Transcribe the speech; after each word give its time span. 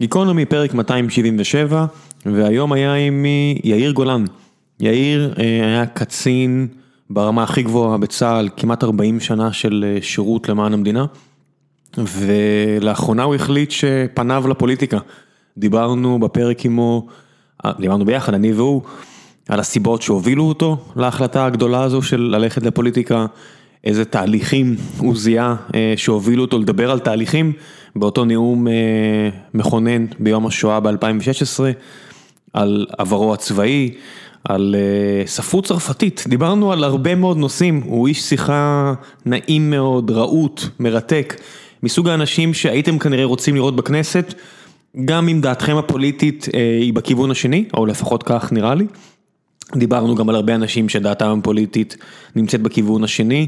גיקונומי 0.00 0.44
פרק 0.44 0.74
277, 0.74 1.86
והיום 2.26 2.72
היה 2.72 2.94
עימי 2.94 3.58
יאיר 3.64 3.92
גולן. 3.92 4.24
יאיר 4.80 5.34
אה, 5.38 5.44
היה 5.44 5.86
קצין 5.86 6.68
ברמה 7.10 7.42
הכי 7.42 7.62
גבוהה 7.62 7.98
בצה"ל, 7.98 8.48
כמעט 8.56 8.84
40 8.84 9.20
שנה 9.20 9.52
של 9.52 9.84
אה, 9.86 10.02
שירות 10.02 10.48
למען 10.48 10.72
המדינה, 10.72 11.06
ולאחרונה 11.98 13.22
הוא 13.22 13.34
החליט 13.34 13.70
שפניו 13.70 14.48
לפוליטיקה. 14.48 14.98
דיברנו 15.58 16.18
בפרק 16.18 16.64
עמו, 16.64 17.06
אה, 17.64 17.72
דיברנו 17.80 18.04
ביחד, 18.04 18.34
אני 18.34 18.52
והוא, 18.52 18.82
על 19.48 19.60
הסיבות 19.60 20.02
שהובילו 20.02 20.44
אותו 20.44 20.76
להחלטה 20.96 21.46
הגדולה 21.46 21.82
הזו 21.82 22.02
של 22.02 22.20
ללכת 22.20 22.62
לפוליטיקה. 22.62 23.26
איזה 23.84 24.04
תהליכים 24.04 24.76
הוא 24.98 25.16
זיהה 25.16 25.56
שהובילו 25.96 26.42
אותו 26.42 26.58
לדבר 26.58 26.90
על 26.90 26.98
תהליכים 26.98 27.52
באותו 27.96 28.24
נאום 28.24 28.66
מכונן 29.54 30.06
ביום 30.18 30.46
השואה 30.46 30.80
ב-2016, 30.80 31.60
על 32.52 32.86
עברו 32.98 33.34
הצבאי, 33.34 33.90
על 34.44 34.74
ספרות 35.26 35.66
צרפתית, 35.66 36.24
דיברנו 36.28 36.72
על 36.72 36.84
הרבה 36.84 37.14
מאוד 37.14 37.36
נושאים, 37.36 37.82
הוא 37.84 38.08
איש 38.08 38.22
שיחה 38.22 38.94
נעים 39.26 39.70
מאוד, 39.70 40.10
רהוט, 40.10 40.62
מרתק, 40.80 41.40
מסוג 41.82 42.08
האנשים 42.08 42.54
שהייתם 42.54 42.98
כנראה 42.98 43.24
רוצים 43.24 43.54
לראות 43.54 43.76
בכנסת, 43.76 44.34
גם 45.04 45.28
אם 45.28 45.40
דעתכם 45.40 45.76
הפוליטית 45.76 46.48
היא 46.80 46.92
בכיוון 46.94 47.30
השני, 47.30 47.64
או 47.76 47.86
לפחות 47.86 48.22
כך 48.22 48.52
נראה 48.52 48.74
לי. 48.74 48.84
דיברנו 49.76 50.14
גם 50.14 50.28
על 50.28 50.34
הרבה 50.34 50.54
אנשים 50.54 50.88
שדעתם 50.88 51.38
הפוליטית 51.38 51.96
נמצאת 52.36 52.62
בכיוון 52.62 53.04
השני, 53.04 53.46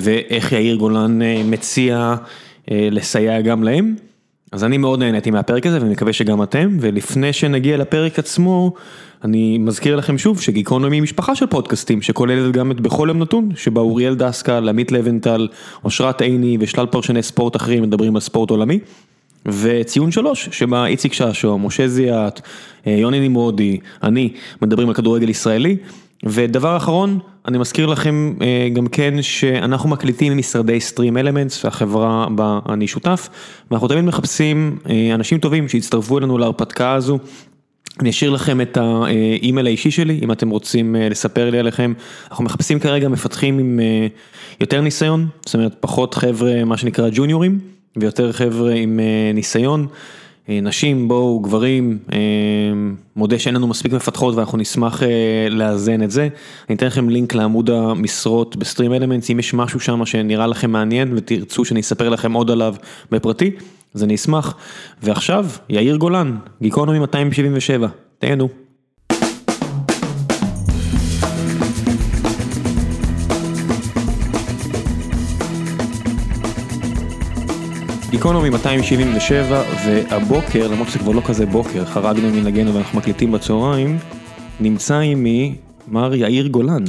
ואיך 0.00 0.52
יאיר 0.52 0.76
גולן 0.76 1.18
מציע 1.44 2.14
לסייע 2.70 3.40
גם 3.40 3.62
להם. 3.62 3.94
אז 4.52 4.64
אני 4.64 4.78
מאוד 4.78 4.98
נהניתי 4.98 5.30
מהפרק 5.30 5.66
הזה 5.66 5.78
ואני 5.80 5.92
מקווה 5.92 6.12
שגם 6.12 6.42
אתם, 6.42 6.76
ולפני 6.80 7.32
שנגיע 7.32 7.76
לפרק 7.76 8.18
עצמו, 8.18 8.72
אני 9.24 9.58
מזכיר 9.58 9.96
לכם 9.96 10.18
שוב 10.18 10.40
שגיקונומי 10.40 10.96
היא 10.96 11.02
משפחה 11.02 11.34
של 11.34 11.46
פודקאסטים, 11.46 12.02
שכוללת 12.02 12.52
גם 12.52 12.70
את 12.70 12.80
בכל 12.80 13.08
יום 13.08 13.18
נתון, 13.18 13.50
שבה 13.56 13.80
אוריאל 13.80 14.14
דסקל, 14.14 14.68
עמית 14.68 14.92
לבנטל, 14.92 15.48
אושרת 15.84 16.20
עיני 16.20 16.56
ושלל 16.60 16.86
פרשני 16.86 17.22
ספורט 17.22 17.56
אחרים 17.56 17.82
מדברים 17.82 18.14
על 18.14 18.20
ספורט 18.20 18.50
עולמי. 18.50 18.78
וציון 19.46 20.12
שלוש, 20.12 20.48
שבה 20.52 20.86
איציק 20.86 21.12
ששו, 21.12 21.58
משה 21.58 21.88
זיאת, 21.88 22.40
יוני 22.86 23.28
נמרודי, 23.28 23.78
אני, 24.02 24.32
מדברים 24.62 24.88
על 24.88 24.94
כדורגל 24.94 25.28
ישראלי. 25.28 25.76
ודבר 26.24 26.76
אחרון, 26.76 27.18
אני 27.48 27.58
מזכיר 27.58 27.86
לכם 27.86 28.34
גם 28.72 28.86
כן 28.86 29.22
שאנחנו 29.22 29.88
מקליטים 29.88 30.38
משרדי 30.38 30.80
סטרים 30.80 31.16
אלמנטס, 31.16 31.64
החברה 31.64 32.26
בה 32.34 32.58
אני 32.68 32.86
שותף, 32.86 33.28
ואנחנו 33.70 33.88
תמיד 33.88 34.04
מחפשים 34.04 34.78
אנשים 35.14 35.38
טובים 35.38 35.68
שיצטרפו 35.68 36.18
אלינו 36.18 36.38
להרפתקה 36.38 36.92
הזו. 36.92 37.18
אני 38.00 38.10
אשאיר 38.10 38.30
לכם 38.30 38.60
את 38.60 38.76
האימייל 38.76 39.66
האישי 39.66 39.90
שלי, 39.90 40.20
אם 40.22 40.32
אתם 40.32 40.50
רוצים 40.50 40.96
לספר 40.98 41.50
לי 41.50 41.58
עליכם, 41.58 41.92
אנחנו 42.30 42.44
מחפשים 42.44 42.78
כרגע 42.78 43.08
מפתחים 43.08 43.58
עם 43.58 43.80
יותר 44.60 44.80
ניסיון, 44.80 45.26
זאת 45.46 45.54
אומרת 45.54 45.76
פחות 45.80 46.14
חבר'ה 46.14 46.64
מה 46.64 46.76
שנקרא 46.76 47.08
ג'וניורים, 47.12 47.58
ויותר 47.96 48.32
חבר'ה 48.32 48.74
עם 48.74 49.00
ניסיון. 49.34 49.86
נשים, 50.48 51.08
בואו, 51.08 51.40
גברים, 51.40 51.98
מודה 53.16 53.38
שאין 53.38 53.54
לנו 53.54 53.66
מספיק 53.66 53.92
מפתחות 53.92 54.34
ואנחנו 54.34 54.58
נשמח 54.58 55.02
לאזן 55.50 56.02
את 56.02 56.10
זה. 56.10 56.28
אני 56.68 56.76
אתן 56.76 56.86
לכם 56.86 57.08
לינק 57.08 57.34
לעמוד 57.34 57.70
המשרות 57.70 58.56
בסטרים 58.56 58.92
אלמנטס, 58.92 59.30
אם 59.30 59.38
יש 59.38 59.54
משהו 59.54 59.80
שם 59.80 60.06
שנראה 60.06 60.46
לכם 60.46 60.70
מעניין 60.70 61.12
ותרצו 61.16 61.64
שאני 61.64 61.80
אספר 61.80 62.08
לכם 62.08 62.32
עוד 62.32 62.50
עליו 62.50 62.74
בפרטי, 63.10 63.50
אז 63.94 64.04
אני 64.04 64.14
אשמח. 64.14 64.56
ועכשיו, 65.02 65.46
יאיר 65.68 65.96
גולן, 65.96 66.36
גיקונומי 66.62 66.98
277, 66.98 67.88
תהנו. 68.18 68.65
גיקונומי 78.16 78.50
277 78.50 79.62
והבוקר, 79.86 80.68
למרות 80.68 80.88
שזה 80.88 80.98
כבר 80.98 81.12
לא 81.12 81.22
כזה 81.26 81.46
בוקר, 81.46 81.84
חרגנו 81.84 82.30
מנהגנו 82.30 82.74
ואנחנו 82.74 82.98
מקליטים 82.98 83.32
בצהריים, 83.32 83.98
נמצא 84.60 84.98
עימי 84.98 85.56
מר 85.88 86.14
יאיר 86.14 86.46
גולן. 86.46 86.84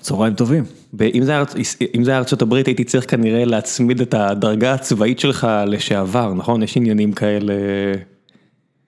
צהריים 0.00 0.34
טובים. 0.34 0.64
אם 1.14 1.24
זה 2.02 2.10
היה 2.10 2.18
ארצות 2.18 2.42
הברית 2.42 2.66
הייתי 2.66 2.84
צריך 2.84 3.10
כנראה 3.10 3.44
להצמיד 3.44 4.00
את 4.00 4.14
הדרגה 4.14 4.74
הצבאית 4.74 5.18
שלך 5.18 5.46
לשעבר, 5.66 6.34
נכון? 6.34 6.62
יש 6.62 6.76
עניינים 6.76 7.12
כאלה... 7.12 7.54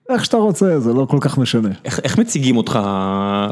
איך 0.09 0.25
שאתה 0.25 0.37
רוצה, 0.37 0.79
זה 0.79 0.93
לא 0.93 1.05
כל 1.09 1.17
כך 1.21 1.37
משנה. 1.37 1.69
איך 1.85 2.19
מציגים 2.19 2.57
אותך 2.57 2.79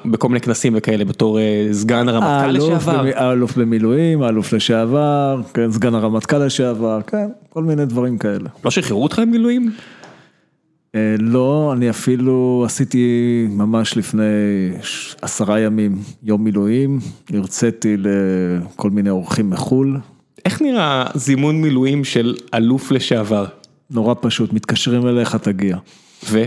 בכל 0.05 0.27
מיני 0.27 0.39
כנסים 0.39 0.73
וכאלה 0.75 1.05
בתור 1.05 1.39
סגן 1.71 2.09
הרמטכ"ל 2.09 2.51
לשעבר? 2.51 3.05
האלוף 3.15 3.57
במילואים, 3.57 4.21
האלוף 4.21 4.53
לשעבר, 4.53 5.41
סגן 5.71 5.95
הרמטכ"ל 5.95 6.37
לשעבר, 6.45 6.99
כן, 7.07 7.27
כל 7.49 7.63
מיני 7.63 7.85
דברים 7.85 8.17
כאלה. 8.17 8.49
לא 8.65 8.71
שחררו 8.71 9.03
אותך 9.03 9.19
עם 9.19 9.31
מילואים? 9.31 9.71
לא, 11.19 11.73
אני 11.73 11.89
אפילו 11.89 12.63
עשיתי 12.65 13.47
ממש 13.49 13.97
לפני 13.97 14.23
עשרה 15.21 15.59
ימים 15.59 15.97
יום 16.23 16.43
מילואים, 16.43 16.99
הרציתי 17.33 17.95
לכל 17.97 18.89
מיני 18.89 19.09
אורחים 19.09 19.49
מחו"ל. 19.49 19.97
איך 20.45 20.61
נראה 20.61 21.05
זימון 21.15 21.61
מילואים 21.61 22.03
של 22.03 22.35
אלוף 22.53 22.91
לשעבר? 22.91 23.45
נורא 23.91 24.13
פשוט, 24.21 24.53
מתקשרים 24.53 25.07
אליך, 25.07 25.35
תגיע. 25.35 25.77
ו? 26.23 26.45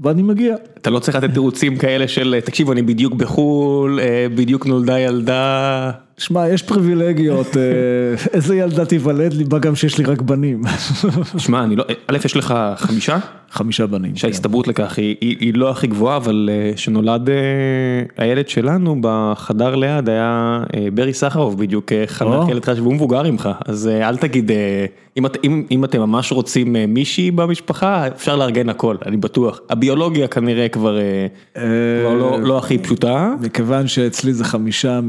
ואני 0.00 0.22
מגיע. 0.22 0.56
אתה 0.76 0.90
לא 0.90 0.98
צריך 0.98 1.16
לתת 1.16 1.32
תירוצים 1.32 1.78
כאלה 1.78 2.08
של 2.08 2.40
תקשיבו 2.44 2.72
אני 2.72 2.82
בדיוק 2.82 3.14
בחו"ל, 3.14 4.00
בדיוק 4.34 4.66
נולדה 4.66 4.98
ילדה. 4.98 5.90
שמע, 6.18 6.48
יש 6.48 6.62
פריבילגיות, 6.62 7.56
איזה 8.32 8.56
ילדה 8.56 8.84
תיוולד 8.84 9.32
לי, 9.32 9.44
מה 9.52 9.58
גם 9.58 9.74
שיש 9.74 9.98
לי 9.98 10.04
רק 10.04 10.22
בנים. 10.22 10.62
שמע, 11.38 11.64
א', 12.06 12.16
יש 12.24 12.36
לך 12.36 12.54
חמישה? 12.76 13.18
חמישה 13.50 13.86
בנים. 13.86 14.16
שההסתברות 14.16 14.68
לכך 14.68 14.96
היא 14.96 15.54
לא 15.54 15.70
הכי 15.70 15.86
גבוהה, 15.86 16.16
אבל 16.16 16.50
שנולד 16.76 17.28
הילד 18.16 18.48
שלנו 18.48 18.96
בחדר 19.00 19.74
ליד 19.74 20.08
היה 20.08 20.60
ברי 20.94 21.12
סחרוף 21.12 21.54
בדיוק 21.54 21.92
חנך 22.06 22.48
ילד 22.48 22.64
חדש 22.64 22.78
והוא 22.78 22.94
מבוגר 22.94 23.22
ממך, 23.22 23.48
אז 23.66 23.90
אל 24.02 24.16
תגיד, 24.16 24.50
אם 25.70 25.84
אתם 25.84 26.00
ממש 26.00 26.32
רוצים 26.32 26.76
מישהי 26.88 27.30
במשפחה, 27.30 28.06
אפשר 28.06 28.36
לארגן 28.36 28.68
הכל, 28.68 28.96
אני 29.06 29.16
בטוח. 29.16 29.60
הביולוגיה 29.70 30.28
כנראה 30.28 30.68
כבר 30.68 30.98
לא 32.42 32.58
הכי 32.58 32.78
פשוטה. 32.78 33.34
מכיוון 33.40 33.86
שאצלי 33.86 34.32
זה 34.32 34.44
חמישה 34.44 35.00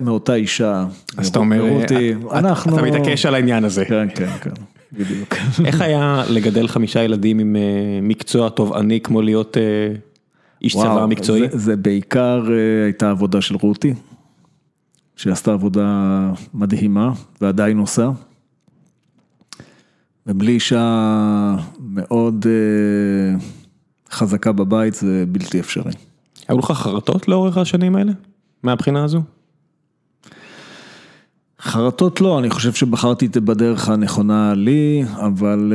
מאותה 0.00 0.34
אישה. 0.34 0.53
אז 0.60 1.28
אתה 1.28 1.38
אומר, 1.38 1.84
אתה 1.84 2.82
מתעקש 2.82 3.26
על 3.26 3.34
העניין 3.34 3.64
הזה. 3.64 3.84
כן, 3.84 4.08
כן, 4.14 4.30
כן. 4.40 4.50
בדיוק. 4.92 5.34
איך 5.64 5.80
היה 5.80 6.24
לגדל 6.30 6.68
חמישה 6.68 7.02
ילדים 7.02 7.38
עם 7.38 7.56
מקצוע 8.02 8.48
תובעני 8.48 9.00
כמו 9.00 9.22
להיות 9.22 9.56
איש 10.62 10.76
צבא 10.76 11.06
מקצועי? 11.06 11.48
זה 11.52 11.76
בעיקר 11.76 12.44
הייתה 12.84 13.10
עבודה 13.10 13.40
של 13.40 13.56
רותי, 13.56 13.94
שעשתה 15.16 15.52
עבודה 15.52 16.30
מדהימה 16.54 17.12
ועדיין 17.40 17.78
עושה. 17.78 18.10
ובלי 20.26 20.52
אישה 20.52 21.56
מאוד 21.80 22.46
חזקה 24.10 24.52
בבית 24.52 24.94
זה 24.94 25.24
בלתי 25.28 25.60
אפשרי. 25.60 25.92
היו 26.48 26.58
לך 26.58 26.70
חרטות 26.70 27.28
לאורך 27.28 27.58
השנים 27.58 27.96
האלה? 27.96 28.12
מהבחינה 28.62 29.04
הזו? 29.04 29.22
חרטות 31.64 32.20
לא, 32.20 32.38
אני 32.38 32.50
חושב 32.50 32.72
שבחרתי 32.72 33.28
בדרך 33.28 33.88
הנכונה 33.88 34.54
לי, 34.54 35.04
אבל 35.16 35.72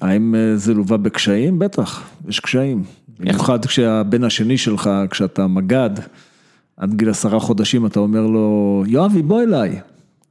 האם 0.00 0.34
זה 0.54 0.74
לווה 0.74 0.96
בקשיים? 0.96 1.58
בטח, 1.58 2.02
יש 2.28 2.40
קשיים. 2.40 2.82
במיוחד 3.18 3.64
כשהבן 3.66 4.24
השני 4.24 4.58
שלך, 4.58 4.90
כשאתה 5.10 5.46
מג"ד, 5.46 5.90
עד 6.76 6.94
גיל 6.94 7.10
עשרה 7.10 7.40
חודשים 7.40 7.86
אתה 7.86 8.00
אומר 8.00 8.26
לו, 8.26 8.82
יואבי 8.86 9.22
בוא 9.22 9.42
אליי, 9.42 9.80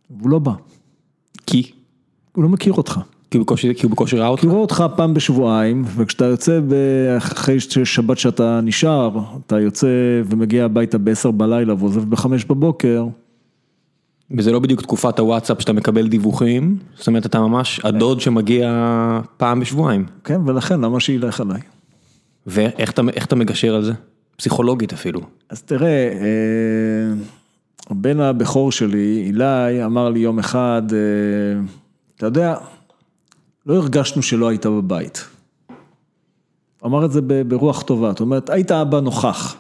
והוא 0.10 0.30
לא 0.30 0.40
בא. 0.40 0.52
כי? 1.48 1.72
הוא 2.36 2.44
לא 2.44 2.50
מכיר 2.50 2.74
אותך. 2.74 3.00
כי 3.32 3.38
הוא 3.84 3.92
בקושי 3.92 4.18
ראה 4.18 4.28
אותך? 4.28 4.42
כי 4.42 4.48
הוא 4.48 4.52
רואה 4.52 4.62
אותך 4.62 4.84
פעם 4.96 5.14
בשבועיים, 5.14 5.84
וכשאתה 5.96 6.26
יוצא 6.26 6.60
אחרי 7.18 7.60
שבת 7.60 8.18
שאתה 8.18 8.60
נשאר, 8.64 9.20
אתה 9.48 9.60
יוצא 9.60 9.88
ומגיע 10.26 10.66
הביתה 10.66 10.98
בעשר 10.98 11.32
בלילה 11.32 11.74
ועוזב 11.74 12.10
בחמש 12.10 12.46
בבוקר. 12.46 13.08
וזה 14.38 14.52
לא 14.52 14.60
בדיוק 14.60 14.82
תקופת 14.82 15.20
הוואטסאפ 15.20 15.62
שאתה 15.62 15.74
מקבל 15.74 16.08
דיווחים, 16.08 16.78
זאת 16.96 17.08
אומרת 17.08 17.26
אתה 17.26 17.40
ממש 17.40 17.80
הדוד 17.84 18.22
שמגיע 18.22 18.70
פעם 19.38 19.60
בשבועיים. 19.60 20.06
כן, 20.24 20.42
ולכן 20.46 20.82
למה 20.82 21.00
שילך 21.00 21.42
עליי. 21.42 21.62
ואיך 22.48 22.92
אתה 23.24 23.36
מגשר 23.36 23.76
על 23.76 23.84
זה? 23.84 23.94
פסיכולוגית 24.38 24.94
אפילו. 24.94 25.22
אז 25.50 25.62
תראה, 25.62 26.10
הבן 27.90 28.20
הבכור 28.20 28.72
שלי, 28.72 29.24
אילי, 29.26 29.86
אמר 29.86 30.10
לי 30.10 30.20
יום 30.20 30.40
אחד, 30.40 30.82
אתה 32.18 32.26
יודע, 32.26 32.56
לא 33.66 33.76
הרגשנו 33.76 34.22
שלא 34.22 34.48
היית 34.48 34.66
בבית. 34.66 35.26
אמר 36.86 37.06
את 37.06 37.12
זה 37.12 37.22
ברוח 37.48 37.82
טובה, 37.82 38.10
זאת 38.10 38.20
אומרת, 38.20 38.50
היית 38.50 38.72
אבא 38.72 39.00
נוכח, 39.00 39.56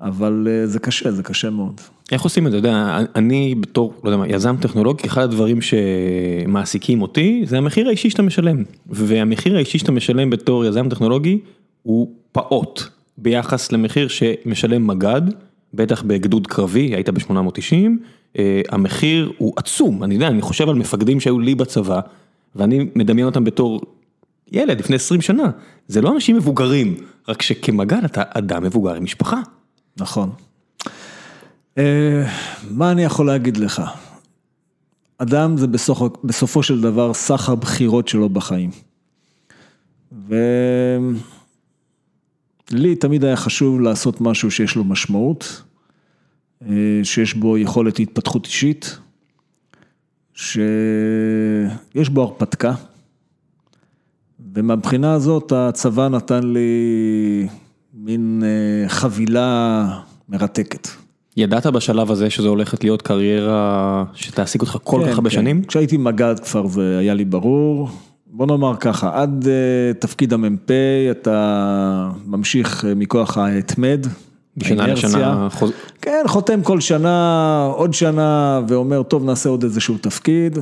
אבל 0.00 0.48
אה, 0.50 0.66
זה 0.66 0.78
קשה, 0.78 1.10
זה 1.10 1.22
קשה 1.22 1.50
מאוד. 1.50 1.80
איך 2.12 2.22
עושים 2.22 2.46
את 2.46 2.52
זה? 2.52 2.58
אתה 2.58 2.68
יודע, 2.68 2.98
אני 3.16 3.54
בתור, 3.60 3.94
לא 4.04 4.08
יודע 4.08 4.16
מה, 4.16 4.28
יזם 4.28 4.56
טכנולוגי, 4.60 5.06
אחד 5.06 5.22
הדברים 5.22 5.58
שמעסיקים 5.60 7.02
אותי, 7.02 7.42
זה 7.46 7.58
המחיר 7.58 7.88
האישי 7.88 8.10
שאתה 8.10 8.22
משלם. 8.22 8.62
והמחיר 8.86 9.56
האישי 9.56 9.78
שאתה 9.78 9.92
משלם 9.92 10.30
בתור 10.30 10.64
יזם 10.64 10.88
טכנולוגי, 10.88 11.38
הוא 11.82 12.10
פעוט 12.32 12.82
ביחס 13.18 13.72
למחיר 13.72 14.08
שמשלם 14.08 14.86
מג"ד, 14.86 15.22
בטח 15.74 16.02
בגדוד 16.02 16.46
קרבי, 16.46 16.94
היית 16.94 17.08
ב-890, 17.08 17.74
אה, 18.38 18.60
המחיר 18.68 19.32
הוא 19.38 19.52
עצום, 19.56 20.04
אני 20.04 20.14
יודע, 20.14 20.28
אני 20.28 20.42
חושב 20.42 20.68
על 20.68 20.74
מפקדים 20.74 21.20
שהיו 21.20 21.38
לי 21.38 21.54
בצבא, 21.54 22.00
ואני 22.56 22.86
מדמיין 22.94 23.26
אותם 23.26 23.44
בתור 23.44 23.80
ילד 24.52 24.80
לפני 24.80 24.96
20 24.96 25.20
שנה, 25.20 25.50
זה 25.88 26.00
לא 26.00 26.14
אנשים 26.14 26.36
מבוגרים, 26.36 26.96
רק 27.28 27.42
שכמג"ד 27.42 28.04
אתה 28.04 28.22
אדם 28.34 28.62
מבוגר 28.62 28.94
עם 28.94 29.04
משפחה. 29.04 29.40
נכון. 29.96 30.30
אה, 31.78 32.24
מה 32.70 32.92
אני 32.92 33.04
יכול 33.04 33.26
להגיד 33.26 33.56
לך? 33.56 33.82
אדם 35.18 35.56
זה 35.56 35.66
בסופו, 35.66 36.08
בסופו 36.24 36.62
של 36.62 36.80
דבר 36.80 37.14
סך 37.14 37.48
הבחירות 37.48 38.08
שלו 38.08 38.28
בחיים. 38.28 38.70
ולי 40.12 40.46
תמיד 43.00 43.24
היה 43.24 43.36
חשוב 43.36 43.80
לעשות 43.80 44.20
משהו 44.20 44.50
שיש 44.50 44.76
לו 44.76 44.84
משמעות, 44.84 45.62
אה, 46.62 47.00
שיש 47.02 47.34
בו 47.34 47.58
יכולת 47.58 47.98
התפתחות 47.98 48.46
אישית, 48.46 48.98
שיש 50.34 52.08
בו 52.12 52.22
הרפתקה. 52.22 52.74
ומהבחינה 54.54 55.12
הזאת 55.12 55.52
הצבא 55.52 56.08
נתן 56.08 56.44
לי 56.44 57.48
מין 58.04 58.42
אה, 58.44 58.88
חבילה 58.88 59.86
מרתקת. 60.28 60.88
ידעת 61.36 61.66
בשלב 61.66 62.10
הזה 62.10 62.30
שזו 62.30 62.48
הולכת 62.48 62.84
להיות 62.84 63.02
קריירה 63.02 64.04
שתעסיק 64.14 64.60
אותך 64.60 64.76
כל 64.84 65.02
כן, 65.04 65.10
כך 65.10 65.16
הרבה 65.16 65.30
כן. 65.30 65.36
שנים? 65.36 65.64
כשהייתי 65.64 65.96
מג"ד 65.96 66.34
כבר 66.44 66.66
זה 66.66 66.98
היה 66.98 67.14
לי 67.14 67.24
ברור. 67.24 67.88
בוא 68.26 68.46
נאמר 68.46 68.76
ככה, 68.76 69.10
עד 69.22 69.44
uh, 69.44 69.98
תפקיד 69.98 70.32
המ"פ 70.32 70.70
אתה 71.10 72.10
ממשיך 72.26 72.84
uh, 72.84 72.86
מכוח 72.96 73.38
ההתמד. 73.38 74.06
משנה. 74.56 74.86
לשנה 74.86 75.48
חוז... 75.50 75.72
כן, 76.02 76.22
חותם 76.26 76.62
כל 76.62 76.80
שנה, 76.80 77.64
עוד 77.74 77.94
שנה, 77.94 78.60
ואומר, 78.68 79.02
טוב, 79.02 79.24
נעשה 79.24 79.48
עוד 79.48 79.62
איזשהו 79.62 79.98
תפקיד. 79.98 80.58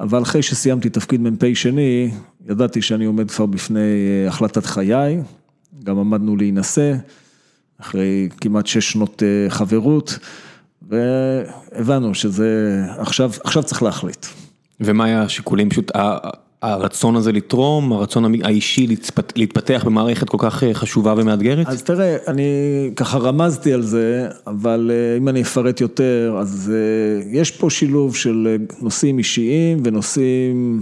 אבל 0.00 0.22
אחרי 0.22 0.42
שסיימתי 0.42 0.88
תפקיד 0.88 1.20
מ"פ 1.20 1.54
שני, 1.54 2.10
ידעתי 2.48 2.82
שאני 2.82 3.04
עומד 3.04 3.30
כבר 3.30 3.46
בפני 3.46 3.80
אה, 3.80 4.28
החלטת 4.28 4.66
חיי, 4.66 5.22
גם 5.82 5.98
עמדנו 5.98 6.36
להינשא, 6.36 6.94
אחרי 7.80 8.28
כמעט 8.40 8.66
שש 8.66 8.92
שנות 8.92 9.22
אה, 9.22 9.50
חברות, 9.50 10.18
והבנו 10.88 12.14
שזה, 12.14 12.80
עכשיו, 12.98 13.30
עכשיו 13.44 13.62
צריך 13.62 13.82
להחליט. 13.82 14.26
ומה 14.80 15.04
היה 15.04 15.22
השיקולים? 15.22 15.70
פשוט 15.70 15.92
הרצון 16.62 17.16
הזה 17.16 17.32
לתרום, 17.32 17.92
הרצון 17.92 18.34
האישי 18.44 18.86
להתפת- 18.86 19.32
להתפתח 19.36 19.82
במערכת 19.86 20.28
כל 20.28 20.38
כך 20.40 20.64
אה, 20.64 20.74
חשובה 20.74 21.14
ומאתגרת? 21.16 21.66
אז 21.66 21.82
תראה, 21.82 22.16
אני 22.28 22.44
ככה 22.96 23.18
רמזתי 23.18 23.72
על 23.72 23.82
זה, 23.82 24.28
אבל 24.46 24.90
אה, 24.94 25.16
אם 25.18 25.28
אני 25.28 25.42
אפרט 25.42 25.80
יותר, 25.80 26.36
אז 26.40 26.72
יש 27.32 27.50
פה 27.50 27.70
שילוב 27.70 28.16
של 28.16 28.56
נושאים 28.80 29.18
אישיים 29.18 29.78
ונושאים, 29.84 30.80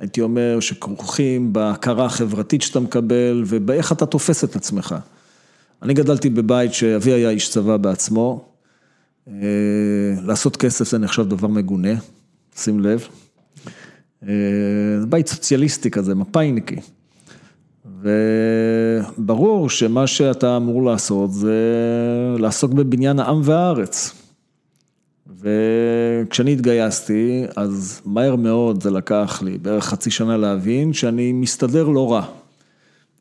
הייתי 0.00 0.20
אומר, 0.20 0.60
שכרוכים 0.60 1.52
בהכרה 1.52 2.04
החברתית 2.04 2.62
שאתה 2.62 2.80
מקבל 2.80 3.42
ובאיך 3.46 3.92
אתה 3.92 4.06
תופס 4.06 4.44
את 4.44 4.56
עצמך. 4.56 4.94
אני 5.82 5.94
גדלתי 5.94 6.30
בבית 6.30 6.74
שאבי 6.74 7.12
היה 7.12 7.30
איש 7.30 7.50
צבא 7.50 7.76
בעצמו, 7.76 8.44
אה, 9.28 9.34
לעשות 10.24 10.56
כסף 10.56 10.90
זה 10.90 10.98
נחשב 10.98 11.28
דבר 11.28 11.48
מגונה, 11.48 11.92
שים 12.56 12.80
לב. 12.80 13.08
אה, 14.22 14.28
בית 15.08 15.28
סוציאליסטי 15.28 15.90
כזה, 15.90 16.14
מפאיניקי. 16.14 16.76
וברור 18.02 19.70
שמה 19.70 20.06
שאתה 20.06 20.56
אמור 20.56 20.84
לעשות 20.84 21.32
זה 21.32 21.56
לעסוק 22.38 22.72
בבניין 22.72 23.18
העם 23.18 23.40
והארץ. 23.44 24.19
וכשאני 25.40 26.52
התגייסתי, 26.52 27.44
אז 27.56 28.00
מהר 28.04 28.36
מאוד 28.36 28.82
זה 28.82 28.90
לקח 28.90 29.42
לי 29.42 29.58
בערך 29.58 29.84
חצי 29.84 30.10
שנה 30.10 30.36
להבין 30.36 30.92
שאני 30.92 31.32
מסתדר 31.32 31.88
לא 31.88 32.12
רע 32.12 32.22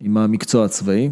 עם 0.01 0.18
המקצוע 0.18 0.66
הצבאי. 0.66 1.10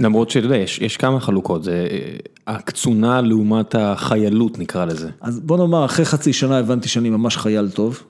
למרות 0.00 0.30
שאתה 0.30 0.46
יודע, 0.46 0.56
יש, 0.56 0.78
יש 0.78 0.96
כמה 0.96 1.20
חלוקות, 1.20 1.64
זה 1.64 1.86
אה, 1.90 2.16
הקצונה 2.46 3.20
לעומת 3.20 3.74
החיילות 3.74 4.58
נקרא 4.58 4.84
לזה. 4.84 5.10
אז 5.20 5.40
בוא 5.40 5.58
נאמר, 5.58 5.84
אחרי 5.84 6.04
חצי 6.04 6.32
שנה 6.32 6.58
הבנתי 6.58 6.88
שאני 6.88 7.10
ממש 7.10 7.36
חייל 7.36 7.70
טוב, 7.70 8.02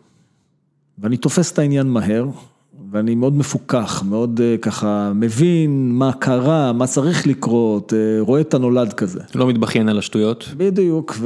ואני 0.98 1.16
תופס 1.16 1.52
את 1.52 1.58
העניין 1.58 1.86
מהר, 1.86 2.24
ואני 2.90 3.14
מאוד 3.14 3.36
מפוכח, 3.36 4.02
מאוד 4.08 4.40
אה, 4.40 4.56
ככה 4.62 5.12
מבין 5.14 5.92
מה 5.92 6.12
קרה, 6.12 6.72
מה 6.72 6.86
צריך 6.86 7.26
לקרות, 7.26 7.92
אה, 7.92 8.20
רואה 8.20 8.40
את 8.40 8.54
הנולד 8.54 8.92
כזה. 8.92 9.20
לא 9.34 9.46
מתבכיין 9.46 9.88
על 9.88 9.98
השטויות. 9.98 10.48
בדיוק, 10.56 11.16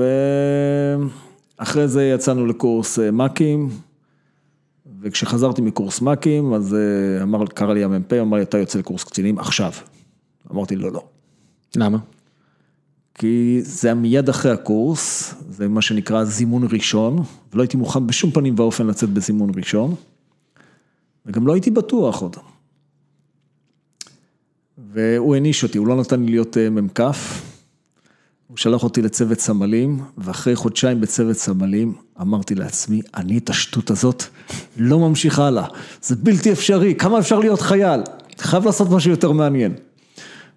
ואחרי 1.59 1.89
זה 1.89 2.05
יצאנו 2.05 2.47
לקורס 2.47 2.99
אה, 2.99 3.11
מ"כים, 3.11 3.69
וכשחזרתי 5.03 5.63
מקורס 5.63 6.03
מ"כים, 6.03 6.55
אז 6.55 6.77
אמר, 7.23 7.47
קרא 7.47 7.75
לי 7.75 7.85
המ"פ, 7.85 8.13
אמר 8.13 8.37
לי, 8.37 8.43
אתה 8.43 8.59
יוצא 8.59 8.79
לקורס 8.79 9.05
קצינים 9.05 9.39
עכשיו. 9.39 9.73
אמרתי 10.53 10.77
לו, 10.77 10.91
לא. 10.91 11.03
למה? 11.77 11.99
כי 13.15 13.61
זה 13.63 13.89
היה 13.89 13.95
מיד 13.95 14.29
אחרי 14.29 14.53
הקורס, 14.53 15.35
זה 15.51 15.69
מה 15.69 15.83
שנקרא 15.83 16.25
זימון 16.25 16.69
ראשון, 16.73 17.23
ולא 17.53 17.63
הייתי 17.63 17.77
מוכן 17.77 18.07
בשום 18.07 18.31
פנים 18.31 18.55
ואופן 18.57 18.87
לצאת 18.87 19.11
בזימון 19.11 19.51
ראשון, 19.57 19.95
וגם 21.29 21.47
לא 21.47 21.53
הייתי 21.53 21.71
בטוח 21.71 22.23
עוד. 22.23 22.37
והוא 24.93 25.35
העניש 25.35 25.63
אותי, 25.63 25.79
הוא 25.79 25.87
לא 25.87 25.97
נתן 25.97 26.21
לי 26.21 26.31
להיות 26.31 26.57
אה, 26.57 26.71
מ"כ, 26.71 27.01
הוא 28.47 28.57
שלח 28.57 28.85
אותי 28.85 29.03
לצוות 29.03 29.41
סמלים, 29.41 30.01
ואחרי 30.19 30.57
חודשיים 30.57 31.01
בצוות 31.01 31.37
סמלים, 31.37 31.95
אמרתי 32.21 32.55
לעצמי, 32.55 33.01
אני 33.17 33.39
את 33.39 33.51
השטות 33.51 33.91
הזאת 33.91 34.23
לא 34.77 34.99
ממשיך 34.99 35.39
הלאה, 35.39 35.67
זה 36.03 36.17
בלתי 36.17 36.53
אפשרי, 36.53 36.95
כמה 36.95 37.19
אפשר 37.19 37.39
להיות 37.39 37.61
חייל? 37.61 38.01
חייב 38.39 38.65
לעשות 38.65 38.91
משהו 38.91 39.11
יותר 39.11 39.33
מעניין. 39.33 39.75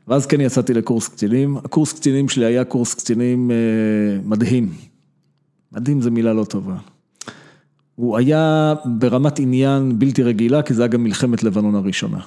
ואז 0.08 0.26
כן 0.26 0.42
יצאתי 0.42 0.74
לקורס 0.74 1.08
קצינים, 1.08 1.58
הקורס 1.58 1.94
קצינים 1.94 2.30
שלי 2.30 2.46
היה 2.46 2.64
קורס 2.64 2.94
קצינים 2.94 3.52
אה, 3.52 3.56
מדהים. 4.26 4.74
מדהים 5.72 6.02
זה 6.02 6.12
מילה 6.12 6.34
לא 6.34 6.44
טובה. 6.44 6.76
הוא 8.02 8.18
היה 8.18 8.74
ברמת 8.86 9.40
עניין 9.40 10.00
בלתי 10.00 10.24
רגילה, 10.24 10.62
כי 10.62 10.74
זה 10.74 10.82
היה 10.82 10.88
גם 10.88 11.04
מלחמת 11.04 11.44
לבנון 11.44 11.76
הראשונה. 11.76 12.20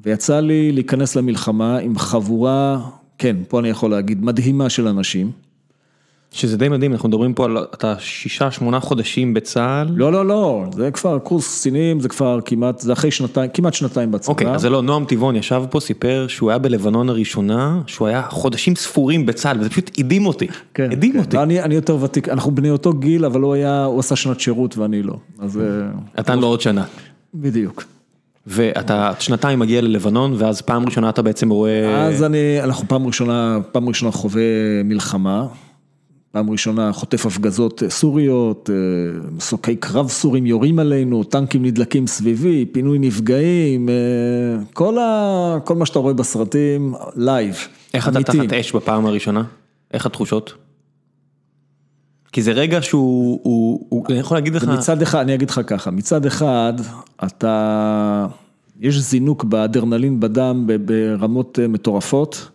ויצא 0.00 0.40
לי 0.40 0.72
להיכנס 0.72 1.16
למלחמה 1.16 1.78
עם 1.78 1.98
חבורה, 1.98 2.80
כן, 3.18 3.36
פה 3.48 3.60
אני 3.60 3.68
יכול 3.68 3.90
להגיד, 3.90 4.24
מדהימה 4.24 4.70
של 4.70 4.88
אנשים. 4.88 5.30
שזה 6.30 6.56
די 6.56 6.68
מדהים, 6.68 6.92
אנחנו 6.92 7.08
מדברים 7.08 7.34
פה 7.34 7.44
על 7.44 7.58
אתה 7.74 7.94
שישה, 7.98 8.50
שמונה 8.50 8.80
חודשים 8.80 9.34
בצה"ל. 9.34 9.88
לא, 9.96 10.12
לא, 10.12 10.26
לא, 10.26 10.64
זה 10.72 10.90
כבר 10.90 11.18
קורס 11.18 11.58
קצינים, 11.58 12.00
זה 12.00 12.08
כבר 12.08 12.38
כמעט, 12.44 12.80
זה 12.80 12.92
אחרי 12.92 13.10
שנתיים, 13.10 13.50
כמעט 13.54 13.74
שנתיים 13.74 14.12
בצבא. 14.12 14.32
אוקיי, 14.32 14.54
אז 14.54 14.60
זה 14.60 14.70
לא, 14.70 14.82
נועם 14.82 15.04
טבעון 15.04 15.36
ישב 15.36 15.62
פה, 15.70 15.80
סיפר 15.80 16.26
שהוא 16.28 16.50
היה 16.50 16.58
בלבנון 16.58 17.08
הראשונה, 17.08 17.80
שהוא 17.86 18.08
היה 18.08 18.22
חודשים 18.30 18.76
ספורים 18.76 19.26
בצה"ל, 19.26 19.60
וזה 19.60 19.70
פשוט 19.70 19.90
הדהים 19.98 20.26
אותי. 20.26 20.46
כן, 20.74 20.92
הדהים 20.92 21.12
כן. 21.12 21.18
אותי. 21.18 21.36
לא, 21.36 21.42
אני, 21.42 21.62
אני 21.62 21.74
יותר 21.74 21.96
ותיק, 22.02 22.28
אנחנו 22.28 22.50
בני 22.50 22.70
אותו 22.70 22.92
גיל, 22.92 23.24
אבל 23.24 23.40
הוא 23.40 23.54
היה, 23.54 23.84
הוא 23.84 24.00
עשה 24.00 24.16
שנת 24.16 24.40
שירות 24.40 24.78
ואני 24.78 25.02
לא. 25.02 25.16
אז... 25.38 25.56
אה, 25.58 25.62
נתן 26.18 26.38
לו 26.38 26.46
עוד 26.46 26.60
שנה. 26.60 26.84
בדיוק. 27.34 27.84
ואתה 28.46 29.12
שנתיים 29.18 29.58
מגיע 29.58 29.80
ללבנון, 29.80 30.34
ואז 30.38 30.60
פעם 30.60 30.86
ראשונה 30.86 31.08
אתה 31.08 31.22
בעצם 31.22 31.50
רואה... 31.50 32.06
אז 32.06 32.22
אני, 32.22 32.62
אנחנו 32.62 32.88
פעם 32.88 33.06
ראשונה, 33.06 33.58
פעם 33.72 33.88
ראשונה 33.88 34.12
חווה 34.12 34.42
מלחמה, 34.84 35.46
פעם 36.36 36.50
ראשונה 36.50 36.92
חוטף 36.92 37.26
הפגזות 37.26 37.82
סוריות, 37.88 38.70
אה, 38.70 39.20
מסוקי 39.36 39.76
קרב 39.76 40.08
סורים 40.08 40.46
יורים 40.46 40.78
עלינו, 40.78 41.24
טנקים 41.24 41.64
נדלקים 41.64 42.06
סביבי, 42.06 42.66
פינוי 42.72 42.98
נפגעים, 42.98 43.88
אה, 43.88 43.94
כל, 44.72 44.98
ה, 44.98 45.58
כל 45.64 45.74
מה 45.74 45.86
שאתה 45.86 45.98
רואה 45.98 46.14
בסרטים, 46.14 46.94
live, 47.16 47.56
איך 47.94 48.08
אתה. 48.08 48.22
תחת 48.22 48.52
אש 48.52 48.72
בפעם 48.72 49.06
הראשונה? 49.06 49.42
איך 49.94 50.06
התחושות? 50.06 50.54
כי 52.32 52.42
זה 52.42 52.52
רגע 52.52 52.82
שהוא, 52.82 53.40
הוא, 53.42 53.86
הוא, 53.88 54.06
אני 54.08 54.18
יכול 54.18 54.36
להגיד 54.36 54.54
לך, 54.54 54.64
מצד 54.64 55.02
אחד, 55.02 55.20
אני 55.20 55.34
אגיד 55.34 55.50
לך 55.50 55.60
ככה, 55.66 55.90
מצד 55.90 56.26
אחד, 56.26 56.72
אתה, 57.24 58.26
יש 58.80 58.96
זינוק 58.96 59.44
באדרנלין 59.44 60.20
בדם 60.20 60.66
ברמות 60.84 61.58
אה, 61.62 61.68
מטורפות. 61.68 62.50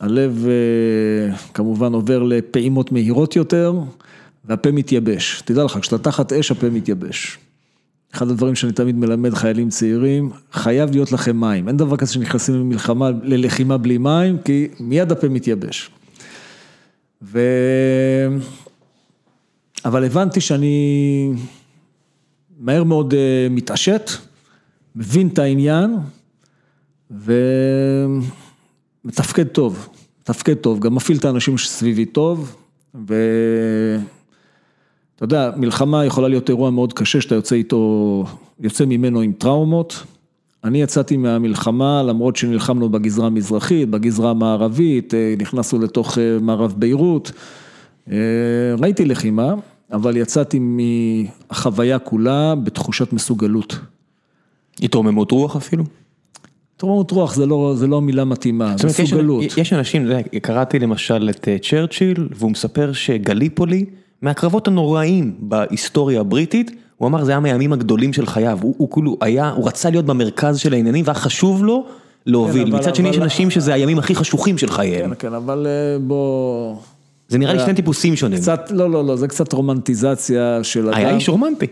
הלב 0.00 0.46
אה, 0.46 1.36
כמובן 1.54 1.92
עובר 1.92 2.22
לפעימות 2.22 2.92
מהירות 2.92 3.36
יותר, 3.36 3.74
והפה 4.44 4.70
מתייבש. 4.70 5.42
תדע 5.44 5.64
לך, 5.64 5.78
כשאתה 5.80 5.98
תחת 5.98 6.32
אש, 6.32 6.50
הפה 6.50 6.70
מתייבש. 6.70 7.38
אחד 8.14 8.30
הדברים 8.30 8.54
שאני 8.54 8.72
תמיד 8.72 8.96
מלמד 8.96 9.34
חיילים 9.34 9.68
צעירים, 9.68 10.30
חייב 10.52 10.90
להיות 10.90 11.12
לכם 11.12 11.40
מים. 11.40 11.68
אין 11.68 11.76
דבר 11.76 11.96
כזה 11.96 12.12
שנכנסים 12.12 12.54
למלחמה, 12.54 13.10
ללחימה 13.22 13.78
בלי 13.78 13.98
מים, 13.98 14.38
כי 14.44 14.68
מיד 14.80 15.12
הפה 15.12 15.28
מתייבש. 15.28 15.90
ו... 17.22 17.40
אבל 19.84 20.04
הבנתי 20.04 20.40
שאני 20.40 21.32
מהר 22.58 22.84
מאוד 22.84 23.14
אה, 23.14 23.46
מתעשת, 23.50 24.10
מבין 24.96 25.28
את 25.28 25.38
העניין, 25.38 25.96
ומתפקד 29.06 29.46
טוב, 29.46 29.88
מתפקד 30.20 30.54
טוב, 30.54 30.80
גם 30.80 30.94
מפעיל 30.94 31.18
את 31.18 31.24
האנשים 31.24 31.58
שסביבי 31.58 32.04
טוב, 32.04 32.56
ואתה 32.94 34.04
יודע, 35.20 35.50
מלחמה 35.56 36.04
יכולה 36.04 36.28
להיות 36.28 36.48
אירוע 36.48 36.70
מאוד 36.70 36.92
קשה, 36.92 37.20
שאתה 37.20 37.34
יוצא 37.34 37.56
איתו, 37.56 38.24
יוצא 38.60 38.84
ממנו 38.84 39.20
עם 39.20 39.32
טראומות. 39.32 40.02
אני 40.64 40.82
יצאתי 40.82 41.16
מהמלחמה, 41.16 42.02
למרות 42.02 42.36
שנלחמנו 42.36 42.88
בגזרה 42.88 43.26
המזרחית, 43.26 43.90
בגזרה 43.90 44.30
המערבית, 44.30 45.14
אה, 45.14 45.34
נכנסנו 45.38 45.78
לתוך 45.78 46.18
אה, 46.18 46.38
מערב 46.40 46.74
ביירות, 46.78 47.32
ראיתי 48.78 49.04
לחימה. 49.04 49.54
אבל 49.92 50.16
יצאתי 50.16 50.58
מהחוויה 50.60 51.98
כולה 51.98 52.54
בתחושת 52.54 53.12
מסוגלות. 53.12 53.78
התרוממות 54.82 55.30
רוח 55.30 55.56
אפילו? 55.56 55.84
התרוממות 56.76 57.10
רוח 57.10 57.34
זה 57.34 57.46
לא, 57.46 57.72
זה 57.76 57.86
לא 57.86 58.00
מילה 58.00 58.24
מתאימה, 58.24 58.74
מסוגלות. 58.86 59.44
יש, 59.44 59.58
יש 59.58 59.72
אנשים, 59.72 60.08
קראתי 60.42 60.78
למשל 60.78 61.30
את 61.30 61.48
אה, 61.48 61.56
צ'רצ'יל, 61.62 62.28
והוא 62.34 62.50
מספר 62.50 62.92
שגליפולי, 62.92 63.84
מהקרבות 64.22 64.68
הנוראים 64.68 65.34
בהיסטוריה 65.38 66.20
הבריטית, 66.20 66.70
הוא 66.96 67.08
אמר 67.08 67.24
זה 67.24 67.30
היה 67.30 67.40
מהימים 67.40 67.72
הגדולים 67.72 68.12
של 68.12 68.26
חייו, 68.26 68.58
הוא, 68.62 68.74
הוא 68.78 68.90
כאילו 68.92 69.16
היה, 69.20 69.50
הוא 69.50 69.68
רצה 69.68 69.90
להיות 69.90 70.04
במרכז 70.04 70.58
של 70.58 70.72
העניינים 70.72 71.04
והיה 71.06 71.14
חשוב 71.14 71.64
לו 71.64 71.84
להוביל, 72.26 72.70
כן, 72.70 72.76
מצד 72.76 72.94
שני 72.94 73.08
יש 73.08 73.18
אנשים 73.18 73.50
שזה 73.50 73.74
הימים 73.74 73.98
הכי 73.98 74.14
חשוכים 74.14 74.58
של 74.58 74.70
חייהם. 74.70 75.10
כן, 75.10 75.28
כן, 75.28 75.34
אבל 75.34 75.66
אה, 75.66 75.98
בוא... 75.98 76.76
זה 77.28 77.38
נראה 77.38 77.54
לי 77.54 77.60
שני 77.60 77.74
טיפוסים 77.74 78.16
שונים. 78.16 78.38
קצת, 78.38 78.70
לא, 78.70 78.90
לא, 78.90 79.04
לא, 79.04 79.16
זה 79.16 79.28
קצת 79.28 79.52
רומנטיזציה 79.52 80.58
של 80.62 80.88
אדם. 80.88 80.96
היה 80.96 81.14
איש 81.14 81.28
רומנטי. 81.28 81.66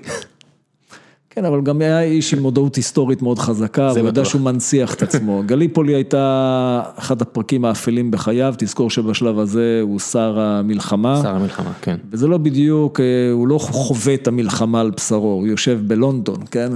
כן, 1.35 1.45
אבל 1.45 1.61
גם 1.61 1.81
היה 1.81 2.03
איש 2.03 2.35
עם 2.35 2.43
מודעות 2.43 2.77
היסטורית 2.77 3.23
מאוד 3.23 3.39
חזקה, 3.39 3.91
הוא 3.91 3.99
יודע 3.99 4.25
שהוא 4.25 4.41
מנציח 4.41 4.95
את 4.95 5.03
עצמו. 5.03 5.43
גליפולי 5.47 5.95
הייתה 5.95 6.83
אחד 6.99 7.23
הפרקים 7.23 7.65
האפלים 7.65 8.11
בחייו, 8.11 8.55
תזכור 8.59 8.91
שבשלב 8.91 9.39
הזה 9.39 9.81
הוא 9.83 10.01
שר 10.01 10.41
המלחמה. 10.41 11.21
שר 11.23 11.35
המלחמה, 11.35 11.73
כן. 11.83 11.97
וזה 12.11 12.27
לא 12.27 12.39
בדיוק, 12.39 13.01
אה, 13.01 13.05
הוא 13.33 13.49
לא 13.49 13.59
חווה 13.59 14.15
את 14.15 14.29
המלחמה 14.29 14.81
על 14.81 14.91
בשרו, 14.91 15.33
הוא 15.33 15.47
יושב 15.47 15.81
בלונדון, 15.87 16.39
כן, 16.51 16.69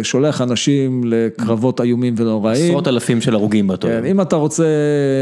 ושולח 0.00 0.40
אנשים 0.40 1.02
לקרבות 1.04 1.80
איומים 1.80 2.14
ונוראים. 2.16 2.64
עשרות 2.64 2.88
אלפים 2.88 3.20
של 3.20 3.34
הרוגים 3.34 3.66
באותו. 3.66 3.88
כן, 3.88 4.04
אם 4.04 4.20
אתה 4.20 4.36
רוצה 4.36 4.66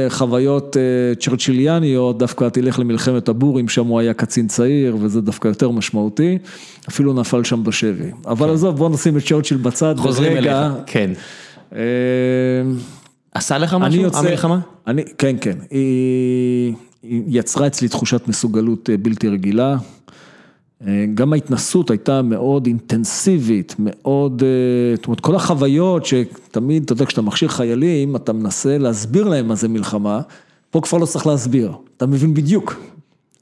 חוויות 0.09 0.77
אה, 0.77 1.15
צ'רצ'יליאניות, 1.15 2.19
דווקא 2.19 2.49
תלך 2.49 2.79
למלחמת 2.79 3.29
הבורים, 3.29 3.69
שם 3.69 3.87
הוא 3.87 4.01
היה 4.01 4.15
קצין 4.15 4.49
צעיר, 4.49 4.97
וזה 5.01 5.21
דווקא 5.21 5.49
יותר 5.49 5.71
משמעותי. 5.71 6.39
אפילו 6.89 7.13
נפל 7.13 7.45
שם 7.45 7.65
בשבי. 7.65 8.11
אבל 8.27 8.51
עזוב, 8.51 8.77
בוא 8.77 8.91
נשים 8.91 9.17
את 9.17 9.23
צ'רצ'יל 9.23 9.59
בצד. 9.59 9.95
חוזרים 9.99 10.37
אליך, 10.37 10.57
כן. 10.87 11.11
אה, 11.75 11.81
עשה 13.35 13.59
לך 13.59 13.77
משהו, 13.81 14.05
המלחמה? 14.15 14.59
אני, 14.87 15.05
כן, 15.19 15.37
כן. 15.41 15.59
היא 15.71 16.75
יצרה 17.27 17.67
אצלי 17.67 17.89
תחושת 17.89 18.29
מסוגלות 18.29 18.91
אה, 18.91 18.97
בלתי 18.97 19.29
רגילה. 19.29 19.77
אה, 20.87 21.05
גם 21.15 21.33
ההתנסות 21.33 21.91
הייתה 21.91 22.23
מאוד 22.23 22.67
אינטנסיבית, 22.67 23.75
מאוד, 23.79 24.43
זאת 24.97 25.07
אומרת, 25.07 25.21
כל 25.21 25.37
החוויות 25.37 26.07
שתמיד, 26.07 26.83
אתה 26.83 26.93
יודע, 26.93 27.05
כשאתה 27.07 27.23
מכשיר 27.23 27.49
חיילים, 27.49 28.17
אתה 28.17 28.33
מנסה 28.33 28.79
להסביר 28.79 29.29
להם 29.29 29.49
מה 29.49 29.55
זה 29.55 29.69
מלחמה, 29.69 30.21
פה 30.71 30.81
כבר 30.81 30.99
לא 30.99 31.07
צריך 31.07 31.27
להסביר, 31.27 31.73
אתה 31.97 32.07
מבין 32.07 32.35
בדיוק, 32.35 32.77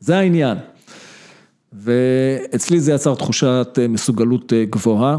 זה 0.00 0.18
העניין. 0.18 0.58
ואצלי 1.74 2.80
זה 2.80 2.92
יצר 2.92 3.14
תחושת 3.14 3.78
אה, 3.78 3.88
מסוגלות 3.88 4.52
אה, 4.52 4.64
גבוהה. 4.70 5.18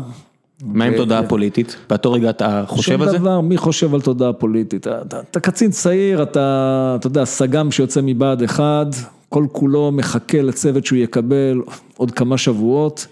מה 0.63 0.85
עם 0.85 0.97
תודעה 0.97 1.27
פוליטית? 1.27 1.75
באותו 1.89 2.11
רגע 2.11 2.29
אתה 2.29 2.63
חושב 2.67 3.01
על 3.01 3.09
זה? 3.09 3.15
שום 3.15 3.21
דבר, 3.21 3.41
מי 3.41 3.57
חושב 3.57 3.93
על 3.93 4.01
תודעה 4.01 4.33
פוליטית? 4.33 4.87
אתה 4.87 5.39
קצין 5.39 5.71
צעיר, 5.71 6.23
אתה, 6.23 6.95
אתה 6.99 7.07
יודע, 7.07 7.25
סג"ם 7.25 7.71
שיוצא 7.71 8.01
מבה"ד 8.03 8.43
1, 8.43 8.87
כל 9.29 9.45
כולו 9.51 9.91
מחכה 9.91 10.41
לצוות 10.41 10.85
שהוא 10.85 10.97
יקבל 10.97 11.61
עוד 11.97 12.11
כמה 12.11 12.37
שבועות. 12.37 13.07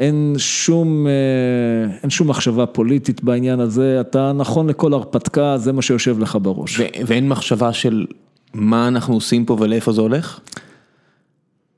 אין 0.00 0.34
שום, 0.38 1.06
אה, 1.06 1.96
אין 2.02 2.10
שום 2.10 2.28
מחשבה 2.28 2.66
פוליטית 2.66 3.24
בעניין 3.24 3.60
הזה, 3.60 3.98
אתה 4.00 4.32
נכון 4.32 4.68
לכל 4.68 4.92
הרפתקה, 4.92 5.58
זה 5.58 5.72
מה 5.72 5.82
שיושב 5.82 6.18
לך 6.18 6.38
בראש. 6.42 6.80
ואין 7.06 7.28
מחשבה 7.28 7.72
של 7.72 8.06
מה 8.54 8.88
אנחנו 8.88 9.14
עושים 9.14 9.44
פה 9.44 9.56
ולאיפה 9.60 9.92
זה 9.92 10.00
הולך? 10.00 10.40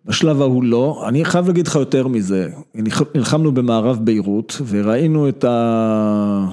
בשלב 0.09 0.43
ההוא 0.43 0.65
לא, 0.65 1.05
אני 1.09 1.25
חייב 1.25 1.47
להגיד 1.47 1.67
לך 1.67 1.75
יותר 1.75 2.09
מזה, 2.09 2.49
נלחמנו 3.15 3.53
במערב 3.53 3.99
ביירות 4.03 4.61
וראינו 4.67 5.29
את 5.29 5.45
ה... 5.45 6.47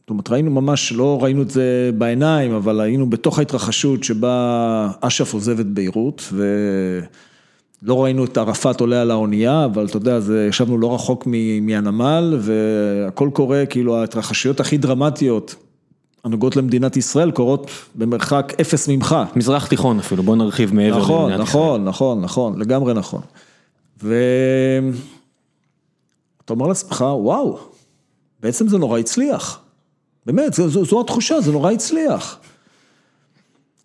זאת 0.00 0.10
אומרת, 0.10 0.30
ראינו 0.30 0.50
ממש, 0.50 0.92
לא 0.92 1.22
ראינו 1.22 1.42
את 1.42 1.50
זה 1.50 1.90
בעיניים, 1.98 2.52
אבל 2.52 2.80
היינו 2.80 3.10
בתוך 3.10 3.38
ההתרחשות 3.38 4.04
שבה 4.04 4.90
אש"ף 5.00 5.34
עוזב 5.34 5.60
את 5.60 5.66
ביירות 5.66 6.32
ולא 6.32 8.04
ראינו 8.04 8.24
את 8.24 8.36
ערפאת 8.36 8.80
עולה 8.80 9.02
על 9.02 9.10
האונייה, 9.10 9.64
אבל 9.64 9.86
אתה 9.86 9.96
יודע, 9.96 10.20
זה, 10.20 10.46
ישבנו 10.48 10.78
לא 10.78 10.94
רחוק 10.94 11.28
מהנמל 11.62 12.38
והכל 12.40 13.30
קורה, 13.32 13.66
כאילו 13.66 13.96
ההתרחשויות 13.96 14.60
הכי 14.60 14.78
דרמטיות. 14.78 15.67
הנוגעות 16.28 16.56
למדינת 16.56 16.96
ישראל 16.96 17.30
קורות 17.30 17.70
במרחק 17.94 18.52
אפס 18.60 18.88
ממך. 18.88 19.16
מזרח 19.36 19.66
תיכון 19.66 19.98
אפילו, 19.98 20.22
בוא 20.22 20.36
נרחיב 20.36 20.74
מעבר 20.74 20.98
נכון, 20.98 21.30
למדינת 21.30 21.48
ישראל. 21.48 21.62
נכון, 21.62 21.84
נכון, 21.84 22.20
נכון, 22.20 22.58
לגמרי 22.58 22.94
נכון. 22.94 23.20
ואתה 24.02 24.12
אומר 26.50 26.66
לעצמך, 26.66 27.00
וואו, 27.00 27.58
בעצם 28.40 28.68
זה 28.68 28.78
נורא 28.78 28.98
הצליח. 28.98 29.60
באמת, 30.26 30.54
זו, 30.54 30.68
זו, 30.68 30.84
זו 30.84 31.00
התחושה, 31.00 31.40
זה 31.40 31.52
נורא 31.52 31.72
הצליח. 31.72 32.38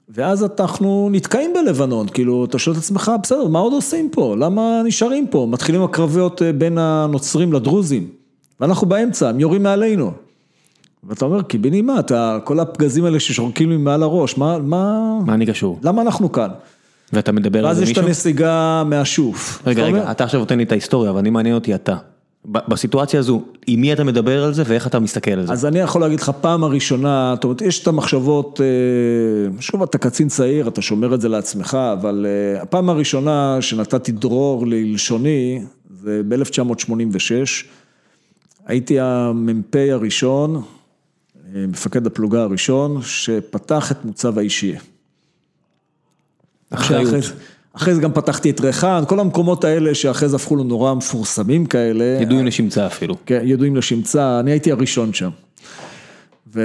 ואז 0.10 0.46
אנחנו 0.60 1.10
נתקעים 1.12 1.54
בלבנון, 1.54 2.08
כאילו, 2.08 2.46
אתה 2.46 2.60
שואל 2.60 2.76
את 2.76 2.82
עצמך, 2.82 3.12
בסדר, 3.24 3.48
מה 3.48 3.60
עוד 3.60 3.74
עושים 3.74 4.10
פה? 4.10 4.36
למה 4.40 4.82
נשארים 4.86 5.28
פה? 5.28 5.48
מתחילים 5.50 5.84
הקרבות 5.84 6.42
אה, 6.42 6.54
בין 6.54 6.78
הנוצרים 6.78 7.54
לדרוזים, 7.54 8.10
ואנחנו 8.60 8.88
באמצע, 8.88 9.30
הם 9.30 9.40
יורים 9.40 9.64
מעלינו. 9.64 10.12
ואתה 11.08 11.26
אומר, 11.26 11.42
קיבינימט, 11.42 12.00
אתה, 12.00 12.38
כל 12.44 12.60
הפגזים 12.60 13.06
האלה 13.06 13.20
ששורקים 13.20 13.70
לי 13.70 13.78
מעל 13.78 14.04
הראש, 14.04 14.38
מה, 14.38 14.58
מה... 14.60 15.20
מה 15.26 15.34
אני 15.34 15.46
קשור? 15.46 15.80
למה 15.84 16.02
אנחנו 16.02 16.32
כאן? 16.32 16.50
ואתה 17.14 17.32
מדבר 17.32 17.68
על 17.68 17.76
זה 17.76 17.82
מישהו? 17.82 17.96
ואז 17.96 17.98
יש 17.98 17.98
את 17.98 18.04
הנסיגה 18.28 18.84
מהשוף. 18.86 19.62
רגע, 19.68 19.84
רגע, 19.84 19.98
אומר? 19.98 20.12
אתה 20.12 20.24
עכשיו 20.24 20.40
נותן 20.40 20.58
לי 20.58 20.64
את 20.64 20.72
ההיסטוריה, 20.72 21.12
אבל 21.12 21.20
אני 21.20 21.30
מעניין 21.30 21.56
אותי 21.56 21.76
אתה. 21.76 21.96
בסיטואציה 22.46 23.20
הזו, 23.20 23.42
עם 23.68 23.82
מי 23.82 23.94
אתה 23.94 24.04
מדבר 24.04 24.44
על 24.44 24.54
זה 24.54 24.64
ואיך 24.66 24.88
אתה 24.88 25.00
מסתכל 25.00 25.32
על 25.32 25.48
זה? 25.48 25.54
אז 25.54 25.66
אני 25.66 25.80
יכול 25.80 26.02
להגיד 26.02 26.20
לך, 26.20 26.32
פעם 26.42 26.64
הראשונה, 26.64 27.34
זאת 27.36 27.44
אומרת, 27.44 27.62
יש 27.62 27.82
את 27.82 27.88
המחשבות, 27.88 28.62
אה, 28.62 29.62
שוב, 29.62 29.84
אתה 29.84 29.98
קצין 29.98 30.28
צעיר, 30.28 30.68
אתה 30.68 30.82
שומר 30.82 31.14
את 31.14 31.22
זה 31.22 31.30
לעצמך, 31.30 31.78
אבל 31.94 32.26
אה, 32.30 32.62
הפעם 32.62 32.90
הראשונה 32.90 33.58
שנתתי 33.62 34.12
דרור 34.12 34.68
ללשוני, 34.68 35.62
זה 36.02 36.22
ב-1986, 36.28 37.66
הייתי 38.66 39.00
המ"פ 39.00 39.76
הראשון. 39.92 40.62
מפקד 41.56 42.08
הפלוגה 42.08 42.42
הראשון, 42.42 43.02
שפתח 43.02 43.92
את 43.92 44.06
מוצב 44.06 44.38
האישי. 44.38 44.76
אחרי, 46.70 47.04
אחרי 47.74 47.96
זה 47.96 48.02
גם 48.02 48.14
פתחתי 48.14 48.50
את 48.50 48.62
ריחן, 48.62 49.04
כל 49.08 49.20
המקומות 49.20 49.64
האלה 49.64 49.96
שאחרי 49.96 50.30
זה 50.30 50.36
הפכו 50.36 50.56
לנורא 50.56 50.94
מפורסמים 50.94 51.66
כאלה. 51.66 52.22
ידועים 52.22 52.46
לשמצה 52.46 52.88
אפילו. 52.88 53.16
כן, 53.26 53.42
ידועים 53.44 53.76
לשמצה, 53.76 54.40
אני 54.40 54.52
הייתי 54.52 54.72
הראשון 54.72 55.14
שם. 55.14 55.30
ו... 56.54 56.62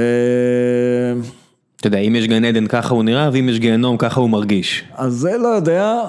אתה 1.77 1.87
יודע, 1.87 1.99
אם 1.99 2.17
יש 2.17 2.27
גן 2.27 2.45
עדן 2.45 2.67
ככה 2.67 2.95
הוא 2.95 3.05
נראה, 3.05 3.31
ואם 3.33 3.49
יש 3.49 3.59
גיהנום 3.59 3.97
ככה 3.97 4.21
הוא 4.21 4.31
מרגיש. 4.31 4.85
אז 4.95 5.13
זה 5.13 5.39
לא 5.39 5.49
יודע. 5.49 6.01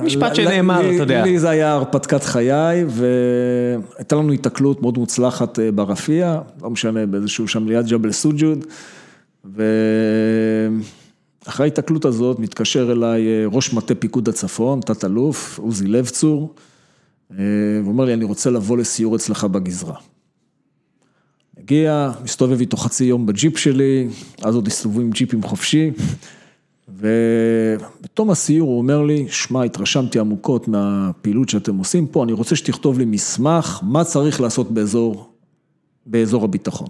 משפט 0.00 0.34
שנאמר, 0.34 0.80
אתה 0.80 0.94
יודע. 0.94 1.24
לי 1.24 1.38
זה 1.38 1.50
היה 1.50 1.72
הרפתקת 1.72 2.24
חיי, 2.24 2.84
והייתה 2.88 4.16
לנו 4.16 4.32
התקלות 4.32 4.82
מאוד 4.82 4.98
מוצלחת 4.98 5.58
אה, 5.58 5.72
ברפיע, 5.72 6.40
לא 6.62 6.70
משנה, 6.70 7.06
באיזשהו 7.06 7.48
שם 7.48 7.68
ליד 7.68 7.86
ג'בל 7.86 8.12
סוג'וד, 8.12 8.64
ואחרי 9.44 11.66
ההתקלות 11.66 12.04
הזאת 12.04 12.38
מתקשר 12.38 12.92
אליי 12.92 13.26
אה, 13.26 13.44
ראש 13.52 13.74
מטה 13.74 13.94
פיקוד 13.94 14.28
הצפון, 14.28 14.80
תת-אלוף, 14.80 15.58
עוזי 15.58 15.86
לב 15.86 16.08
צור, 16.08 16.54
אה, 17.30 17.36
והוא 17.80 17.92
אומר 17.92 18.04
לי, 18.04 18.14
אני 18.14 18.24
רוצה 18.24 18.50
לבוא 18.50 18.78
לסיור 18.78 19.16
אצלך 19.16 19.44
בגזרה. 19.44 19.96
מגיע, 21.60 22.10
מסתובב 22.24 22.60
איתו 22.60 22.76
חצי 22.76 23.04
יום 23.04 23.26
בג'יפ 23.26 23.58
שלי, 23.58 24.08
אז 24.42 24.54
עוד 24.54 24.66
הסתובבו 24.66 25.00
עם 25.00 25.10
ג'יפים 25.10 25.42
חופשי. 25.42 25.90
ובתום 26.88 28.30
הסיור 28.30 28.68
הוא 28.68 28.78
אומר 28.78 29.02
לי, 29.02 29.26
שמע, 29.28 29.62
התרשמתי 29.62 30.18
עמוקות 30.18 30.68
מהפעילות 30.68 31.48
שאתם 31.48 31.76
עושים 31.78 32.06
פה, 32.06 32.24
אני 32.24 32.32
רוצה 32.32 32.56
שתכתוב 32.56 32.98
לי 32.98 33.04
מסמך, 33.04 33.80
מה 33.82 34.04
צריך 34.04 34.40
לעשות 34.40 34.70
באזור, 34.70 35.30
באזור 36.06 36.44
הביטחון. 36.44 36.88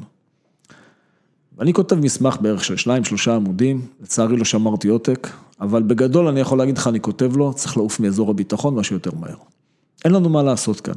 ואני 1.59 1.73
כותב 1.73 1.97
מסמך 1.97 2.37
בערך 2.41 2.65
של 2.65 2.77
שניים, 2.77 3.05
שלושה 3.05 3.37
עמודים, 3.37 3.81
לצערי 4.03 4.37
לא 4.37 4.45
שמרתי 4.45 4.89
עותק, 4.89 5.29
אבל 5.61 5.83
בגדול 5.83 6.29
אני 6.29 6.41
יכול 6.41 6.59
להגיד 6.59 6.79
לך, 6.79 6.89
אני 6.89 7.01
כותב 7.01 7.37
לו, 7.37 7.55
צריך 7.55 7.77
לעוף 7.77 8.01
מאזור 8.01 8.31
הביטחון 8.31 8.75
משהו 8.75 8.97
יותר 8.97 9.11
מהר. 9.21 9.37
אין 10.05 10.13
לנו 10.13 10.29
מה 10.29 10.43
לעשות 10.43 10.81
כאן. 10.81 10.95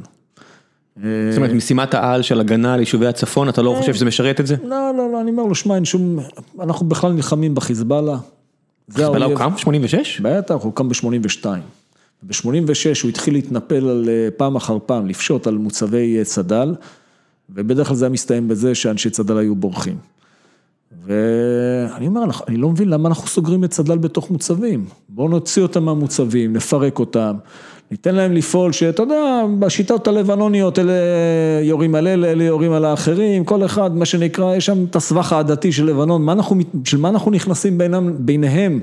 זאת 0.96 1.36
אומרת, 1.36 1.50
משימת 1.50 1.94
העל 1.94 2.22
של 2.22 2.40
הגנה 2.40 2.74
על 2.74 2.80
יישובי 2.80 3.06
הצפון, 3.06 3.48
אתה 3.48 3.62
לא 3.62 3.74
חושב 3.78 3.94
שזה 3.94 4.04
משרת 4.04 4.40
את 4.40 4.46
זה? 4.46 4.56
לא, 4.64 4.92
לא, 4.96 5.12
לא, 5.12 5.20
אני 5.20 5.30
אומר 5.30 5.42
לו, 5.42 5.54
שמע, 5.54 5.74
אין 5.74 5.84
שום, 5.84 6.18
אנחנו 6.60 6.86
בכלל 6.86 7.12
נלחמים 7.12 7.54
בחיזבאללה. 7.54 8.18
חיזבאללה 8.90 9.24
הוא 9.24 9.36
קם? 9.36 9.52
86? 9.56 10.20
בטח, 10.20 10.54
הוא 10.54 10.72
קם 10.74 10.88
ב-82. 10.88 11.46
ב-86 12.22 13.02
הוא 13.02 13.08
התחיל 13.08 13.34
להתנפל 13.34 13.88
על 13.88 14.08
פעם 14.36 14.56
אחר 14.56 14.78
פעם, 14.86 15.06
לפשוט 15.06 15.46
על 15.46 15.58
מוצבי 15.58 16.24
צד"ל, 16.24 16.74
ובדרך 17.50 17.86
כלל 17.86 17.96
זה 17.96 18.04
היה 18.04 18.12
מסתיים 18.12 18.48
בזה 18.48 18.74
שאנשי 18.74 19.10
צד"ל 19.10 19.38
היו 19.38 19.54
בורחים. 19.54 19.96
ואני 21.04 22.06
אומר, 22.06 22.22
אני 22.48 22.56
לא 22.56 22.68
מבין 22.68 22.88
למה 22.88 23.08
אנחנו 23.08 23.28
סוגרים 23.28 23.64
את 23.64 23.70
צד"ל 23.70 23.98
בתוך 23.98 24.30
מוצבים. 24.30 24.84
בואו 25.08 25.28
נוציא 25.28 25.62
אותם 25.62 25.84
מהמוצבים, 25.84 26.52
נפרק 26.52 26.98
אותם, 26.98 27.36
ניתן 27.90 28.14
להם 28.14 28.32
לפעול, 28.32 28.72
שאתה 28.72 29.02
יודע, 29.02 29.42
בשיטות 29.58 30.08
הלבנוניות, 30.08 30.78
אלה 30.78 30.92
יורים 31.62 31.94
על 31.94 32.06
אלה, 32.06 32.32
אלה 32.32 32.44
יורים 32.44 32.72
על 32.72 32.84
האחרים, 32.84 33.44
כל 33.44 33.64
אחד, 33.64 33.96
מה 33.96 34.04
שנקרא, 34.04 34.54
יש 34.54 34.66
שם 34.66 34.84
את 34.90 34.96
הסבך 34.96 35.32
העדתי 35.32 35.72
של 35.72 35.84
לבנון, 35.84 36.22
מה 36.22 36.32
אנחנו, 36.32 36.56
של 36.84 36.98
מה 36.98 37.08
אנחנו 37.08 37.30
נכנסים 37.30 37.78
בינם, 37.78 38.12
ביניהם, 38.18 38.80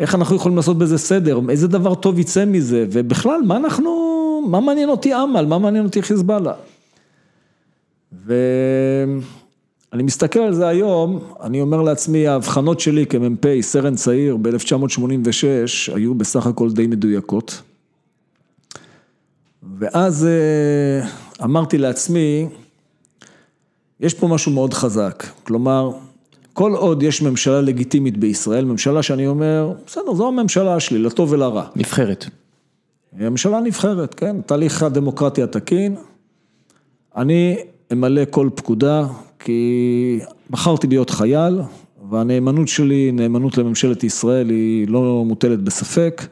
איך 0.00 0.14
אנחנו 0.14 0.36
יכולים 0.36 0.56
לעשות 0.56 0.78
בזה 0.78 0.98
סדר, 0.98 1.40
איזה 1.48 1.68
דבר 1.68 1.94
טוב 1.94 2.18
יצא 2.18 2.44
מזה, 2.44 2.86
ובכלל, 2.92 3.40
מה 3.46 3.56
אנחנו, 3.56 3.90
מה 4.48 4.60
מעניין 4.60 4.88
אותי 4.88 5.14
אמל, 5.14 5.46
מה 5.46 5.58
מעניין 5.58 5.84
אותי 5.84 6.02
חיזבאללה. 6.02 6.52
ואני 8.26 10.02
מסתכל 10.02 10.40
על 10.40 10.54
זה 10.54 10.68
היום, 10.68 11.20
אני 11.42 11.60
אומר 11.60 11.82
לעצמי, 11.82 12.26
ההבחנות 12.26 12.80
שלי 12.80 13.06
כמ"פ, 13.06 13.60
סרן 13.60 13.94
צעיר 13.94 14.36
ב-1986, 14.36 15.94
היו 15.94 16.14
בסך 16.14 16.46
הכל 16.46 16.70
די 16.70 16.86
מדויקות. 16.86 17.62
ואז 19.78 20.28
אמרתי 21.44 21.78
לעצמי, 21.78 22.48
יש 24.00 24.14
פה 24.14 24.26
משהו 24.26 24.52
מאוד 24.52 24.74
חזק, 24.74 25.26
כלומר, 25.42 25.90
כל 26.52 26.74
עוד 26.74 27.02
יש 27.02 27.22
ממשלה 27.22 27.60
לגיטימית 27.60 28.16
בישראל, 28.16 28.64
ממשלה 28.64 29.02
שאני 29.02 29.26
אומר, 29.26 29.72
בסדר, 29.86 30.14
זו 30.14 30.28
הממשלה 30.28 30.80
שלי, 30.80 30.98
לטוב 30.98 31.32
ולרע. 31.32 31.64
נבחרת. 31.76 32.26
הממשלה 33.12 33.60
נבחרת, 33.60 34.14
כן, 34.14 34.40
תהליך 34.40 34.82
הדמוקרטיה 34.82 35.46
תקין. 35.46 35.96
אני 37.16 37.56
אמלא 37.92 38.22
כל 38.30 38.48
פקודה, 38.54 39.06
כי 39.38 40.20
בחרתי 40.50 40.86
להיות 40.86 41.10
חייל, 41.10 41.60
והנאמנות 42.10 42.68
שלי, 42.68 43.12
נאמנות 43.12 43.58
לממשלת 43.58 44.04
ישראל, 44.04 44.50
היא 44.50 44.88
לא 44.88 45.24
מוטלת 45.26 45.62
בספק. 45.62 46.22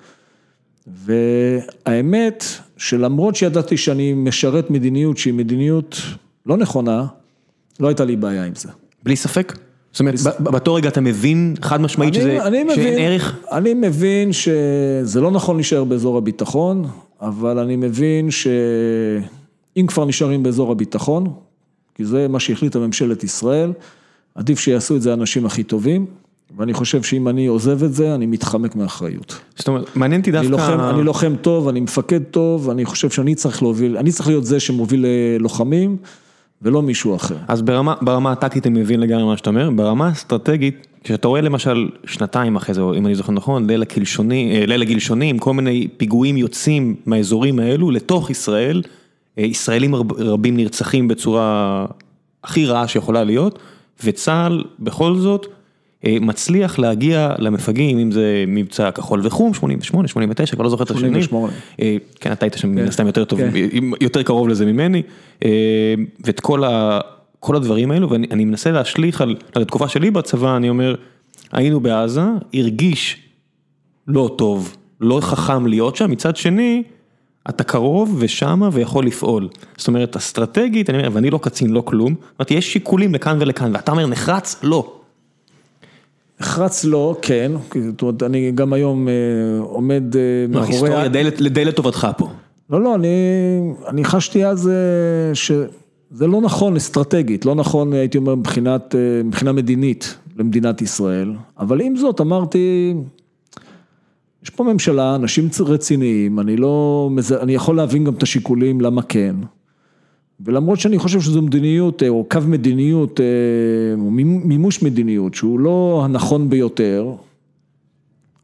והאמת, 0.86 2.44
שלמרות 2.76 3.36
שידעתי 3.36 3.76
שאני 3.76 4.12
משרת 4.12 4.70
מדיניות 4.70 5.18
שהיא 5.18 5.34
מדיניות 5.34 5.96
לא 6.46 6.56
נכונה, 6.56 7.06
לא 7.80 7.88
הייתה 7.88 8.04
לי 8.04 8.16
בעיה 8.16 8.44
עם 8.44 8.54
זה. 8.54 8.68
בלי 9.02 9.16
ספק? 9.16 9.58
זאת 9.92 10.00
אומרת, 10.00 10.14
באותו 10.40 10.74
רגע 10.74 10.88
אתה 10.88 11.00
מבין 11.00 11.54
חד 11.62 11.80
משמעית 11.80 12.14
שזה, 12.14 12.38
שאין 12.74 12.98
ערך? 12.98 13.38
אני 13.52 13.74
מבין 13.74 14.32
שזה 14.32 15.20
לא 15.20 15.30
נכון 15.30 15.56
להישאר 15.56 15.84
באזור 15.84 16.18
הביטחון, 16.18 16.86
אבל 17.20 17.58
אני 17.58 17.76
מבין 17.76 18.30
שאם 18.30 19.86
כבר 19.86 20.04
נשארים 20.04 20.42
באזור 20.42 20.72
הביטחון, 20.72 21.32
כי 21.94 22.04
זה 22.04 22.28
מה 22.28 22.40
שהחליטה 22.40 22.78
ממשלת 22.78 23.24
ישראל, 23.24 23.72
עדיף 24.34 24.58
שיעשו 24.58 24.96
את 24.96 25.02
זה 25.02 25.10
האנשים 25.10 25.46
הכי 25.46 25.62
טובים. 25.62 26.06
ואני 26.56 26.74
חושב 26.74 27.02
שאם 27.02 27.28
אני 27.28 27.46
עוזב 27.46 27.84
את 27.84 27.94
זה, 27.94 28.14
אני 28.14 28.26
מתחמק 28.26 28.76
מאחריות. 28.76 29.40
זאת 29.56 29.68
אומרת, 29.68 29.96
מעניין 29.96 30.20
אותי 30.20 30.30
דווקא... 30.32 30.46
אני 30.46 30.52
לוחם, 30.52 30.80
אני 30.80 31.04
לוחם 31.04 31.34
טוב, 31.40 31.68
אני 31.68 31.80
מפקד 31.80 32.22
טוב, 32.22 32.70
אני 32.70 32.84
חושב 32.84 33.10
שאני 33.10 33.34
צריך 33.34 33.62
להוביל, 33.62 33.96
אני 33.96 34.12
צריך 34.12 34.28
להיות 34.28 34.44
זה 34.44 34.60
שמוביל 34.60 35.06
לוחמים, 35.40 35.96
ולא 36.62 36.82
מישהו 36.82 37.16
אחר. 37.16 37.36
אז 37.48 37.62
ברמה, 37.62 37.94
ברמה 38.02 38.32
הטקטית 38.32 38.66
אני 38.66 38.80
מבין 38.80 39.00
לגמרי 39.00 39.24
מה 39.24 39.36
שאתה 39.36 39.50
אומר, 39.50 39.70
ברמה 39.70 40.08
האסטרטגית, 40.08 40.86
כשאתה 41.04 41.28
רואה 41.28 41.40
למשל 41.40 41.88
שנתיים 42.06 42.56
אחרי 42.56 42.74
זה, 42.74 42.82
אם 42.82 43.06
אני 43.06 43.14
זוכר 43.14 43.32
נכון, 43.32 43.66
ליל 43.66 43.82
הקלשוני, 43.82 44.66
ליל 44.66 44.82
הגלשונים, 44.82 45.38
כל 45.38 45.54
מיני 45.54 45.88
פיגועים 45.96 46.36
יוצאים 46.36 46.94
מהאזורים 47.06 47.58
האלו 47.58 47.90
לתוך 47.90 48.30
ישראל, 48.30 48.82
ישראלים 49.36 49.94
רבים 50.18 50.56
נרצחים 50.56 51.08
בצורה 51.08 51.86
הכי 52.44 52.66
רעה 52.66 52.88
שיכולה 52.88 53.24
להיות, 53.24 53.58
וצה"ל 54.04 54.64
בכל 54.78 55.16
זאת, 55.16 55.46
מצליח 56.20 56.78
להגיע 56.78 57.34
למפגעים, 57.38 57.98
אם 57.98 58.12
זה 58.12 58.44
מבצע 58.46 58.90
כחול 58.90 59.20
וחום, 59.22 59.54
88, 59.54 60.08
89, 60.08 60.54
כבר 60.56 60.64
לא 60.64 60.70
זוכר 60.70 60.84
את 60.84 60.90
השנים. 60.90 61.22
88. 61.22 61.52
כן, 62.20 62.32
אתה 62.32 62.46
היית 62.46 62.54
שם 62.54 62.68
מן 62.68 62.88
הסתם 62.88 63.06
יותר 63.06 63.24
טוב, 63.24 63.40
יותר 64.00 64.22
קרוב 64.22 64.48
לזה 64.48 64.66
ממני, 64.66 65.02
ואת 66.24 66.40
כל 67.40 67.56
הדברים 67.56 67.90
האלו, 67.90 68.10
ואני 68.10 68.44
מנסה 68.44 68.70
להשליך 68.70 69.20
על 69.20 69.36
התקופה 69.54 69.88
שלי 69.88 70.10
בצבא, 70.10 70.56
אני 70.56 70.68
אומר, 70.68 70.94
היינו 71.52 71.80
בעזה, 71.80 72.24
הרגיש 72.54 73.22
לא 74.08 74.34
טוב, 74.38 74.76
לא 75.00 75.18
חכם 75.20 75.66
להיות 75.66 75.96
שם, 75.96 76.10
מצד 76.10 76.36
שני, 76.36 76.82
אתה 77.48 77.64
קרוב 77.64 78.16
ושמה 78.18 78.68
ויכול 78.72 79.06
לפעול. 79.06 79.48
זאת 79.76 79.88
אומרת, 79.88 80.16
אסטרטגית, 80.16 80.90
אני 80.90 80.98
אומר, 80.98 81.08
ואני 81.12 81.30
לא 81.30 81.38
קצין, 81.42 81.70
לא 81.70 81.80
כלום, 81.80 82.14
זאת 82.14 82.38
אומרת, 82.38 82.50
יש 82.50 82.72
שיקולים 82.72 83.14
לכאן 83.14 83.36
ולכאן, 83.40 83.70
ואתה 83.74 83.92
אומר, 83.92 84.06
נחרץ? 84.06 84.56
לא. 84.62 84.95
נחרץ 86.40 86.84
לא, 86.84 87.16
כן, 87.22 87.52
זאת 87.90 88.02
אומרת, 88.02 88.22
אני 88.22 88.52
גם 88.54 88.72
היום 88.72 89.08
עומד 89.60 90.02
מאחורי... 90.48 90.90
היסטוריה 90.90 91.08
די 91.48 91.64
לטובתך 91.64 92.08
פה. 92.18 92.28
לא, 92.70 92.82
לא, 92.82 92.94
אני 93.88 94.04
חשתי 94.04 94.46
אז 94.46 94.70
שזה 95.34 96.26
לא 96.26 96.40
נכון 96.40 96.76
אסטרטגית, 96.76 97.44
לא 97.44 97.54
נכון, 97.54 97.92
הייתי 97.92 98.18
אומר, 98.18 98.34
מבחינה 99.24 99.52
מדינית 99.52 100.18
למדינת 100.36 100.82
ישראל, 100.82 101.32
אבל 101.58 101.80
עם 101.80 101.96
זאת 101.96 102.20
אמרתי, 102.20 102.94
יש 104.42 104.50
פה 104.50 104.64
ממשלה, 104.64 105.14
אנשים 105.14 105.48
רציניים, 105.60 106.40
אני 106.40 106.56
לא, 106.56 107.10
אני 107.40 107.54
יכול 107.54 107.76
להבין 107.76 108.04
גם 108.04 108.14
את 108.14 108.22
השיקולים 108.22 108.80
למה 108.80 109.02
כן. 109.02 109.36
ולמרות 110.40 110.80
שאני 110.80 110.98
חושב 110.98 111.20
שזו 111.20 111.42
מדיניות, 111.42 112.02
או 112.08 112.26
קו 112.30 112.40
מדיניות, 112.46 113.20
או 113.98 114.10
מימוש 114.10 114.82
מדיניות, 114.82 115.34
שהוא 115.34 115.60
לא 115.60 116.02
הנכון 116.04 116.50
ביותר, 116.50 117.14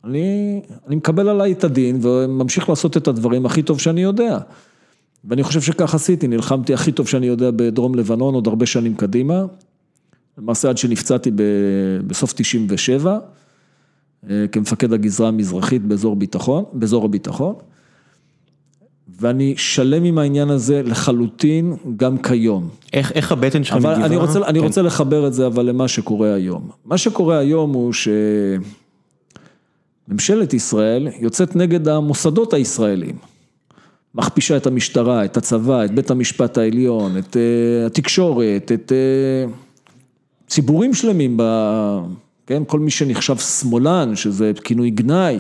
אני, 0.05 0.61
אני 0.87 0.97
מקבל 0.97 1.29
עליי 1.29 1.53
את 1.53 1.65
הדין 1.65 1.99
וממשיך 2.03 2.69
לעשות 2.69 2.97
את 2.97 3.09
הדברים 3.09 3.47
הכי 3.47 3.63
טוב 3.63 3.81
שאני 3.81 4.03
יודע. 4.03 4.39
ואני 5.25 5.43
חושב 5.43 5.61
שכך 5.61 5.95
עשיתי, 5.95 6.29
נלחמתי 6.29 6.75
הכי 6.75 6.93
טוב 6.93 7.09
שאני 7.09 7.27
יודע 7.27 7.51
בדרום 7.51 7.95
לבנון 7.95 8.35
עוד 8.35 8.47
הרבה 8.47 8.67
שנים 8.67 8.95
קדימה. 8.95 9.45
למעשה 10.39 10.69
עד 10.69 10.79
שנפצעתי 10.79 11.31
בסוף 12.07 12.33
97, 12.33 13.19
כמפקד 14.53 14.93
הגזרה 14.93 15.29
המזרחית 15.29 15.83
באזור 15.83 16.17
ביטחון, 16.17 16.65
באזור 16.73 17.05
הביטחון. 17.05 17.55
ואני 19.23 19.55
שלם 19.57 20.05
עם 20.05 20.19
העניין 20.19 20.51
הזה 20.51 20.83
לחלוטין 20.85 21.77
גם 21.97 22.19
כיום. 22.19 22.69
איך, 22.93 23.13
איך 23.13 23.33
הבטן 23.33 23.65
שלך 23.65 23.77
מגיבה? 23.77 23.95
אני 23.95 24.17
רוצה, 24.17 24.39
אני 24.47 24.59
רוצה 24.59 24.83
לחבר 24.83 25.27
את 25.27 25.35
זה 25.35 25.47
אבל 25.47 25.67
למה 25.67 25.89
שקורה 25.89 26.35
היום. 26.35 26.71
מה 26.85 26.99
שקורה 26.99 27.39
היום 27.39 27.73
הוא 27.73 27.93
שממשלת 30.09 30.55
ישראל 30.55 31.09
יוצאת 31.21 31.57
נגד 31.57 31.89
המוסדות 31.89 32.53
הישראלים. 32.53 33.17
מכפישה 34.15 34.57
את 34.57 34.67
המשטרה, 34.67 35.25
את 35.25 35.37
הצבא, 35.37 35.85
את 35.85 35.95
בית 35.95 36.11
המשפט 36.11 36.59
העליון, 36.59 37.19
את 37.19 37.37
התקשורת, 37.87 38.73
את 38.75 38.93
ציבורים 40.47 40.95
שלמים, 40.95 41.37
ב, 41.37 41.43
כן, 42.47 42.63
כל 42.67 42.81
מי 42.81 42.91
שנחשב 42.91 43.37
שמאלן, 43.37 44.17
שזה 44.17 44.53
כינוי 44.65 44.91
גנאי. 44.91 45.39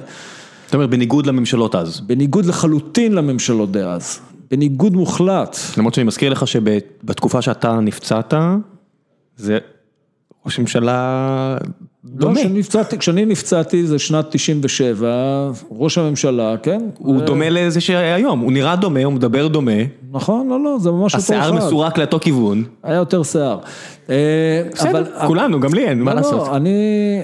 זאת 0.72 0.74
אומרת, 0.74 0.90
בניגוד 0.90 1.26
לממשלות 1.26 1.74
אז. 1.74 2.00
בניגוד 2.00 2.44
לחלוטין 2.44 3.12
לממשלות 3.12 3.72
דאז, 3.72 4.20
בניגוד 4.50 4.92
מוחלט. 4.92 5.56
למרות 5.78 5.94
שאני 5.94 6.06
מזכיר 6.06 6.32
לך 6.32 6.46
שבתקופה 6.46 7.42
שאתה 7.42 7.80
נפצעת, 7.80 8.34
זה 9.36 9.58
ראש 10.46 10.58
ממשלה 10.58 11.56
לא, 12.04 12.10
דומה. 12.20 12.40
כשנפצעתי, 12.40 12.98
כשאני 12.98 13.24
נפצעתי 13.24 13.86
זה 13.86 13.98
שנת 13.98 14.26
97, 14.30 15.50
ראש 15.70 15.98
הממשלה, 15.98 16.56
כן? 16.62 16.80
הוא 16.98 17.20
דומה 17.22 17.50
לזה 17.50 17.80
שהיום, 17.80 18.40
הוא 18.40 18.52
נראה 18.52 18.76
דומה, 18.76 19.04
הוא 19.04 19.12
מדבר 19.12 19.48
דומה, 19.48 19.72
נכון, 20.12 20.48
לא, 20.48 20.64
לא, 20.64 20.78
זה 20.80 20.90
ממש 20.90 21.14
אותו 21.14 21.24
אחד. 21.24 21.34
השיער 21.34 21.52
מסורק 21.52 21.98
לאותו 21.98 22.20
כיוון. 22.20 22.64
היה 22.82 22.96
יותר 22.96 23.22
שיער. 23.22 23.58
אה, 24.10 24.14
אבל- 24.80 25.02
בסדר, 25.02 25.26
כולנו, 25.26 25.60
גם 25.60 25.74
לי 25.74 25.84
אין, 25.88 26.02
מה 26.02 26.10
לא, 26.10 26.16
לעשות. 26.16 26.48
לא, 26.48 26.56
אני... 26.56 26.70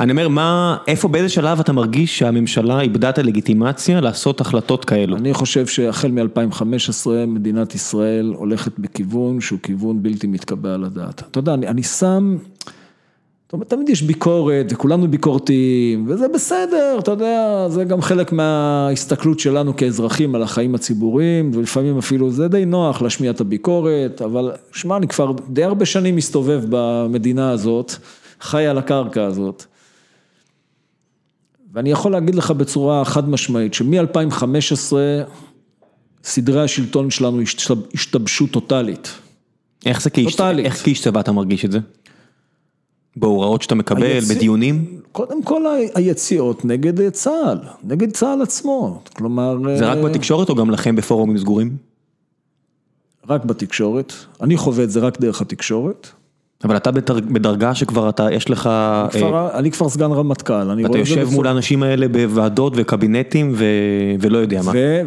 אני 0.01 0.13
אומר, 0.13 0.29
מה, 0.29 0.77
איפה, 0.89 1.09
באיזה 1.09 1.29
שלב 1.29 1.61
אתה 1.61 1.73
מרגיש 1.73 2.19
שהממשלה 2.19 2.81
איבדה 2.81 3.09
את 3.11 3.19
הלגיטימציה 3.19 4.01
לעשות 4.01 4.41
החלטות 4.41 4.85
כאלו? 4.85 5.17
אני 5.17 5.35
חושב 5.35 5.67
שהחל 5.67 6.11
מ-2015 6.11 7.07
מדינת 7.27 7.75
ישראל 7.75 8.33
הולכת 8.37 8.73
בכיוון 8.79 9.41
שהוא 9.41 9.59
כיוון 9.63 10.03
בלתי 10.03 10.27
מתקבע 10.27 10.75
על 10.75 10.85
הדעת. 10.85 11.23
אתה 11.31 11.39
יודע, 11.39 11.55
אני, 11.55 11.69
אני 11.69 11.83
שם, 11.83 12.37
זאת 13.49 13.53
אומרת, 13.53 13.69
תמיד 13.71 13.89
יש 13.89 14.03
ביקורת 14.03 14.67
וכולנו 14.71 15.11
ביקורתיים 15.11 16.07
וזה 16.09 16.29
בסדר, 16.35 16.97
אתה 16.99 17.11
יודע, 17.11 17.67
זה 17.69 17.85
גם 17.85 18.03
חלק 18.03 18.33
מההסתכלות 18.33 19.41
שלנו 19.41 19.77
כאזרחים 19.77 20.35
על 20.35 20.43
החיים 20.43 20.75
הציבוריים 20.75 21.51
ולפעמים 21.55 21.99
אפילו 21.99 22.31
זה 22.31 22.49
די 22.49 22.65
נוח 22.65 23.03
להשמיע 23.03 23.31
את 23.31 23.41
הביקורת, 23.41 24.23
אבל 24.23 24.53
שמע, 24.73 24.97
אני 24.97 25.09
כבר 25.09 25.33
די 25.49 25.65
הרבה 25.65 25.87
שנים 25.87 26.17
מסתובב 26.17 26.63
במדינה 26.69 27.51
הזאת, 27.51 27.93
חי 28.41 28.67
על 28.67 28.79
הקרקע 28.79 29.25
הזאת. 29.25 29.65
ואני 31.73 31.91
יכול 31.91 32.13
להגיד 32.13 32.35
לך 32.35 32.51
בצורה 32.51 33.05
חד 33.05 33.29
משמעית, 33.29 33.75
שמ-2015 33.75 34.93
סדרי 36.25 36.63
השלטון 36.63 37.11
שלנו 37.11 37.41
השתב- 37.41 37.95
השתבשו 37.95 38.47
טוטאלית. 38.47 39.13
איך 39.87 40.03
זה 40.03 40.11
כאיש, 40.11 40.33
טוטאלית. 40.33 40.67
איך 40.67 40.85
כאיש 40.85 41.01
צבא 41.01 41.21
אתה 41.21 41.33
מרגיש 41.33 41.65
את 41.65 41.73
זה? 41.73 41.79
בהוראות 43.21 43.63
שאתה 43.63 43.75
מקבל, 43.75 44.19
בדיונים? 44.35 44.85
קודם 45.13 45.43
כל 45.43 45.67
ה- 45.67 45.71
היציאות 45.99 46.65
נגד 46.65 47.01
אה, 47.01 47.11
צה"ל, 47.11 47.59
נגד 47.85 48.13
צה"ל 48.13 48.43
עצמו, 48.43 49.03
כלומר... 49.17 49.57
זה 49.79 49.87
רק 49.91 49.97
אה, 49.99 50.03
בתקשורת 50.03 50.49
או 50.49 50.55
גם 50.55 50.71
לכם 50.71 50.97
בפורומים 50.97 51.39
סגורים? 51.39 51.77
רק 53.29 53.45
בתקשורת, 53.45 54.13
אני 54.43 54.57
חווה 54.57 54.85
את 54.85 54.91
זה 54.91 55.01
רק 55.01 55.21
דרך 55.21 55.41
התקשורת. 55.41 56.09
אבל 56.65 56.77
אתה 56.77 56.91
בדר- 56.91 57.21
בדרגה 57.21 57.75
שכבר 57.75 58.09
אתה, 58.09 58.29
יש 58.33 58.51
לך, 58.51 58.67
אה, 58.67 59.07
כבר, 59.13 59.51
אני 59.55 59.71
כבר 59.71 59.89
סגן 59.89 60.13
רמטכ"ל, 60.13 60.53
אני 60.55 60.83
אתה 60.83 60.89
רואה 60.89 61.01
את 61.01 61.07
זה 61.07 61.13
יושב 61.13 61.21
בצורה- 61.23 61.37
מול 61.37 61.47
האנשים 61.47 61.83
האלה 61.83 62.09
בוועדות 62.09 62.73
וקבינטים 62.77 63.53
ו... 63.57 63.65
ולא 64.21 64.39
יודע 64.39 64.63
מה. 64.63 64.73
ו- 64.75 65.01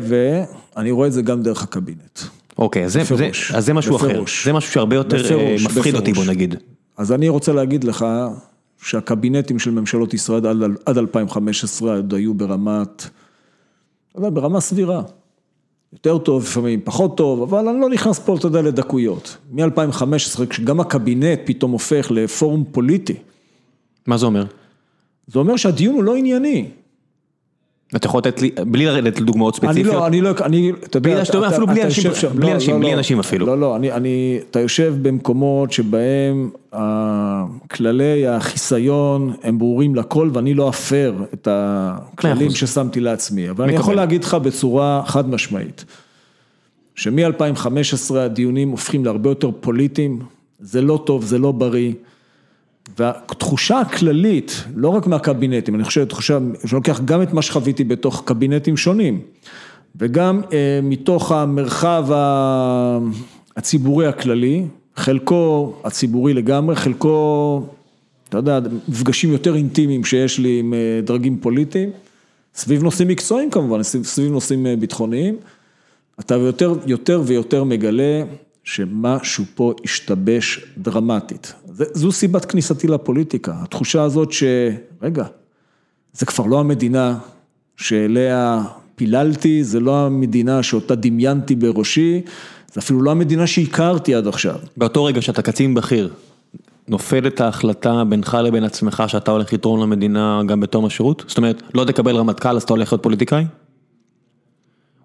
ואני 0.76 0.92
רואה 0.92 1.08
את 1.08 1.14
זה 1.14 1.22
גם 1.22 1.42
דרך 1.44 1.64
הקבינט. 1.64 2.20
אוקיי, 2.58 2.86
אז 2.86 2.94
זה, 2.94 3.04
זה, 3.16 3.30
אז 3.54 3.66
זה 3.66 3.74
משהו 3.74 3.96
אחר. 3.96 4.08
בפירוש. 4.08 4.46
זה 4.46 4.54
משהו 4.54 4.72
שהרבה 4.74 4.96
יותר 4.96 5.18
אה, 5.18 5.24
בפירוש, 5.24 5.66
מפחיד 5.66 5.96
אותי, 5.96 6.12
בפירוש. 6.12 6.28
בוא 6.28 6.34
נגיד. 6.34 6.56
אז 7.02 7.12
אני 7.12 7.30
רוצה 7.30 7.54
להגיד 7.54 7.84
לך 7.84 8.06
שהקבינטים 8.82 9.60
של 9.60 9.72
ממשלות 9.72 10.14
ישראל 10.14 10.48
עד, 10.48 10.58
עד 10.86 10.98
2015 10.98 11.96
עוד 11.96 12.14
היו 12.14 12.34
ברמת, 12.34 13.06
ברמה 14.16 14.62
סבירה. 14.62 15.02
יותר 15.94 16.18
טוב, 16.18 16.44
לפעמים 16.44 16.82
פחות 16.84 17.18
טוב, 17.18 17.42
אבל 17.42 17.68
אני 17.68 17.82
לא 17.82 17.90
נכנס 17.90 18.20
פה, 18.20 18.36
אתה 18.36 18.48
יודע, 18.48 18.62
לדקויות. 18.62 19.38
מ-2015, 19.52 20.46
כשגם 20.50 20.80
הקבינט 20.80 21.40
פתאום 21.46 21.72
הופך 21.72 22.12
לפורום 22.12 22.64
פוליטי, 22.72 23.16
מה 24.08 24.18
זה 24.18 24.26
אומר? 24.26 24.46
זה 25.28 25.40
אומר 25.40 25.56
שהדיון 25.56 25.96
הוא 25.96 26.04
לא 26.04 26.16
ענייני. 26.16 26.70
אתה 27.96 28.08
יכול 28.08 28.18
לתת 28.20 28.42
לי, 28.42 28.52
בלי 28.68 28.86
לרדת 28.86 29.20
לדוגמאות 29.22 29.60
אני 29.64 29.68
ספציפיות? 29.74 29.96
לא, 29.96 30.08
אני 30.08 30.22
לא, 30.22 30.30
אני, 30.42 30.72
אתה 30.84 30.98
יודע, 30.98 31.10
בלי- 31.10 31.22
בלי 31.68 31.80
אתה 31.80 31.86
אנשים, 31.86 32.06
יושב 32.10 32.16
שם- 32.16 32.36
בלי 32.36 32.48
לא, 32.48 32.54
אנשים, 32.54 32.74
לא, 32.76 32.80
בלי 32.82 32.92
לא. 32.92 32.98
אנשים 32.98 33.20
אפילו. 33.20 33.46
לא, 33.46 33.60
לא, 33.60 33.76
אני, 33.76 33.92
אני, 33.92 34.40
אתה 34.50 34.60
יושב 34.60 34.96
במקומות 35.02 35.72
שבהם 35.72 36.50
כללי 37.72 38.28
החיסיון 38.28 39.34
הם 39.44 39.58
ברורים 39.60 39.96
לכל 39.96 40.30
ואני 40.34 40.54
לא 40.54 40.70
אפר 40.70 41.14
את 41.34 41.48
הכללים. 41.52 42.52
ששמתי 42.52 43.00
לעצמי, 43.00 43.50
אבל 43.50 43.64
אני. 43.66 43.74
יכול 43.74 43.96
להגיד 43.96 44.24
לך 44.24 44.34
בצורה 44.34 45.04
חד 45.06 45.30
משמעית, 45.30 45.86
שמ-2015 46.96 47.68
הדיונים 48.18 48.70
הופכים 48.70 49.06
להרבה 49.06 49.30
יותר 49.30 49.50
פוליטיים, 49.60 50.20
זה 50.60 50.82
לא 50.82 51.04
טוב, 51.06 51.24
זה 51.24 51.38
לא 51.38 51.52
בריא. 51.52 51.92
והתחושה 53.00 53.80
הכללית, 53.80 54.64
לא 54.76 54.90
רק 54.90 55.08
מהקבינטים, 55.08 55.76
אני 55.76 55.84
חושב, 55.84 56.06
תחושה, 56.06 56.38
שאני 56.66 56.74
לוקח 56.74 57.02
גם 57.06 57.22
את 57.22 57.34
מה 57.34 57.42
שחוויתי 57.42 57.84
בתוך 57.84 58.24
קבינטים 58.26 58.78
שונים, 58.78 59.22
וגם 59.96 60.42
אה, 60.54 60.80
מתוך 60.84 61.32
המרחב 61.32 62.12
ה- 62.12 63.00
הציבורי 63.58 64.08
הכללי, 64.08 64.66
חלקו 64.96 65.74
הציבורי 65.84 66.34
לגמרי, 66.34 66.76
חלקו, 66.76 67.64
אתה 68.30 68.38
יודע, 68.38 68.60
מפגשים 68.88 69.32
יותר 69.32 69.56
אינטימיים 69.56 70.04
שיש 70.04 70.40
לי 70.40 70.60
עם 70.60 70.74
אה, 70.74 71.02
דרגים 71.04 71.38
פוליטיים, 71.38 71.90
סביב 72.56 72.84
נושאים 72.84 73.08
מקצועיים 73.08 73.52
כמובן, 73.52 73.84
סביב 73.84 74.32
נושאים 74.32 74.68
אה, 74.68 74.76
ביטחוניים, 74.76 75.36
אתה 76.20 76.36
יותר, 76.36 76.74
יותר 76.86 77.22
ויותר 77.26 77.64
מגלה 77.64 78.24
שמשהו 78.64 79.46
פה 79.56 79.74
השתבש 79.84 80.66
דרמטית. 80.78 81.54
זו 81.74 82.12
סיבת 82.12 82.46
כניסתי 82.46 82.88
לפוליטיקה, 82.88 83.54
התחושה 83.62 84.04
הזאת 84.04 84.32
שרגע, 84.32 85.26
זה 86.14 86.26
כבר 86.26 86.46
לא 86.46 86.60
המדינה 86.60 87.18
שאליה 87.78 88.64
פיללתי, 88.96 89.64
זה 89.64 89.80
לא 89.80 90.06
המדינה 90.06 90.64
שאותה 90.64 90.96
דמיינתי 90.96 91.56
בראשי, 91.56 92.22
זה 92.74 92.80
אפילו 92.80 93.02
לא 93.02 93.12
המדינה 93.12 93.48
שהכרתי 93.48 94.16
עד 94.16 94.28
עכשיו. 94.28 94.56
באותו 94.78 95.04
רגע 95.04 95.22
שאתה 95.22 95.42
קצין 95.42 95.74
בכיר, 95.74 96.14
נופלת 96.88 97.42
ההחלטה 97.42 98.04
בינך 98.04 98.38
לבין 98.44 98.64
עצמך 98.64 99.04
שאתה 99.08 99.32
הולך 99.32 99.54
לתרום 99.54 99.82
למדינה 99.82 100.42
גם 100.46 100.60
בתום 100.60 100.86
השירות? 100.86 101.24
זאת 101.28 101.38
אומרת, 101.38 101.64
לא 101.74 101.86
תקבל 101.86 102.16
רמטכ"ל 102.16 102.56
אז 102.56 102.64
אתה 102.64 102.74
הולך 102.74 102.94
להיות 102.94 103.04
פוליטיקאי? 103.04 103.46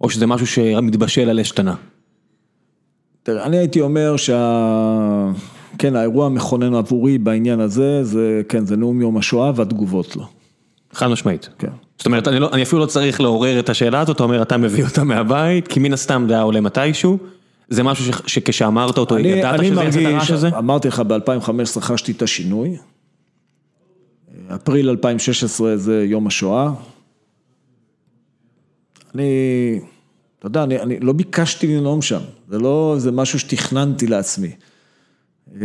או 0.01 0.11
שזה 0.11 0.27
משהו 0.27 0.47
שמתבשל 0.47 1.29
על 1.29 1.41
אש 1.41 1.53
קטנה? 1.53 1.75
תראה, 3.23 3.45
אני 3.45 3.57
הייתי 3.57 3.81
אומר 3.81 4.17
שה... 4.17 5.31
כן, 5.79 5.97
האירוע 5.97 6.27
המכונן 6.27 6.75
עבורי 6.75 7.19
בעניין 7.19 7.61
הזה, 7.61 8.05
זה, 8.05 8.43
כן, 8.49 8.67
זה 8.67 8.77
נאום 8.77 9.01
יום 9.01 9.17
השואה 9.17 9.53
והתגובות 9.55 10.17
לו. 10.17 10.27
חד 10.93 11.07
משמעית. 11.07 11.49
כן. 11.59 11.69
זאת 11.99 12.07
אומרת, 12.07 12.29
אני, 12.29 12.41
לא, 12.41 12.51
אני 12.53 12.63
אפילו 12.63 12.81
לא 12.81 12.87
צריך 12.87 13.21
לעורר 13.21 13.61
את 13.61 13.69
השאלה 13.69 14.01
הזאת, 14.01 14.17
אתה 14.17 14.23
אומר, 14.23 14.43
אתה 14.43 14.57
מביא 14.57 14.85
אותה 14.85 15.05
מהבית, 15.05 15.69
כי 15.69 15.81
מן 15.81 15.93
הסתם 15.93 16.25
זה 16.29 16.35
היה 16.35 16.43
עולה 16.43 16.61
מתישהו, 16.61 17.19
זה 17.69 17.83
משהו 17.83 18.05
ש, 18.05 18.21
שכשאמרת 18.27 18.99
אותו, 18.99 19.17
אני, 19.17 19.29
ידעת 19.29 19.61
אני 19.61 19.69
שזה 19.69 19.83
יעשה 19.83 20.01
את 20.01 20.07
הרעש 20.07 20.31
הזה? 20.31 20.49
אמרתי 20.49 20.89
לך, 20.89 21.01
ב-2015 21.01 21.81
חשתי 21.81 22.13
את 22.13 22.23
השינוי. 22.23 22.77
אפריל 24.55 24.91
2016 24.91 25.77
זה 25.77 26.05
יום 26.05 26.27
השואה. 26.27 26.71
אני, 29.15 29.81
אתה 30.39 30.47
יודע, 30.47 30.63
אני, 30.63 30.81
אני 30.81 31.01
לא 31.01 31.13
ביקשתי 31.13 31.77
לנאום 31.77 32.03
שם, 32.03 32.21
זה 32.49 32.59
לא, 32.59 32.95
זה 32.99 33.13
משהו 33.13 33.39
שתכננתי 33.39 34.07
לעצמי. 34.07 34.51
אה, 35.55 35.61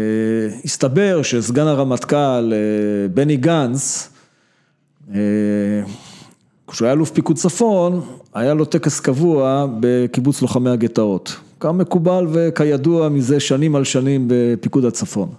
הסתבר 0.66 1.22
שסגן 1.22 1.68
הרמטכ"ל 1.68 2.54
אה, 2.54 3.08
בני 3.14 3.38
גנץ, 3.38 4.10
אה, 5.14 5.20
כשהוא 6.68 6.86
היה 6.86 6.94
אלוף 6.94 7.12
פיקוד 7.12 7.36
צפון, 7.36 8.02
היה 8.34 8.54
לו 8.54 8.66
טקס 8.66 9.00
קבוע 9.00 9.68
בקיבוץ 9.80 10.42
לוחמי 10.42 10.70
הגטאות. 10.70 11.36
כמקובל 11.60 12.28
וכידוע 12.32 13.10
מזה 13.10 13.40
שנים 13.40 13.76
על 13.76 13.84
שנים 13.84 14.26
בפיקוד 14.28 14.86
הצפון. 14.86 15.30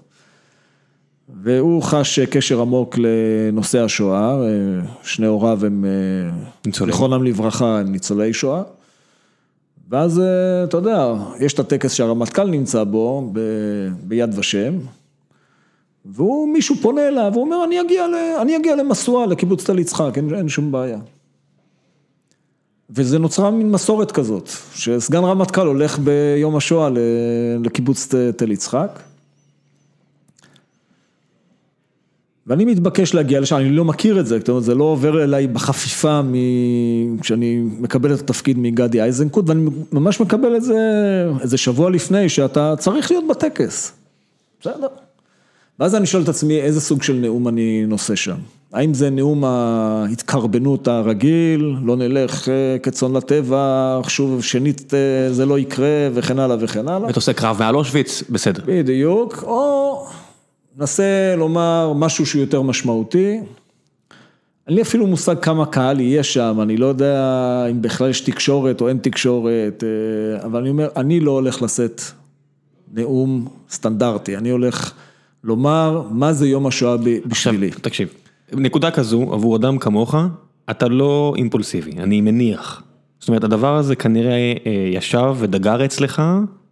והוא 1.43 1.83
חש 1.83 2.19
קשר 2.19 2.61
עמוק 2.61 2.97
לנושא 2.99 3.85
השואה, 3.85 4.37
שני 5.03 5.27
הוריו 5.27 5.67
הם, 5.67 5.85
ניצולים. 6.67 6.93
זיכרונם 6.93 7.23
לברכה, 7.25 7.79
הם 7.79 7.93
ניצולי 7.93 8.33
שואה. 8.33 8.63
ואז, 9.93 10.23
אתה 10.65 10.77
יודע, 10.77 11.15
יש 11.41 11.55
את 11.55 11.59
הטקס 11.59 11.93
שהרמטכ"ל 11.93 12.45
נמצא 12.45 12.85
בו, 12.85 13.31
ב, 13.33 13.41
ביד 14.03 14.39
ושם, 14.39 14.75
והוא, 16.05 16.49
מישהו 16.49 16.77
פונה 16.83 17.09
אליו, 17.09 17.33
הוא 17.35 17.45
אומר, 17.45 17.65
אני 17.65 17.81
אגיע, 17.81 18.07
ל, 18.07 18.15
אני 18.43 18.57
אגיע 18.57 18.77
למשואה, 18.77 19.27
לקיבוץ 19.27 19.65
תל 19.65 19.79
יצחק, 19.79 20.13
אין, 20.17 20.35
אין 20.35 20.49
שום 20.49 20.73
בעיה. 20.73 20.99
וזה 22.91 23.19
נוצרה 23.19 23.51
מין 23.51 23.71
מסורת 23.71 24.13
כזאת, 24.13 24.51
שסגן 24.75 25.25
רמטכ"ל 25.25 25.67
הולך 25.67 25.99
ביום 25.99 26.57
השואה 26.57 26.89
לקיבוץ 27.65 28.15
תל 28.37 28.53
יצחק. 28.53 29.01
ואני 32.47 32.65
מתבקש 32.65 33.15
להגיע 33.15 33.41
לשם, 33.41 33.57
אני 33.57 33.71
לא 33.71 33.85
מכיר 33.85 34.21
את 34.21 34.27
זה, 34.27 34.39
זאת 34.39 34.49
אומרת, 34.49 34.65
זה 34.65 34.75
לא 34.75 34.85
עובר 34.85 35.25
אליי 35.25 35.47
בחפיפה 35.47 36.23
מ... 36.23 36.35
כשאני 37.21 37.63
מקבל 37.79 38.15
את 38.15 38.21
התפקיד 38.21 38.59
מגדי 38.59 39.03
איזנקוט, 39.03 39.49
ואני 39.49 39.71
ממש 39.93 40.21
מקבל 40.21 40.57
את 40.57 40.63
זה 40.63 40.79
איזה 41.41 41.57
שבוע 41.57 41.91
לפני, 41.91 42.29
שאתה 42.29 42.75
צריך 42.79 43.11
להיות 43.11 43.25
בטקס. 43.31 43.93
בסדר. 44.61 44.87
ואז 45.81 45.95
אני 45.95 46.07
שואל 46.07 46.23
את 46.23 46.29
עצמי, 46.29 46.61
איזה 46.61 46.81
סוג 46.81 47.03
של 47.03 47.13
נאום 47.13 47.49
אני 47.49 47.85
נושא 47.87 48.15
שם? 48.15 48.37
האם 48.73 48.95
זה 48.95 49.11
נאום 49.11 49.45
ההתקרבנות 49.45 50.89
הרגיל, 50.89 51.77
לא 51.83 51.97
נלך 51.97 52.49
אה, 52.49 52.79
כצאן 52.83 53.17
לטבע, 53.17 54.01
שוב 54.09 54.43
שנית 54.43 54.95
אה, 54.95 55.33
זה 55.33 55.47
לא 55.47 55.59
יקרה 55.59 56.09
וכן 56.15 56.39
הלאה 56.39 56.57
וכן 56.61 56.89
הלאה? 56.89 57.11
אתה 57.11 57.19
עושה 57.19 57.33
קרב 57.33 57.57
מעל 57.59 57.77
אושוויץ, 57.77 58.23
בסדר. 58.31 58.63
בדיוק, 58.67 59.45
או 59.47 60.07
נסה 60.77 61.35
לומר 61.37 61.93
משהו 61.97 62.27
שהוא 62.27 62.41
יותר 62.41 62.63
משמעותי. 62.63 63.41
אין 64.67 64.75
לי 64.77 64.83
אפילו 64.83 65.07
מושג 65.07 65.39
כמה 65.43 65.67
קהל 65.67 66.01
יהיה 66.01 66.23
שם, 66.23 66.59
אני 66.63 66.77
לא 66.77 66.87
יודע 66.87 67.67
אם 67.71 67.83
בכלל 67.83 68.11
יש 68.11 68.21
תקשורת 68.21 68.81
או 68.81 68.89
אין 68.89 68.99
תקשורת, 68.99 69.85
אה, 69.85 70.45
אבל 70.45 70.61
אני 70.61 70.71
אומר, 70.71 70.89
אני 70.97 71.21
לא 71.21 71.31
הולך 71.31 71.63
לשאת 71.63 72.03
נאום 72.93 73.49
סטנדרטי, 73.71 74.37
אני 74.37 74.51
הולך 74.51 74.93
לומר 75.45 76.03
מה 76.11 76.33
זה 76.33 76.49
יום 76.49 76.67
השואה 76.67 76.97
בשבילי. 77.27 77.69
עכשיו, 77.69 77.81
תקשיב, 77.81 78.09
נקודה 78.53 78.91
כזו, 78.91 79.23
עבור 79.33 79.57
אדם 79.57 79.79
כמוך, 79.79 80.15
אתה 80.71 80.89
לא 80.89 81.35
אימפולסיבי, 81.37 81.93
אני 81.99 82.21
מניח. 82.21 82.83
זאת 83.19 83.29
אומרת, 83.29 83.45
הדבר 83.45 83.77
הזה 83.77 83.97
כנראה 83.97 84.55
אה, 84.67 84.91
ישב 84.93 85.35
ודגר 85.39 85.85
אצלך 85.85 86.23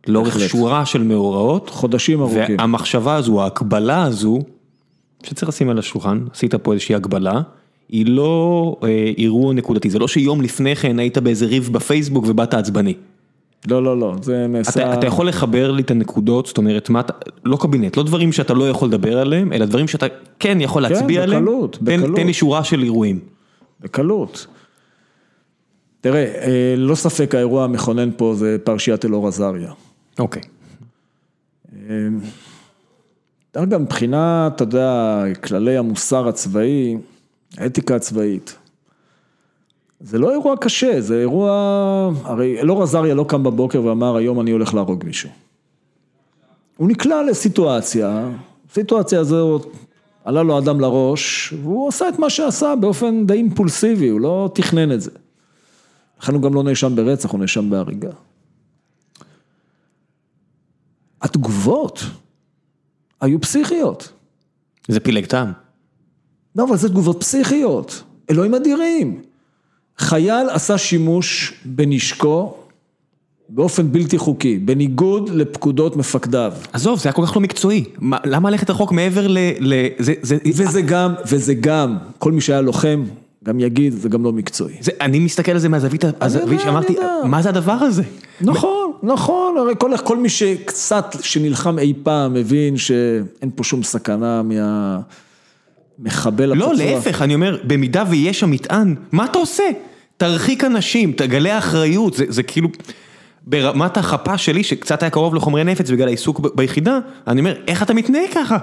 לאורך. 0.09 0.41
שורה 0.49 0.87
של 0.87 1.03
מאורעות. 1.03 1.71
חודשים 1.71 2.21
ארוכים. 2.21 2.57
והמחשבה 2.59 3.15
הזו, 3.15 3.43
ההקבלה 3.43 4.03
הזו, 4.03 4.39
שצריך 5.23 5.49
לשים 5.49 5.69
על 5.69 5.79
השולחן, 5.79 6.25
עשית 6.33 6.55
פה 6.55 6.73
איזושהי 6.73 6.95
הגבלה, 6.95 7.41
היא 7.89 8.07
לא 8.07 8.77
אה, 8.83 9.13
אירוע 9.19 9.55
נקודתי, 9.55 9.91
זה 9.91 9.99
לא 9.99 10.09
שיום 10.09 10.41
לפני 10.41 10.77
כן 10.77 10.99
היית 10.99 11.19
באיזה 11.19 11.47
ריב 11.47 11.69
בפייסבוק 11.73 12.25
ובאת 12.29 12.55
עצבני. 12.55 12.95
לא, 13.69 13.83
לא, 13.83 13.99
לא, 13.99 14.15
זה 14.23 14.47
נעשה... 14.47 14.71
אתה, 14.71 14.95
אתה 14.95 15.07
יכול 15.07 15.29
לחבר 15.29 15.71
לי 15.71 15.83
את 15.83 15.91
הנקודות, 15.91 16.47
זאת 16.47 16.59
אומרת, 16.59 16.91
מה 16.91 17.01
אתה, 17.01 17.13
לא 17.45 17.57
קבינט, 17.61 17.97
לא 17.97 18.03
דברים 18.03 18.33
שאתה 18.33 18.55
לא 18.55 18.71
יכול 18.71 18.89
לדבר 18.89 19.19
עליהם, 19.19 19.53
אלא 19.53 19.67
דברים 19.67 19.89
שאתה 19.89 20.07
כן 20.39 20.61
יכול 20.61 20.89
כן, 20.89 20.93
להצביע 20.93 21.23
עליהם. 21.23 21.43
בקלות, 21.43 21.79
תן, 21.85 22.01
בקלות. 22.01 22.17
תן 22.17 22.27
לי 22.27 22.35
שורה 22.35 22.65
של 22.65 22.83
אירועים. 22.83 23.19
בקלות. 23.81 24.47
תראה, 26.01 26.25
אה, 26.25 26.75
ללא 26.77 26.95
ספק 26.95 27.35
האירוע 27.35 27.65
המכונן 27.65 28.11
פה 28.17 28.35
זה 28.37 28.57
פרשיית 28.65 29.05
אלאור 29.05 29.29
עזריה. 29.29 29.73
אוקיי. 30.19 30.43
אגב, 33.53 33.81
מבחינת, 33.81 34.53
אתה 34.57 34.65
יודע, 34.65 35.23
כללי 35.45 35.77
המוסר 35.77 36.29
הצבאי, 36.29 36.97
האתיקה 37.59 37.97
הצבאית, 37.97 38.57
זה 40.01 40.19
לא 40.19 40.31
אירוע 40.33 40.57
קשה, 40.61 41.01
זה 41.01 41.21
אירוע, 41.21 41.51
הרי 42.25 42.61
אלאור 42.61 42.83
עזריה 42.83 43.15
לא 43.15 43.25
קם 43.29 43.43
בבוקר 43.43 43.85
ואמר, 43.85 44.17
היום 44.17 44.41
אני 44.41 44.51
הולך 44.51 44.75
להרוג 44.75 45.05
מישהו. 45.05 45.31
הוא 46.77 46.89
נקלע 46.89 47.23
לסיטואציה, 47.23 48.29
סיטואציה 48.73 49.21
הזאת, 49.21 49.67
עלה 50.25 50.43
לו 50.43 50.59
אדם 50.59 50.81
לראש, 50.81 51.55
והוא 51.63 51.89
עשה 51.89 52.09
את 52.09 52.19
מה 52.19 52.31
שעשה 52.31 52.75
באופן 52.81 53.27
די 53.27 53.35
אימפולסיבי, 53.35 54.09
הוא 54.09 54.21
לא 54.21 54.51
תכנן 54.55 54.93
את 54.93 55.01
זה. 55.01 55.11
לכן 56.21 56.35
הוא 56.35 56.43
גם 56.43 56.55
לא 56.55 56.63
נאשם 56.63 56.97
ברצח, 56.97 57.31
הוא 57.31 57.41
נאשם 57.41 57.71
בהריגה. 57.71 58.11
התגובות 61.23 62.05
היו 63.21 63.41
פסיכיות. 63.41 64.13
זה 64.89 65.01
פילג 65.01 65.27
טעם. 65.27 65.53
לא, 66.57 66.65
אבל 66.65 66.77
זה 66.77 66.89
תגובות 66.89 67.21
פסיכיות. 67.21 68.03
אלוהים 68.31 68.55
אדירים. 68.55 69.21
חייל 69.99 70.49
עשה 70.51 70.79
שימוש 70.79 71.55
בנשקו 71.65 72.55
באופן 73.49 73.93
בלתי 73.93 74.19
חוקי, 74.19 74.59
בניגוד 74.59 75.29
לפקודות 75.29 75.97
מפקדיו. 75.97 76.53
עזוב, 76.73 76.99
זה 76.99 77.09
היה 77.09 77.13
כל 77.13 77.27
כך 77.27 77.37
לא 77.37 77.43
מקצועי. 77.43 77.85
מה, 77.99 78.17
למה 78.25 78.51
ללכת 78.51 78.71
רחוק 78.71 78.93
מעבר 78.93 79.27
ל... 79.27 79.39
ל 79.61 79.75
זה, 79.99 80.15
זה, 80.23 80.39
וזה 80.57 80.83
גם, 80.83 81.15
וזה 81.31 81.55
גם, 81.55 81.97
כל 82.19 82.33
מי 82.33 82.41
שהיה 82.41 82.61
לוחם, 82.61 83.05
גם 83.45 83.61
יגיד, 83.61 83.93
זה 83.93 84.09
גם 84.09 84.25
לא 84.25 84.33
מקצועי. 84.33 84.75
זה, 84.81 84.93
אני 85.01 85.19
מסתכל 85.19 85.53
על 85.53 85.59
זה 85.59 85.69
מהזווית, 85.69 86.05
הזווית 86.21 86.61
שאמרתי. 86.61 86.97
מה 87.25 87.43
זה 87.43 87.49
הדבר 87.49 87.73
הזה? 87.73 88.03
נכון, 88.41 88.80
נכון, 89.03 89.57
הרי 89.59 89.75
כל, 89.79 89.91
כל 90.05 90.17
מי 90.17 90.29
שקצת, 90.29 91.17
שנלחם 91.23 91.79
אי 91.79 91.95
פעם, 92.03 92.35
מבין 92.35 92.77
שאין 92.77 93.51
פה 93.55 93.65
שום 93.65 93.83
סכנה 93.83 94.43
מהמחבל 95.99 96.45
לא, 96.55 96.75
להפך, 96.75 97.23
אני 97.23 97.35
אומר, 97.35 97.57
במידה 97.65 98.05
ויש 98.11 98.41
שם 98.41 98.51
מטען, 98.51 98.95
מה 99.13 99.25
אתה 99.25 99.39
עושה? 99.39 99.65
תרחיק 100.17 100.65
אנשים, 100.65 101.13
תגלה 101.13 101.59
אחריות, 101.59 102.15
זה, 102.15 102.25
זה 102.29 102.43
כאילו, 102.43 102.69
ברמת 103.47 103.97
החפה 103.97 104.39
שלי, 104.39 104.65
שקצת 104.65 105.03
היה 105.03 105.11
קרוב 105.11 105.35
לחומרי 105.35 105.65
נפץ 105.65 105.91
בגלל 105.91 106.09
העיסוק 106.09 106.41
ביחידה, 106.55 106.99
אני 107.27 107.41
אומר, 107.41 107.55
איך 107.69 107.83
אתה 107.83 107.95
מתנהג 107.95 108.29
ככה? 108.35 108.59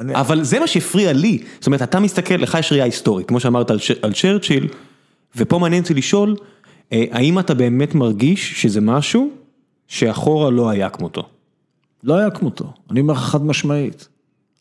אני- 0.00 0.14
אבל 0.14 0.42
זה 0.44 0.60
מה 0.60 0.66
שהפריע 0.66 1.12
לי, 1.12 1.38
זאת 1.58 1.66
אומרת, 1.66 1.82
אתה 1.82 2.00
מסתכל, 2.00 2.34
לך 2.34 2.56
יש 2.60 2.72
ראייה 2.72 2.84
היסטורית, 2.84 3.28
כמו 3.28 3.40
שאמרת 3.40 3.70
על, 3.70 3.78
ש... 3.78 3.90
על 4.02 4.12
צ'רצ'יל, 4.12 4.68
ופה 5.36 5.58
מעניין 5.58 5.82
אותי 5.82 5.94
לשאול, 5.94 6.36
האם 6.90 7.38
אתה 7.38 7.54
באמת 7.54 7.94
מרגיש 7.94 8.62
שזה 8.62 8.80
משהו 8.80 9.30
שאחורה 9.88 10.50
לא 10.50 10.70
היה 10.70 10.88
כמותו? 10.88 11.22
לא 12.04 12.14
היה 12.14 12.30
כמותו, 12.30 12.72
אני 12.90 13.00
אומר 13.00 13.14
לך 13.14 13.20
חד 13.20 13.46
משמעית. 13.46 14.08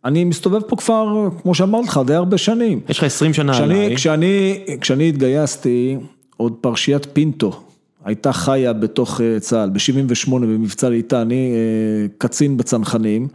אני 0.05 0.23
מסתובב 0.23 0.61
פה 0.61 0.75
כבר, 0.75 1.29
כמו 1.41 1.55
שאמרתי 1.55 1.87
לך, 1.87 1.99
די 2.05 2.13
הרבה 2.13 2.37
שנים. 2.37 2.79
יש 2.89 2.97
לך 2.97 3.03
20 3.03 3.33
שנה 3.33 3.53
כשאני, 3.53 3.83
עליי, 3.83 3.95
כשאני, 3.95 4.63
כשאני 4.81 5.09
התגייסתי, 5.09 5.97
עוד 6.37 6.53
פרשיית 6.61 7.07
פינטו 7.13 7.63
הייתה 8.05 8.33
חיה 8.33 8.73
בתוך 8.73 9.21
אה, 9.21 9.39
צה"ל, 9.39 9.69
ב-78 9.69 10.31
במבצע 10.31 10.89
ליטא, 10.89 11.21
אני 11.21 11.51
אה, 11.53 12.07
קצין 12.17 12.57
בצנחנים, 12.57 13.27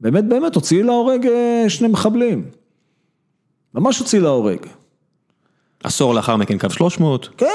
באמת 0.00 0.24
באמת 0.24 0.54
הוציא 0.54 0.84
להורג 0.84 1.26
אה, 1.26 1.64
שני 1.68 1.88
מחבלים. 1.88 2.44
ממש 3.74 3.98
הוציא 3.98 4.20
להורג. 4.20 4.58
עשור 5.84 6.14
לאחר 6.14 6.36
מכן 6.36 6.58
קו 6.58 6.70
300, 6.70 7.28
כן, 7.36 7.46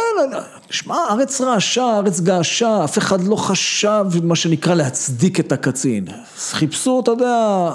שמע, 0.70 0.96
ארץ 1.12 1.42
רעשה, 1.42 1.98
ארץ 1.98 2.20
געשה, 2.20 2.84
אף 2.84 2.98
אחד 2.98 3.24
לא 3.24 3.36
חשב, 3.36 4.06
מה 4.24 4.36
שנקרא, 4.36 4.74
להצדיק 4.74 5.40
את 5.40 5.52
הקצין. 5.52 6.06
חיפשו, 6.38 7.00
אתה 7.00 7.12
יודע, 7.12 7.72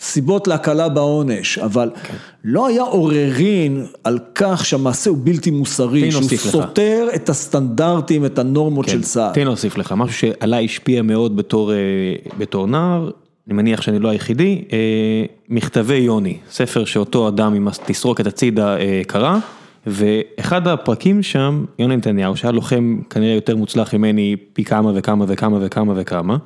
סיבות 0.00 0.48
להקלה 0.48 0.88
בעונש, 0.88 1.58
אבל 1.58 1.90
לא 2.44 2.66
היה 2.66 2.82
עוררין 2.82 3.86
על 4.04 4.18
כך 4.34 4.66
שהמעשה 4.66 5.10
הוא 5.10 5.18
בלתי 5.22 5.50
מוסרי, 5.50 6.10
שהוא 6.10 6.20
להוסיף 6.20 6.46
לך. 6.46 6.52
סותר 6.52 7.08
את 7.14 7.28
הסטנדרטים, 7.28 8.24
את 8.24 8.38
הנורמות 8.38 8.88
של 8.88 9.02
צה"ל. 9.02 9.34
תן 9.34 9.44
להוסיף 9.44 9.78
לך, 9.78 9.94
משהו 9.96 10.18
שעליי 10.18 10.64
השפיע 10.64 11.02
מאוד 11.02 11.36
בתור, 11.36 11.72
אה, 11.72 11.76
בתור 12.38 12.66
נער, 12.66 13.10
אני 13.46 13.54
מניח 13.54 13.82
שאני 13.82 13.98
לא 13.98 14.08
היחידי, 14.08 14.64
אה, 14.72 14.78
מכתבי 15.48 15.94
יוני, 15.94 16.36
ספר 16.50 16.84
שאותו 16.84 17.28
אדם 17.28 17.54
עם 17.54 17.68
התסרוקת 17.68 18.26
הצידה 18.26 18.76
אה, 18.76 19.02
קרא, 19.06 19.38
ואחד 19.86 20.68
הפרקים 20.68 21.22
שם, 21.22 21.64
יוני 21.78 21.96
נתניהו, 21.96 22.36
שהיה 22.36 22.52
לוחם 22.52 23.00
כנראה 23.10 23.34
יותר 23.34 23.56
מוצלח 23.56 23.94
ממני 23.94 24.36
פי 24.52 24.64
כמה 24.64 24.92
וכמה 24.94 25.24
וכמה 25.28 25.58
וכמה 25.60 25.92
וכמה, 25.96 26.36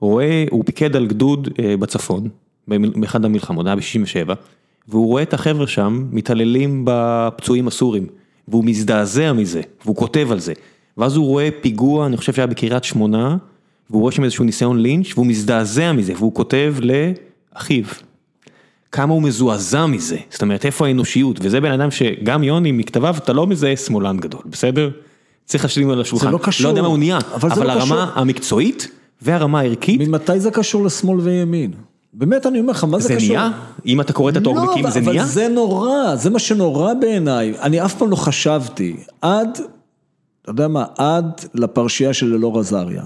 רואה, 0.00 0.44
הוא 0.50 0.64
פיקד 0.66 0.96
על 0.96 1.06
גדוד 1.06 1.48
אה, 1.58 1.76
בצפון, 1.76 2.28
באחד 2.68 3.24
המלחמות, 3.24 3.66
היה 3.66 3.76
ב-67, 3.76 4.32
והוא 4.88 5.06
רואה 5.06 5.22
את 5.22 5.34
החבר'ה 5.34 5.66
שם 5.66 6.06
מתעללים 6.12 6.82
בפצועים 6.84 7.68
הסורים, 7.68 8.06
והוא 8.48 8.64
מזדעזע 8.64 9.32
מזה, 9.32 9.60
והוא 9.84 9.96
כותב 9.96 10.28
על 10.30 10.38
זה. 10.38 10.52
ואז 10.98 11.16
הוא 11.16 11.26
רואה 11.26 11.48
פיגוע, 11.60 12.06
אני 12.06 12.16
חושב 12.16 12.32
שהיה 12.32 12.46
בקריית 12.46 12.84
שמונה, 12.84 13.36
והוא 13.90 14.02
רואה 14.02 14.12
שם 14.12 14.24
איזשהו 14.24 14.44
ניסיון 14.44 14.78
לינץ', 14.78 15.12
והוא 15.14 15.26
מזדעזע 15.26 15.92
מזה, 15.92 16.12
והוא 16.16 16.34
כותב 16.34 16.74
לאחיו. 16.80 17.84
כמה 18.94 19.14
הוא 19.14 19.22
מזועזע 19.22 19.86
מזה, 19.86 20.16
זאת 20.30 20.42
אומרת 20.42 20.66
איפה 20.66 20.86
האנושיות, 20.86 21.38
וזה 21.42 21.60
בן 21.60 21.72
אדם 21.72 21.90
שגם 21.90 22.42
יוני 22.42 22.72
מכתביו 22.72 23.14
אתה 23.18 23.32
לא 23.32 23.46
מזהה 23.46 23.76
שמאלן 23.76 24.16
גדול, 24.16 24.40
בסדר? 24.46 24.90
צריך 25.44 25.64
להשלים 25.64 25.90
על 25.90 26.00
השולחן, 26.00 26.32
לא 26.32 26.38
קשור. 26.42 26.64
לא 26.64 26.68
יודע 26.68 26.82
מה 26.82 26.88
הוא 26.88 26.98
נהיה, 26.98 27.18
אבל 27.34 27.48
זה 27.48 27.54
אבל 27.54 27.66
לא 27.66 27.72
הרמה 27.72 27.84
קשור. 27.84 28.20
המקצועית 28.20 28.88
והרמה 29.22 29.60
הערכית, 29.60 30.00
ממתי 30.08 30.40
זה 30.40 30.50
קשור 30.50 30.84
לשמאל 30.84 31.20
וימין? 31.20 31.72
באמת, 32.12 32.46
אני 32.46 32.60
אומר 32.60 32.70
לך, 32.70 32.84
מה 32.84 32.98
זה 32.98 33.08
זה 33.08 33.16
קשור? 33.16 33.28
נהיה, 33.28 33.50
אם 33.86 34.00
אתה 34.00 34.12
קורא 34.12 34.30
את 34.30 34.36
הטוקבקים 34.36 34.84
לא, 34.84 34.90
זה 34.90 34.98
אבל 34.98 35.12
נהיה, 35.12 35.24
זה 35.24 35.48
נורא, 35.48 36.16
זה 36.16 36.30
מה 36.30 36.38
שנורא 36.38 36.94
בעיניי. 36.94 37.54
אני 37.62 37.84
אף 37.84 37.94
פעם 37.94 38.10
לא 38.10 38.16
חשבתי, 38.16 38.96
עד, 39.22 39.58
אתה 40.42 40.50
יודע 40.50 40.68
מה, 40.68 40.84
עד 40.98 41.40
לפרשייה 41.54 42.12
של 42.12 42.34
אלאור 42.34 42.60
עזריה. 42.60 43.02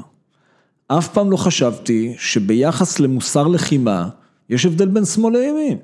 אף 0.88 1.08
פעם 1.08 1.30
לא 1.30 1.36
חשבתי 1.36 2.14
שביחס 2.18 3.00
למוסר 3.00 3.46
לחימה, 3.46 4.08
יש 4.50 4.66
הבדל 4.66 4.88
בין 4.88 5.04
שמאל 5.04 5.36
לימין. 5.36 5.78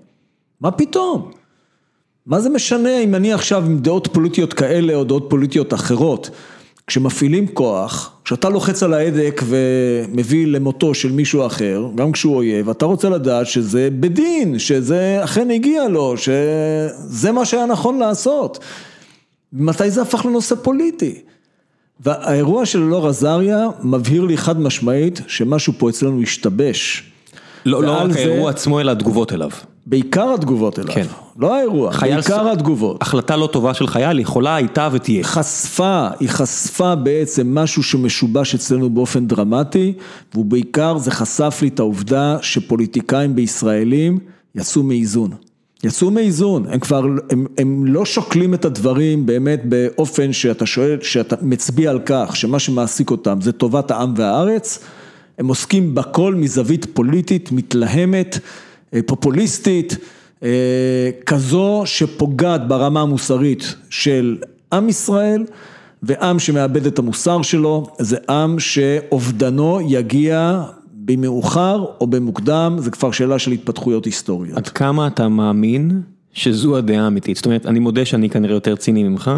מה 0.60 0.70
פתאום? 0.70 1.30
מה 2.26 2.40
זה 2.40 2.48
משנה 2.48 2.98
אם 2.98 3.14
אני 3.14 3.32
עכשיו 3.32 3.64
עם 3.64 3.78
דעות 3.78 4.08
פוליטיות 4.12 4.52
כאלה 4.52 4.94
או 4.94 5.04
דעות 5.04 5.26
פוליטיות 5.30 5.74
אחרות? 5.74 6.30
כשמפעילים 6.86 7.46
כוח, 7.46 8.12
כשאתה 8.24 8.48
לוחץ 8.48 8.82
על 8.82 8.94
ההדק 8.94 9.42
ומביא 9.44 10.46
למותו 10.46 10.94
של 10.94 11.12
מישהו 11.12 11.46
אחר, 11.46 11.86
גם 11.94 12.12
כשהוא 12.12 12.36
אויב, 12.36 12.68
אתה 12.70 12.84
רוצה 12.84 13.08
לדעת 13.08 13.46
שזה 13.46 13.88
בדין, 14.00 14.58
שזה 14.58 15.20
אכן 15.24 15.50
הגיע 15.50 15.88
לו, 15.88 16.14
שזה 16.16 17.32
מה 17.32 17.44
שהיה 17.44 17.66
נכון 17.66 17.98
לעשות. 17.98 18.58
מתי 19.52 19.90
זה 19.90 20.02
הפך 20.02 20.26
לנושא 20.26 20.54
פוליטי? 20.54 21.20
והאירוע 22.00 22.66
של 22.66 22.82
אלאור 22.82 23.08
עזריה 23.08 23.68
מבהיר 23.82 24.24
לי 24.24 24.36
חד 24.36 24.60
משמעית 24.60 25.20
שמשהו 25.26 25.72
פה 25.78 25.90
אצלנו 25.90 26.22
השתבש. 26.22 27.13
לא 27.66 27.82
לא 27.82 27.92
רק 27.92 28.10
זה- 28.12 28.18
האירוע 28.18 28.50
עצמו 28.50 28.80
אלא 28.80 28.90
התגובות 28.90 29.32
אליו. 29.32 29.50
בעיקר 29.86 30.34
התגובות 30.34 30.78
אליו, 30.78 30.94
כן. 30.94 31.06
לא 31.38 31.56
האירוע, 31.56 31.90
בעיקר 32.00 32.48
התגובות. 32.50 33.02
החלטה 33.02 33.36
לא 33.36 33.46
טובה 33.46 33.74
של 33.74 33.86
חייל 33.86 34.18
יכולה, 34.20 34.54
הייתה 34.56 34.88
ותהיה. 34.92 35.24
חשפה, 35.24 36.08
היא 36.20 36.28
חשפה 36.28 36.94
בעצם 36.94 37.54
משהו 37.54 37.82
שמשובש 37.82 38.54
אצלנו 38.54 38.90
באופן 38.90 39.26
דרמטי, 39.26 39.92
והוא 40.34 40.44
בעיקר, 40.44 40.98
זה 40.98 41.10
חשף 41.10 41.58
לי 41.62 41.68
את 41.68 41.78
העובדה 41.78 42.36
שפוליטיקאים 42.42 43.34
בישראלים 43.34 44.18
יצאו 44.54 44.82
מאיזון. 44.82 45.30
יצאו 45.84 46.10
מאיזון, 46.10 46.66
הם 46.70 46.80
כבר, 46.80 47.02
הם, 47.30 47.46
הם 47.58 47.84
לא 47.86 48.04
שוקלים 48.04 48.54
את 48.54 48.64
הדברים 48.64 49.26
באמת 49.26 49.60
באופן 49.64 50.32
שאתה 50.32 50.66
שואל, 50.66 50.98
שאתה 51.02 51.36
מצביע 51.42 51.90
על 51.90 52.00
כך 52.06 52.36
שמה 52.36 52.58
שמעסיק 52.58 53.10
אותם 53.10 53.38
זה 53.40 53.52
טובת 53.52 53.90
העם 53.90 54.14
והארץ, 54.16 54.78
הם 55.38 55.46
עוסקים 55.48 55.94
בכל 55.94 56.34
מזווית 56.34 56.86
פוליטית, 56.94 57.52
מתלהמת, 57.52 58.38
אה, 58.94 59.00
פופוליסטית, 59.06 59.96
אה, 60.42 61.10
כזו 61.26 61.82
שפוגעת 61.84 62.68
ברמה 62.68 63.00
המוסרית 63.00 63.74
של 63.90 64.38
עם 64.72 64.88
ישראל, 64.88 65.44
ועם 66.02 66.38
שמאבד 66.38 66.86
את 66.86 66.98
המוסר 66.98 67.42
שלו, 67.42 67.86
זה 67.98 68.16
עם 68.28 68.60
שאובדנו 68.60 69.80
יגיע 69.88 70.62
במאוחר 70.92 71.84
או 72.00 72.06
במוקדם, 72.06 72.76
זה 72.78 72.90
כבר 72.90 73.10
שאלה 73.10 73.38
של 73.38 73.50
התפתחויות 73.50 74.04
היסטוריות. 74.04 74.56
עד 74.56 74.68
כמה 74.68 75.06
אתה 75.06 75.28
מאמין 75.28 76.02
שזו 76.32 76.76
הדעה 76.76 77.04
האמיתית? 77.04 77.36
זאת 77.36 77.46
אומרת, 77.46 77.66
אני 77.66 77.78
מודה 77.78 78.04
שאני 78.04 78.30
כנראה 78.30 78.54
יותר 78.54 78.76
ציני 78.76 79.02
ממך. 79.02 79.30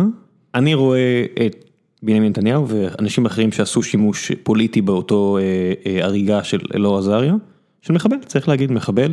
אני 0.54 0.74
רואה 0.74 1.24
את 1.46 1.65
בנימין 2.02 2.28
נתניהו 2.30 2.68
ואנשים 2.68 3.26
אחרים 3.26 3.52
שעשו 3.52 3.82
שימוש 3.82 4.32
פוליטי 4.42 4.82
באותו 4.82 5.38
אה, 5.40 5.42
אה, 5.86 6.04
הריגה 6.04 6.44
של 6.44 6.60
אלאור 6.74 6.98
עזריה, 6.98 7.34
של 7.82 7.92
מחבל, 7.92 8.16
צריך 8.26 8.48
להגיד 8.48 8.72
מחבל, 8.72 9.12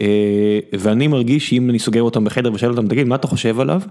אה, 0.00 0.58
ואני 0.78 1.06
מרגיש 1.06 1.48
שאם 1.50 1.70
אני 1.70 1.78
סוגר 1.78 2.02
אותם 2.02 2.24
בחדר 2.24 2.52
ושואל 2.52 2.70
אותם, 2.70 2.88
תגיד, 2.88 3.06
מה 3.06 3.14
אתה 3.14 3.26
חושב 3.26 3.60
עליו? 3.60 3.82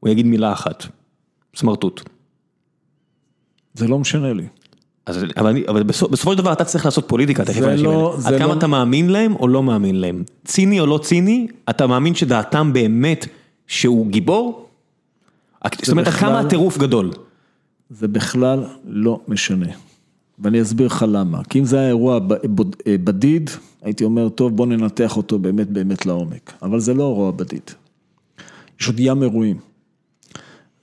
הוא 0.00 0.10
יגיד 0.10 0.26
מילה 0.26 0.52
אחת, 0.52 0.86
סמרטוט. 1.56 2.02
זה 3.74 3.88
לא 3.88 3.98
משנה 3.98 4.32
לי. 4.32 4.44
אז, 5.06 5.24
אבל, 5.36 5.46
אני, 5.50 5.62
אבל 5.68 5.82
בסופ, 5.82 6.10
בסופו 6.10 6.32
של 6.32 6.38
דבר 6.38 6.52
אתה 6.52 6.64
צריך 6.64 6.84
לעשות 6.84 7.08
פוליטיקה, 7.08 7.44
תכף 7.44 7.60
זה 7.60 7.68
האנשים 7.70 7.86
לא- 7.86 8.16
האלה. 8.24 8.28
עד 8.36 8.42
כמה 8.42 8.52
לא- 8.54 8.58
אתה 8.58 8.66
מאמין 8.66 9.10
להם 9.10 9.36
או 9.36 9.48
לא 9.48 9.62
מאמין 9.62 10.00
להם. 10.00 10.24
ציני 10.44 10.80
או 10.80 10.86
לא 10.86 10.98
ציני, 11.02 11.46
אתה 11.70 11.86
מאמין 11.86 12.14
שדעתם 12.14 12.72
באמת 12.72 13.26
שהוא 13.66 14.06
גיבור? 14.06 14.68
זאת 15.76 15.88
אומרת, 15.88 16.06
בכלל- 16.08 16.28
כמה 16.28 16.40
הטירוף 16.40 16.78
גדול. 16.78 17.10
זה 17.90 18.08
בכלל 18.08 18.64
לא 18.84 19.20
משנה. 19.28 19.66
ואני 20.38 20.62
אסביר 20.62 20.86
לך 20.86 21.04
למה. 21.08 21.44
כי 21.44 21.58
אם 21.58 21.64
זה 21.64 21.78
היה 21.78 21.88
אירוע 21.88 22.18
אה, 22.86 22.96
בדיד, 23.04 23.50
הייתי 23.82 24.04
אומר, 24.04 24.28
טוב, 24.28 24.56
בוא 24.56 24.66
ננתח 24.66 25.16
אותו 25.16 25.38
באמת 25.38 25.70
באמת 25.70 26.06
לעומק. 26.06 26.52
אבל 26.62 26.80
זה 26.80 26.94
לא 26.94 27.08
אירוע 27.08 27.30
בדיד. 27.30 27.70
יש 28.80 28.86
עוד 28.86 29.00
ים 29.00 29.22
אירועים. 29.22 29.56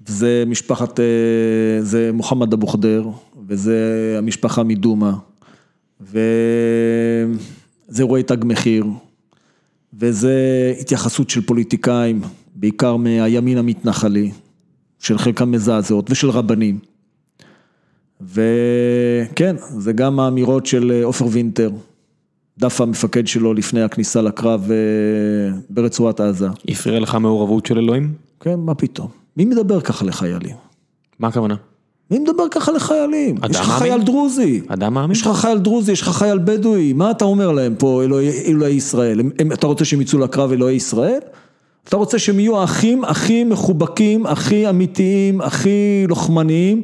זה 0.07 0.43
משפחת, 0.47 0.99
אה, 0.99 1.05
זה 1.81 2.11
מוחמד 2.13 2.53
אבו 2.53 2.67
ח'דיר, 2.67 3.09
וזה 3.47 4.15
המשפחה 4.17 4.63
מדומא, 4.63 5.11
וזה 6.01 6.17
אירועי 7.99 8.23
תג 8.23 8.37
מחיר, 8.43 8.85
וזה 9.93 10.33
התייחסות 10.79 11.29
של 11.29 11.41
פוליטיקאים, 11.41 12.21
בעיקר 12.55 12.95
מהימין 12.95 13.57
המתנחלי, 13.57 14.31
של 14.99 15.17
חלקם 15.17 15.51
מזעזעות, 15.51 16.11
ושל 16.11 16.29
רבנים. 16.29 16.79
וכן, 18.25 19.55
זה 19.77 19.93
גם 19.93 20.19
האמירות 20.19 20.65
של 20.65 20.91
אה, 20.91 21.05
עופר 21.05 21.25
וינטר, 21.29 21.69
דף 22.57 22.81
המפקד 22.81 23.27
שלו 23.27 23.53
לפני 23.53 23.81
הכניסה 23.81 24.21
לקרב 24.21 24.71
אה, 24.71 25.57
ברצועת 25.69 26.19
עזה. 26.19 26.47
הפריע 26.67 26.99
לך 26.99 27.15
מעורבות 27.15 27.65
של 27.65 27.77
אלוהים? 27.77 28.13
כן, 28.39 28.59
מה 28.59 28.75
פתאום? 28.75 29.07
מי 29.37 29.45
מדבר 29.45 29.81
ככה 29.81 30.05
לחיילים? 30.05 30.55
מה 31.19 31.27
הכוונה? 31.27 31.55
מי 32.11 32.19
מדבר 32.19 32.47
ככה 32.51 32.71
לחיילים? 32.71 33.35
יש 33.49 33.59
לך 33.59 33.67
מאמין? 33.67 33.79
חייל 33.79 34.01
דרוזי. 34.03 34.61
אדם 34.67 34.93
מאמין? 34.93 35.11
יש 35.11 35.21
לך 35.21 35.37
חייל 35.37 35.57
דרוזי, 35.57 35.91
יש 35.91 36.01
לך 36.01 36.09
חייל 36.09 36.37
בדואי, 36.37 36.93
מה 36.93 37.11
אתה 37.11 37.25
אומר 37.25 37.51
להם 37.51 37.75
פה, 37.77 38.03
אלוהי, 38.03 38.29
אלוהי 38.45 38.73
ישראל? 38.73 39.19
הם, 39.19 39.29
הם, 39.39 39.51
אתה 39.51 39.67
רוצה 39.67 39.85
שהם 39.85 40.01
יצאו 40.01 40.19
לקרב 40.19 40.51
אלוהי 40.51 40.75
ישראל? 40.75 41.19
אתה 41.87 41.97
רוצה 41.97 42.19
שהם 42.19 42.39
יהיו 42.39 42.57
האחים 42.57 43.03
הכי 43.03 43.43
מחובקים, 43.43 44.25
הכי 44.25 44.69
אמיתיים, 44.69 45.41
הכי 45.41 46.05
לוחמניים, 46.07 46.83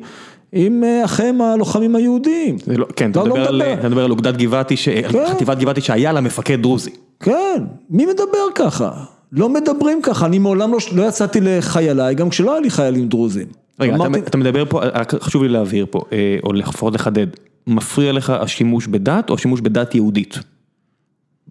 עם 0.51 0.83
אה, 0.83 1.05
אחיהם 1.05 1.41
הלוחמים 1.41 1.95
היהודים. 1.95 2.55
לא, 2.67 2.85
כן, 2.95 3.11
אתה 3.11 3.19
לא, 3.19 3.27
לא 3.27 3.35
מדבר, 3.35 3.47
על, 3.47 3.55
מדבר. 3.55 3.73
אתה 3.73 3.89
מדבר 3.89 4.03
על 4.03 4.11
אוגדת 4.11 4.37
גבעתי, 4.37 4.77
כן. 4.77 5.09
חטיבת 5.33 5.57
גבעתי 5.57 5.81
שהיה 5.81 6.11
לה 6.11 6.21
מפקד 6.21 6.61
דרוזי. 6.61 6.91
כן, 7.19 7.63
מי 7.89 8.05
מדבר 8.05 8.47
ככה? 8.55 8.91
לא 9.31 9.49
מדברים 9.49 10.01
ככה, 10.03 10.25
אני 10.25 10.39
מעולם 10.39 10.71
לא, 10.91 11.03
יצאתי 11.07 11.39
לחייליי, 11.41 12.15
גם 12.15 12.29
כשלא 12.29 12.51
היה 12.51 12.61
לי 12.61 12.69
חיילים 12.69 13.07
דרוזים. 13.07 13.47
רגע, 13.79 13.95
אתה, 14.27 14.37
מדבר 14.37 14.65
פה, 14.65 14.79
רק 14.83 15.23
חשוב 15.23 15.43
לי 15.43 15.49
להבהיר 15.49 15.85
פה, 15.89 16.01
אה, 16.11 16.37
או 16.43 16.53
לפחות 16.53 16.93
לחדד, 16.93 17.27
מפריע 17.67 18.11
לך 18.11 18.29
השימוש 18.29 18.87
בדת 18.87 19.29
או 19.29 19.35
השימוש 19.35 19.61
בדת 19.61 19.95
יהודית? 19.95 20.39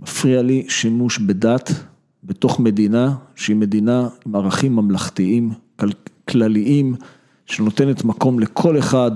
מפריע 0.03 0.43
לי 0.43 0.65
שימוש 0.69 1.19
בדת 1.19 1.73
בתוך 2.25 2.61
מדינה 2.61 3.13
שהיא 3.35 3.57
מדינה 3.57 4.09
עם 4.27 4.37
ערכים 4.37 4.77
ממלכתיים, 4.77 5.51
כל- 5.77 5.89
כלליים, 6.29 6.95
שנותנת 7.47 8.05
מקום 8.05 8.41
לכל 8.41 8.79
אחד 8.79 9.11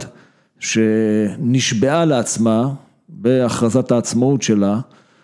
שנשבעה 0.61 2.05
לעצמה 2.05 2.69
בהכרזת 3.09 3.93
העצמאות 3.93 4.43
שלה, 4.43 4.81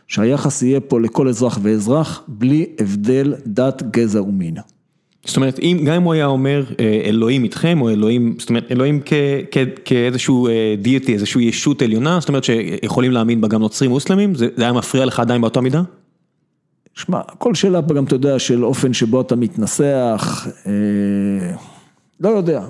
שהיחס 0.09 0.63
יהיה 0.63 0.81
פה 0.81 1.01
לכל 1.01 1.29
אזרח 1.29 1.59
ואזרח 1.63 2.23
בלי 2.29 2.67
הבדל 2.81 3.35
דת, 3.47 3.83
גזע 3.91 4.23
ומין. 4.23 4.55
זאת 5.25 5.37
אומרת, 5.37 5.59
אם, 5.59 5.85
גם 5.85 5.95
אם 5.95 6.03
הוא 6.03 6.13
היה 6.13 6.27
אומר 6.27 6.65
אה, 6.81 7.01
אלוהים 7.05 7.45
איתכם, 7.45 7.81
או 7.81 7.91
אלוהים, 7.91 8.35
זאת 8.39 8.49
אומרת, 8.49 8.73
אלוהים 8.73 9.01
כ, 9.05 9.13
כ, 9.51 9.59
כאיזשהו 9.85 10.49
אה, 10.49 10.75
דיאטי, 10.83 11.15
איזושהי 11.15 11.45
ישות 11.45 11.83
עליונה, 11.83 12.21
זאת 12.21 12.29
אומרת 12.29 12.45
שיכולים 12.45 13.13
להאמין 13.13 13.41
בה 13.41 13.49
גם 13.49 13.61
נוצרים 13.61 13.91
מוסלמים, 13.91 14.35
זה, 14.35 14.49
זה 14.57 14.63
היה 14.63 14.73
מפריע 14.73 15.05
לך 15.05 15.21
עדיין 15.21 15.41
באותה 15.41 15.61
מידה? 15.61 15.83
שמע, 16.95 17.21
כל 17.39 17.55
שאלה 17.55 17.83
פה 17.83 17.95
גם 17.95 18.05
אתה 18.05 18.15
יודע 18.15 18.39
של 18.39 18.65
אופן 18.65 18.93
שבו 18.93 19.21
אתה 19.21 19.37
מתנסח, 19.37 20.47
אה, 20.67 20.73
לא 22.21 22.29
יודע, 22.29 22.63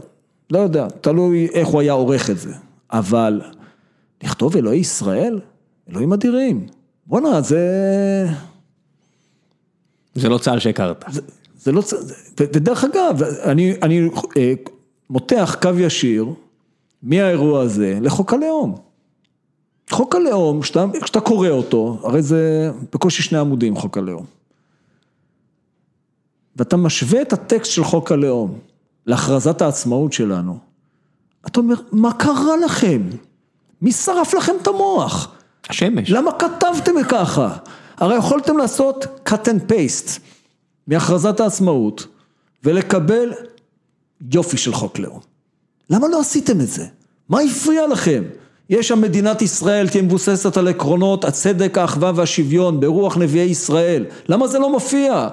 לא 0.50 0.58
יודע, 0.58 0.88
תלוי 1.00 1.48
איך 1.52 1.68
הוא 1.68 1.80
היה 1.80 1.92
עורך 1.92 2.30
את 2.30 2.38
זה, 2.38 2.54
אבל 2.92 3.40
לכתוב 4.22 4.56
אלוהי 4.56 4.78
ישראל, 4.78 5.40
אלוהים 5.90 6.12
אדירים, 6.12 6.66
בואנה 7.06 7.40
זה, 7.40 7.60
זה 10.14 10.28
לא 10.28 10.38
צה"ל 10.38 10.58
שהכרת. 10.58 11.04
זה, 11.08 11.20
זה 11.58 11.72
לא, 11.72 11.80
צ- 11.82 11.94
זה- 12.00 12.14
ו- 12.40 12.44
ודרך 12.54 12.84
אגב, 12.84 13.22
אני, 13.22 13.74
אני 13.82 14.08
אה, 14.36 14.52
מותח 15.10 15.56
קו 15.62 15.70
ישיר 15.78 16.26
מהאירוע 17.02 17.62
הזה 17.62 17.98
לחוק 18.00 18.32
הלאום. 18.32 18.74
חוק 19.90 20.14
הלאום, 20.14 20.60
כשאתה 20.62 21.20
קורא 21.20 21.48
אותו, 21.48 21.98
הרי 22.02 22.22
זה 22.22 22.70
בקושי 22.92 23.22
שני 23.22 23.38
עמודים 23.38 23.76
חוק 23.76 23.98
הלאום. 23.98 24.24
ואתה 26.56 26.76
משווה 26.76 27.22
את 27.22 27.32
הטקסט 27.32 27.70
של 27.72 27.84
חוק 27.84 28.12
הלאום 28.12 28.58
להכרזת 29.06 29.62
העצמאות 29.62 30.12
שלנו, 30.12 30.58
אתה 31.46 31.60
אומר, 31.60 31.74
מה 31.92 32.12
קרה 32.12 32.56
לכם? 32.64 33.02
מי 33.82 33.92
שרף 33.92 34.34
לכם 34.34 34.52
את 34.62 34.66
המוח? 34.66 35.32
השמש. 35.70 36.10
למה 36.10 36.32
כתבתם 36.32 36.92
ככה? 37.08 37.56
הרי 37.96 38.16
יכולתם 38.16 38.58
לעשות 38.58 39.06
cut 39.28 39.46
and 39.46 39.70
paste 39.72 40.20
מהכרזת 40.86 41.40
העצמאות 41.40 42.06
ולקבל 42.64 43.32
יופי 44.32 44.56
של 44.56 44.72
חוק 44.72 44.98
לאום. 44.98 45.20
למה 45.90 46.08
לא 46.08 46.20
עשיתם 46.20 46.60
את 46.60 46.68
זה? 46.68 46.86
מה 47.28 47.40
הפריע 47.40 47.86
לכם? 47.86 48.22
יש 48.70 48.88
שם 48.88 49.00
מדינת 49.00 49.42
ישראל 49.42 49.88
תהיה 49.88 50.02
מבוססת 50.02 50.56
על 50.56 50.68
עקרונות 50.68 51.24
הצדק, 51.24 51.78
האחווה 51.78 52.12
והשוויון 52.14 52.80
ברוח 52.80 53.16
נביאי 53.16 53.44
ישראל. 53.44 54.04
למה 54.28 54.46
זה 54.46 54.58
לא 54.58 54.70
מופיע? 54.72 55.28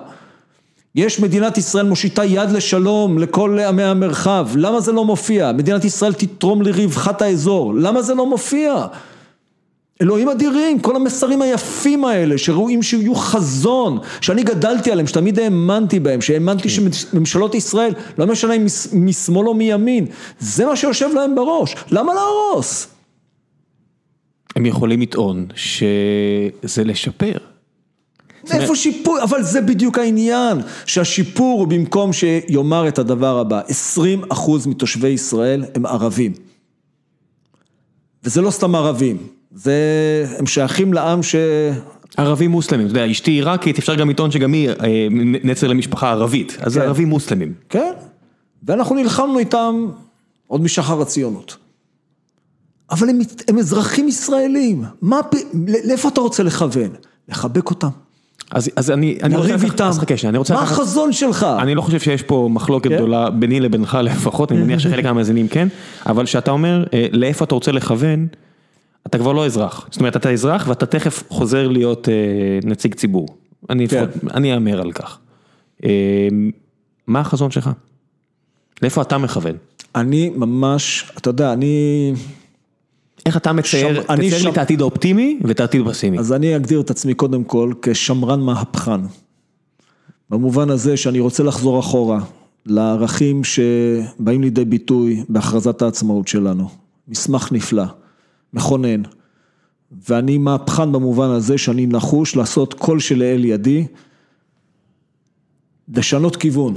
יש 0.95 1.19
מדינת 1.19 1.57
ישראל 1.57 1.85
מושיטה 1.85 2.25
יד 2.25 2.49
לשלום 2.49 3.17
לכל 3.17 3.59
עמי 3.59 3.83
המרחב, 3.83 4.47
למה 4.55 4.79
זה 4.81 4.91
לא 4.91 5.05
מופיע? 5.05 5.51
מדינת 5.51 5.85
ישראל 5.85 6.13
תתרום 6.13 6.61
לרווחת 6.61 7.21
האזור, 7.21 7.73
למה 7.75 8.01
זה 8.01 8.13
לא 8.15 8.25
מופיע? 8.29 8.85
אלוהים 10.01 10.29
אדירים, 10.29 10.79
כל 10.79 10.95
המסרים 10.95 11.41
היפים 11.41 12.05
האלה, 12.05 12.37
שראויים 12.37 12.83
שיהיו 12.83 13.15
חזון, 13.15 13.97
שאני 14.21 14.43
גדלתי 14.43 14.91
עליהם, 14.91 15.07
שתמיד 15.07 15.39
האמנתי 15.39 15.99
בהם, 15.99 16.21
שהאמנתי 16.21 16.69
שממשלות 16.69 17.55
ישראל, 17.55 17.93
לא 18.17 18.27
משנה 18.27 18.53
אם 18.53 18.65
מש- 18.65 18.87
משמאל 18.93 19.47
או 19.47 19.53
מימין, 19.53 20.05
זה 20.39 20.65
מה 20.65 20.75
שיושב 20.75 21.09
להם 21.15 21.35
בראש, 21.35 21.75
למה 21.91 22.13
להרוס? 22.13 22.87
הם 24.55 24.65
יכולים 24.65 25.01
לטעון 25.01 25.47
שזה 25.55 26.83
לשפר. 26.85 27.52
איפה 28.51 28.75
שיפור? 28.75 29.23
אבל 29.23 29.43
זה 29.43 29.61
בדיוק 29.61 29.97
העניין, 29.97 30.57
שהשיפור 30.85 31.59
הוא 31.59 31.67
במקום 31.67 32.13
שיאמר 32.13 32.87
את 32.87 32.99
הדבר 32.99 33.39
הבא, 33.39 33.61
20% 34.31 34.33
מתושבי 34.67 35.07
ישראל 35.07 35.65
הם 35.75 35.85
ערבים. 35.85 36.33
וזה 38.23 38.41
לא 38.41 38.51
סתם 38.51 38.75
ערבים, 38.75 39.17
זה, 39.51 39.73
הם 40.39 40.47
שייכים 40.47 40.93
לעם 40.93 41.23
ש... 41.23 41.35
ערבים 42.17 42.51
מוסלמים, 42.51 42.87
אתה 42.87 42.95
יודע, 42.95 43.11
אשתי 43.11 43.31
עיראקית, 43.31 43.77
אפשר 43.77 43.95
גם 43.95 44.09
לטעון 44.09 44.31
שגם 44.31 44.53
היא 44.53 44.69
אה, 44.69 45.07
נצר 45.43 45.67
למשפחה 45.67 46.11
ערבית, 46.11 46.57
אז 46.59 46.73
זה 46.73 46.79
כן. 46.79 46.85
ערבים 46.85 47.09
מוסלמים. 47.09 47.53
כן, 47.69 47.91
ואנחנו 48.63 48.95
נלחמנו 48.95 49.39
איתם 49.39 49.87
עוד 50.47 50.61
משחר 50.61 51.01
הציונות. 51.01 51.57
אבל 52.91 53.09
הם, 53.09 53.19
הם 53.47 53.57
אזרחים 53.57 54.07
ישראלים, 54.07 54.83
מה, 55.01 55.19
לאיפה 55.85 56.09
אתה 56.09 56.21
רוצה 56.21 56.43
לכוון? 56.43 56.89
לחבק 57.29 57.69
אותם, 57.69 57.87
אז, 58.53 58.69
אז 58.75 58.91
אני, 58.91 59.17
אני 59.23 59.35
רוצה 59.35 59.53
לקחת- 59.55 59.63
איתם, 59.71 59.85
אז 59.85 59.99
חכה 59.99 60.17
שנייה, 60.17 60.29
אני 60.29 60.37
רוצה 60.37 60.53
מה 60.53 60.61
החזון 60.61 61.11
שלך? 61.11 61.45
אני 61.59 61.75
לא 61.75 61.81
חושב 61.81 61.99
שיש 61.99 62.21
פה 62.21 62.49
מחלוקת 62.51 62.89
כן? 62.89 62.95
גדולה 62.95 63.29
ביני 63.29 63.59
לבינך 63.59 63.97
לפחות, 64.03 64.51
אני 64.51 64.61
מניח 64.63 64.79
שחלק 64.79 65.03
מהמאזינים 65.05 65.47
כן, 65.47 65.67
אבל 66.05 66.25
כשאתה 66.25 66.51
אומר 66.51 66.83
אה, 66.93 67.07
לאיפה 67.11 67.45
אתה 67.45 67.55
רוצה 67.55 67.71
לכוון, 67.71 68.27
אתה 69.07 69.17
כבר 69.17 69.33
לא 69.33 69.45
אזרח, 69.45 69.87
זאת 69.91 69.99
אומרת 69.99 70.15
אתה 70.15 70.29
אזרח 70.31 70.65
ואתה 70.67 70.85
תכף 70.85 71.23
חוזר 71.29 71.67
להיות 71.67 72.09
אה, 72.09 72.13
נציג 72.69 72.95
ציבור, 72.95 73.27
אני 73.69 73.87
כן. 73.87 74.03
לפחות, 74.03 74.33
אני 74.33 74.53
אאמר 74.53 74.81
על 74.81 74.91
כך. 74.91 75.17
אה, 75.85 75.89
מה 77.07 77.19
החזון 77.19 77.51
שלך? 77.51 77.69
לאיפה 78.81 79.01
אתה 79.01 79.17
מכוון? 79.17 79.55
אני 79.95 80.31
ממש, 80.35 81.11
אתה 81.17 81.29
יודע, 81.29 81.53
אני, 81.53 82.13
איך 83.25 83.37
אתה 83.37 83.53
מצייר, 83.53 84.03
תצייר 84.03 84.43
לי 84.43 84.49
את 84.49 84.57
העתיד 84.57 84.81
האופטימי 84.81 85.39
ואת 85.43 85.59
העתיד 85.59 85.87
הפסימי. 85.87 86.19
אז 86.19 86.33
אני 86.33 86.55
אגדיר 86.55 86.81
את 86.81 86.89
עצמי 86.89 87.13
קודם 87.13 87.43
כל 87.43 87.73
כשמרן 87.81 88.41
מהפכן. 88.41 89.01
במובן 90.29 90.69
הזה 90.69 90.97
שאני 90.97 91.19
רוצה 91.19 91.43
לחזור 91.43 91.79
אחורה 91.79 92.19
לערכים 92.65 93.41
שבאים 93.43 94.41
לידי 94.41 94.65
ביטוי 94.65 95.23
בהכרזת 95.29 95.81
העצמאות 95.81 96.27
שלנו. 96.27 96.69
מסמך 97.07 97.51
נפלא, 97.51 97.85
מכונן. 98.53 99.01
ואני 100.09 100.37
מהפכן 100.37 100.91
במובן 100.91 101.29
הזה 101.29 101.57
שאני 101.57 101.85
נחוש 101.85 102.35
לעשות 102.35 102.73
כל 102.73 102.99
שלאל 102.99 103.45
ידי, 103.45 103.87
לשנות 105.95 106.35
כיוון 106.35 106.73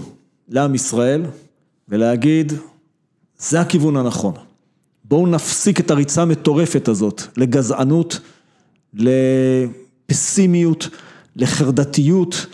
לעם 0.49 0.74
ישראל 0.74 1.22
ולהגיד, 1.88 2.53
זה 3.38 3.61
הכיוון 3.61 3.97
הנכון. 3.97 4.34
בואו 5.09 5.27
נפסיק 5.27 5.81
את 5.81 5.91
הריצה 5.91 6.23
המטורפת 6.23 6.89
הזאת 6.89 7.23
לגזענות, 7.37 8.21
לפסימיות, 8.95 10.89
לחרדתיות, 11.37 12.47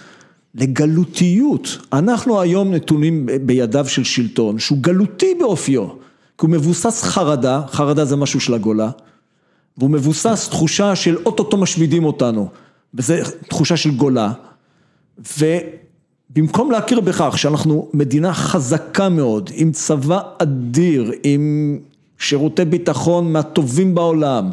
לגלותיות. 0.55 1.79
אנחנו 1.93 2.41
היום 2.41 2.75
נתונים 2.75 3.29
בידיו 3.43 3.89
של 3.89 4.05
שלטון 4.05 4.59
שהוא 4.59 4.79
גלותי 4.79 5.35
באופיו, 5.41 5.89
כי 5.89 6.47
הוא 6.47 6.51
מבוסס 6.51 7.03
חרדה, 7.03 7.63
חרדה 7.69 8.05
זה 8.05 8.17
משהו 8.17 8.41
של 8.41 8.55
הגולה, 8.55 8.91
והוא 9.79 9.91
מבוסס 9.91 10.49
תחושה 10.51 10.97
של 10.97 11.17
אוטוטו 11.27 11.57
משמידים 11.57 12.05
אותנו, 12.05 12.49
וזה 12.95 13.23
תחושה 13.49 13.77
של 13.77 13.91
גולה, 13.91 14.33
ובמקום 15.19 16.71
להכיר 16.71 17.01
בכך 17.01 17.39
שאנחנו 17.39 17.89
מדינה 17.95 18.35
חזקה 18.35 19.09
מאוד, 19.09 19.51
עם 19.55 19.73
צבא 19.73 20.21
אדיר, 20.39 21.13
עם 21.23 21.79
שירותי 22.19 22.65
ביטחון 22.65 23.33
מהטובים 23.33 23.95
בעולם, 23.95 24.51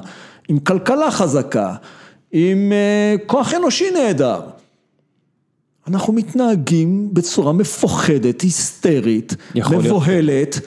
עם 0.47 0.60
כלכלה 0.60 1.12
חזקה, 1.12 1.76
עם 2.32 2.72
אה, 2.72 3.16
כוח 3.26 3.53
אנושי 3.53 3.91
נהדר. 3.91 4.41
אנחנו 5.88 6.14
מתנהגים 6.14 7.10
בצורה 7.14 7.53
מפוחדת, 7.53 8.41
היסטרית, 8.41 9.36
יכול 9.55 9.78
להיות. 9.78 9.86
מבוהלת, 9.86 10.60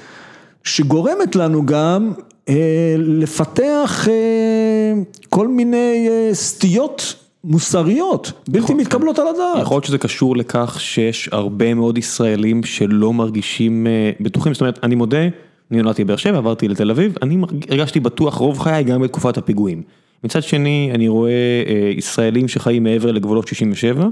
שגורמת 0.64 1.36
לנו 1.36 1.66
גם 1.66 2.12
אה, 2.48 2.94
לפתח 2.98 4.08
אה, 4.08 4.92
כל 5.28 5.48
מיני 5.48 6.08
אה, 6.08 6.34
סטיות 6.34 7.14
מוסריות, 7.44 8.32
בלתי 8.48 8.74
מתקבלות 8.74 9.18
על 9.18 9.28
הדעת. 9.28 9.62
יכול 9.62 9.74
להיות 9.74 9.84
שזה 9.84 9.98
קשור 9.98 10.36
לכך 10.36 10.76
שיש 10.80 11.28
הרבה 11.32 11.74
מאוד 11.74 11.98
ישראלים 11.98 12.64
שלא 12.64 13.12
מרגישים 13.12 13.86
אה, 13.86 14.10
בטוחים, 14.20 14.54
זאת 14.54 14.60
אומרת, 14.60 14.78
אני 14.82 14.94
מודה, 14.94 15.26
אני 15.72 15.82
נולדתי 15.82 16.04
בבאר 16.04 16.16
שבע, 16.16 16.38
עברתי 16.38 16.68
לתל 16.68 16.90
אביב, 16.90 17.14
אני 17.22 17.36
הרגשתי 17.70 18.00
בטוח 18.00 18.34
רוב 18.34 18.58
חיי 18.58 18.84
גם 18.84 19.02
בתקופת 19.02 19.38
הפיגועים. 19.38 19.82
מצד 20.24 20.42
שני, 20.42 20.90
אני 20.94 21.08
רואה 21.08 21.30
אה, 21.30 21.92
ישראלים 21.96 22.48
שחיים 22.48 22.84
מעבר 22.84 23.12
לגבולות 23.12 23.48
67, 23.48 24.06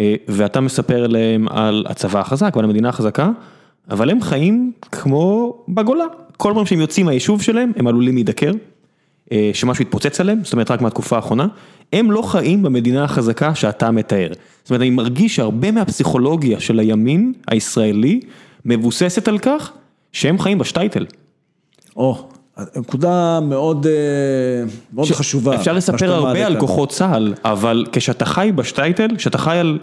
אה, 0.00 0.14
ואתה 0.28 0.60
מספר 0.60 1.06
להם 1.06 1.48
על 1.48 1.84
הצבא 1.88 2.20
החזק 2.20 2.52
ועל 2.56 2.64
המדינה 2.64 2.88
החזקה, 2.88 3.30
אבל 3.90 4.10
הם 4.10 4.22
חיים 4.22 4.72
כמו 4.92 5.56
בגולה. 5.68 6.04
כל 6.36 6.52
פעם 6.54 6.66
שהם 6.66 6.80
יוצאים 6.80 7.06
מהיישוב 7.06 7.42
שלהם, 7.42 7.72
הם 7.76 7.86
עלולים 7.86 8.14
להידקר. 8.14 8.52
אה, 9.32 9.50
שמשהו 9.54 9.82
התפוצץ 9.82 10.20
עליהם, 10.20 10.44
זאת 10.44 10.52
אומרת 10.52 10.70
רק 10.70 10.80
מהתקופה 10.80 11.16
האחרונה, 11.16 11.46
הם 11.92 12.10
לא 12.10 12.22
חיים 12.22 12.62
במדינה 12.62 13.04
החזקה 13.04 13.54
שאתה 13.54 13.90
מתאר. 13.90 14.32
זאת 14.62 14.70
אומרת, 14.70 14.80
אני 14.80 14.90
מרגיש 14.90 15.36
שהרבה 15.36 15.70
מהפסיכולוגיה 15.70 16.60
של 16.60 16.78
הימין 16.78 17.32
הישראלי 17.48 18.20
מבוססת 18.64 19.28
על 19.28 19.38
כך 19.38 19.72
שהם 20.12 20.38
חיים 20.38 20.58
בשטייטל. 20.58 21.06
או, 21.96 22.28
נקודה 22.76 23.40
מאוד, 23.42 23.86
אה, 23.86 23.92
מאוד 24.92 25.08
חשובה. 25.10 25.54
אפשר 25.54 25.72
לספר 25.72 26.12
הרבה 26.12 26.46
על. 26.46 26.60
כוחות 26.60 26.90
צה"ל, 26.90 27.34
אבל 27.44 27.84
כשאתה 27.92 28.24
חי 28.24 28.50
בשטייטל, 28.54 29.08
כשאתה 29.16 29.38
חי 29.38 29.56
על, 29.58 29.78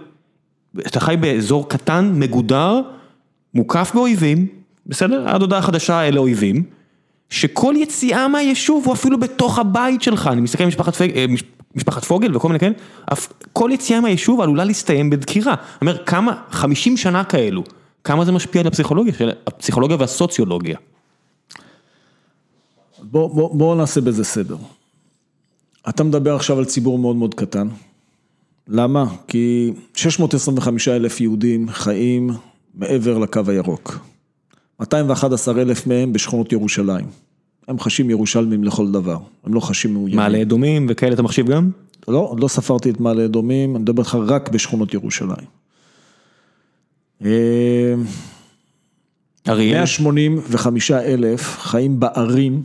כשאתה 0.81 0.99
חי 0.99 1.15
באזור 1.19 1.69
קטן, 1.69 2.11
מגודר, 2.15 2.81
מוקף 3.53 3.91
באויבים, 3.93 4.47
בסדר? 4.87 5.29
עד 5.29 5.41
הודעה 5.41 5.61
חדשה 5.61 6.07
אלה 6.07 6.19
אויבים, 6.19 6.63
שכל 7.29 7.73
יציאה 7.77 8.27
מהיישוב 8.27 8.85
הוא 8.85 8.93
אפילו 8.93 9.19
בתוך 9.19 9.59
הבית 9.59 10.01
שלך, 10.01 10.29
אני 10.31 10.41
מסתכל 10.41 10.63
על 10.63 10.67
משפחת, 10.67 10.95
פג- 10.95 11.11
אה, 11.15 11.25
מש- 11.29 11.43
משפחת 11.75 12.03
פוגל 12.05 12.35
וכל 12.35 12.47
מיני 12.47 12.59
כאלה, 12.59 12.73
כל 13.53 13.69
יציאה 13.73 14.01
מהיישוב 14.01 14.41
עלולה 14.41 14.63
להסתיים 14.63 15.09
בדקירה. 15.09 15.53
אני 15.53 15.89
אומר, 15.91 16.03
כמה, 16.05 16.33
50 16.51 16.97
שנה 16.97 17.23
כאלו, 17.23 17.63
כמה 18.03 18.25
זה 18.25 18.31
משפיע 18.31 18.61
על 18.61 18.67
הפסיכולוגיה, 18.67 19.13
של 19.13 19.31
הפסיכולוגיה 19.47 19.97
והסוציולוגיה. 19.99 20.77
בוא, 23.01 23.29
בוא, 23.29 23.57
בוא 23.57 23.75
נעשה 23.75 24.01
בזה 24.01 24.23
סדר. 24.23 24.57
אתה 25.89 26.03
מדבר 26.03 26.35
עכשיו 26.35 26.57
על 26.57 26.65
ציבור 26.65 26.99
מאוד 26.99 27.15
מאוד 27.15 27.33
קטן. 27.33 27.67
למה? 28.67 29.05
כי 29.27 29.73
625 29.95 30.87
אלף 30.87 31.21
יהודים 31.21 31.69
חיים 31.69 32.29
מעבר 32.75 33.17
לקו 33.17 33.41
הירוק. 33.47 33.99
211 34.79 35.61
אלף 35.61 35.87
מהם 35.87 36.13
בשכונות 36.13 36.51
ירושלים. 36.51 37.05
הם 37.67 37.79
חשים 37.79 38.09
ירושלמים 38.09 38.63
לכל 38.63 38.91
דבר, 38.91 39.17
הם 39.43 39.53
לא 39.53 39.59
חשים 39.59 39.93
מאוימים. 39.93 40.15
מעלה 40.15 40.41
אדומים 40.41 40.87
וכאלה 40.89 41.13
אתה 41.13 41.21
מחשיב 41.21 41.47
גם? 41.47 41.69
לא, 42.07 42.19
עוד 42.19 42.39
לא 42.39 42.47
ספרתי 42.47 42.89
את 42.89 42.99
מעלה 42.99 43.25
אדומים, 43.25 43.75
אני 43.75 43.83
מדבר 43.83 44.01
איתך 44.03 44.17
רק 44.27 44.49
בשכונות 44.49 44.93
ירושלים. 44.93 45.58
אה, 47.25 47.93
אריאל? 49.47 49.83
185 50.01 50.91
אלף 50.91 51.57
חיים 51.59 51.99
בערים 51.99 52.63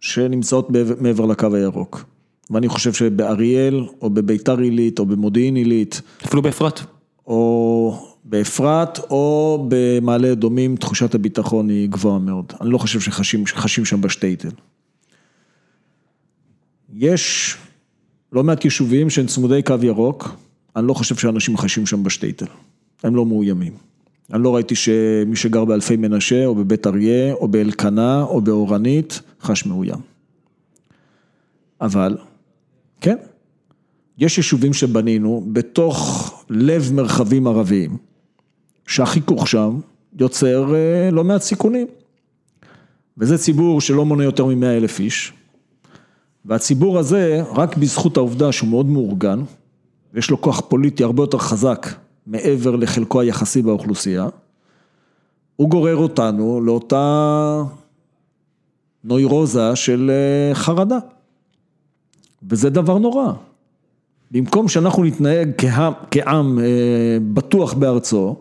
שנמצאות 0.00 0.68
מעבר- 1.00 1.26
לקו 1.26 1.54
הירוק. 1.54 2.04
ואני 2.50 2.68
חושב 2.68 2.92
שבאריאל, 2.92 3.84
או 4.02 4.10
בביתר 4.10 4.58
עילית, 4.58 4.98
או 4.98 5.06
במודיעין 5.06 5.56
עילית, 5.56 6.00
אפילו 6.26 6.42
באפרת. 6.42 6.80
או 7.26 8.06
באפרת, 8.24 8.98
או 8.98 9.64
במעלה 9.68 10.32
אדומים, 10.32 10.76
תחושת 10.76 11.14
הביטחון 11.14 11.68
היא 11.68 11.88
גבוהה 11.88 12.18
מאוד. 12.18 12.52
אני 12.60 12.70
לא 12.70 12.78
חושב 12.78 13.00
שחשים 13.00 13.44
חשים 13.46 13.84
שם 13.84 14.00
בשטייטל. 14.00 14.48
יש 16.94 17.56
לא 18.32 18.44
מעט 18.44 18.64
יישובים 18.64 19.10
שהם 19.10 19.26
צמודי 19.26 19.62
קו 19.62 19.74
ירוק, 19.82 20.28
אני 20.76 20.86
לא 20.86 20.94
חושב 20.94 21.16
שאנשים 21.16 21.56
חשים 21.56 21.86
שם 21.86 22.02
בשטייטל. 22.02 22.46
הם 23.02 23.16
לא 23.16 23.26
מאוימים. 23.26 23.72
אני 24.32 24.42
לא 24.42 24.54
ראיתי 24.54 24.74
שמי 24.74 25.36
שגר 25.36 25.64
באלפי 25.64 25.96
מנשה, 25.96 26.46
או 26.46 26.54
בבית 26.54 26.86
אריה, 26.86 27.34
או 27.34 27.48
באלקנה, 27.48 28.22
או 28.22 28.40
באורנית, 28.40 29.20
חש 29.42 29.66
מאוים. 29.66 30.00
אבל, 31.80 32.16
כן, 33.00 33.16
יש 34.18 34.36
יישובים 34.38 34.72
שבנינו 34.72 35.44
בתוך 35.52 36.44
לב 36.50 36.92
מרחבים 36.92 37.46
ערביים, 37.46 37.96
שהחיכוך 38.86 39.48
שם 39.48 39.80
יוצר 40.18 40.74
אה, 40.74 41.10
לא 41.10 41.24
מעט 41.24 41.42
סיכונים. 41.42 41.86
וזה 43.18 43.38
ציבור 43.38 43.80
שלא 43.80 44.04
מונה 44.04 44.24
יותר 44.24 44.46
מ-100 44.46 44.66
אלף 44.66 45.00
איש, 45.00 45.32
והציבור 46.44 46.98
הזה, 46.98 47.42
רק 47.54 47.76
בזכות 47.76 48.16
העובדה 48.16 48.52
שהוא 48.52 48.68
מאוד 48.68 48.86
מאורגן, 48.86 49.40
ויש 50.14 50.30
לו 50.30 50.40
כוח 50.40 50.60
פוליטי 50.60 51.04
הרבה 51.04 51.22
יותר 51.22 51.38
חזק 51.38 51.86
מעבר 52.26 52.76
לחלקו 52.76 53.20
היחסי 53.20 53.62
באוכלוסייה, 53.62 54.28
הוא 55.56 55.68
גורר 55.68 55.96
אותנו 55.96 56.60
לאותה 56.60 57.62
נוירוזה 59.04 59.76
של 59.76 60.10
אה, 60.10 60.54
חרדה. 60.54 60.98
וזה 62.50 62.70
דבר 62.70 62.98
נורא. 62.98 63.32
במקום 64.30 64.68
שאנחנו 64.68 65.04
נתנהג 65.04 65.50
כעם, 65.58 65.92
כעם 66.10 66.58
אה, 66.58 66.64
בטוח 67.32 67.72
בארצו, 67.72 68.36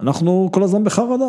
אנחנו 0.00 0.48
כל 0.52 0.62
הזמן 0.62 0.84
בחרדה. 0.84 1.28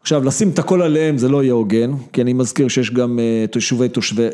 עכשיו, 0.00 0.24
לשים 0.24 0.50
את 0.50 0.58
הכל 0.58 0.82
עליהם 0.82 1.18
זה 1.18 1.28
לא 1.28 1.42
יהיה 1.42 1.52
הוגן, 1.52 1.92
כי 2.12 2.22
אני 2.22 2.32
מזכיר 2.32 2.68
שיש 2.68 2.90
גם 2.90 3.18
אה, 3.18 3.44
את 3.44 3.54
יישובי 3.56 3.88
תושבי, 3.88 4.28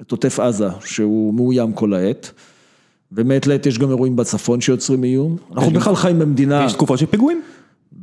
את 0.00 0.10
עוטף 0.10 0.40
עזה, 0.40 0.68
שהוא 0.84 1.34
מאוים 1.34 1.72
כל 1.72 1.94
העת, 1.94 2.32
ומעת 3.12 3.46
לעת 3.46 3.66
יש 3.66 3.78
גם 3.78 3.90
אירועים 3.90 4.16
בצפון 4.16 4.60
שיוצרים 4.60 5.04
איום. 5.04 5.36
אנחנו 5.52 5.70
בכלל 5.70 5.94
חיים 5.96 6.18
במדינה... 6.18 6.64
יש 6.64 6.72
תקופות 6.72 6.98
של 6.98 7.06
פיגועים. 7.06 7.42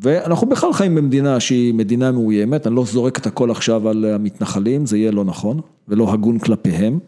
ואנחנו 0.02 0.48
בכלל 0.48 0.74
חיים 0.74 0.96
במדינה 0.96 1.40
שהיא 1.40 1.74
מדינה 1.74 2.12
מאוימת, 2.12 2.68
אני 2.68 2.76
לא 2.76 2.86
זורק 2.86 3.18
את 3.18 3.28
הכל 3.28 3.52
עכשיו 3.52 3.90
על 3.90 4.06
המתנחלים, 4.06 4.86
זה 4.86 4.98
יהיה 4.98 5.12
לא 5.12 5.24
נכון, 5.24 5.60
ולא 5.88 6.14
הגון 6.14 6.40
כלפיהם. 6.40 7.00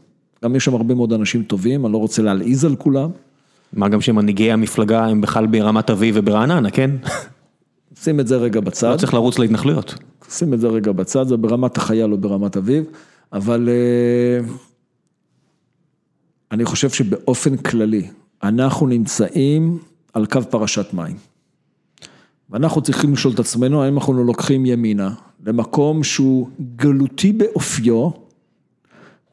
גם 0.43 0.55
יש 0.55 0.65
שם 0.65 0.73
הרבה 0.73 0.95
מאוד 0.95 1.13
אנשים 1.13 1.43
טובים, 1.43 1.85
אני 1.85 1.93
לא 1.93 1.97
רוצה 1.97 2.21
להלעיז 2.21 2.65
על 2.65 2.75
כולם. 2.75 3.09
מה 3.73 3.89
גם 3.89 4.01
שמנהיגי 4.01 4.51
המפלגה 4.51 5.05
הם 5.05 5.21
בכלל 5.21 5.47
ברמת 5.47 5.89
אביב 5.89 6.15
וברעננה, 6.17 6.71
כן? 6.71 6.91
שים 8.03 8.19
את 8.19 8.27
זה 8.27 8.37
רגע 8.37 8.59
בצד. 8.59 8.91
לא 8.91 8.97
צריך 8.97 9.13
לרוץ 9.13 9.39
להתנחלויות. 9.39 9.95
שים 10.29 10.53
את 10.53 10.59
זה 10.59 10.67
רגע 10.67 10.91
בצד, 10.91 11.27
זה 11.27 11.37
ברמת 11.37 11.77
החייל 11.77 12.11
או 12.11 12.17
ברמת 12.17 12.57
אביב, 12.57 12.83
אבל 13.33 13.69
אה, 13.69 14.47
אני 16.55 16.65
חושב 16.65 16.89
שבאופן 16.89 17.57
כללי, 17.57 18.07
אנחנו 18.43 18.87
נמצאים 18.87 19.77
על 20.13 20.25
קו 20.25 20.39
פרשת 20.49 20.93
מים. 20.93 21.17
ואנחנו 22.49 22.81
צריכים 22.81 23.13
לשאול 23.13 23.33
את 23.33 23.39
עצמנו, 23.39 23.83
האם 23.83 23.95
אנחנו 23.95 24.23
לוקחים 24.23 24.65
ימינה 24.65 25.13
למקום 25.45 26.03
שהוא 26.03 26.49
גלותי 26.75 27.31
באופיו 27.31 28.09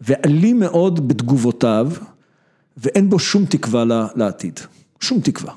ואלים 0.00 0.60
מאוד 0.60 1.08
בתגובותיו, 1.08 1.90
ואין 2.76 3.10
בו 3.10 3.18
שום 3.18 3.44
תקווה 3.44 3.84
לעתיד, 4.16 4.60
שום 5.00 5.20
תקווה. 5.20 5.54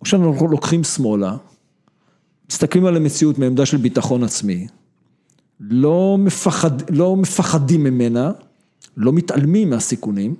או 0.00 0.06
שאנחנו 0.06 0.48
לוקחים 0.48 0.84
שמאלה, 0.84 1.36
מסתכלים 2.50 2.86
על 2.86 2.96
המציאות 2.96 3.38
מעמדה 3.38 3.66
של 3.66 3.76
ביטחון 3.76 4.24
עצמי, 4.24 4.66
לא, 5.60 6.16
מפחד, 6.18 6.90
לא 6.90 7.16
מפחדים 7.16 7.84
ממנה, 7.84 8.30
לא 8.98 9.12
מתעלמים 9.12 9.70
מהסיכונים. 9.70 10.34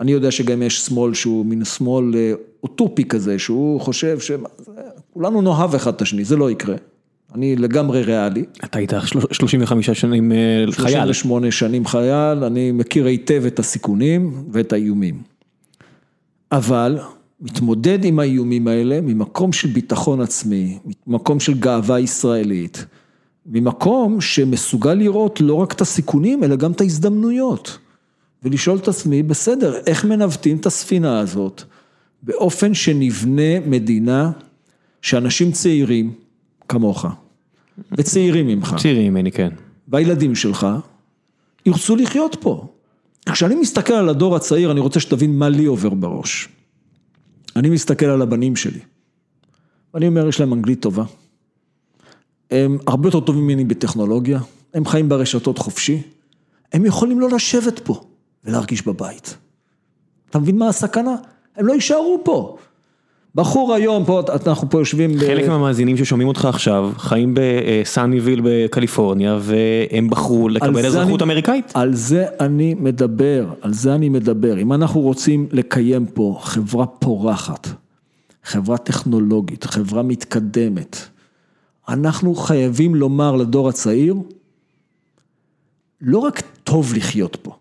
אני 0.00 0.12
יודע 0.12 0.30
שגם 0.30 0.62
יש 0.62 0.80
שמאל 0.80 1.14
שהוא 1.14 1.46
מין 1.46 1.64
שמאל 1.64 2.14
אה, 2.14 2.32
אוטופי 2.62 3.04
כזה, 3.04 3.38
שהוא 3.38 3.80
חושב 3.80 4.18
שכולנו 4.20 5.42
נאהב 5.42 5.74
אחד 5.74 5.94
את 5.94 6.02
השני, 6.02 6.24
זה 6.24 6.36
לא 6.36 6.50
יקרה. 6.50 6.76
אני 7.34 7.56
לגמרי 7.56 8.02
ריאלי. 8.02 8.44
אתה 8.64 8.78
היית 8.78 8.92
35 9.32 9.90
שנים 9.90 10.32
אה, 10.32 10.36
חייל. 10.70 11.04
38 11.04 11.50
שנים 11.50 11.86
חייל, 11.86 12.44
אני 12.44 12.72
מכיר 12.72 13.06
היטב 13.06 13.42
את 13.46 13.58
הסיכונים 13.58 14.44
ואת 14.52 14.72
האיומים. 14.72 15.22
אבל 16.52 16.98
מתמודד 17.40 18.04
עם 18.04 18.18
האיומים 18.18 18.68
האלה 18.68 19.00
ממקום 19.00 19.52
של 19.52 19.68
ביטחון 19.68 20.20
עצמי, 20.20 20.78
ממקום 21.06 21.40
של 21.40 21.54
גאווה 21.54 22.00
ישראלית, 22.00 22.86
ממקום 23.46 24.20
שמסוגל 24.20 24.94
לראות 24.94 25.40
לא 25.40 25.54
רק 25.54 25.72
את 25.72 25.80
הסיכונים, 25.80 26.44
אלא 26.44 26.56
גם 26.56 26.72
את 26.72 26.80
ההזדמנויות. 26.80 27.78
ולשאול 28.42 28.78
את 28.78 28.88
עצמי, 28.88 29.22
בסדר, 29.22 29.74
איך 29.86 30.04
מנווטים 30.04 30.56
את 30.56 30.66
הספינה 30.66 31.20
הזאת 31.20 31.62
באופן 32.22 32.74
שנבנה 32.74 33.60
מדינה 33.66 34.30
שאנשים 35.02 35.52
צעירים, 35.52 36.12
כמוך, 36.68 37.06
וצעירים 37.92 38.46
ממך. 38.46 38.74
צעירים 38.78 39.12
ממני, 39.12 39.32
כן. 39.32 39.48
והילדים 39.88 40.34
שלך, 40.34 40.66
ירצו 41.66 41.96
לחיות 41.96 42.36
פה. 42.40 42.66
כשאני 43.32 43.54
מסתכל 43.54 43.92
על 43.92 44.08
הדור 44.08 44.36
הצעיר, 44.36 44.70
אני 44.70 44.80
רוצה 44.80 45.00
שתבין 45.00 45.38
מה 45.38 45.48
לי 45.48 45.64
עובר 45.64 45.88
בראש. 45.88 46.48
אני 47.56 47.70
מסתכל 47.70 48.06
על 48.06 48.22
הבנים 48.22 48.56
שלי, 48.56 48.80
ואני 49.94 50.06
אומר, 50.06 50.28
יש 50.28 50.40
להם 50.40 50.52
אנגלית 50.52 50.80
טובה. 50.80 51.04
הם 52.50 52.78
הרבה 52.86 53.08
יותר 53.08 53.20
טובים 53.20 53.42
ממני 53.42 53.64
בטכנולוגיה, 53.64 54.40
הם 54.74 54.86
חיים 54.86 55.08
ברשתות 55.08 55.58
חופשי, 55.58 56.02
הם 56.72 56.84
יכולים 56.84 57.20
לא 57.20 57.28
לשבת 57.30 57.78
פה 57.78 58.00
ולהרגיש 58.44 58.86
בבית. 58.86 59.36
אתה 60.30 60.38
מבין 60.38 60.58
מה 60.58 60.68
הסכנה? 60.68 61.16
הם 61.56 61.66
לא 61.66 61.72
יישארו 61.72 62.20
פה. 62.24 62.56
בחור 63.34 63.74
היום, 63.74 64.04
פה, 64.04 64.22
אנחנו 64.46 64.70
פה 64.70 64.78
יושבים... 64.78 65.18
חלק 65.18 65.44
ב... 65.44 65.48
מהמאזינים 65.48 65.96
ששומעים 65.96 66.28
אותך 66.28 66.44
עכשיו, 66.44 66.90
חיים 66.96 67.34
בסאניוויל 67.36 68.40
בקליפורניה, 68.44 69.38
והם 69.40 70.10
בחרו 70.10 70.48
לקבל 70.48 70.86
אזרחות 70.86 71.22
אני, 71.22 71.32
אמריקאית. 71.32 71.72
על 71.74 71.94
זה 71.94 72.26
אני 72.40 72.74
מדבר, 72.74 73.46
על 73.60 73.72
זה 73.72 73.94
אני 73.94 74.08
מדבר. 74.08 74.58
אם 74.58 74.72
אנחנו 74.72 75.00
רוצים 75.00 75.46
לקיים 75.52 76.06
פה 76.06 76.38
חברה 76.42 76.86
פורחת, 76.86 77.68
חברה 78.44 78.78
טכנולוגית, 78.78 79.64
חברה 79.64 80.02
מתקדמת, 80.02 81.08
אנחנו 81.90 82.34
חייבים 82.34 82.94
לומר 82.94 83.36
לדור 83.36 83.68
הצעיר, 83.68 84.14
לא 86.00 86.18
רק 86.18 86.42
טוב 86.64 86.94
לחיות 86.94 87.36
פה, 87.42 87.56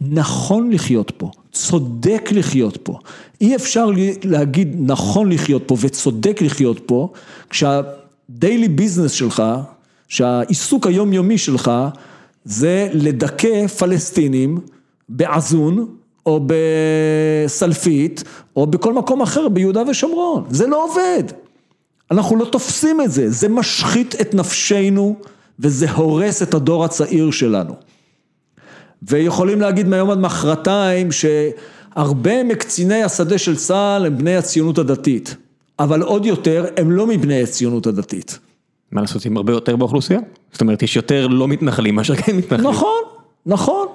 נכון 0.00 0.70
לחיות 0.70 1.12
פה, 1.16 1.30
צודק 1.52 2.28
לחיות 2.32 2.76
פה. 2.82 2.98
אי 3.40 3.56
אפשר 3.56 3.90
להגיד 4.24 4.76
נכון 4.78 5.32
לחיות 5.32 5.62
פה 5.66 5.76
וצודק 5.80 6.42
לחיות 6.42 6.80
פה, 6.86 7.12
כשהדיילי 7.50 8.68
ביזנס 8.68 9.12
שלך, 9.12 9.42
שהעיסוק 10.08 10.86
היומיומי 10.86 11.38
שלך, 11.38 11.70
זה 12.44 12.88
לדכא 12.92 13.66
פלסטינים 13.66 14.58
בעזון, 15.08 15.96
או 16.26 16.40
בסלפית, 17.46 18.24
או 18.56 18.66
בכל 18.66 18.94
מקום 18.94 19.22
אחר 19.22 19.48
ביהודה 19.48 19.82
ושומרון. 19.88 20.44
זה 20.50 20.66
לא 20.66 20.84
עובד. 20.84 21.45
אנחנו 22.10 22.36
לא 22.36 22.44
תופסים 22.44 23.00
את 23.00 23.12
זה, 23.12 23.30
זה 23.30 23.48
משחית 23.48 24.14
את 24.20 24.34
נפשנו 24.34 25.16
וזה 25.60 25.90
הורס 25.90 26.42
את 26.42 26.54
הדור 26.54 26.84
הצעיר 26.84 27.30
שלנו. 27.30 27.74
ויכולים 29.02 29.60
להגיד 29.60 29.88
מהיום 29.88 30.10
עד 30.10 30.18
מחרתיים 30.18 31.08
שהרבה 31.12 32.44
מקציני 32.44 33.02
השדה 33.02 33.38
של 33.38 33.56
צה"ל 33.56 34.06
הם 34.06 34.18
בני 34.18 34.36
הציונות 34.36 34.78
הדתית, 34.78 35.36
אבל 35.78 36.02
עוד 36.02 36.26
יותר 36.26 36.64
הם 36.76 36.90
לא 36.90 37.06
מבני 37.06 37.42
הציונות 37.42 37.86
הדתית. 37.86 38.38
מה 38.92 39.00
לעשות, 39.00 39.26
הם 39.26 39.36
הרבה 39.36 39.52
יותר 39.52 39.76
באוכלוסייה? 39.76 40.20
זאת 40.52 40.60
אומרת, 40.60 40.82
יש 40.82 40.96
יותר 40.96 41.26
לא 41.26 41.48
מתנחלים 41.48 41.94
מאשר 41.94 42.16
כן 42.16 42.36
מתנחלים. 42.36 42.70
נכון, 42.70 43.02
נכון. 43.46 43.86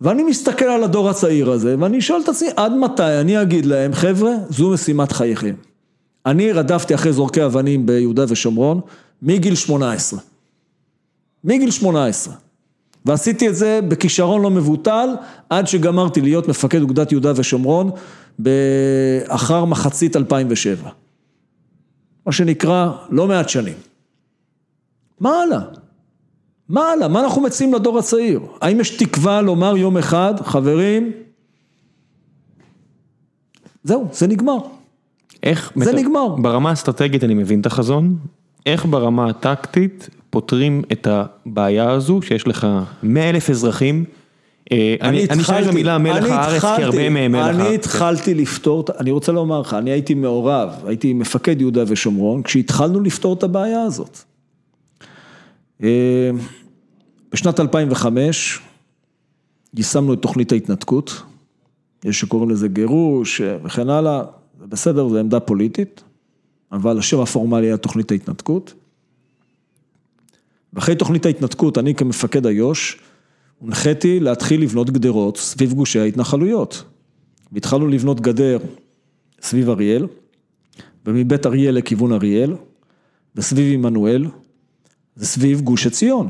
ואני 0.00 0.22
מסתכל 0.22 0.64
על 0.64 0.84
הדור 0.84 1.10
הצעיר 1.10 1.50
הזה, 1.50 1.76
ואני 1.78 2.00
שואל 2.00 2.20
את 2.20 2.28
עצמי, 2.28 2.48
עד 2.56 2.72
מתי 2.72 3.20
אני 3.20 3.42
אגיד 3.42 3.66
להם, 3.66 3.92
חבר'ה, 3.92 4.32
זו 4.48 4.70
משימת 4.70 5.12
חייכם. 5.12 5.54
אני 6.28 6.52
רדפתי 6.52 6.94
אחרי 6.94 7.12
זורקי 7.12 7.44
אבנים 7.44 7.86
ביהודה 7.86 8.24
ושומרון 8.28 8.80
מגיל 9.22 9.54
18. 9.54 10.20
מגיל 11.44 11.70
18. 11.70 12.34
ועשיתי 13.04 13.48
את 13.48 13.56
זה 13.56 13.80
בכישרון 13.88 14.42
לא 14.42 14.50
מבוטל, 14.50 15.08
עד 15.50 15.66
שגמרתי 15.66 16.20
להיות 16.20 16.48
מפקד 16.48 16.82
אוגדת 16.82 17.12
יהודה 17.12 17.32
ושומרון 17.36 17.90
אחר 19.28 19.64
מחצית 19.64 20.16
2007. 20.16 20.90
מה 22.26 22.32
שנקרא, 22.32 22.92
לא 23.10 23.28
מעט 23.28 23.48
שנים. 23.48 23.76
מה 25.20 25.42
הלאה? 25.42 25.60
מה 26.68 26.92
הלאה? 26.92 27.08
מה 27.08 27.20
אנחנו 27.20 27.42
מציעים 27.42 27.74
לדור 27.74 27.98
הצעיר? 27.98 28.40
האם 28.60 28.80
יש 28.80 28.96
תקווה 28.96 29.40
לומר 29.40 29.76
יום 29.76 29.96
אחד, 29.98 30.34
חברים, 30.44 31.12
זהו, 33.84 34.08
זה 34.12 34.26
נגמר. 34.26 34.58
איך? 35.48 35.72
זה 35.76 35.92
מת... 35.92 35.98
נגמר. 35.98 36.28
ברמה 36.36 36.70
האסטרטגית 36.70 37.24
אני 37.24 37.34
מבין 37.34 37.60
את 37.60 37.66
החזון, 37.66 38.16
איך 38.66 38.86
ברמה 38.86 39.28
הטקטית 39.28 40.08
פותרים 40.30 40.82
את 40.92 41.06
הבעיה 41.10 41.90
הזו 41.90 42.22
שיש 42.22 42.48
לך 42.48 42.66
100 43.02 43.30
אלף 43.30 43.50
אזרחים, 43.50 44.04
אה, 44.72 44.96
אני 45.00 45.26
אשאל 45.40 45.64
את 45.64 45.68
המילה 45.68 45.98
מלך 45.98 46.24
הארץ 46.24 46.64
כי 46.76 46.82
הרבה 46.82 47.10
מהם 47.10 47.32
מלך 47.32 47.44
הארץ. 47.44 47.56
אני 47.66 47.74
התחלתי 47.74 48.34
לפתור, 48.34 48.84
אני 48.98 49.10
רוצה 49.10 49.32
לומר 49.32 49.60
לך, 49.60 49.74
אני 49.74 49.90
הייתי 49.90 50.14
מעורב, 50.14 50.70
הייתי 50.86 51.12
מפקד 51.12 51.60
יהודה 51.60 51.84
ושומרון, 51.86 52.42
כשהתחלנו 52.42 53.00
לפתור 53.00 53.34
את 53.34 53.42
הבעיה 53.42 53.82
הזאת. 53.82 54.18
אה, 55.82 56.30
בשנת 57.32 57.60
2005 57.60 58.60
יישמנו 59.74 60.14
את 60.14 60.22
תוכנית 60.22 60.52
ההתנתקות, 60.52 61.22
יש 62.04 62.20
שקוראים 62.20 62.50
לזה 62.50 62.68
גירוש 62.68 63.40
וכן 63.64 63.90
הלאה, 63.90 64.22
זה 64.58 64.66
בסדר, 64.66 65.08
זו 65.08 65.18
עמדה 65.18 65.40
פוליטית, 65.40 66.02
אבל 66.72 66.98
השם 66.98 67.20
הפורמלי 67.20 67.66
היה 67.66 67.76
תוכנית 67.76 68.10
ההתנתקות. 68.10 68.74
ואחרי 70.72 70.94
תוכנית 70.96 71.26
ההתנתקות, 71.26 71.78
אני 71.78 71.94
כמפקד 71.94 72.46
איו"ש, 72.46 72.98
הנחיתי 73.62 74.20
להתחיל 74.20 74.62
לבנות 74.62 74.90
גדרות 74.90 75.36
סביב 75.36 75.72
גושי 75.72 75.98
ההתנחלויות. 76.00 76.84
והתחלנו 77.52 77.88
לבנות 77.88 78.20
גדר 78.20 78.58
סביב 79.42 79.70
אריאל, 79.70 80.06
ומבית 81.06 81.46
אריאל 81.46 81.74
לכיוון 81.74 82.12
אריאל, 82.12 82.54
וסביב 83.36 83.74
עמנואל, 83.74 84.26
וסביב 85.16 85.60
גוש 85.60 85.86
עציון. 85.86 86.28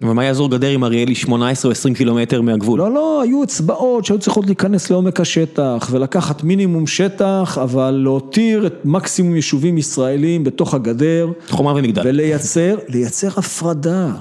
ומה 0.00 0.24
יעזור 0.24 0.50
גדר 0.50 0.68
עם 0.68 0.84
אריאלי 0.84 1.14
18 1.14 1.68
או 1.68 1.72
20 1.72 1.94
קילומטר 1.94 2.42
מהגבול? 2.42 2.78
לא, 2.78 2.94
לא, 2.94 3.22
היו 3.22 3.44
אצבעות 3.44 4.04
שהיו 4.04 4.18
צריכות 4.18 4.46
להיכנס 4.46 4.90
לעומק 4.90 5.20
השטח 5.20 5.88
ולקחת 5.90 6.44
מינימום 6.44 6.86
שטח, 6.86 7.58
אבל 7.62 7.90
להותיר 7.90 8.66
את 8.66 8.74
מקסימום 8.84 9.36
יישובים 9.36 9.78
ישראלים 9.78 10.44
בתוך 10.44 10.74
הגדר. 10.74 11.28
חומה 11.48 11.72
ומגדל. 11.72 12.02
ולייצר, 12.04 12.78
לייצר 12.88 13.28
הפרדה. 13.36 14.12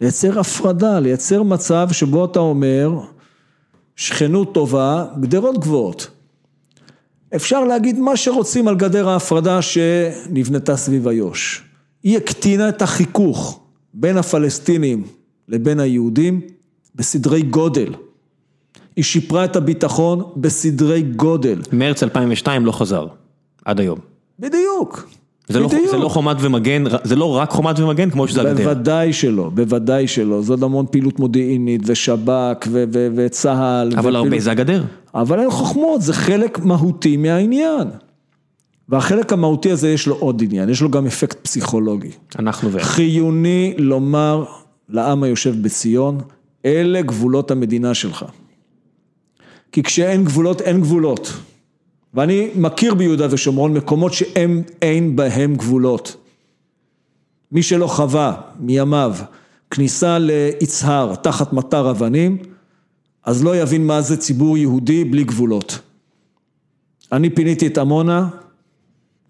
לייצר 0.00 0.40
הפרדה, 0.40 1.00
לייצר 1.00 1.42
מצב 1.42 1.88
שבו 1.92 2.24
אתה 2.24 2.38
אומר, 2.38 2.90
שכנות 3.96 4.54
טובה, 4.54 5.04
גדרות 5.20 5.58
גבוהות. 5.58 6.10
אפשר 7.36 7.64
להגיד 7.64 7.98
מה 7.98 8.16
שרוצים 8.16 8.68
על 8.68 8.76
גדר 8.76 9.08
ההפרדה 9.08 9.62
שנבנתה 9.62 10.76
סביב 10.76 11.08
איו"ש. 11.08 11.62
היא 12.02 12.16
הקטינה 12.16 12.68
את 12.68 12.82
החיכוך 12.82 13.65
בין 13.98 14.16
הפלסטינים 14.16 15.02
לבין 15.48 15.80
היהודים 15.80 16.40
בסדרי 16.94 17.42
גודל. 17.42 17.94
היא 18.96 19.04
שיפרה 19.04 19.44
את 19.44 19.56
הביטחון 19.56 20.22
בסדרי 20.36 21.02
גודל. 21.02 21.60
מרץ 21.72 22.02
2002 22.02 22.66
לא 22.66 22.72
חזר, 22.72 23.06
עד 23.64 23.80
היום. 23.80 23.98
בדיוק. 24.38 25.08
זה 25.48 25.60
לא, 25.60 25.68
זה 25.90 25.96
לא 25.96 26.08
חומת 26.08 26.36
ומגן, 26.40 26.84
זה 27.04 27.16
לא 27.16 27.36
רק 27.36 27.50
חומת 27.50 27.78
ומגן 27.78 28.10
כמו 28.10 28.28
שזה 28.28 28.40
הגדר. 28.40 28.54
בוודאי 28.54 29.12
שלא, 29.12 29.50
בוודאי 29.54 30.08
שלא, 30.08 30.42
זאת 30.42 30.62
המון 30.62 30.86
פעילות 30.90 31.18
מודיעינית 31.18 31.80
ושב"כ 31.84 32.66
ו- 32.68 32.84
ו- 32.92 33.08
וצה"ל. 33.16 33.88
אבל 33.92 34.00
ופעיל... 34.00 34.16
הרבה 34.16 34.40
זה 34.40 34.50
הגדר. 34.50 34.84
אבל 35.14 35.40
אין 35.40 35.50
חוכמות, 35.50 36.02
זה 36.02 36.12
חלק 36.12 36.58
מהותי 36.58 37.16
מהעניין. 37.16 37.88
והחלק 38.88 39.32
המהותי 39.32 39.70
הזה 39.70 39.90
יש 39.90 40.06
לו 40.06 40.14
עוד 40.14 40.42
עניין, 40.42 40.68
יש 40.68 40.82
לו 40.82 40.90
גם 40.90 41.06
אפקט 41.06 41.38
פסיכולוגי. 41.42 42.10
אנחנו 42.38 42.72
ואיך. 42.72 42.86
חיוני 42.86 43.74
לומר 43.78 44.44
לעם 44.88 45.22
היושב 45.22 45.62
בציון, 45.62 46.20
אלה 46.64 47.02
גבולות 47.02 47.50
המדינה 47.50 47.94
שלך. 47.94 48.24
כי 49.72 49.82
כשאין 49.82 50.24
גבולות, 50.24 50.60
אין 50.60 50.80
גבולות. 50.80 51.32
ואני 52.14 52.50
מכיר 52.54 52.94
ביהודה 52.94 53.26
ושומרון 53.30 53.74
מקומות 53.74 54.12
שאין 54.12 55.16
בהם 55.16 55.54
גבולות. 55.56 56.16
מי 57.52 57.62
שלא 57.62 57.86
חווה 57.86 58.40
מימיו 58.60 59.14
כניסה 59.70 60.18
ליצהר 60.18 61.14
תחת 61.14 61.52
מטר 61.52 61.90
אבנים, 61.90 62.38
אז 63.24 63.44
לא 63.44 63.56
יבין 63.56 63.86
מה 63.86 64.00
זה 64.00 64.16
ציבור 64.16 64.58
יהודי 64.58 65.04
בלי 65.04 65.24
גבולות. 65.24 65.78
אני 67.12 67.30
פיניתי 67.30 67.66
את 67.66 67.78
עמונה, 67.78 68.28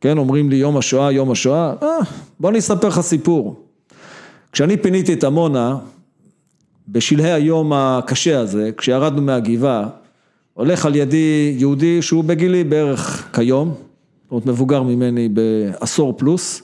כן, 0.00 0.18
אומרים 0.18 0.50
לי 0.50 0.56
יום 0.56 0.76
השואה, 0.76 1.12
יום 1.12 1.30
השואה, 1.30 1.74
אה, 1.82 1.88
בוא 2.40 2.50
אני 2.50 2.58
אספר 2.58 2.88
לך 2.88 3.00
סיפור. 3.00 3.60
כשאני 4.52 4.76
פיניתי 4.76 5.12
את 5.12 5.24
עמונה, 5.24 5.78
בשלהי 6.88 7.32
היום 7.32 7.72
הקשה 7.72 8.40
הזה, 8.40 8.70
כשירדנו 8.76 9.22
מהגבעה, 9.22 9.88
הולך 10.54 10.86
על 10.86 10.96
ידי 10.96 11.54
יהודי 11.58 12.02
שהוא 12.02 12.24
בגילי 12.24 12.64
בערך 12.64 13.28
כיום, 13.34 13.68
זאת 13.68 14.30
אומרת 14.30 14.46
מבוגר 14.46 14.82
ממני 14.82 15.28
בעשור 15.28 16.14
פלוס, 16.16 16.62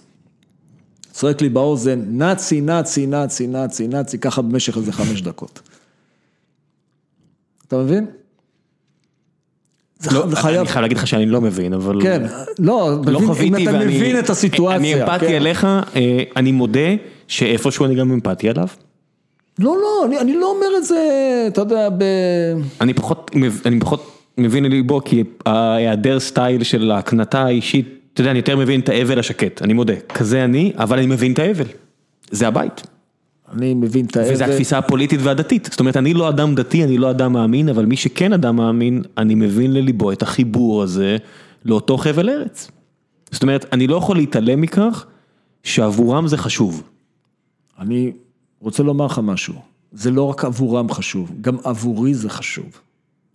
צועק 1.12 1.42
לי 1.42 1.48
באוזן, 1.48 2.02
נאצי, 2.08 2.60
נאצי, 2.60 3.06
נאצי, 3.06 3.46
נאצי, 3.46 3.88
נאצי, 3.88 4.18
ככה 4.18 4.42
במשך 4.42 4.76
איזה 4.76 4.92
חמש 4.92 5.22
דקות. 5.22 5.60
אתה 7.68 7.76
מבין? 7.76 8.06
לא, 10.10 10.24
אני 10.24 10.36
חייב 10.36 10.80
להגיד 10.80 10.96
לך 10.96 11.06
שאני 11.06 11.26
לא 11.26 11.40
מבין, 11.40 11.72
אבל... 11.72 12.02
כן, 12.02 12.22
לא, 12.58 12.90
לא 13.06 13.20
מבין, 13.20 13.54
אם 13.56 13.68
אתה 13.68 13.78
מבין 13.78 14.18
את 14.18 14.30
הסיטואציה. 14.30 14.76
אני 14.76 15.02
אמפתי 15.02 15.26
כן. 15.26 15.34
אליך, 15.34 15.64
אה, 15.96 16.22
אני 16.36 16.52
מודה 16.52 16.94
שאיפשהו 17.28 17.84
אני 17.86 17.94
גם 17.94 18.12
אמפתי 18.12 18.48
עליו. 18.48 18.66
לא, 19.58 19.76
לא, 19.82 20.06
אני, 20.06 20.18
אני 20.18 20.34
לא 20.34 20.50
אומר 20.50 20.66
את 20.76 20.84
זה, 20.84 20.98
אתה 21.48 21.60
יודע, 21.60 21.88
ב... 21.90 22.04
אני 22.80 22.94
פחות, 22.94 23.30
אני 23.66 23.80
פחות 23.80 24.12
מבין 24.38 24.64
לליבו, 24.64 25.00
כי 25.04 25.24
ההיעדר 25.46 26.20
סטייל 26.20 26.62
של 26.62 26.90
ההקנטה 26.90 27.42
האישית, 27.42 27.98
אתה 28.12 28.20
יודע, 28.20 28.30
אני 28.30 28.38
יותר 28.38 28.56
מבין 28.56 28.80
את 28.80 28.88
האבל 28.88 29.18
השקט, 29.18 29.62
אני 29.62 29.72
מודה. 29.72 29.94
כזה 30.08 30.44
אני, 30.44 30.72
אבל 30.76 30.98
אני 30.98 31.06
מבין 31.06 31.32
את 31.32 31.38
האבל. 31.38 31.64
זה 32.30 32.48
הבית. 32.48 32.82
אני 33.52 33.74
מבין 33.74 34.06
את 34.06 34.16
האבל. 34.16 34.32
וזה 34.32 34.44
התפיסה 34.44 34.78
הפוליטית 34.78 35.20
והדתית. 35.22 35.68
זאת 35.70 35.80
אומרת, 35.80 35.96
אני 35.96 36.14
לא 36.14 36.28
אדם 36.28 36.54
דתי, 36.54 36.84
אני 36.84 36.98
לא 36.98 37.10
אדם 37.10 37.32
מאמין, 37.32 37.68
אבל 37.68 37.86
מי 37.86 37.96
שכן 37.96 38.32
אדם 38.32 38.56
מאמין, 38.56 39.02
אני 39.18 39.34
מבין 39.34 39.72
לליבו 39.72 40.12
את 40.12 40.22
החיבור 40.22 40.82
הזה 40.82 41.16
לאותו 41.64 41.96
חבל 41.98 42.30
ארץ. 42.30 42.70
זאת 43.30 43.42
אומרת, 43.42 43.66
אני 43.72 43.86
לא 43.86 43.96
יכול 43.96 44.16
להתעלם 44.16 44.60
מכך 44.60 45.06
שעבורם 45.62 46.28
זה 46.28 46.36
חשוב. 46.36 46.82
אני 47.78 48.12
רוצה 48.60 48.82
לומר 48.82 49.06
לך 49.06 49.20
משהו, 49.22 49.54
זה 49.92 50.10
לא 50.10 50.22
רק 50.22 50.44
עבורם 50.44 50.90
חשוב, 50.90 51.32
גם 51.40 51.56
עבורי 51.64 52.14
זה 52.14 52.30
חשוב. 52.30 52.80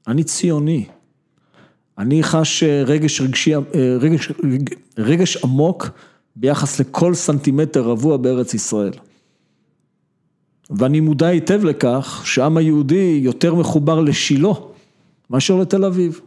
אני 0.07 0.23
ציוני. 0.23 0.85
אני 1.97 2.23
חש 2.23 2.63
רגש 2.63 3.21
רגשי, 3.21 3.51
רגש, 3.99 4.31
רגש 4.97 5.37
עמוק 5.37 5.89
ביחס 6.35 6.79
לכל 6.79 7.13
סנטימטר 7.13 7.81
רבוע 7.81 8.17
בארץ 8.17 8.53
ישראל. 8.53 8.91
ואני 10.69 10.99
מודע 10.99 11.27
היטב 11.27 11.65
לכך 11.65 12.21
שהעם 12.25 12.57
היהודי 12.57 13.19
יותר 13.23 13.55
מחובר 13.55 13.99
לשילה 13.99 14.53
מאשר 15.29 15.55
לתל 15.55 15.85
אביב. 15.85 16.21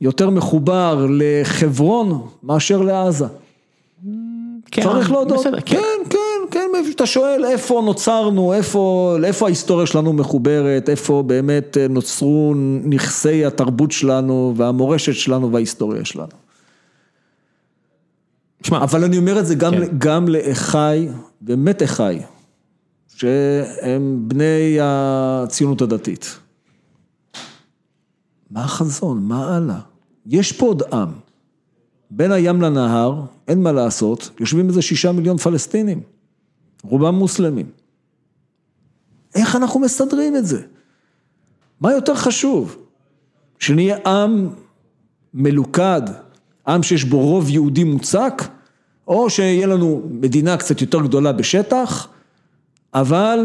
יותר 0.00 0.30
מחובר 0.30 1.06
לחברון 1.10 2.26
מאשר 2.42 2.82
לעזה. 2.82 3.26
כן, 4.70 4.82
צריך 4.82 5.10
להודות. 5.10 5.38
בסדר, 5.38 5.60
כן, 5.60 5.76
כן, 6.10 6.18
כן, 6.50 6.68
כן, 6.72 6.90
אתה 6.94 7.06
שואל 7.06 7.44
איפה 7.44 7.82
נוצרנו, 7.84 8.52
איפה, 8.52 9.16
לאיפה 9.20 9.46
ההיסטוריה 9.46 9.86
שלנו 9.86 10.12
מחוברת, 10.12 10.88
איפה 10.88 11.22
באמת 11.26 11.76
נוצרו 11.90 12.54
נכסי 12.84 13.44
התרבות 13.44 13.92
שלנו 13.92 14.54
והמורשת 14.56 15.14
שלנו 15.14 15.52
וההיסטוריה 15.52 16.04
שלנו. 16.04 16.32
שמה, 18.62 18.82
אבל 18.82 19.04
אני 19.04 19.18
אומר 19.18 19.38
את 19.38 19.46
זה 19.46 19.54
גם, 19.54 19.72
כן. 19.72 19.86
גם 19.98 20.28
לאחיי, 20.28 21.08
באמת 21.40 21.82
אחיי, 21.82 22.22
שהם 23.22 24.24
בני 24.28 24.78
הציונות 24.82 25.82
הדתית. 25.82 26.38
מה 28.50 28.64
החזון? 28.64 29.22
מה 29.22 29.56
הלאה? 29.56 29.80
יש 30.26 30.52
פה 30.52 30.66
עוד 30.66 30.82
עם. 30.92 31.08
בין 32.10 32.32
הים 32.32 32.62
לנהר, 32.62 33.22
אין 33.48 33.62
מה 33.62 33.72
לעשות, 33.72 34.30
יושבים 34.40 34.68
איזה 34.68 34.82
שישה 34.82 35.12
מיליון 35.12 35.36
פלסטינים, 35.36 36.00
רובם 36.82 37.14
מוסלמים. 37.14 37.66
איך 39.34 39.56
אנחנו 39.56 39.80
מסדרים 39.80 40.36
את 40.36 40.46
זה? 40.46 40.62
מה 41.80 41.92
יותר 41.92 42.14
חשוב? 42.14 42.76
שנהיה 43.58 43.96
עם 44.06 44.48
מלוכד, 45.34 46.02
עם 46.66 46.82
שיש 46.82 47.04
בו 47.04 47.18
רוב 47.20 47.50
יהודי 47.50 47.84
מוצק, 47.84 48.42
או 49.08 49.30
שיהיה 49.30 49.66
לנו 49.66 50.02
מדינה 50.10 50.56
קצת 50.56 50.80
יותר 50.80 51.00
גדולה 51.02 51.32
בשטח, 51.32 52.08
אבל 52.94 53.38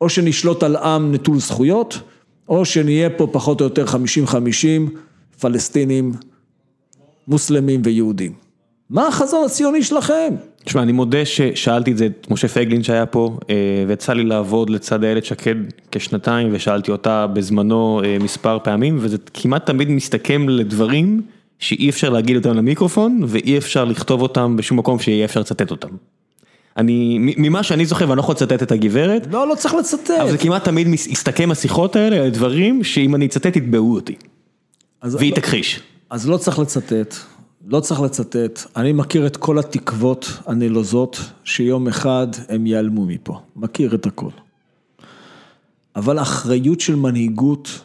או 0.00 0.08
שנשלוט 0.08 0.62
על 0.62 0.76
עם 0.76 1.14
נטול 1.14 1.38
זכויות, 1.38 1.98
או 2.48 2.64
שנהיה 2.64 3.10
פה 3.10 3.28
פחות 3.32 3.60
או 3.60 3.64
יותר 3.66 3.84
50-50 4.26 4.34
פלסטינים, 5.40 6.12
מוסלמים 7.28 7.80
ויהודים. 7.84 8.32
מה 8.90 9.08
החזון 9.08 9.44
הציוני 9.44 9.82
שלכם? 9.82 10.34
תשמע, 10.64 10.82
אני 10.82 10.92
מודה 10.92 11.24
ששאלתי 11.24 11.92
את 11.92 11.98
זה 11.98 12.06
את 12.06 12.26
משה 12.30 12.48
פייגלין 12.48 12.82
שהיה 12.82 13.06
פה, 13.06 13.38
אה, 13.50 13.84
ויצא 13.88 14.12
לי 14.12 14.24
לעבוד 14.24 14.70
לצד 14.70 15.04
איילת 15.04 15.24
שקד 15.24 15.54
כשנתיים, 15.92 16.48
ושאלתי 16.52 16.90
אותה 16.90 17.26
בזמנו 17.26 18.00
אה, 18.04 18.16
מספר 18.20 18.58
פעמים, 18.64 18.96
וזה 19.00 19.16
כמעט 19.34 19.66
תמיד 19.66 19.90
מסתכם 19.90 20.48
לדברים 20.48 21.22
שאי 21.58 21.90
אפשר 21.90 22.10
להגיד 22.10 22.36
אותם 22.36 22.56
למיקרופון, 22.56 23.20
ואי 23.26 23.58
אפשר 23.58 23.84
לכתוב 23.84 24.22
אותם 24.22 24.56
בשום 24.56 24.78
מקום 24.78 24.98
שיהיה 24.98 25.24
אפשר 25.24 25.40
לצטט 25.40 25.70
אותם. 25.70 25.88
אני, 26.76 27.16
ממה 27.18 27.62
שאני 27.62 27.86
זוכר, 27.86 28.08
ואני 28.08 28.16
לא 28.16 28.22
יכול 28.22 28.34
לצטט 28.34 28.62
את 28.62 28.72
הגברת. 28.72 29.26
לא, 29.30 29.48
לא 29.48 29.54
צריך 29.54 29.74
לצטט. 29.74 30.10
אבל 30.10 30.30
זה 30.30 30.38
כמעט 30.38 30.64
תמיד 30.64 30.88
מסתכם 30.88 31.50
השיחות 31.50 31.96
האלה 31.96 32.30
דברים 32.30 32.84
שאם 32.84 33.14
אני 33.14 33.26
אצטט 33.26 33.56
יתבעו 33.56 33.94
אותי. 33.94 34.14
והיא 35.02 35.30
לא, 35.30 35.36
תכחיש. 35.36 35.80
אז 36.10 36.28
לא 36.28 36.36
צריך 36.36 36.58
לצטט, 36.58 37.14
לא 37.66 37.80
צריך 37.80 38.00
לצטט. 38.00 38.60
אני 38.76 38.92
מכיר 38.92 39.26
את 39.26 39.36
כל 39.36 39.58
התקוות 39.58 40.32
הנלוזות 40.46 41.20
שיום 41.44 41.88
אחד 41.88 42.26
הם 42.48 42.66
ייעלמו 42.66 43.06
מפה. 43.06 43.40
מכיר 43.56 43.94
את 43.94 44.06
הכל. 44.06 44.30
אבל 45.96 46.18
אחריות 46.18 46.80
של 46.80 46.94
מנהיגות 46.94 47.80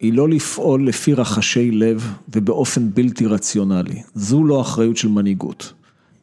היא 0.00 0.12
לא 0.12 0.28
לפעול 0.28 0.88
לפי 0.88 1.14
רחשי 1.14 1.70
לב 1.70 2.12
ובאופן 2.28 2.90
בלתי 2.94 3.26
רציונלי. 3.26 4.02
זו 4.14 4.44
לא 4.44 4.60
אחריות 4.60 4.96
של 4.96 5.08
מנהיגות. 5.08 5.72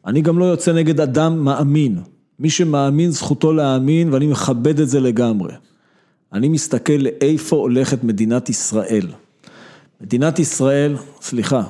אני 0.06 0.22
גם 0.22 0.38
לא 0.38 0.44
יוצא 0.44 0.72
נגד 0.72 1.00
אדם 1.00 1.44
מאמין. 1.44 1.98
מי 2.38 2.50
שמאמין 2.50 3.10
זכותו 3.10 3.52
להאמין 3.52 4.12
ואני 4.12 4.26
מכבד 4.26 4.80
את 4.80 4.88
זה 4.88 5.00
לגמרי. 5.00 5.52
אני 6.32 6.48
מסתכל 6.48 6.92
לאיפה 6.92 7.56
הולכת 7.56 8.04
מדינת 8.04 8.50
ישראל. 8.50 9.08
מדינת 10.00 10.38
ישראל, 10.38 10.96
סליחה, 11.20 11.62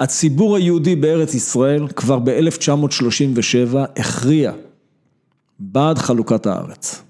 הציבור 0.00 0.56
היהודי 0.56 0.96
בארץ 0.96 1.34
ישראל 1.34 1.88
כבר 1.88 2.18
ב-1937 2.18 3.76
הכריע 3.96 4.52
בעד 5.58 5.98
חלוקת 5.98 6.46
הארץ. 6.46 7.02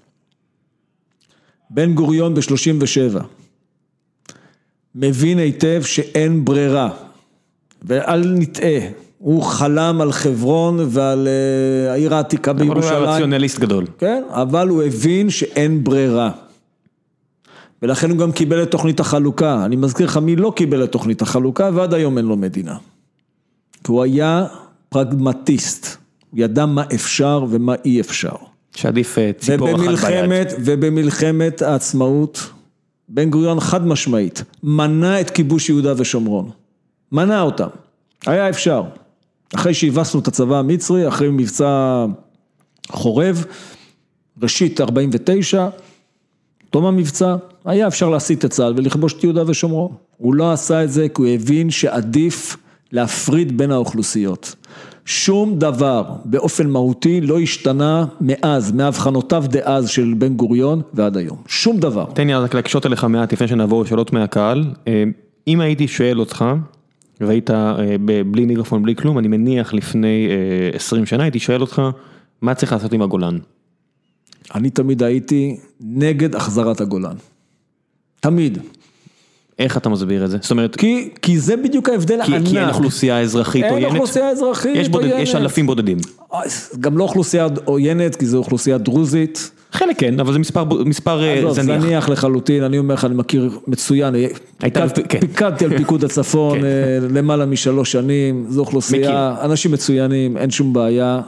בן 1.69 1.93
גוריון 1.93 2.33
ב-37 2.33 3.19
מבין 4.95 5.37
היטב 5.37 5.81
שאין 5.85 6.45
ברירה, 6.45 6.89
ואל 7.81 8.33
נטעה, 8.33 8.79
הוא 9.23 9.43
חלם 9.43 10.01
על 10.01 10.11
חברון 10.11 10.79
ועל 10.89 11.27
אה, 11.27 11.91
העיר 11.91 12.15
העתיקה 12.15 12.51
אבל 12.51 12.59
הוא 12.59 12.73
היה 12.73 12.81
בירושלים. 12.81 13.09
רציונליסט 13.09 13.59
גדול. 13.59 13.85
כן, 13.97 14.23
אבל 14.29 14.67
הוא 14.67 14.83
הבין 14.83 15.29
שאין 15.29 15.83
ברירה. 15.83 16.31
ולכן 17.81 18.09
הוא 18.09 18.17
גם 18.17 18.31
קיבל 18.31 18.63
את 18.63 18.71
תוכנית 18.71 18.99
החלוקה. 18.99 19.65
אני 19.65 19.75
מזכיר 19.75 20.05
לך 20.05 20.17
מי 20.17 20.35
לא 20.35 20.53
קיבל 20.55 20.83
את 20.83 20.91
תוכנית 20.91 21.21
החלוקה 21.21 21.69
ועד 21.73 21.93
היום 21.93 22.17
אין 22.17 22.25
לו 22.25 22.37
מדינה. 22.37 22.75
כי 23.83 23.91
הוא 23.91 24.03
היה 24.03 24.45
פרגמטיסט, 24.89 25.97
הוא 26.31 26.39
ידע 26.39 26.65
מה 26.65 26.83
אפשר 26.95 27.45
ומה 27.49 27.75
אי 27.85 28.01
אפשר. 28.01 28.35
שעדיף 28.75 29.17
אה, 29.17 29.31
ציפור 29.37 29.93
אחת 29.93 30.09
ביד. 30.29 30.47
ובמלחמת 30.59 31.61
העצמאות, 31.61 32.49
בן 33.09 33.29
גוריון 33.29 33.59
חד 33.59 33.87
משמעית, 33.87 34.43
מנע 34.63 35.21
את 35.21 35.29
כיבוש 35.29 35.69
יהודה 35.69 35.93
ושומרון. 35.97 36.49
מנע 37.11 37.41
אותם. 37.41 37.67
היה 38.25 38.49
אפשר. 38.49 38.83
אחרי 39.55 39.73
שהבסנו 39.73 40.19
את 40.19 40.27
הצבא 40.27 40.59
המצרי, 40.59 41.07
אחרי 41.07 41.29
מבצע 41.29 42.05
חורב, 42.89 43.45
ראשית 44.41 44.81
49, 44.81 45.67
תום 46.69 46.85
המבצע, 46.85 47.35
היה 47.65 47.87
אפשר 47.87 48.09
להסיט 48.09 48.45
את 48.45 48.51
צה"ל 48.51 48.73
ולכבוש 48.77 49.13
את 49.13 49.23
יהודה 49.23 49.43
ושומרון. 49.47 49.91
הוא 50.17 50.33
לא 50.33 50.51
עשה 50.51 50.83
את 50.83 50.91
זה 50.91 51.09
כי 51.09 51.21
הוא 51.21 51.27
הבין 51.27 51.69
שעדיף 51.69 52.57
להפריד 52.91 53.57
בין 53.57 53.71
האוכלוסיות. 53.71 54.55
שום 55.05 55.59
דבר 55.59 56.03
באופן 56.25 56.69
מהותי 56.69 57.21
לא 57.21 57.39
השתנה 57.39 58.05
מאז, 58.21 58.71
מאבחנותיו 58.71 59.43
דאז 59.47 59.89
של 59.89 60.13
בן 60.17 60.33
גוריון 60.33 60.81
ועד 60.93 61.17
היום. 61.17 61.37
שום 61.47 61.77
דבר. 61.77 62.05
תן 62.13 62.27
לי 62.27 62.33
רק 62.33 62.53
להקשות 62.53 62.85
עליך 62.85 63.03
מעט 63.03 63.33
לפני 63.33 63.47
שנעבור 63.47 63.83
לשאלות 63.83 64.13
מהקהל. 64.13 64.63
אה, 64.87 65.03
אם 65.47 65.61
הייתי 65.61 65.87
שואל 65.87 66.19
אותך, 66.19 66.45
והיית 67.21 67.49
אה, 67.51 67.75
בלי 68.31 68.45
מיקרופון, 68.45 68.83
בלי 68.83 68.95
כלום, 68.95 69.19
אני 69.19 69.27
מניח 69.27 69.73
לפני 69.73 70.27
אה, 70.29 70.75
20 70.75 71.05
שנה, 71.05 71.23
הייתי 71.23 71.39
שואל 71.39 71.61
אותך, 71.61 71.81
מה 72.41 72.55
צריך 72.55 72.71
לעשות 72.71 72.93
עם 72.93 73.01
הגולן? 73.01 73.39
אני 74.55 74.69
תמיד 74.69 75.03
הייתי 75.03 75.57
נגד 75.81 76.35
החזרת 76.35 76.81
הגולן. 76.81 77.15
תמיד. 78.19 78.57
איך 79.59 79.77
אתה 79.77 79.89
מסביר 79.89 80.25
את 80.25 80.29
זה? 80.31 80.37
זאת 80.41 80.51
אומרת, 80.51 80.75
כי, 80.75 81.09
כי 81.21 81.39
זה 81.39 81.57
בדיוק 81.57 81.89
ההבדל 81.89 82.19
כי, 82.25 82.33
הענק. 82.33 82.47
כי 82.47 82.59
אין 82.59 82.69
אוכלוסייה 82.69 83.19
אזרחית 83.21 83.63
אין 83.63 83.73
עוינת? 83.73 83.91
אוכלוסייה 83.91 84.29
אזרחית 84.29 84.75
יש, 84.75 84.89
בודד, 84.89 85.05
יש 85.05 85.29
עוינת. 85.29 85.35
אלפים 85.35 85.67
בודדים. 85.67 85.97
גם 86.79 86.97
לא 86.97 87.03
אוכלוסייה 87.03 87.47
עוינת, 87.65 88.15
כי 88.15 88.25
זו 88.25 88.37
אוכלוסייה 88.37 88.77
דרוזית. 88.77 89.51
חלק 89.71 89.99
כן, 89.99 90.19
אבל 90.19 90.33
זה 90.33 90.39
מספר, 90.39 90.63
מספר 90.85 91.23
אה, 91.23 91.33
עזוב, 91.33 91.51
זניח. 91.53 91.81
זניח 91.81 92.09
לחלוטין, 92.09 92.63
אני 92.63 92.77
אומר 92.77 92.93
לך, 92.93 93.05
אני 93.05 93.15
מכיר 93.15 93.59
מצוין, 93.67 94.15
הייתה- 94.61 94.87
פיקד- 94.89 95.07
כן. 95.09 95.19
פיקדתי 95.19 95.65
על 95.65 95.77
פיקוד 95.77 96.03
הצפון 96.03 96.59
כן. 96.59 96.65
אה, 96.65 96.69
למעלה 97.13 97.45
משלוש 97.45 97.91
שנים, 97.91 98.45
זו 98.49 98.59
אוכלוסייה, 98.61 99.35
אנשים 99.41 99.71
מצוינים, 99.71 100.37
אין 100.37 100.49
שום 100.49 100.73
בעיה, 100.73 101.21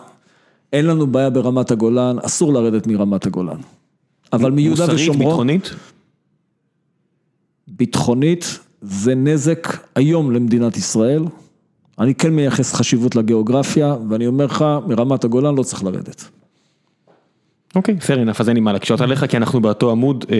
אין 0.74 0.86
לנו 0.86 1.08
בעיה 1.08 1.30
ברמת 1.30 1.72
הגולן, 1.72 2.16
אסור 2.24 2.54
לרדת 2.54 2.88
מרמת 2.88 3.26
הגולן. 3.26 3.58
אבל 4.34 4.52
מיהודה 4.52 4.82
מוסרית, 4.82 5.00
ושומרון, 5.02 5.26
ביטחונית? 5.26 5.76
ביטחונית, 7.78 8.60
זה 8.82 9.16
נזק 9.16 9.68
היום 9.96 10.32
למדינת 10.32 10.78
ישראל. 10.78 11.24
אני 12.00 12.16
כן 12.16 12.30
מייחס 12.30 12.74
חשיבות 12.74 13.16
לגיאוגרפיה, 13.16 13.96
ואני 14.10 14.28
אומר 14.28 14.46
לך, 14.46 14.66
מרמת 14.88 15.24
הגולן 15.24 15.56
לא 15.56 15.64
צריך 15.64 15.84
לרדת. 15.84 16.26
אוקיי, 17.76 17.98
fair 18.02 18.28
enough, 18.28 18.40
אז 18.40 18.50
אין 18.50 18.58
לי 18.58 18.62
מה 18.62 18.74
להקשות 18.74 19.02
עליך, 19.02 19.26
כי 19.26 19.38
אנחנו 19.38 19.62
באותו 19.62 19.92
עמוד, 19.92 20.26
אה, 20.32 20.38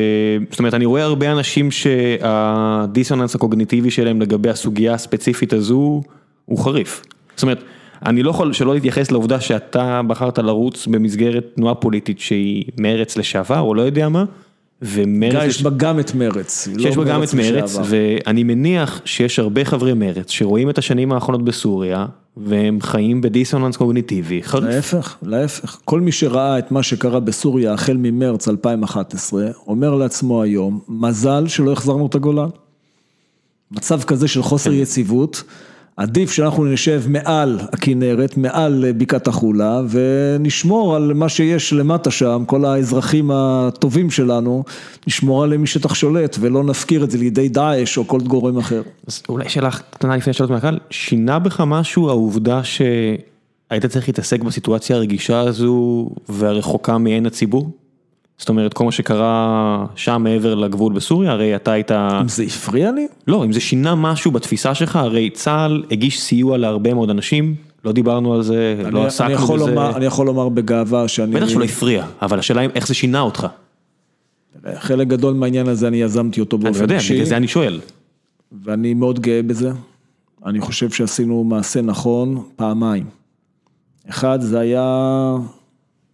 זאת 0.50 0.60
אומרת, 0.60 0.74
אני 0.74 0.86
רואה 0.86 1.04
הרבה 1.04 1.32
אנשים 1.32 1.72
שהדיסוננס 1.72 3.36
הקוגניטיבי 3.36 3.92
שלהם 3.92 4.22
לגבי 4.22 4.50
הסוגיה 4.50 4.94
הספציפית 4.94 5.54
הזו, 5.54 6.02
הוא 6.46 6.60
חריף. 6.60 7.06
זאת 7.36 7.44
אומרת, 7.44 7.64
אני 8.06 8.24
לא 8.24 8.30
יכול 8.30 8.54
שלא 8.54 8.74
להתייחס 8.74 9.12
לעובדה 9.12 9.40
שאתה 9.40 10.02
בחרת 10.08 10.40
לרוץ 10.40 10.88
במסגרת 10.88 11.46
תנועה 11.56 11.76
פוליטית 11.76 12.20
שהיא 12.20 12.66
מרץ 12.80 13.18
לשעבר, 13.18 13.60
או 13.60 13.74
לא 13.74 13.82
יודע 13.82 14.10
מה, 14.10 14.24
גיא, 14.84 15.44
יש 15.44 15.62
בה 15.62 15.70
גם 15.70 16.00
את 16.00 16.16
מרץ. 16.16 16.68
לא 16.74 16.84
שיש 16.84 16.98
בה 16.98 17.04
גם 17.04 17.24
את 17.24 17.34
מרץ. 17.34 17.78
ואני 17.86 18.44
מניח 18.44 19.02
שיש 19.06 19.40
הרבה 19.40 19.66
חברי 19.66 19.94
מרץ 19.94 20.30
שרואים 20.30 20.70
את 20.70 20.78
השנים 20.78 21.12
האחרונות 21.12 21.46
בסוריה, 21.46 22.06
והם 22.38 22.82
חיים 22.82 23.22
בדיסוננס 23.22 23.78
קוגניטיבי 23.78 24.44
חריף. 24.44 24.76
להפך, 24.76 25.18
להפך. 25.24 25.80
כל 25.86 26.02
מי 26.02 26.12
שראה 26.12 26.60
את 26.60 26.72
מה 26.72 26.84
שקרה 26.84 27.20
בסוריה 27.20 27.74
החל 27.74 27.98
ממרץ 27.98 28.48
2011, 28.48 29.48
אומר 29.68 29.96
לעצמו 29.96 30.44
היום, 30.44 30.80
מזל 30.90 31.48
שלא 31.48 31.72
החזרנו 31.72 32.06
את 32.06 32.16
הגולן. 32.16 32.50
מצב 33.72 34.04
כזה 34.04 34.28
של 34.28 34.42
חוסר 34.42 34.70
כן. 34.70 34.76
יציבות, 34.76 35.44
עדיף 35.98 36.32
שאנחנו 36.32 36.66
נשב 36.66 37.04
מעל 37.08 37.60
הכנרת, 37.74 38.38
מעל 38.38 38.86
בקעת 38.98 39.28
החולה, 39.28 39.82
ונשמור 39.90 40.96
על 40.96 41.14
מה 41.14 41.30
שיש 41.30 41.74
למטה 41.74 42.12
שם, 42.12 42.44
כל 42.48 42.66
האזרחים 42.66 43.32
הטובים 43.34 44.12
שלנו, 44.12 44.64
נשמור 45.08 45.44
עליהם 45.44 45.64
משטח 45.64 45.94
שולט, 45.94 46.38
ולא 46.40 46.64
נפקיר 46.64 47.04
את 47.04 47.12
זה 47.12 47.18
לידי 47.18 47.50
דאעש 47.50 47.98
או 47.98 48.08
כל 48.08 48.20
גורם 48.20 48.58
אחר. 48.58 48.82
אז 49.08 49.22
אולי 49.30 49.50
שאלה 49.50 49.70
קטנה 49.72 50.18
לפני 50.18 50.34
שאלות 50.34 50.52
מהקהל, 50.52 50.80
שינה 50.90 51.40
בך 51.40 51.62
משהו 51.68 52.10
העובדה 52.10 52.64
שהיית 52.64 53.86
צריך 53.86 54.08
להתעסק 54.08 54.42
בסיטואציה 54.42 54.96
הרגישה 54.96 55.40
הזו 55.40 56.10
והרחוקה 56.30 56.98
מעין 56.98 57.26
הציבור? 57.26 57.72
זאת 58.38 58.50
אומרת, 58.50 58.74
כל 58.74 58.84
מה 58.86 58.92
שקרה 58.92 59.86
שם 59.96 60.22
מעבר 60.24 60.56
לגבול 60.56 60.94
בסוריה, 60.94 61.32
הרי 61.32 61.56
אתה 61.56 61.72
היית... 61.72 61.92
אם 61.92 62.28
זה 62.28 62.44
הפריע 62.44 62.92
לי? 62.92 63.08
לא, 63.28 63.46
אם 63.46 63.52
זה 63.52 63.60
שינה 63.60 63.96
משהו 63.96 64.32
בתפיסה 64.32 64.76
שלך, 64.76 64.96
הרי 64.96 65.30
צה"ל 65.30 65.84
הגיש 65.92 66.22
סיוע 66.22 66.58
להרבה 66.58 66.94
מאוד 66.94 67.10
אנשים, 67.10 67.56
לא 67.86 67.92
דיברנו 67.92 68.34
על 68.34 68.42
זה, 68.44 68.76
אני- 68.86 68.92
לא 68.94 69.00
אני 69.00 69.08
עסקנו 69.08 69.32
יכול 69.32 69.60
בזה. 69.60 69.70
לומר- 69.70 69.96
אני 69.98 70.06
יכול 70.06 70.26
לומר 70.26 70.50
בגאווה 70.50 71.08
שאני... 71.08 71.32
בטח 71.36 71.48
שלא 71.50 71.64
הפריע, 71.64 72.06
אבל 72.22 72.40
השאלה 72.40 72.62
היא 72.62 72.70
איך 72.76 72.88
זה 72.88 72.94
שינה 72.94 73.22
אותך. 73.22 73.48
חלק 74.76 75.08
גדול 75.08 75.34
מהעניין 75.34 75.68
הזה 75.68 75.88
אני 75.88 75.98
יזמתי 76.02 76.40
אותו 76.40 76.58
אני 76.58 76.64
באופן 76.66 76.82
יודע, 76.82 76.96
אישי, 76.96 77.14
בגלל 77.14 77.26
זה 77.26 77.38
אני 77.38 77.48
שואל. 77.48 77.80
ואני 78.64 78.94
מאוד 78.94 79.20
גאה 79.20 79.42
בזה. 79.44 79.72
אני 80.46 80.60
חושב 80.62 80.90
שעשינו 80.90 81.44
מעשה 81.44 81.82
נכון 81.82 82.44
פעמיים. 82.56 83.04
אחד, 84.10 84.42
זה 84.42 84.60
היה, 84.60 85.36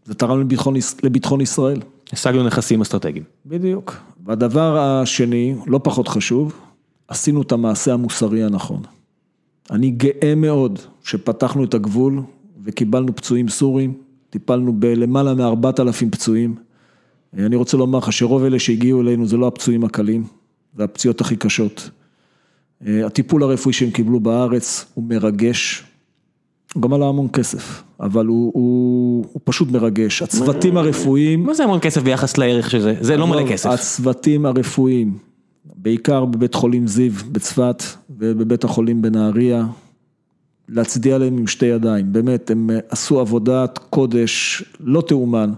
זה 0.05 0.13
תרם 0.13 0.39
לביטחון, 0.39 0.74
לביטחון 1.03 1.41
ישראל. 1.41 1.80
השגנו 2.14 2.43
נכסים 2.43 2.82
אסטרטגיים. 2.82 3.24
בדיוק. 3.45 3.95
והדבר 4.26 4.78
השני, 4.78 5.55
לא 5.68 5.80
פחות 5.84 6.07
חשוב, 6.07 6.53
עשינו 7.07 7.41
את 7.41 7.51
המעשה 7.51 7.93
המוסרי 7.93 8.43
הנכון. 8.43 8.82
אני 9.72 9.91
גאה 9.91 10.36
מאוד 10.36 10.80
שפתחנו 11.03 11.64
את 11.64 11.74
הגבול 11.74 12.22
וקיבלנו 12.64 13.16
פצועים 13.16 13.49
סורים, 13.49 13.93
טיפלנו 14.30 14.74
בלמעלה 14.74 15.34
מארבעת 15.34 15.80
אלפים 15.80 16.12
פצועים. 16.12 16.55
אני 17.34 17.55
רוצה 17.55 17.78
לומר 17.78 17.99
לך 17.99 18.14
שרוב 18.14 18.43
אלה 18.43 18.59
שהגיעו 18.59 19.01
אלינו 19.01 19.28
זה 19.28 19.38
לא 19.38 19.47
הפצועים 19.47 19.84
הקלים, 19.84 20.24
זה 20.78 20.84
הפציעות 20.84 21.22
הכי 21.22 21.36
קשות. 21.36 21.89
הטיפול 22.88 23.43
הרפואי 23.43 23.74
שהם 23.74 23.91
קיבלו 23.91 24.20
בארץ 24.20 24.86
הוא 24.93 25.03
מרגש, 25.03 25.84
גם 26.80 26.93
עלה 26.93 27.05
המון 27.05 27.28
כסף, 27.28 27.84
אבל 27.99 28.26
הוא, 28.26 28.51
הוא, 28.53 29.26
הוא 29.32 29.41
פשוט 29.43 29.72
מרגש. 29.72 30.22
הצוותים 30.22 30.78
הרפואיים, 30.78 31.43
מה 31.43 31.53
זה 31.53 31.63
המון 31.63 31.80
כסף 31.80 32.01
ביחס 32.01 32.38
לערך 32.38 32.72
של 32.72 32.80
זה? 32.80 32.95
זה 33.01 33.17
לא 33.17 33.28
מלא 33.28 33.47
כסף. 33.47 33.69
הצוותים 33.69 34.45
הרפואיים, 34.45 35.17
בעיקר 35.76 36.26
בבית 36.26 36.53
חולים 36.53 36.88
זיו 36.88 37.11
בצפת 37.32 37.84
ובבית 38.09 38.63
החולים 38.63 39.01
בנהריה, 39.01 39.65
להצדיע 40.69 41.17
להם 41.17 41.38
עם 41.38 41.47
שתי 41.47 41.65
ידיים, 41.65 42.13
באמת, 42.13 42.51
הם 42.51 42.69
עשו 42.89 43.19
עבודת 43.19 43.80
קודש 43.89 44.63
לא 44.80 45.01
תאומן, 45.01 45.53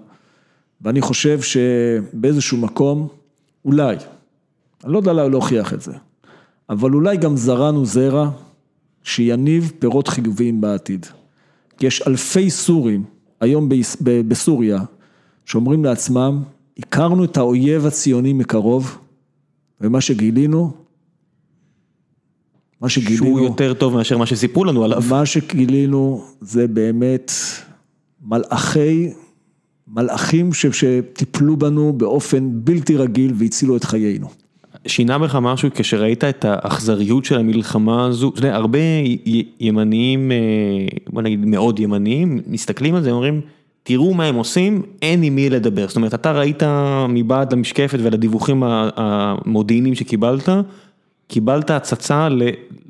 ואני 0.81 1.01
חושב 1.01 1.39
שבאיזשהו 1.41 2.57
מקום, 2.57 3.07
אולי, 3.65 3.95
אני 4.83 4.93
לא 4.93 4.97
יודע 4.97 5.13
להוכיח 5.13 5.73
את 5.73 5.81
זה, 5.81 5.91
אבל 6.69 6.93
אולי 6.93 7.17
גם 7.17 7.37
זרענו 7.37 7.85
זרע 7.85 8.29
שיניב 9.03 9.71
פירות 9.79 10.07
חיוביים 10.07 10.61
בעתיד. 10.61 11.05
כי 11.77 11.87
יש 11.87 12.01
אלפי 12.07 12.49
סורים 12.49 13.03
היום 13.41 13.69
בסוריה 14.27 14.79
שאומרים 15.45 15.85
לעצמם, 15.85 16.43
הכרנו 16.79 17.23
את 17.23 17.37
האויב 17.37 17.85
הציוני 17.85 18.33
מקרוב, 18.33 18.97
ומה 19.81 20.01
שגילינו, 20.01 20.71
מה 22.81 22.89
שהוא 22.89 23.03
שגילינו, 23.03 23.39
יותר 23.39 23.73
טוב 23.73 23.93
מאשר 23.93 24.17
מה 24.17 24.25
שסיפרו 24.25 24.65
לנו 24.65 24.83
עליו. 24.83 25.01
מה 25.09 25.25
שגילינו 25.25 26.25
זה 26.41 26.67
באמת 26.67 27.31
מלאכי, 28.21 29.09
מלאכים 29.87 30.53
שטיפלו 30.53 31.57
בנו 31.57 31.93
באופן 31.93 32.49
בלתי 32.53 32.97
רגיל 32.97 33.33
והצילו 33.37 33.77
את 33.77 33.83
חיינו. 33.83 34.42
שינה 34.87 35.19
בך 35.19 35.35
משהו 35.35 35.69
כשראית 35.75 36.23
את 36.23 36.45
האכזריות 36.45 37.25
של 37.25 37.37
המלחמה 37.37 38.05
הזו, 38.05 38.29
אתה 38.29 38.39
יודע, 38.39 38.55
הרבה 38.55 38.79
ימניים, 39.59 40.31
אה, 40.31 40.37
בוא 41.09 41.21
נגיד 41.21 41.45
מאוד 41.45 41.79
ימניים, 41.79 42.41
מסתכלים 42.47 42.95
על 42.95 43.03
זה 43.03 43.11
ואומרים, 43.11 43.41
תראו 43.83 44.13
מה 44.13 44.25
הם 44.25 44.35
עושים, 44.35 44.81
אין 45.01 45.23
עם 45.23 45.35
מי 45.35 45.49
לדבר. 45.49 45.87
זאת 45.87 45.95
אומרת, 45.95 46.13
אתה 46.13 46.31
ראית 46.31 46.63
מבעד 47.09 47.53
למשקפת 47.53 47.99
ולדיווחים 48.01 48.63
המודיעיניים 48.65 49.95
שקיבלת, 49.95 50.49
קיבלת 51.27 51.71
הצצה 51.71 52.27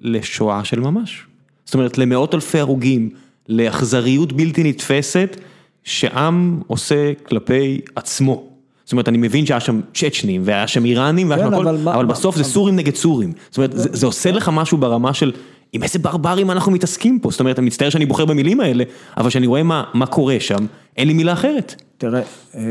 לשואה 0.01 0.63
של 0.63 0.79
ממש. 0.79 1.25
זאת 1.65 1.73
אומרת, 1.73 1.97
למאות 1.97 2.35
אלפי 2.35 2.59
הרוגים, 2.59 3.09
לאכזריות 3.49 4.33
בלתי 4.33 4.63
נתפסת, 4.63 5.37
שעם 5.83 6.61
עושה 6.67 7.13
כלפי 7.23 7.81
עצמו. 7.95 8.52
זאת 8.83 8.91
אומרת, 8.91 9.07
אני 9.09 9.17
מבין 9.17 9.45
שהיה 9.45 9.59
שם 9.59 9.81
צ'צ'נים, 9.93 10.41
והיה 10.45 10.67
שם 10.67 10.85
איראנים, 10.85 11.29
והיה 11.29 11.43
כן, 11.43 11.47
שם 11.49 11.53
הכל, 11.53 11.67
אבל 11.67 11.77
מה- 11.77 12.03
בסוף 12.03 12.35
זה 12.35 12.43
סורים 12.43 12.75
נגד 12.75 12.95
סורים. 12.95 13.31
זאת 13.49 13.57
אומרת, 13.57 13.71
זה 13.73 13.89
זה 13.91 14.05
עושה 14.05 14.31
לך 14.31 14.49
משהו 14.53 14.77
ברמה 14.77 15.13
של, 15.13 15.31
עם 15.73 15.83
איזה 15.83 15.99
ברברים 15.99 16.51
אנחנו 16.51 16.71
מתעסקים 16.71 17.19
פה. 17.19 17.31
זאת 17.31 17.39
אומרת, 17.39 17.59
אני 17.59 17.67
מצטער 17.67 17.89
שאני 17.89 18.05
בוחר 18.05 18.25
במילים 18.25 18.59
האלה, 18.59 18.83
אבל 19.17 19.29
כשאני 19.29 19.47
רואה 19.47 19.63
מה 19.63 19.83
מה 19.93 20.05
קורה 20.05 20.35
שם, 20.39 20.65
אין 20.97 21.07
לי 21.07 21.13
מילה 21.13 21.33
אחרת. 21.33 21.81
תראה, 21.97 22.21
אה, 22.55 22.61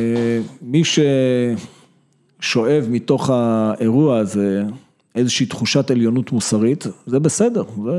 מי 0.63 0.83
ששואב 2.41 2.87
מתוך 2.91 3.31
האירוע 3.33 4.19
הזה 4.19 4.63
איזושהי 5.15 5.47
תחושת 5.47 5.91
עליונות 5.91 6.33
מוסרית, 6.33 6.87
זה 7.07 7.19
בסדר, 7.21 7.63
זה, 7.85 7.91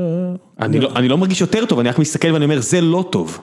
אני 0.60 0.80
לא, 0.80 0.90
אני 0.96 1.08
לא 1.08 1.18
מרגיש 1.18 1.40
יותר 1.40 1.64
טוב, 1.66 1.78
אני 1.78 1.88
רק 1.88 1.98
מסתכל 1.98 2.28
ואני 2.32 2.44
אומר, 2.44 2.60
זה 2.60 2.80
לא 2.80 3.04
טוב. 3.10 3.38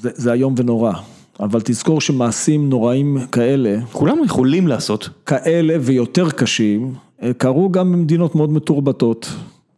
זה, 0.00 0.10
זה 0.14 0.32
איום 0.32 0.54
ונורא. 0.56 0.92
אבל 1.40 1.60
תזכור 1.64 2.00
שמעשים 2.00 2.70
נוראים 2.70 3.18
כאלה, 3.32 3.76
כולם 3.92 4.24
יכולים 4.24 4.68
לעשות. 4.68 5.08
כאלה 5.26 5.74
ויותר 5.80 6.30
קשים, 6.30 6.94
אה, 7.22 7.32
קרו 7.32 7.70
גם 7.70 7.92
במדינות 7.92 8.34
מאוד 8.34 8.52
מתורבתות. 8.52 9.28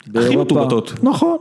באירופה. 0.07 0.45
מתורבתות. 0.45 0.93
נכון. 1.03 1.37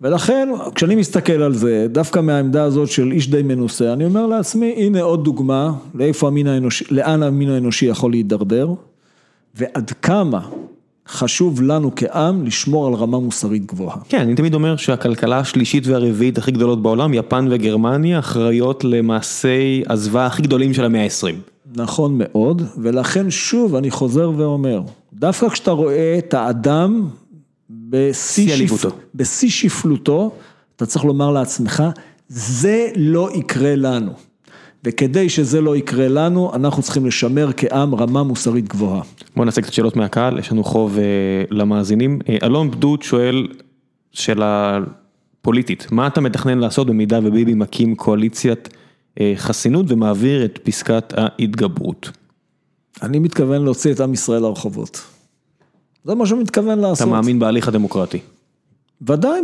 ולכן, 0.00 0.48
כשאני 0.74 0.94
מסתכל 0.94 1.42
על 1.42 1.54
זה, 1.54 1.86
דווקא 1.92 2.20
מהעמדה 2.20 2.64
הזאת 2.64 2.88
של 2.88 3.12
איש 3.12 3.30
די 3.30 3.42
מנוסה, 3.42 3.92
אני 3.92 4.04
אומר 4.04 4.26
לעצמי, 4.26 4.74
הנה 4.76 5.02
עוד 5.02 5.24
דוגמה 5.24 5.72
לאיפה 5.94 6.26
המין 6.26 6.46
האנושי, 6.46 6.84
לאן 6.90 7.22
המין 7.22 7.50
האנושי 7.50 7.86
יכול 7.86 8.10
להידרדר, 8.10 8.68
ועד 9.54 9.92
כמה 10.02 10.40
חשוב 11.08 11.62
לנו 11.62 11.90
כעם 11.96 12.46
לשמור 12.46 12.86
על 12.86 12.94
רמה 12.94 13.18
מוסרית 13.18 13.66
גבוהה. 13.66 13.96
כן, 14.08 14.20
אני 14.20 14.34
תמיד 14.34 14.54
אומר 14.54 14.76
שהכלכלה 14.76 15.38
השלישית 15.38 15.86
והרביעית 15.86 16.38
הכי 16.38 16.50
גדולות 16.50 16.82
בעולם, 16.82 17.14
יפן 17.14 17.48
וגרמניה, 17.50 18.18
אחראיות 18.18 18.84
למעשי 18.84 19.82
הזוועה 19.88 20.26
הכי 20.26 20.42
גדולים 20.42 20.74
של 20.74 20.84
המאה 20.84 21.04
ה-20. 21.04 21.34
נכון 21.76 22.18
מאוד, 22.18 22.62
ולכן 22.78 23.30
שוב 23.30 23.74
אני 23.74 23.90
חוזר 23.90 24.30
ואומר, 24.36 24.82
דווקא 25.12 25.48
כשאתה 25.48 25.70
רואה 25.70 26.18
את 26.18 26.34
האדם 26.34 27.08
בשיא 27.70 28.56
שיא 28.56 29.48
שפ... 29.48 29.68
שפלותו, 29.68 30.32
אתה 30.76 30.86
צריך 30.86 31.04
לומר 31.04 31.30
לעצמך, 31.30 31.82
זה 32.28 32.88
לא 32.96 33.30
יקרה 33.34 33.76
לנו. 33.76 34.12
וכדי 34.84 35.28
שזה 35.28 35.60
לא 35.60 35.76
יקרה 35.76 36.08
לנו, 36.08 36.54
אנחנו 36.54 36.82
צריכים 36.82 37.06
לשמר 37.06 37.50
כעם 37.56 37.94
רמה 37.94 38.22
מוסרית 38.22 38.68
גבוהה. 38.68 39.02
בואו 39.36 39.44
נעשה 39.44 39.60
קצת 39.60 39.72
שאלות 39.72 39.96
מהקהל, 39.96 40.38
יש 40.38 40.52
לנו 40.52 40.64
חוב 40.64 40.98
אה, 40.98 41.04
למאזינים. 41.50 42.18
אה, 42.28 42.36
אלון 42.42 42.70
בדוד 42.70 43.02
שואל, 43.02 43.46
שאלה 44.12 44.78
פוליטית, 45.42 45.86
מה 45.92 46.06
אתה 46.06 46.20
מתכנן 46.20 46.58
לעשות 46.58 46.86
במידה 46.86 47.20
וביבי 47.22 47.54
מקים 47.54 47.94
קואליציית 47.94 48.68
אה, 49.20 49.32
חסינות 49.36 49.86
ומעביר 49.88 50.44
את 50.44 50.58
פסקת 50.62 51.14
ההתגברות? 51.16 52.10
אני 53.02 53.18
מתכוון 53.18 53.64
להוציא 53.64 53.92
את 53.92 54.00
עם 54.00 54.12
ישראל 54.12 54.42
לרחובות. 54.42 55.02
זה 56.04 56.14
מה 56.14 56.26
שהוא 56.26 56.40
מתכוון 56.40 56.78
לעשות. 56.78 57.08
אתה 57.08 57.16
מאמין 57.16 57.38
בהליך 57.38 57.68
הדמוקרטי. 57.68 58.18
ודאי. 59.02 59.40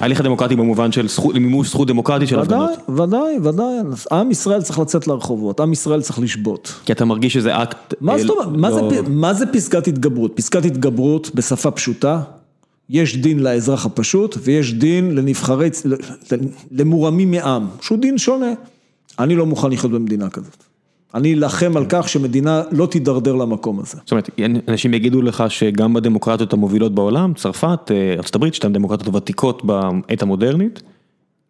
ההליך 0.00 0.20
הדמוקרטי 0.20 0.56
במובן 0.56 0.92
של 0.92 1.06
מימוש 1.34 1.68
זכות 1.70 1.88
דמוקרטית 1.88 2.28
של 2.28 2.38
ודאי, 2.38 2.58
הפגנות. 2.58 3.00
ודאי, 3.08 3.38
ודאי. 3.48 3.76
עם 4.12 4.30
ישראל 4.30 4.62
צריך 4.62 4.78
לצאת 4.78 5.06
לרחובות, 5.06 5.60
עם 5.60 5.72
ישראל 5.72 6.02
צריך 6.02 6.18
לשבות. 6.18 6.74
כי 6.84 6.92
אתה 6.92 7.04
מרגיש 7.04 7.34
שזה 7.34 7.62
אקט... 7.62 7.94
מה 8.00 8.12
אה, 8.12 8.18
זאת 8.18 8.30
אומרת, 8.30 8.48
מה 8.58 8.72
זה 8.72 8.80
לא- 8.80 8.90
פ- 9.04 9.08
מה 9.08 9.34
זה 9.34 9.46
פסקת 9.46 9.86
התגברות? 9.88 10.32
פסקת 10.36 10.64
התגברות 10.64 11.30
בשפה 11.34 11.70
פשוטה, 11.70 12.20
יש 12.90 13.16
דין 13.16 13.38
לאזרח 13.38 13.86
הפשוט 13.86 14.36
ויש 14.42 14.74
דין 14.74 15.14
לנבחרי, 15.14 15.70
למורמים 16.70 17.30
מעם, 17.30 17.66
שהוא 17.80 17.98
דין 17.98 18.18
שונה. 18.18 18.52
אני 19.18 19.36
לא 19.36 19.46
מוכן 19.46 19.70
לחיות 19.70 19.92
במדינה 19.92 20.30
כזאת. 20.30 20.64
אני 21.14 21.34
אלחם 21.34 21.76
על 21.76 21.84
כך 21.88 22.08
שמדינה 22.08 22.62
לא 22.70 22.86
תידרדר 22.86 23.34
למקום 23.34 23.80
הזה. 23.80 23.96
זאת 24.04 24.10
אומרת, 24.10 24.30
אנשים 24.68 24.94
יגידו 24.94 25.22
לך 25.22 25.44
שגם 25.48 25.94
בדמוקרטיות 25.94 26.52
המובילות 26.52 26.94
בעולם, 26.94 27.34
צרפת, 27.34 27.90
אה, 27.90 28.14
הברית, 28.34 28.54
שתיים 28.54 28.72
דמוקרטיות 28.72 29.14
ותיקות 29.14 29.64
בעת 29.64 30.22
המודרנית, 30.22 30.82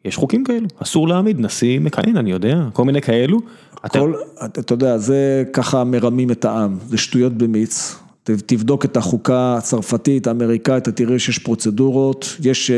יש 0.05 0.17
חוקים 0.17 0.45
כאלו, 0.45 0.67
אסור 0.83 1.09
להעמיד 1.09 1.41
נשיא 1.41 1.81
מכהן, 1.81 2.17
אני 2.17 2.31
יודע, 2.31 2.65
כל 2.73 2.85
מיני 2.85 3.03
כאלו. 3.03 3.41
אתה- 3.87 3.99
כל, 3.99 4.13
אתה 4.45 4.75
יודע, 4.75 4.99
זה 4.99 5.45
ככה 5.53 5.85
מרמים 5.85 6.31
את 6.31 6.45
העם, 6.45 6.77
זה 6.89 6.99
שטויות 6.99 7.33
במיץ. 7.33 7.97
תבדוק 8.47 8.85
את 8.85 8.97
החוקה 8.97 9.55
הצרפתית, 9.59 10.26
האמריקאית, 10.26 10.83
אתה 10.83 10.93
תראה 10.93 11.18
שיש 11.18 11.39
פרוצדורות, 11.39 12.37
יש 12.43 12.70
אה, 12.70 12.76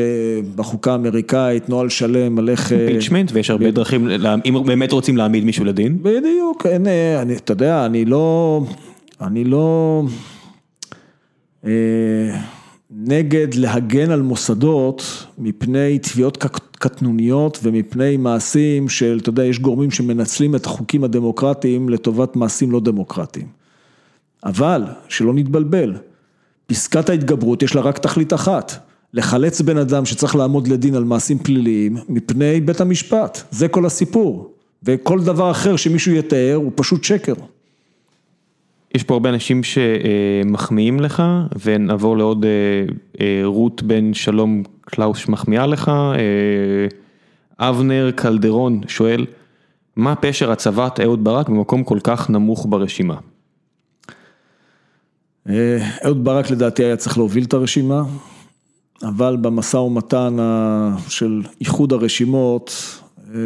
בחוקה 0.54 0.92
האמריקאית 0.92 1.68
נוהל 1.68 1.88
שלם 1.88 2.38
על 2.38 2.48
איך... 2.48 2.72
אה, 2.72 2.86
פיצ'מנט, 2.86 3.30
ויש 3.32 3.50
הרבה 3.50 3.70
דרכים, 3.70 4.08
אם 4.46 4.62
באמת 4.66 4.92
רוצים 4.92 5.16
להעמיד 5.16 5.44
מישהו 5.44 5.64
לדין, 5.64 5.98
בדיוק, 6.02 6.66
אין, 6.66 6.86
אה, 6.86 7.22
אני, 7.22 7.36
אתה 7.36 7.52
יודע, 7.52 7.86
אני 7.86 8.04
לא, 8.04 8.60
אני 9.20 9.44
לא 9.44 10.02
אה, 11.66 11.70
נגד 12.90 13.54
להגן 13.54 14.10
על 14.10 14.22
מוסדות 14.22 15.26
מפני 15.38 15.98
תביעות 15.98 16.44
קטנוניות 16.78 17.58
ומפני 17.62 18.16
מעשים 18.16 18.88
של, 18.88 19.18
אתה 19.22 19.28
יודע, 19.28 19.44
יש 19.44 19.58
גורמים 19.58 19.90
שמנצלים 19.90 20.54
את 20.54 20.66
החוקים 20.66 21.04
הדמוקרטיים 21.04 21.88
לטובת 21.88 22.36
מעשים 22.36 22.70
לא 22.70 22.80
דמוקרטיים. 22.80 23.59
אבל, 24.44 24.82
שלא 25.08 25.34
נתבלבל, 25.34 25.94
פסקת 26.66 27.08
ההתגברות 27.08 27.62
יש 27.62 27.74
לה 27.74 27.80
רק 27.80 27.98
תכלית 27.98 28.32
אחת, 28.32 28.86
לחלץ 29.14 29.60
בן 29.60 29.76
אדם 29.76 30.04
שצריך 30.04 30.36
לעמוד 30.36 30.68
לדין 30.68 30.94
על 30.94 31.04
מעשים 31.04 31.38
פליליים 31.38 31.96
מפני 32.08 32.60
בית 32.60 32.80
המשפט, 32.80 33.42
זה 33.50 33.68
כל 33.68 33.86
הסיפור. 33.86 34.54
וכל 34.82 35.20
דבר 35.20 35.50
אחר 35.50 35.76
שמישהו 35.76 36.12
יתאר 36.12 36.54
הוא 36.54 36.72
פשוט 36.74 37.04
שקר. 37.04 37.34
יש 38.94 39.02
פה 39.02 39.14
הרבה 39.14 39.28
אנשים 39.28 39.60
שמחמיאים 39.62 41.00
לך, 41.00 41.22
ונעבור 41.64 42.16
לעוד 42.16 42.44
אה, 42.44 42.50
אה, 43.20 43.40
רות 43.44 43.82
בן 43.82 44.14
שלום 44.14 44.62
קלאוס 44.80 45.18
שמחמיאה 45.18 45.66
לך, 45.66 45.88
אה, 45.88 47.68
אבנר 47.68 48.10
קלדרון 48.14 48.80
שואל, 48.88 49.26
מה 49.96 50.14
פשר 50.14 50.50
הצבת 50.50 51.00
אהוד 51.00 51.24
ברק 51.24 51.48
במקום 51.48 51.84
כל 51.84 51.98
כך 52.02 52.30
נמוך 52.30 52.66
ברשימה? 52.68 53.16
אה, 55.48 55.88
אהוד 56.04 56.24
ברק 56.24 56.50
לדעתי 56.50 56.84
היה 56.84 56.96
צריך 56.96 57.18
להוביל 57.18 57.44
את 57.44 57.54
הרשימה, 57.54 58.02
אבל 59.02 59.36
במשא 59.36 59.76
ומתן 59.76 60.36
של 61.08 61.42
איחוד 61.60 61.92
הרשימות, 61.92 62.72
אה, 63.34 63.40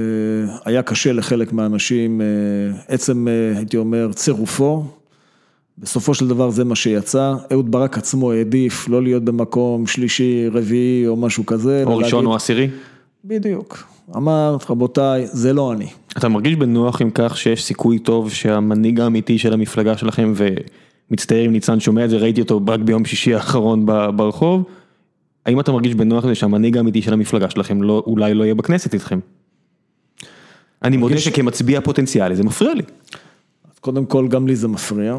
היה 0.64 0.82
קשה 0.82 1.12
לחלק 1.12 1.53
מהאנשים, 1.53 2.20
אה, 2.20 2.26
עצם, 2.88 3.26
הייתי 3.57 3.76
אומר, 3.76 4.12
צירופו. 4.12 4.84
בסופו 5.78 6.14
של 6.14 6.28
דבר 6.28 6.51
זה 6.51 6.64
מה 6.64 6.76
שיצא, 6.76 7.34
אהוד 7.53 7.70
ברק 7.70 7.99
עצמו 7.99 8.32
העדיף 8.32 8.88
לא 8.88 9.03
להיות 9.03 9.24
במקום 9.24 9.86
שלישי, 9.86 10.49
רביעי 10.53 11.07
או 11.07 11.16
משהו 11.16 11.47
כזה. 11.47 11.84
או 11.86 11.97
ראשון 11.97 12.26
או 12.26 12.34
עשירי? 12.34 12.70
בדיוק. 13.24 13.84
אמר, 14.16 14.57
רבותיי, 14.70 15.26
זה 15.26 15.53
לא 15.53 15.72
אני. 15.72 15.86
אתה 16.18 16.28
מרגיש 16.28 16.57
בנוח 16.57 17.03
עם 17.03 17.11
כך 17.14 17.36
שיש 17.36 17.64
סיכוי 17.64 17.99
טוב 17.99 18.30
שהמנהיג 18.30 19.01
האמיתי 19.01 19.38
של 19.38 19.53
המפלגה 19.53 19.97
שלכם, 19.97 20.32
ומצטער 21.11 21.46
אם 21.46 21.52
ניצן 21.52 21.80
שומע 21.80 22.05
את 22.05 22.11
זה, 22.11 22.16
ראיתי 22.16 22.40
אותו 22.40 22.61
רק 22.68 22.80
ביום 22.80 23.05
שישי 23.05 23.34
האחרון 23.34 23.86
ברחוב, 24.16 24.64
האם 25.46 25.61
אתה 25.61 25.72
מרגיש 25.72 25.94
בנוח 25.94 26.24
לזה 26.24 26.34
שהמנהיג 26.34 26.76
האמיתי 26.76 27.02
של 27.02 27.12
המפלגה 27.12 27.50
שלכם 27.50 27.82
לא, 27.82 28.02
אולי 28.07 28.34
לא 28.34 28.44
יהיה 28.44 28.55
בכנסת 28.55 28.94
איתכם? 28.94 29.18
אני 30.82 30.96
מודה 30.96 31.18
שכמצביע 31.18 31.80
פוטנציאלי 31.80 32.36
זה 32.36 32.44
מפריע 32.44 32.74
לי. 32.74 32.82
אז 33.72 33.78
קודם 33.78 34.07
כל, 34.07 34.28
גם 34.28 34.46
לי 34.46 34.57
זה 34.57 34.68
מפריע. 34.68 35.16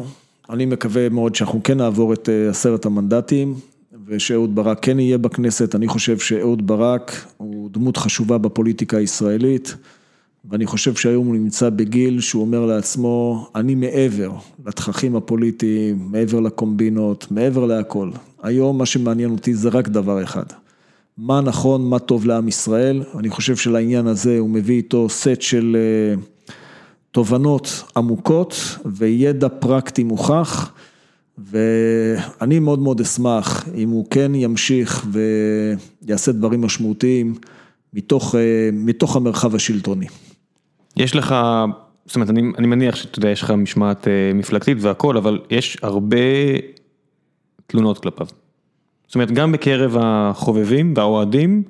אני 0.50 0.66
מקווה 0.66 1.08
מאוד 1.08 1.34
שאנחנו 1.34 1.62
כן 1.62 1.78
נעבור 1.78 2.12
את 2.12 2.28
אה, 2.28 2.50
עשרת 2.50 2.86
המנדטים, 2.86 3.54
ושאהוד 4.06 4.54
ברק 4.54 4.78
כן 4.82 5.00
יהיה 5.00 5.18
בכנסת. 5.18 5.74
אני 5.74 5.88
חושב 5.88 6.18
שאהוד 6.18 6.66
ברק 6.66 7.26
הוא 7.36 7.70
דמות 7.72 7.96
חשובה 7.96 8.38
בפוליטיקה 8.38 8.96
הישראלית, 8.96 9.76
ואני 10.50 10.66
חושב 10.66 10.94
שהיום 10.94 11.26
הוא 11.26 11.34
נמצא 11.34 11.70
בגיל 11.70 12.20
שהוא 12.20 12.42
אומר 12.42 12.66
לעצמו, 12.66 13.46
אני 13.54 13.74
מעבר 13.74 14.30
לתככים 14.66 15.16
הפוליטיים, 15.16 16.08
מעבר 16.10 16.40
לקומבינות, 16.40 17.26
מעבר 17.30 17.66
להכל. 17.66 18.10
היום 18.42 18.78
מה 18.78 18.86
שמעניין 18.86 19.30
אותי 19.30 19.54
זה 19.54 19.68
רק 19.68 19.88
דבר 19.88 20.22
אחד. 20.22 20.44
מה 21.18 21.40
נכון, 21.40 21.88
מה 21.88 21.98
טוב 21.98 22.26
לעם 22.26 22.48
ישראל, 22.48 23.02
אני 23.18 23.30
חושב 23.30 23.56
שלעניין 23.56 24.06
הזה 24.06 24.38
הוא 24.38 24.50
מביא 24.50 24.76
איתו 24.76 25.08
סט 25.08 25.40
של 25.40 25.76
אה, 25.76 26.22
תובנות 27.10 27.82
עמוקות 27.96 28.78
וידע 28.84 29.48
פרקטי 29.48 30.04
מוכח, 30.04 30.72
ואני 31.38 32.58
מאוד 32.58 32.78
מאוד 32.78 33.00
אשמח 33.00 33.68
אם 33.74 33.90
הוא 33.90 34.06
כן 34.10 34.34
ימשיך 34.34 35.06
ויעשה 36.02 36.32
דברים 36.32 36.60
משמעותיים 36.60 37.34
מתוך, 37.94 38.34
אה, 38.34 38.70
מתוך 38.72 39.16
המרחב 39.16 39.54
השלטוני. 39.54 40.06
יש 40.96 41.16
לך, 41.16 41.34
זאת 42.06 42.14
אומרת, 42.14 42.30
אני, 42.30 42.42
אני 42.58 42.66
מניח 42.66 42.96
שאתה 42.96 43.18
יודע, 43.18 43.28
יש 43.28 43.42
לך 43.42 43.50
משמעת 43.50 44.08
אה, 44.08 44.30
מפלגתית 44.34 44.78
והכל, 44.80 45.16
אבל 45.16 45.38
יש 45.50 45.78
הרבה 45.82 46.16
תלונות 47.66 47.98
כלפיו. 47.98 48.26
זאת 49.06 49.14
אומרת, 49.14 49.30
גם 49.30 49.52
בקרב 49.52 49.96
החובבים 50.00 50.94
והאוהדים, 50.96 51.62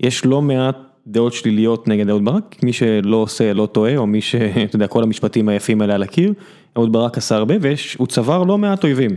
יש 0.00 0.24
לא 0.24 0.42
מעט 0.42 0.76
דעות 1.06 1.32
שליליות 1.32 1.88
נגד 1.88 2.08
אהוד 2.08 2.24
ברק, 2.24 2.56
מי 2.62 2.72
שלא 2.72 3.16
עושה 3.16 3.52
לא 3.52 3.66
טועה, 3.66 3.96
או 3.96 4.06
מי 4.06 4.20
ש... 4.20 4.34
אתה 4.64 4.76
יודע, 4.76 4.86
כל 4.86 5.02
המשפטים 5.02 5.48
היפים 5.48 5.80
האלה 5.80 5.94
על 5.94 6.02
הקיר, 6.02 6.32
אהוד 6.76 6.92
ברק 6.92 7.18
עשה 7.18 7.36
הרבה, 7.36 7.54
והוא 7.60 8.06
צבר 8.06 8.42
לא 8.42 8.58
מעט 8.58 8.84
אויבים. 8.84 9.10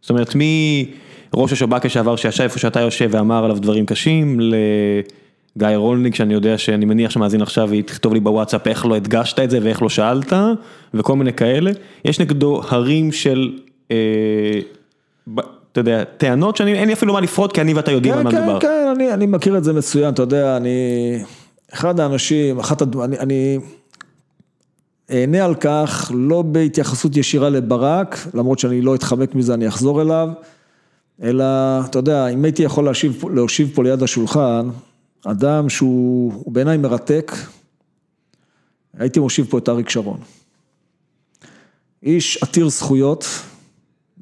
זאת 0.00 0.10
אומרת, 0.10 0.34
מראש 1.34 1.52
השב"כ 1.52 1.84
לשעבר 1.84 2.16
שישב 2.16 2.42
איפה 2.42 2.58
שאתה 2.58 2.80
יושב 2.80 3.08
ואמר 3.12 3.44
עליו 3.44 3.58
דברים 3.58 3.86
קשים, 3.86 4.40
לגיא 5.60 5.76
רולניק, 5.76 6.14
שאני 6.14 6.34
יודע 6.34 6.58
שאני 6.58 6.84
מניח 6.84 7.10
שמאזין 7.10 7.42
עכשיו 7.42 7.68
והיא 7.68 7.82
תכתוב 7.82 8.14
לי 8.14 8.20
בוואטסאפ 8.20 8.66
איך 8.66 8.86
לא 8.86 8.94
הדגשת 8.94 9.38
את 9.38 9.50
זה 9.50 9.58
ואיך 9.62 9.82
לא 9.82 9.88
שאלת, 9.88 10.32
וכל 10.94 11.16
מיני 11.16 11.32
כאלה. 11.32 11.70
יש 12.04 12.20
נגדו 12.20 12.60
הרים 12.68 13.12
של... 13.12 13.58
אה, 13.90 14.60
אתה 15.72 15.80
יודע, 15.80 16.04
טענות 16.04 16.56
שאין 16.56 16.88
לי 16.88 16.92
אפילו 16.92 17.12
מה 17.12 17.20
לפרוט, 17.20 17.52
כי 17.52 17.60
אני 17.60 17.74
ואתה 17.74 17.90
יודעים 17.90 18.14
על 18.14 18.22
מה 18.22 18.30
מדובר. 18.30 18.60
כן, 18.60 18.66
כן, 18.66 18.92
אני, 18.96 19.12
אני 19.12 19.26
מכיר 19.26 19.58
את 19.58 19.64
זה 19.64 19.72
מצוין, 19.72 20.14
אתה 20.14 20.22
יודע, 20.22 20.56
אני, 20.56 20.70
אחד 21.72 22.00
האנשים, 22.00 22.58
אחת, 22.58 22.82
אני, 22.82 23.18
אני 23.18 23.58
אענה 25.10 25.44
על 25.44 25.54
כך, 25.54 26.12
לא 26.14 26.42
בהתייחסות 26.42 27.16
ישירה 27.16 27.50
לברק, 27.50 28.18
למרות 28.34 28.58
שאני 28.58 28.80
לא 28.80 28.94
אתחמק 28.94 29.34
מזה, 29.34 29.54
אני 29.54 29.68
אחזור 29.68 30.02
אליו, 30.02 30.28
אלא, 31.22 31.44
אתה 31.84 31.98
יודע, 31.98 32.28
אם 32.28 32.44
הייתי 32.44 32.62
יכול 32.62 32.84
להשיב, 32.84 33.22
להושיב 33.34 33.70
פה 33.74 33.82
ליד 33.82 34.02
השולחן, 34.02 34.68
אדם 35.26 35.68
שהוא 35.68 36.52
בעיניי 36.52 36.76
מרתק, 36.76 37.32
הייתי 38.98 39.20
מושיב 39.20 39.46
פה 39.50 39.58
את 39.58 39.68
אריק 39.68 39.88
שרון. 39.88 40.20
איש 42.02 42.42
עתיר 42.42 42.68
זכויות, 42.68 43.24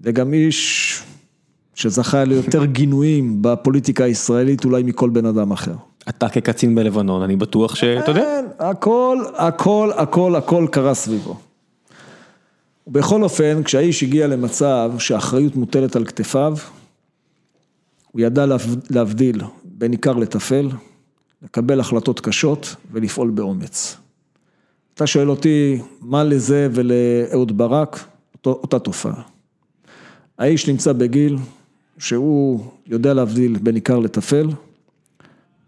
וגם 0.03 0.35
איש 0.35 1.03
שזכה 1.75 2.25
ליותר 2.25 2.65
גינויים 2.79 3.43
בפוליטיקה 3.43 4.05
הישראלית 4.05 4.65
אולי 4.65 4.83
מכל 4.83 5.11
בן 5.11 5.27
אדם 5.27 5.51
אחר. 5.51 5.75
אתה 6.09 6.29
כקצין 6.29 6.75
בלבנון, 6.75 7.23
אני 7.23 7.37
בטוח 7.37 7.75
שאתה 7.75 8.11
יודע. 8.11 8.21
כן, 8.21 8.45
הכל, 8.59 9.19
הכל, 9.35 9.91
הכל, 9.97 10.37
הכל 10.37 10.67
קרה 10.71 10.95
סביבו. 10.95 11.37
בכל 12.87 13.23
אופן, 13.23 13.63
כשהאיש 13.63 14.03
הגיע 14.03 14.27
למצב 14.27 14.93
שהאחריות 14.99 15.57
מוטלת 15.57 15.97
על 15.97 16.05
כתפיו, 16.05 16.57
הוא 18.13 18.21
ידע 18.21 18.47
להבדיל 18.91 19.43
בין 19.65 19.93
עיקר 19.93 20.13
לטפל, 20.13 20.69
לקבל 21.43 21.81
החלטות 21.81 22.21
קשות 22.21 22.77
ולפעול 22.93 23.31
באומץ. 23.31 23.97
אתה 24.95 25.07
שואל 25.07 25.31
אותי, 25.31 25.81
מה 26.01 26.25
לזה 26.25 26.69
ולאהוד 26.73 27.59
ברק? 27.59 28.05
אותה 28.47 28.79
תופעה. 28.79 29.23
האיש 30.39 30.69
נמצא 30.69 30.93
בגיל 30.93 31.37
שהוא 31.99 32.61
יודע 32.87 33.15
להבדיל 33.15 33.59
בין 33.63 33.75
עיקר 33.75 33.99
לטפל, 33.99 34.49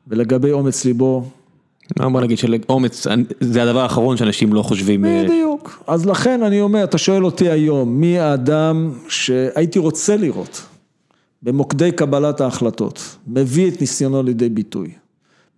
ולגבי 0.07 0.53
אומץ 0.53 0.85
ליבו. 0.85 1.25
בוא 1.99 2.21
נגיד 2.21 2.39
שאומץ 2.39 3.07
זה 3.41 3.63
הדבר 3.63 3.81
האחרון 3.81 4.17
שאנשים 4.17 4.53
לא 4.53 4.63
חושבים. 4.63 5.05
אה, 5.05 5.25
בדיוק, 5.25 5.83
אז 5.87 6.07
לכן 6.07 6.43
אני 6.43 6.61
אומר, 6.61 6.85
אתה 6.85 6.99
שואל 6.99 7.25
אותי 7.25 7.51
היום, 7.51 8.01
מי 8.01 8.19
האדם 8.19 8.93
שהייתי 9.09 9.79
רוצה 9.79 10.17
לראות 10.17 10.63
במוקדי 11.43 11.93
קבלת 11.93 12.41
ההחלטות, 12.41 13.17
מביא 13.27 13.69
את 13.71 13.81
ניסיונו 13.81 14.23
לידי 14.23 14.49
ביטוי, 14.49 14.91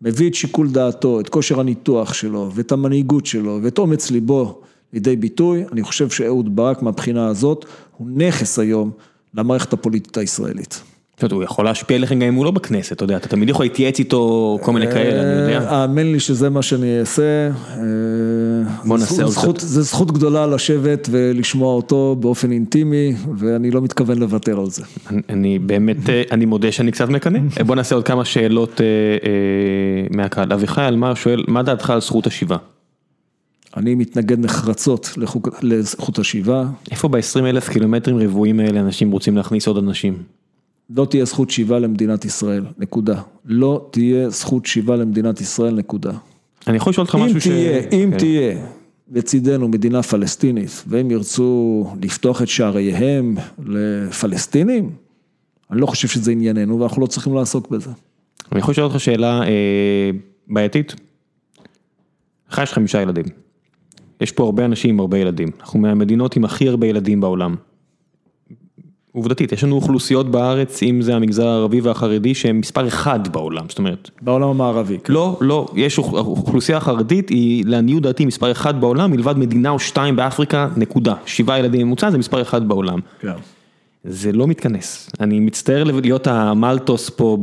מביא 0.03 0.28
את 0.28 0.34
שיקול 0.34 0.70
דעתו, 0.70 1.20
את 1.20 1.28
כושר 1.28 1.61
הניתוח 1.61 2.14
שלו, 2.14 2.50
ואת 2.55 2.72
המנהיגות 2.72 3.26
שלו, 3.26 3.59
ואת 3.62 3.78
אומץ 3.78 4.11
ליבו 4.11 4.61
לידי 4.92 5.16
ביטוי, 5.16 5.64
אני 5.72 5.82
חושב 5.82 6.11
שאהוד 6.11 6.57
ברק 6.57 6.82
מהבחינה 6.82 7.26
הזאת 7.26 7.64
הוא 7.96 8.09
נכס 8.11 8.59
היום. 8.59 8.90
למערכת 9.34 9.72
הפוליטית 9.72 10.16
הישראלית. 10.16 10.82
הוא 11.32 11.42
יכול 11.42 11.64
להשפיע 11.64 11.96
עליכם 11.96 12.18
גם 12.18 12.28
אם 12.28 12.34
הוא 12.34 12.44
לא 12.44 12.50
בכנסת, 12.50 12.92
אתה 12.92 13.04
יודע, 13.04 13.16
אתה 13.16 13.28
תמיד 13.28 13.48
יכול 13.48 13.64
להתייעץ 13.64 13.98
איתו 13.98 14.58
כל 14.62 14.72
מיני 14.72 14.86
כאלה, 14.86 15.22
אני 15.22 15.52
יודע. 15.52 15.70
האמן 15.70 16.12
לי 16.12 16.20
שזה 16.20 16.50
מה 16.50 16.62
שאני 16.62 17.00
אעשה. 17.00 17.50
בוא 18.84 18.98
נעשה 18.98 19.22
עוד 19.24 19.34
קצת. 19.34 19.60
זה 19.60 19.82
זכות 19.82 20.12
גדולה 20.12 20.46
לשבת 20.46 21.08
ולשמוע 21.10 21.74
אותו 21.74 22.16
באופן 22.20 22.52
אינטימי, 22.52 23.14
ואני 23.38 23.70
לא 23.70 23.80
מתכוון 23.82 24.18
לוותר 24.18 24.60
על 24.60 24.70
זה. 24.70 24.82
אני 25.28 25.58
באמת, 25.58 25.96
אני 26.30 26.44
מודה 26.44 26.72
שאני 26.72 26.92
קצת 26.92 27.08
מקנא. 27.08 27.38
בוא 27.66 27.76
נעשה 27.76 27.94
עוד 27.94 28.04
כמה 28.04 28.24
שאלות 28.24 28.80
מהקהל. 30.10 30.52
אביחי 30.52 30.88
אלמר 30.88 31.14
שואל, 31.14 31.44
מה 31.48 31.62
דעתך 31.62 31.90
על 31.90 32.00
זכות 32.00 32.26
השיבה? 32.26 32.56
אני 33.76 33.94
מתנגד 33.94 34.38
נחרצות 34.38 35.10
לזכות 35.62 36.18
השיבה. 36.18 36.64
איפה 36.90 37.08
ב-20 37.08 37.40
אלף 37.46 37.68
קילומטרים 37.68 38.18
רבועים 38.18 38.60
האלה 38.60 38.80
אנשים 38.80 39.10
רוצים 39.10 39.36
להכניס 39.36 39.66
עוד 39.66 39.76
אנשים? 39.78 40.41
לא 40.97 41.05
תהיה 41.05 41.24
זכות 41.24 41.51
שיבה 41.51 41.78
למדינת 41.78 42.24
ישראל, 42.24 42.64
נקודה. 42.78 43.22
לא 43.45 43.88
תהיה 43.90 44.30
זכות 44.30 44.66
שיבה 44.66 44.97
למדינת 44.97 45.40
ישראל, 45.40 45.74
נקודה. 45.74 46.12
אני 46.66 46.76
יכול 46.76 46.90
לשאול 46.90 47.05
אותך 47.05 47.14
משהו 47.14 47.40
ש... 47.40 47.47
אם 47.93 48.09
כן. 48.11 48.18
תהיה 48.18 48.66
לצידנו 49.12 49.68
מדינה 49.68 50.03
פלסטינית, 50.03 50.84
והם 50.86 51.11
ירצו 51.11 51.86
לפתוח 52.03 52.43
את 52.43 52.49
שעריהם 52.49 53.36
לפלסטינים, 53.66 54.90
אני 55.70 55.80
לא 55.80 55.86
חושב 55.86 56.09
שזה 56.09 56.32
ענייננו, 56.32 56.80
ואנחנו 56.80 57.03
לא 57.03 57.07
צריכים 57.07 57.34
לעסוק 57.34 57.68
בזה. 57.68 57.90
אני 58.53 58.61
יכול 58.61 58.72
לשאול 58.72 58.86
אותך 58.86 59.01
שאלה 59.01 59.43
אה, 59.43 60.11
בעייתית? 60.49 60.95
לך 62.51 62.61
יש 62.62 62.72
חמישה 62.72 63.03
ילדים. 63.03 63.24
יש 64.20 64.32
פה 64.32 64.45
הרבה 64.45 64.64
אנשים 64.64 64.90
עם 64.90 65.01
הרבה 65.01 65.18
ילדים, 65.18 65.49
אנחנו 65.61 65.78
מהמדינות 65.78 66.36
עם 66.36 66.45
הכי 66.45 66.68
הרבה 66.68 66.86
ילדים 66.86 67.20
בעולם. 67.20 67.55
עובדתית, 69.12 69.52
יש 69.52 69.64
לנו 69.64 69.74
אוכלוסיות 69.74 70.30
בארץ, 70.30 70.82
אם 70.82 71.02
זה 71.02 71.16
המגזר 71.16 71.46
הערבי 71.46 71.80
והחרדי, 71.80 72.34
שהם 72.34 72.60
מספר 72.60 72.88
אחד 72.88 73.28
בעולם, 73.28 73.64
זאת 73.68 73.78
אומרת. 73.78 74.10
בעולם 74.22 74.48
המערבי. 74.48 74.98
כן. 75.04 75.12
לא, 75.12 75.38
לא, 75.40 75.66
יש 75.74 75.98
אוכלוסייה 75.98 76.80
חרדית, 76.80 77.28
היא 77.28 77.64
לעניות 77.66 78.02
דעתי 78.02 78.24
מספר 78.24 78.52
אחד 78.52 78.80
בעולם, 78.80 79.10
מלבד 79.10 79.38
מדינה 79.38 79.70
או 79.70 79.78
שתיים 79.78 80.16
באפריקה, 80.16 80.68
נקודה. 80.76 81.14
שבעה 81.26 81.58
ילדים 81.58 81.86
ממוצע 81.86 82.10
זה 82.10 82.18
מספר 82.18 82.42
אחד 82.42 82.68
בעולם. 82.68 82.98
כן. 83.20 83.32
זה 84.04 84.32
לא 84.32 84.46
מתכנס. 84.46 85.10
אני 85.20 85.40
מצטער 85.40 85.84
להיות 85.84 86.26
המלטוס 86.26 87.10
פה 87.10 87.36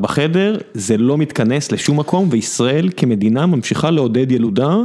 בחדר, 0.00 0.58
זה 0.74 0.96
לא 0.96 1.18
מתכנס 1.18 1.72
לשום 1.72 2.00
מקום, 2.00 2.28
וישראל 2.30 2.88
כמדינה 2.96 3.46
ממשיכה 3.46 3.90
לעודד 3.90 4.32
ילודה. 4.32 4.76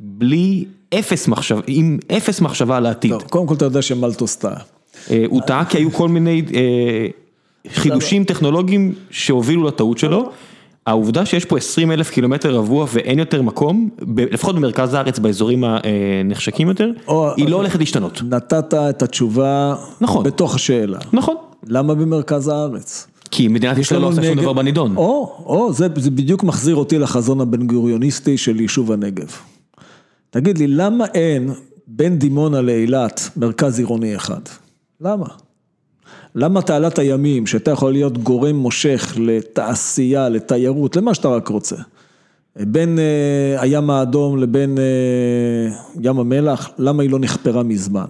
בלי 0.00 0.64
אפס 0.94 1.28
מחשבה, 1.28 1.60
עם 1.66 1.98
אפס 2.16 2.40
מחשבה 2.40 2.76
על 2.76 2.86
העתיד. 2.86 3.10
טוב, 3.10 3.22
קודם 3.22 3.46
כל 3.46 3.54
אתה 3.54 3.64
יודע 3.64 3.82
שמלטוס 3.82 4.36
טעה. 4.36 4.56
אה, 5.10 5.24
הוא 5.28 5.40
טעה 5.46 5.64
כי 5.64 5.78
היו 5.78 5.92
כל 5.92 6.08
מיני 6.08 6.42
אה, 6.54 7.06
חידושים 7.72 8.24
טכנולוגיים 8.24 8.94
שהובילו 9.10 9.64
לטעות 9.64 9.98
שלו. 9.98 10.30
העובדה 10.86 11.26
שיש 11.26 11.44
פה 11.44 11.56
20 11.56 11.92
אלף 11.92 12.10
קילומטר 12.10 12.54
רבוע 12.54 12.86
ואין 12.92 13.18
יותר 13.18 13.42
מקום, 13.42 13.88
לפחות 14.16 14.54
במרכז 14.54 14.94
הארץ, 14.94 15.18
באזורים 15.18 15.64
הנחשקים 15.64 16.68
יותר, 16.68 16.90
היא 17.36 17.48
לא 17.48 17.56
הולכת 17.56 17.78
להשתנות. 17.78 18.22
נתת 18.28 18.74
את 18.74 19.02
התשובה 19.02 19.74
נכון. 20.00 20.24
בתוך 20.24 20.54
השאלה. 20.54 20.98
נכון. 21.12 21.36
למה 21.66 21.94
במרכז 21.94 22.48
הארץ? 22.48 23.06
כי 23.30 23.48
מדינת 23.48 23.78
ישראל 23.78 24.00
לא 24.00 24.06
עושה 24.06 24.22
שום 24.22 24.36
דבר 24.36 24.52
בנידון. 24.52 24.96
או, 24.96 25.36
או, 25.46 25.72
זה, 25.72 25.88
זה 25.96 26.10
בדיוק 26.10 26.44
מחזיר 26.44 26.76
אותי 26.76 26.98
לחזון 26.98 27.40
הבן 27.40 27.66
גוריוניסטי 27.66 28.38
של 28.38 28.60
יישוב 28.60 28.92
הנגב. 28.92 29.26
תגיד 30.30 30.58
לי, 30.58 30.66
למה 30.66 31.04
אין 31.14 31.50
בין 31.86 32.18
דימונה 32.18 32.60
לאילת 32.60 33.30
מרכז 33.36 33.78
עירוני 33.78 34.16
אחד? 34.16 34.40
למה? 35.04 35.26
למה 36.34 36.62
תעלת 36.62 36.98
הימים, 36.98 37.46
שאתה 37.46 37.70
יכול 37.70 37.92
להיות 37.92 38.18
גורם 38.18 38.56
מושך 38.56 39.14
לתעשייה, 39.20 40.28
לתיירות, 40.28 40.96
למה 40.96 41.14
שאתה 41.14 41.28
רק 41.28 41.48
רוצה, 41.48 41.76
בין 42.56 42.98
אה, 42.98 43.62
הים 43.62 43.90
האדום 43.90 44.38
לבין 44.38 44.78
אה, 44.78 45.76
ים 46.02 46.18
המלח, 46.18 46.70
למה 46.78 47.02
היא 47.02 47.10
לא 47.10 47.18
נחפרה 47.18 47.62
מזמן? 47.62 48.06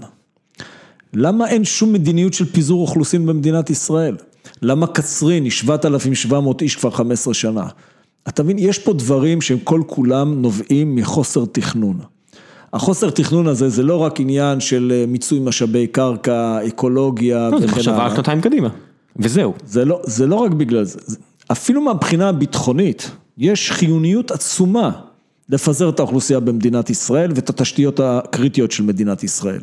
למה 1.14 1.48
אין 1.48 1.64
שום 1.64 1.92
מדיניות 1.92 2.34
של 2.34 2.44
פיזור 2.44 2.80
אוכלוסין 2.80 3.26
במדינת 3.26 3.70
ישראל? 3.70 4.16
למה 4.62 4.86
קצרין 4.86 5.44
היא 5.44 5.52
7,700 5.52 6.62
איש 6.62 6.76
כבר 6.76 6.90
15 6.90 7.34
שנה? 7.34 7.66
אתה 8.28 8.42
מבין, 8.42 8.58
יש 8.58 8.78
פה 8.78 8.92
דברים 8.92 9.40
שהם 9.40 9.58
כל 9.58 9.82
כולם 9.86 10.42
נובעים 10.42 10.94
מחוסר 10.94 11.44
תכנון. 11.44 11.98
החוסר 12.72 13.10
תכנון 13.10 13.46
הזה 13.46 13.68
זה 13.68 13.82
לא 13.82 13.96
רק 13.96 14.20
עניין 14.20 14.60
של 14.60 14.92
אה, 14.94 15.04
מיצוי 15.08 15.40
משאבי 15.40 15.86
קרקע, 15.86 16.58
אקולוגיה 16.68 17.36
וכן 17.36 17.56
הלאה. 17.56 17.60
זה 17.60 17.66
מחשבה 17.66 18.04
על 18.04 18.16
שנתיים 18.16 18.40
קדימה, 18.40 18.68
וזהו. 19.16 19.54
זה 19.66 19.84
לא, 19.84 20.00
זה 20.04 20.26
לא 20.26 20.36
רק 20.36 20.50
בגלל 20.50 20.84
זה, 20.84 20.98
אפילו 21.52 21.80
מהבחינה 21.80 22.28
הביטחונית, 22.28 23.10
יש 23.38 23.70
חיוניות 23.72 24.30
עצומה 24.30 24.90
לפזר 25.48 25.88
את 25.88 25.98
האוכלוסייה 25.98 26.40
במדינת 26.40 26.90
ישראל 26.90 27.32
ואת 27.34 27.50
התשתיות 27.50 28.00
הקריטיות 28.00 28.72
של 28.72 28.82
מדינת 28.82 29.24
ישראל. 29.24 29.60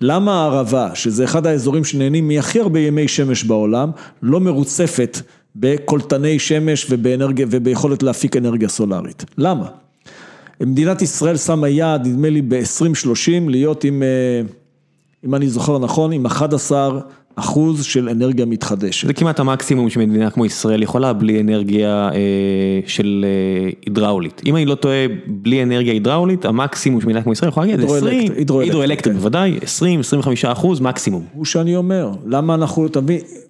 למה 0.00 0.42
הערבה, 0.42 0.90
שזה 0.94 1.24
אחד 1.24 1.46
האזורים 1.46 1.84
שנהנים 1.84 2.28
מהכי 2.28 2.60
הרבה 2.60 2.80
ימי 2.80 3.08
שמש 3.08 3.44
בעולם, 3.44 3.90
לא 4.22 4.40
מרוצפת 4.40 5.18
בקולטני 5.56 6.38
שמש 6.38 6.86
ובאנרגיה, 6.90 7.46
וביכולת 7.50 8.02
להפיק 8.02 8.36
אנרגיה 8.36 8.68
סולארית? 8.68 9.24
למה? 9.38 9.66
מדינת 10.60 11.02
ישראל 11.02 11.36
שמה 11.36 11.68
יעד, 11.68 12.06
נדמה 12.06 12.30
לי 12.30 12.42
ב-2030, 12.42 13.08
להיות 13.48 13.84
עם, 13.84 14.02
אה, 14.02 14.08
אם 15.26 15.34
אני 15.34 15.48
זוכר 15.48 15.78
נכון, 15.78 16.12
עם 16.12 16.26
11 16.26 17.00
אחוז 17.36 17.84
של 17.84 18.08
אנרגיה 18.08 18.44
מתחדשת. 18.46 19.06
זה 19.06 19.12
כמעט 19.12 19.40
המקסימום 19.40 19.90
שמדינה 19.90 20.30
כמו 20.30 20.46
ישראל 20.46 20.82
יכולה 20.82 21.12
בלי 21.12 21.40
אנרגיה 21.40 22.08
אה, 22.14 22.18
של 22.86 23.24
אה, 23.28 23.70
הידראולית. 23.86 24.42
אם 24.46 24.56
אני 24.56 24.66
לא 24.66 24.74
טועה, 24.74 24.96
בלי 25.26 25.62
אנרגיה 25.62 25.92
הידראולית, 25.92 26.44
המקסימום 26.44 27.00
שמדינה 27.00 27.22
כמו 27.22 27.32
ישראל 27.32 27.48
יכולה 27.48 27.66
להגיד, 27.66 27.80
הידרואלקטרית, 27.80 28.14
20, 28.24 28.38
הידרואלקטרית, 28.38 28.74
הידרואלקטרית 28.74 29.14
כן. 29.16 29.20
בוודאי, 29.20 29.58
20-25 30.48 30.52
אחוז 30.52 30.80
מקסימום. 30.80 31.24
הוא 31.32 31.44
שאני 31.44 31.76
אומר, 31.76 32.10
למה 32.26 32.54
אנחנו, 32.54 32.86
אתה 32.86 33.00
מבין, 33.00 33.18
זה- 33.18 33.26
זה- 33.26 33.45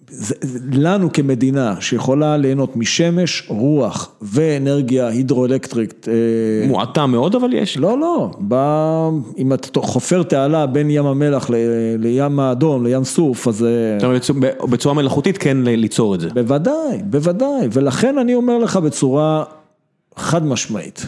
לנו 0.72 1.12
כמדינה 1.12 1.74
שיכולה 1.80 2.36
ליהנות 2.36 2.76
משמש, 2.76 3.44
רוח 3.48 4.10
ואנרגיה 4.22 5.08
הידרואלקטרית, 5.08 6.06
אה, 6.08 6.68
מועטה 6.68 7.06
מאוד 7.06 7.34
אבל 7.34 7.52
יש. 7.52 7.76
לא, 7.76 7.98
לא, 7.98 8.30
ב... 8.48 8.54
אם 9.38 9.52
אתה 9.52 9.80
חופר 9.80 10.22
תעלה 10.22 10.66
בין 10.66 10.90
ים 10.90 11.06
המלח 11.06 11.50
ל... 11.50 11.54
לים 11.98 12.40
האדום, 12.40 12.86
לים 12.86 13.04
סוף, 13.04 13.48
אז... 13.48 13.64
אה, 13.64 14.08
בצורה- 14.70 14.94
מלאכותית 14.94 15.38
כן 15.38 15.56
ליצור 15.64 16.14
את 16.14 16.20
זה. 16.20 16.28
בוודאי, 16.34 16.98
בוודאי, 17.04 17.68
ולכן 17.72 18.18
אני 18.18 18.34
אומר 18.34 18.58
לך 18.58 18.76
בצורה 18.76 19.44
חד 20.16 20.46
משמעית, 20.46 21.06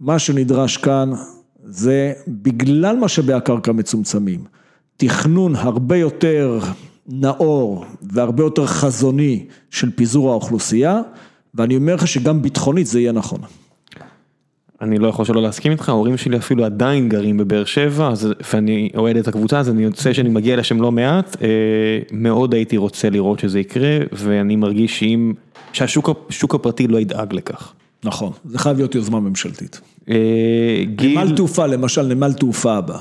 מה 0.00 0.18
שנדרש 0.18 0.76
כאן 0.76 1.10
זה 1.64 2.12
בגלל 2.28 2.96
משאבי 2.96 3.32
הקרקע 3.32 3.72
מצומצמים, 3.72 4.44
תכנון 4.96 5.56
הרבה 5.56 5.96
יותר 5.96 6.58
נאור 7.08 7.84
והרבה 8.02 8.42
יותר 8.42 8.66
חזוני 8.66 9.44
של 9.70 9.90
פיזור 9.90 10.30
האוכלוסייה, 10.30 11.00
ואני 11.54 11.76
אומר 11.76 11.94
לך 11.94 12.06
שגם 12.06 12.42
ביטחונית 12.42 12.86
זה 12.86 13.00
יהיה 13.00 13.12
נכון. 13.12 13.40
אני 14.80 14.98
לא 14.98 15.08
יכול 15.08 15.24
שלא 15.24 15.42
להסכים 15.42 15.72
איתך, 15.72 15.88
ההורים 15.88 16.16
שלי 16.16 16.36
אפילו 16.36 16.64
עדיין 16.64 17.08
גרים 17.08 17.36
בבאר 17.36 17.64
שבע, 17.64 18.08
אז, 18.08 18.28
ואני 18.52 18.90
אוהד 18.96 19.16
את 19.16 19.28
הקבוצה, 19.28 19.58
אז 19.58 19.70
אני 19.70 19.82
יוצא 19.82 20.12
שאני 20.12 20.28
מגיע 20.28 20.56
לשם 20.56 20.80
לא 20.80 20.92
מעט, 20.92 21.36
אה, 21.42 21.48
מאוד 22.12 22.54
הייתי 22.54 22.76
רוצה 22.76 23.10
לראות 23.10 23.38
שזה 23.38 23.60
יקרה, 23.60 23.98
ואני 24.12 24.56
מרגיש 24.56 24.98
שאם, 24.98 25.32
שהשוק 25.72 26.54
הפרטי 26.54 26.88
לא 26.88 27.00
ידאג 27.00 27.32
לכך. 27.32 27.72
נכון, 28.04 28.32
זה 28.44 28.58
חייב 28.58 28.76
להיות 28.76 28.94
יוזמה 28.94 29.20
ממשלתית. 29.20 29.80
אה, 30.10 30.84
גיל, 30.96 31.18
נמל 31.18 31.36
תעופה, 31.36 31.66
למשל 31.66 32.02
נמל 32.02 32.32
תעופה 32.32 32.76
הבא. 32.76 32.98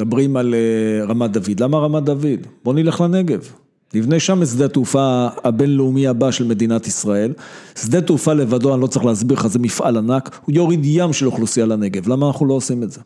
מדברים 0.00 0.36
על 0.36 0.54
אה, 0.54 1.04
רמת 1.04 1.30
דוד, 1.30 1.60
למה 1.60 1.78
רמת 1.78 2.02
דוד? 2.02 2.46
בוא 2.64 2.74
נלך 2.74 3.00
לנגב. 3.00 3.52
נבנה 3.94 4.20
שם 4.20 4.42
את 4.42 4.46
שדה 4.46 4.64
התעופה 4.64 5.28
הבינלאומי 5.44 6.06
הבא 6.06 6.30
של 6.30 6.44
מדינת 6.44 6.86
ישראל. 6.86 7.32
שדה 7.78 8.00
תעופה 8.00 8.32
לבדו, 8.32 8.74
אני 8.74 8.82
לא 8.82 8.86
צריך 8.86 9.04
להסביר 9.04 9.38
לך, 9.38 9.46
זה 9.46 9.58
מפעל 9.58 9.96
ענק, 9.96 10.40
הוא 10.44 10.54
יוריד 10.54 10.80
ים 10.84 11.12
של 11.12 11.26
אוכלוסייה 11.26 11.66
לנגב, 11.66 12.08
למה 12.08 12.26
אנחנו 12.26 12.46
לא 12.46 12.54
עושים 12.54 12.82
את 12.82 12.90
זה? 12.90 13.00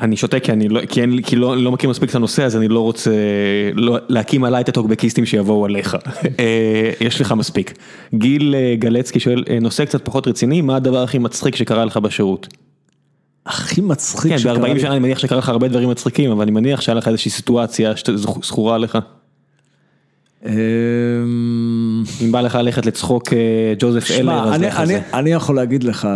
אני 0.00 0.16
שותק 0.16 0.44
כי 0.44 0.52
אני 0.52 0.68
לא, 0.68 0.86
כי 0.86 1.00
אין 1.00 1.22
כי 1.22 1.36
לא, 1.36 1.56
לא 1.56 1.72
מכיר 1.72 1.90
מספיק 1.90 2.10
את 2.10 2.14
הנושא, 2.14 2.44
אז 2.44 2.56
אני 2.56 2.68
לא 2.68 2.80
רוצה 2.80 3.10
לא, 3.74 3.98
להקים 4.08 4.44
עליי 4.44 4.62
את 4.62 4.68
הטוקבקיסטים 4.68 5.26
שיבואו 5.26 5.64
עליך. 5.64 5.96
אה, 6.40 6.90
יש 7.00 7.20
לך 7.20 7.32
מספיק. 7.32 7.74
גיל 8.14 8.54
אה, 8.54 8.74
גלצקי 8.78 9.20
שואל, 9.20 9.44
נושא 9.60 9.84
קצת 9.84 10.04
פחות 10.04 10.28
רציני, 10.28 10.60
מה 10.60 10.76
הדבר 10.76 11.02
הכי 11.02 11.18
מצחיק 11.18 11.56
שקרה 11.56 11.84
לך 11.84 11.96
בשירות? 11.96 12.48
הכי 13.46 13.80
מצחיק 13.80 14.32
כן, 14.32 14.38
שקרה 14.38 14.58
ב-40 14.58 14.66
לי. 14.66 14.80
שנה 14.80 14.90
אני 14.90 14.98
מניח 14.98 15.18
שקרה 15.18 15.38
לך 15.38 15.48
הרבה 15.48 15.68
דברים 15.68 15.90
מצחיקים, 15.90 16.30
אבל 16.30 16.42
אני 16.42 16.50
מניח 16.50 16.80
שהיה 16.80 16.96
לך 16.96 17.08
איזושהי 17.08 17.30
סיטואציה 17.30 17.96
שזכורה 17.96 18.78
לך. 18.78 18.98
אמ, 20.46 20.52
אם 22.24 22.32
בא 22.32 22.40
לך 22.40 22.54
ללכת 22.54 22.86
לצחוק 22.86 23.32
אה, 23.32 23.74
ג'וזף 23.78 24.10
הלר, 24.10 24.48
אז 24.48 24.54
אני, 24.54 24.66
לך 24.66 24.80
אני, 24.80 24.86
זה. 24.86 25.00
אני 25.14 25.30
יכול 25.30 25.56
להגיד 25.56 25.82
לך, 25.82 26.08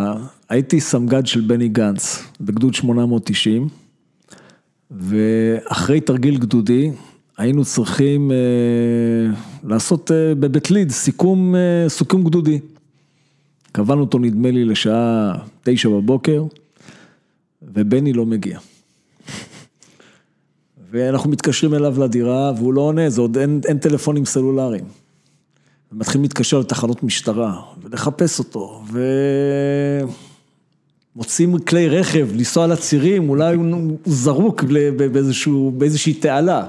הייתי 0.49 0.81
סמג"ד 0.81 1.27
של 1.27 1.41
בני 1.41 1.69
גנץ 1.69 2.25
בגדוד 2.41 2.75
890, 2.75 3.69
ואחרי 4.91 6.01
תרגיל 6.01 6.39
גדודי, 6.39 6.91
היינו 7.39 7.65
צריכים 7.65 8.31
אה, 8.31 8.37
לעשות 9.65 10.11
אה, 10.11 10.35
בבית 10.35 10.71
ליד 10.71 10.91
סיכום, 10.91 11.55
אה, 11.55 11.89
סיכום 11.89 12.25
גדודי. 12.25 12.61
קבענו 13.73 14.01
אותו 14.01 14.19
נדמה 14.19 14.51
לי 14.51 14.65
לשעה 14.65 15.35
תשע 15.63 15.89
בבוקר, 15.89 16.45
ובני 17.75 18.13
לא 18.13 18.27
מגיע. 18.27 18.59
ואנחנו 20.91 21.31
מתקשרים 21.31 21.75
אליו 21.75 22.01
לדירה, 22.01 22.53
והוא 22.57 22.75
לא 22.75 22.81
עונה, 22.81 23.11
זה 23.11 23.21
עוד 23.21 23.39
אין, 23.39 23.61
אין 23.69 23.79
טלפונים 23.79 24.25
סלולריים. 24.25 24.85
ומתחילים 25.93 26.23
להתקשר 26.23 26.59
לתחנות 26.59 27.03
משטרה, 27.03 27.63
ולחפש 27.83 28.39
אותו, 28.39 28.85
ומוצאים 31.15 31.59
כלי 31.59 31.89
רכב, 31.89 32.29
לנסוע 32.35 32.67
לצירים, 32.67 33.29
אולי 33.29 33.55
הוא 33.55 33.99
זרוק 34.05 34.65
באיזשהו, 34.97 35.75
באיזושהי 35.79 36.15
תעלה. 36.15 36.67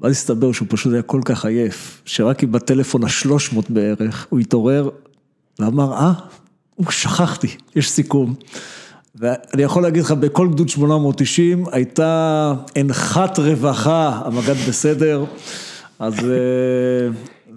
ואז 0.00 0.12
הסתבר 0.12 0.52
שהוא 0.52 0.68
פשוט 0.70 0.92
היה 0.92 1.02
כל 1.02 1.20
כך 1.24 1.44
עייף, 1.44 2.02
שרק 2.04 2.42
עם 2.42 2.52
בטלפון 2.52 3.04
השלוש 3.04 3.52
מאות 3.52 3.70
בערך, 3.70 4.26
הוא 4.30 4.38
התעורר 4.38 4.90
ואמר, 5.58 5.92
אה, 5.92 6.12
שכחתי, 6.90 7.48
יש 7.76 7.90
סיכום. 7.90 8.34
ואני 9.18 9.62
יכול 9.62 9.82
להגיד 9.82 10.02
לך, 10.02 10.12
בכל 10.12 10.48
גדוד 10.48 10.68
890 10.68 11.64
הייתה 11.72 12.54
אנחת 12.80 13.38
רווחה, 13.38 14.20
המג"ד 14.24 14.54
בסדר, 14.68 15.24
אז 15.98 16.14
אה, 16.24 17.08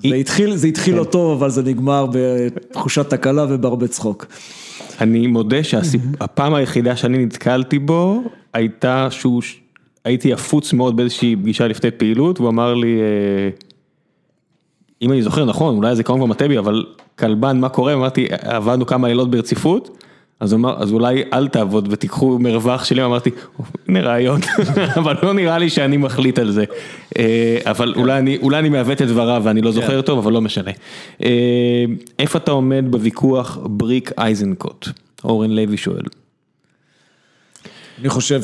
זה 0.10 0.16
התחיל, 0.16 0.55
זה 0.55 0.68
התחיל 0.68 0.95
לא 0.95 1.03
טוב, 1.03 1.32
אבל 1.32 1.49
זה 1.49 1.64
נגמר 1.64 2.05
בתחושת 2.12 3.10
תקלה 3.10 3.45
ובהרבה 3.49 3.88
צחוק. 3.88 4.26
אני 5.01 5.28
מודה 5.28 5.64
שהפעם 5.64 6.53
היחידה 6.53 6.95
שאני 6.95 7.26
נתקלתי 7.26 7.80
בו, 7.80 8.24
הייתה 8.53 9.07
שהוא, 9.12 9.41
הייתי 10.05 10.34
עפוץ 10.34 10.74
מאוד 10.74 10.97
באיזושהי 10.97 11.36
פגישה 11.36 11.68
לפני 11.68 11.91
פעילות, 11.91 12.39
והוא 12.39 12.49
אמר 12.49 12.74
לי, 12.74 12.99
אה, 12.99 13.49
אם 15.01 15.12
אני 15.12 15.22
זוכר 15.22 15.45
נכון, 15.45 15.76
אולי 15.76 15.95
זה 15.95 16.03
קרוב 16.03 16.22
במטה 16.22 16.47
בי, 16.47 16.57
אבל 16.57 16.86
כלבן, 17.20 17.60
מה 17.60 17.70
קורה? 17.70 17.93
אמרתי, 17.93 18.28
עבדנו 18.32 18.86
כמה 18.86 19.07
לילות 19.07 19.32
ברציפות. 19.32 19.99
אז 20.40 20.52
הוא 20.52 20.60
אמר, 20.60 20.84
אז 20.84 20.92
אולי 20.92 21.24
אל 21.34 21.48
תעבוד 21.48 21.88
ותיקחו 21.92 22.40
מרווח 22.40 22.84
שלי, 22.84 23.04
אמרתי, 23.06 23.30
הנה 23.88 24.02
רעיון, 24.02 24.42
אבל 25.00 25.16
לא 25.24 25.34
נראה 25.34 25.58
לי 25.58 25.70
שאני 25.70 25.98
מחליט 25.98 26.40
על 26.40 26.52
זה. 26.52 26.64
אה, 27.18 27.58
אבל 27.66 27.94
אולי 27.98 28.18
אני, 28.18 28.38
אולי 28.42 28.60
אני 28.60 28.70
מעוות 28.70 29.02
את 29.02 29.08
דבריו 29.08 29.42
ואני 29.46 29.62
לא 29.62 29.72
זוכר 29.72 30.02
טוב, 30.02 30.20
אבל 30.20 30.34
לא 30.34 30.42
משנה. 30.42 30.72
אה, 31.24 31.86
איפה 32.20 32.38
אתה 32.38 32.52
עומד 32.52 32.86
בוויכוח 32.90 33.58
בריק 33.64 34.12
אייזנקוט? 34.18 34.88
אורן 35.24 35.52
לוי 35.52 35.78
שואל. 35.78 36.04
אני 38.00 38.10
חושב 38.10 38.44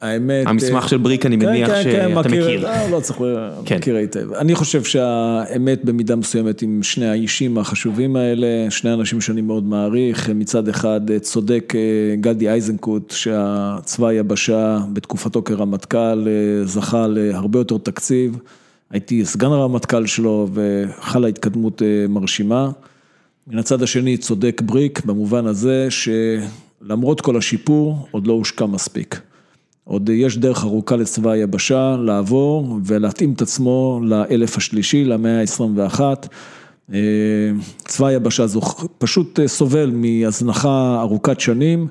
שהאמת... 0.00 0.46
המסמך 0.46 0.88
של 0.88 0.96
בריק 0.96 1.26
אני 1.26 1.38
כן, 1.38 1.46
מניח 1.46 1.68
כן, 1.68 1.74
כן, 1.74 1.82
שאתה 1.82 2.08
מכיר, 2.08 2.44
מכיר. 2.44 2.66
אה, 2.66 2.90
לא 2.90 3.00
צריך, 3.00 3.18
כן. 3.64 3.76
מכיר 3.76 3.96
היטב. 3.96 4.32
אני 4.32 4.54
חושב 4.54 4.84
שהאמת 4.84 5.84
במידה 5.84 6.16
מסוימת 6.16 6.62
עם 6.62 6.82
שני 6.82 7.08
האישים 7.08 7.58
החשובים 7.58 8.16
האלה, 8.16 8.70
שני 8.70 8.92
אנשים 8.92 9.20
שאני 9.20 9.40
מאוד 9.40 9.64
מעריך, 9.64 10.30
מצד 10.30 10.68
אחד 10.68 11.00
צודק 11.20 11.72
אה, 11.76 12.16
גדי 12.16 12.48
איזנקוט, 12.48 13.10
שהצבא 13.10 14.06
היבשה 14.06 14.78
בתקופתו 14.92 15.42
כרמטכ"ל 15.42 16.26
אה, 16.28 16.64
זכה 16.64 17.06
להרבה 17.06 17.58
יותר 17.58 17.78
תקציב, 17.78 18.38
הייתי 18.90 19.24
סגן 19.24 19.46
הרמטכ"ל 19.46 20.06
שלו 20.06 20.48
וחלה 20.52 21.28
התקדמות 21.28 21.82
אה, 21.82 22.08
מרשימה. 22.08 22.70
מן 23.46 23.58
הצד 23.58 23.82
השני 23.82 24.16
צודק 24.16 24.62
בריק 24.64 25.04
במובן 25.04 25.46
הזה 25.46 25.88
שלמרות 25.90 27.20
כל 27.20 27.36
השיפור 27.36 28.08
עוד 28.10 28.26
לא 28.26 28.32
הושקע 28.32 28.66
מספיק. 28.66 29.20
עוד 29.88 30.08
יש 30.08 30.38
דרך 30.38 30.64
ארוכה 30.64 30.96
לצבא 30.96 31.30
היבשה 31.30 31.96
לעבור 31.96 32.78
ולהתאים 32.84 33.32
את 33.32 33.42
עצמו 33.42 34.00
לאלף 34.02 34.56
השלישי, 34.56 35.04
למאה 35.04 35.40
ה-21. 35.40 36.00
אה, 36.94 36.98
צבא 37.84 38.06
היבשה 38.06 38.46
זו 38.46 38.60
פשוט 38.98 39.40
אה, 39.40 39.48
סובל 39.48 39.92
מהזנחה 39.94 40.98
ארוכת 41.00 41.40
שנים 41.40 41.88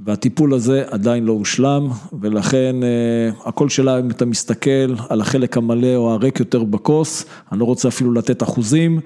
והטיפול 0.00 0.54
הזה 0.54 0.84
עדיין 0.90 1.24
לא 1.24 1.32
הושלם 1.32 1.88
ולכן 2.20 2.76
אה, 2.82 3.48
הכל 3.48 3.68
שאלה 3.68 3.98
אם 3.98 4.10
אתה 4.10 4.24
מסתכל 4.24 4.94
על 5.08 5.20
החלק 5.20 5.56
המלא 5.56 5.96
או 5.96 6.12
הריק 6.12 6.40
יותר 6.40 6.64
בכוס, 6.64 7.24
אני 7.52 7.60
לא 7.60 7.64
רוצה 7.64 7.88
אפילו 7.88 8.12
לתת 8.12 8.42
אחוזים, 8.42 9.00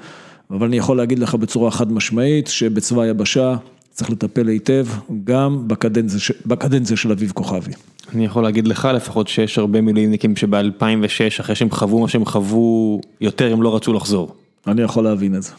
אבל 0.50 0.66
אני 0.66 0.76
יכול 0.76 0.96
להגיד 0.96 1.18
לך 1.18 1.34
בצורה 1.34 1.70
חד 1.70 1.92
משמעית 1.92 2.46
שבצבא 2.46 3.02
היבשה 3.02 3.56
צריך 3.94 4.10
לטפל 4.10 4.48
היטב 4.48 4.86
גם 5.24 5.68
בקדנציה, 5.68 6.18
בקדנציה 6.46 6.96
של 6.96 7.12
אביב 7.12 7.32
כוכבי. 7.34 7.72
אני 8.14 8.24
יכול 8.24 8.42
להגיד 8.42 8.68
לך 8.68 8.88
לפחות 8.94 9.28
שיש 9.28 9.58
הרבה 9.58 9.80
מילואימניקים 9.80 10.36
שב-2006, 10.36 11.40
אחרי 11.40 11.54
שהם 11.54 11.70
חוו 11.70 11.98
מה 11.98 12.08
שהם 12.08 12.24
חוו 12.24 13.00
יותר, 13.20 13.52
הם 13.52 13.62
לא 13.62 13.76
רצו 13.76 13.92
לחזור. 13.92 14.34
אני 14.66 14.82
יכול 14.82 15.04
להבין 15.04 15.34
את 15.34 15.42
זה. 15.42 15.52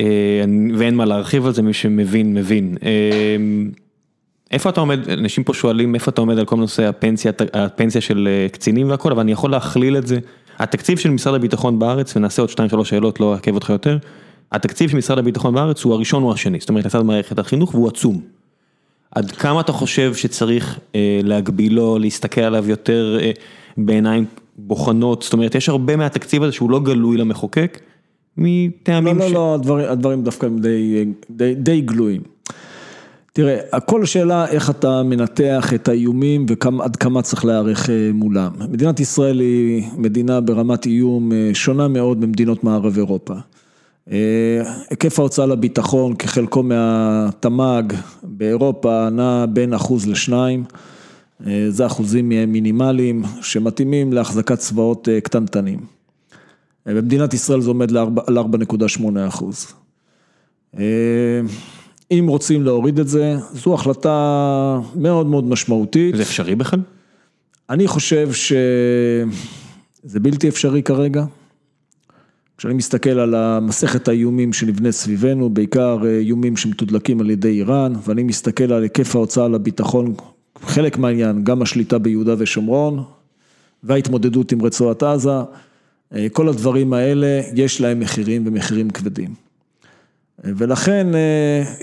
אה, 0.00 0.44
ואין 0.78 0.94
מה 0.94 1.04
להרחיב 1.04 1.46
על 1.46 1.54
זה, 1.54 1.62
מי 1.62 1.72
שמבין, 1.72 2.34
מבין. 2.34 2.76
אה, 2.82 3.36
איפה 4.50 4.70
אתה 4.70 4.80
עומד, 4.80 5.08
אנשים 5.08 5.44
פה 5.44 5.54
שואלים 5.54 5.94
איפה 5.94 6.10
אתה 6.10 6.20
עומד 6.20 6.38
על 6.38 6.44
כל 6.44 6.56
נושא 6.56 6.88
הפנסיה, 6.88 7.32
הפנסיה 7.52 8.00
של 8.00 8.28
אה, 8.30 8.48
קצינים 8.48 8.90
והכל, 8.90 9.12
אבל 9.12 9.20
אני 9.20 9.32
יכול 9.32 9.50
להכליל 9.50 9.96
את 9.96 10.06
זה. 10.06 10.18
התקציב 10.58 10.98
של 10.98 11.10
משרד 11.10 11.34
הביטחון 11.34 11.78
בארץ, 11.78 12.16
ונעשה 12.16 12.42
עוד 12.42 12.50
2-3 12.50 12.84
שאלות, 12.84 13.20
לא 13.20 13.34
אעכב 13.34 13.54
אותך 13.54 13.70
יותר, 13.70 13.98
התקציב 14.52 14.90
של 14.90 14.96
משרד 14.96 15.18
הביטחון 15.18 15.54
בארץ 15.54 15.84
הוא 15.84 15.94
הראשון 15.94 16.22
או 16.22 16.32
השני, 16.32 16.60
זאת 16.60 16.68
אומרת 16.68 16.84
לצד 16.84 17.02
מערכת 17.02 17.38
החינוך 17.38 17.74
והוא 17.74 17.88
עצום. 17.88 18.20
עד 19.10 19.30
כמה 19.30 19.60
אתה 19.60 19.72
חושב 19.72 20.14
שצריך 20.14 20.78
אה, 20.94 21.20
להגבילו, 21.22 21.98
להסתכל 21.98 22.40
עליו 22.40 22.68
יותר 22.68 23.18
אה, 23.20 23.30
בעיניים 23.76 24.24
בוחנות, 24.58 25.22
זאת 25.22 25.32
אומרת, 25.32 25.54
יש 25.54 25.68
הרבה 25.68 25.96
מהתקציב 25.96 26.42
הזה 26.42 26.52
שהוא 26.52 26.70
לא 26.70 26.80
גלוי 26.80 27.16
למחוקק, 27.16 27.80
מטעמים 28.36 29.18
לא, 29.18 29.28
ש... 29.28 29.32
לא, 29.32 29.34
לא, 29.34 29.54
הדברים, 29.54 29.88
הדברים 29.88 30.22
דווקא 30.22 30.46
הם 30.46 30.58
די, 30.58 31.04
די, 31.30 31.54
די 31.54 31.80
גלויים. 31.80 32.22
תראה, 33.32 33.58
הכל 33.72 34.04
שאלה 34.04 34.46
איך 34.46 34.70
אתה 34.70 35.02
מנתח 35.02 35.74
את 35.74 35.88
האיומים 35.88 36.46
ועד 36.48 36.96
כמה 36.96 37.22
צריך 37.22 37.44
להיערך 37.44 37.90
אה, 37.90 38.10
מולם. 38.14 38.50
מדינת 38.70 39.00
ישראל 39.00 39.40
היא 39.40 39.84
מדינה 39.96 40.40
ברמת 40.40 40.86
איום 40.86 41.32
אה, 41.32 41.50
שונה 41.54 41.88
מאוד 41.88 42.26
ממדינות 42.26 42.64
מערב 42.64 42.96
אירופה. 42.96 43.34
אה, 44.10 44.62
היקף 44.90 45.18
ההוצאה 45.18 45.46
לביטחון 45.46 46.16
כחלקו 46.16 46.62
מהתמ"ג 46.62 47.82
באירופה 48.22 49.08
נע 49.10 49.46
בין 49.46 49.74
אחוז 49.74 50.08
לשניים, 50.08 50.64
זה 51.68 51.86
אחוזים 51.86 52.28
מינימליים 52.28 53.22
שמתאימים 53.42 54.12
להחזקת 54.12 54.58
צבאות 54.58 55.08
קטנטנים. 55.22 55.80
במדינת 56.86 57.34
ישראל 57.34 57.60
זה 57.60 57.68
עומד 57.68 57.96
על 58.26 58.38
4.8 58.38 59.02
אחוז. 59.28 59.66
אם 62.10 62.24
רוצים 62.28 62.62
להוריד 62.62 62.98
את 62.98 63.08
זה, 63.08 63.36
זו 63.52 63.74
החלטה 63.74 64.80
מאוד 64.94 65.26
מאוד 65.26 65.44
משמעותית. 65.44 66.16
זה 66.16 66.22
אפשרי 66.22 66.54
בכלל? 66.54 66.80
אני 67.70 67.86
חושב 67.86 68.32
שזה 68.32 70.20
בלתי 70.20 70.48
אפשרי 70.48 70.82
כרגע. 70.82 71.24
כשאני 72.60 72.74
מסתכל 72.74 73.10
על 73.10 73.34
המסכת 73.34 74.08
האיומים 74.08 74.52
שנבנה 74.52 74.92
סביבנו, 74.92 75.50
בעיקר 75.50 75.98
איומים 76.06 76.56
שמתודלקים 76.56 77.20
על 77.20 77.30
ידי 77.30 77.48
איראן, 77.48 77.92
ואני 78.06 78.22
מסתכל 78.22 78.72
על 78.72 78.82
היקף 78.82 79.16
ההוצאה 79.16 79.48
לביטחון, 79.48 80.14
חלק 80.62 80.98
מהעניין, 80.98 81.44
גם 81.44 81.62
השליטה 81.62 81.98
ביהודה 81.98 82.34
ושומרון, 82.38 83.02
וההתמודדות 83.82 84.52
עם 84.52 84.62
רצועת 84.62 85.02
עזה, 85.02 85.30
כל 86.32 86.48
הדברים 86.48 86.92
האלה, 86.92 87.40
יש 87.54 87.80
להם 87.80 88.00
מחירים 88.00 88.46
ומחירים 88.46 88.90
כבדים. 88.90 89.34
ולכן 90.44 91.06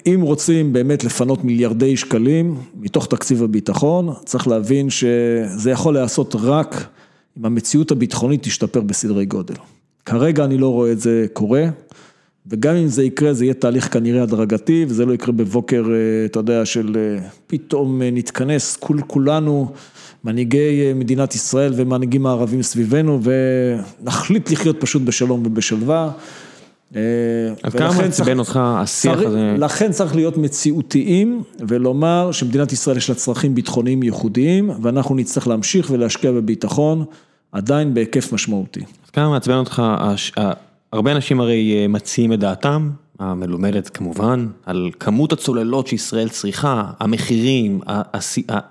אם 0.06 0.22
רוצים 0.22 0.74
באמת 0.74 1.04
לפנות 1.04 1.44
מיליארדי 1.44 1.98
שקלים 1.98 2.58
מתוך 2.76 3.08
תקציב 3.08 3.44
הביטחון, 3.44 4.14
צריך 4.26 4.48
להבין 4.48 4.90
שזה 4.90 5.72
יכול 5.72 5.94
להיעשות 5.94 6.36
רק 6.40 6.88
אם 7.40 7.46
המציאות 7.46 7.92
הביטחונית 7.92 8.44
תשתפר 8.44 8.82
בסדרי 8.82 9.26
גודל. 9.26 9.56
כרגע 10.08 10.46
אני 10.46 10.58
לא 10.58 10.68
רואה 10.68 10.92
את 10.92 11.00
זה 11.00 11.26
קורה, 11.34 11.66
וגם 12.48 12.76
אם 12.76 12.88
זה 12.88 13.04
יקרה 13.04 13.34
זה 13.34 13.46
יהיה 13.46 13.54
תהליך 13.54 13.94
כנראה 13.94 14.24
הדרגתי, 14.24 14.86
וזה 14.88 15.06
לא 15.06 15.14
יקרה 15.14 15.32
בבוקר, 15.32 15.84
אתה 16.26 16.40
יודע, 16.40 16.66
של 16.66 17.18
פתאום 17.48 18.02
נתכנס 18.02 18.76
כול 18.76 19.02
כולנו, 19.08 19.72
מנהיגי 20.24 20.94
מדינת 20.96 21.36
ישראל 21.36 21.74
ומנהיגים 21.76 22.26
הערבים 22.26 22.62
סביבנו, 22.62 23.20
ונחליט 23.24 24.52
לחיות 24.52 24.82
פשוט 24.82 25.02
בשלום 25.02 25.44
ובשלווה. 25.46 26.12
אז 27.64 27.74
כמה 27.78 27.98
מעצבן 27.98 28.40
אותך 28.40 28.60
השיח 28.64 29.20
הזה? 29.20 29.56
לכן 29.58 29.92
צריך 29.92 30.16
להיות 30.16 30.38
מציאותיים 30.38 31.44
ולומר 31.68 32.32
שמדינת 32.32 32.74
ישראל 32.74 32.98
יש 32.98 33.10
לה 33.10 33.16
צרכים 33.16 33.56
ביטחוניים 33.56 34.04
ייחודיים 34.04 34.70
ואנחנו 34.82 35.16
נצטרך 35.16 35.48
להמשיך 35.48 35.88
ולהשקיע 35.92 36.32
בביטחון 36.32 37.06
עדיין 37.52 37.94
בהיקף 37.94 38.34
משמעותי. 38.34 38.80
אז 39.06 39.10
כמה 39.10 39.30
מעצבן 39.30 39.56
אותך, 39.56 39.84
הרבה 40.94 41.12
אנשים 41.12 41.40
הרי 41.40 41.88
מציעים 41.88 42.34
את 42.34 42.40
דעתם, 42.40 42.90
המלומדת 43.20 43.90
כמובן, 43.90 44.48
על 44.66 44.90
כמות 45.00 45.34
הצוללות 45.34 45.88
שישראל 45.88 46.30
צריכה, 46.30 46.92
המחירים, 47.00 47.80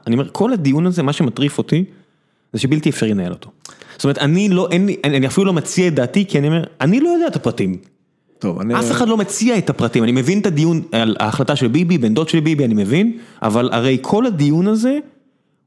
אני 0.06 0.14
אומר, 0.14 0.28
כל 0.32 0.52
הדיון 0.52 0.86
הזה, 0.86 1.02
מה 1.02 1.12
שמטריף 1.12 1.58
אותי, 1.58 1.84
זה 2.52 2.60
שבלתי 2.60 2.90
אפשרי 2.90 3.10
לנהל 3.10 3.32
אותו. 3.32 3.50
זאת 3.96 4.04
אומרת, 4.04 4.18
אני 4.18 4.48
לא, 4.48 4.68
אני 5.04 5.26
אפילו 5.26 5.46
לא 5.46 5.52
מציע 5.52 5.88
את 5.88 5.94
דעתי, 5.94 6.24
כי 6.28 6.38
אני 6.38 6.46
אומר, 6.46 6.64
אני 6.80 7.00
לא 7.00 7.08
יודע 7.08 7.26
את 7.26 7.36
הפרטים. 7.36 7.76
טוב, 8.38 8.60
אני... 8.60 8.78
אף 8.78 8.90
אחד 8.90 9.08
לא 9.08 9.16
מציע 9.16 9.58
את 9.58 9.70
הפרטים, 9.70 10.04
אני 10.04 10.12
מבין 10.12 10.40
את 10.40 10.46
הדיון 10.46 10.82
על 10.92 11.16
ההחלטה 11.20 11.56
של 11.56 11.68
ביבי, 11.68 11.98
בן 11.98 12.14
דוד 12.14 12.28
של 12.28 12.40
ביבי, 12.40 12.64
אני 12.64 12.74
מבין, 12.74 13.18
אבל 13.42 13.68
הרי 13.72 13.98
כל 14.00 14.26
הדיון 14.26 14.66
הזה 14.66 14.98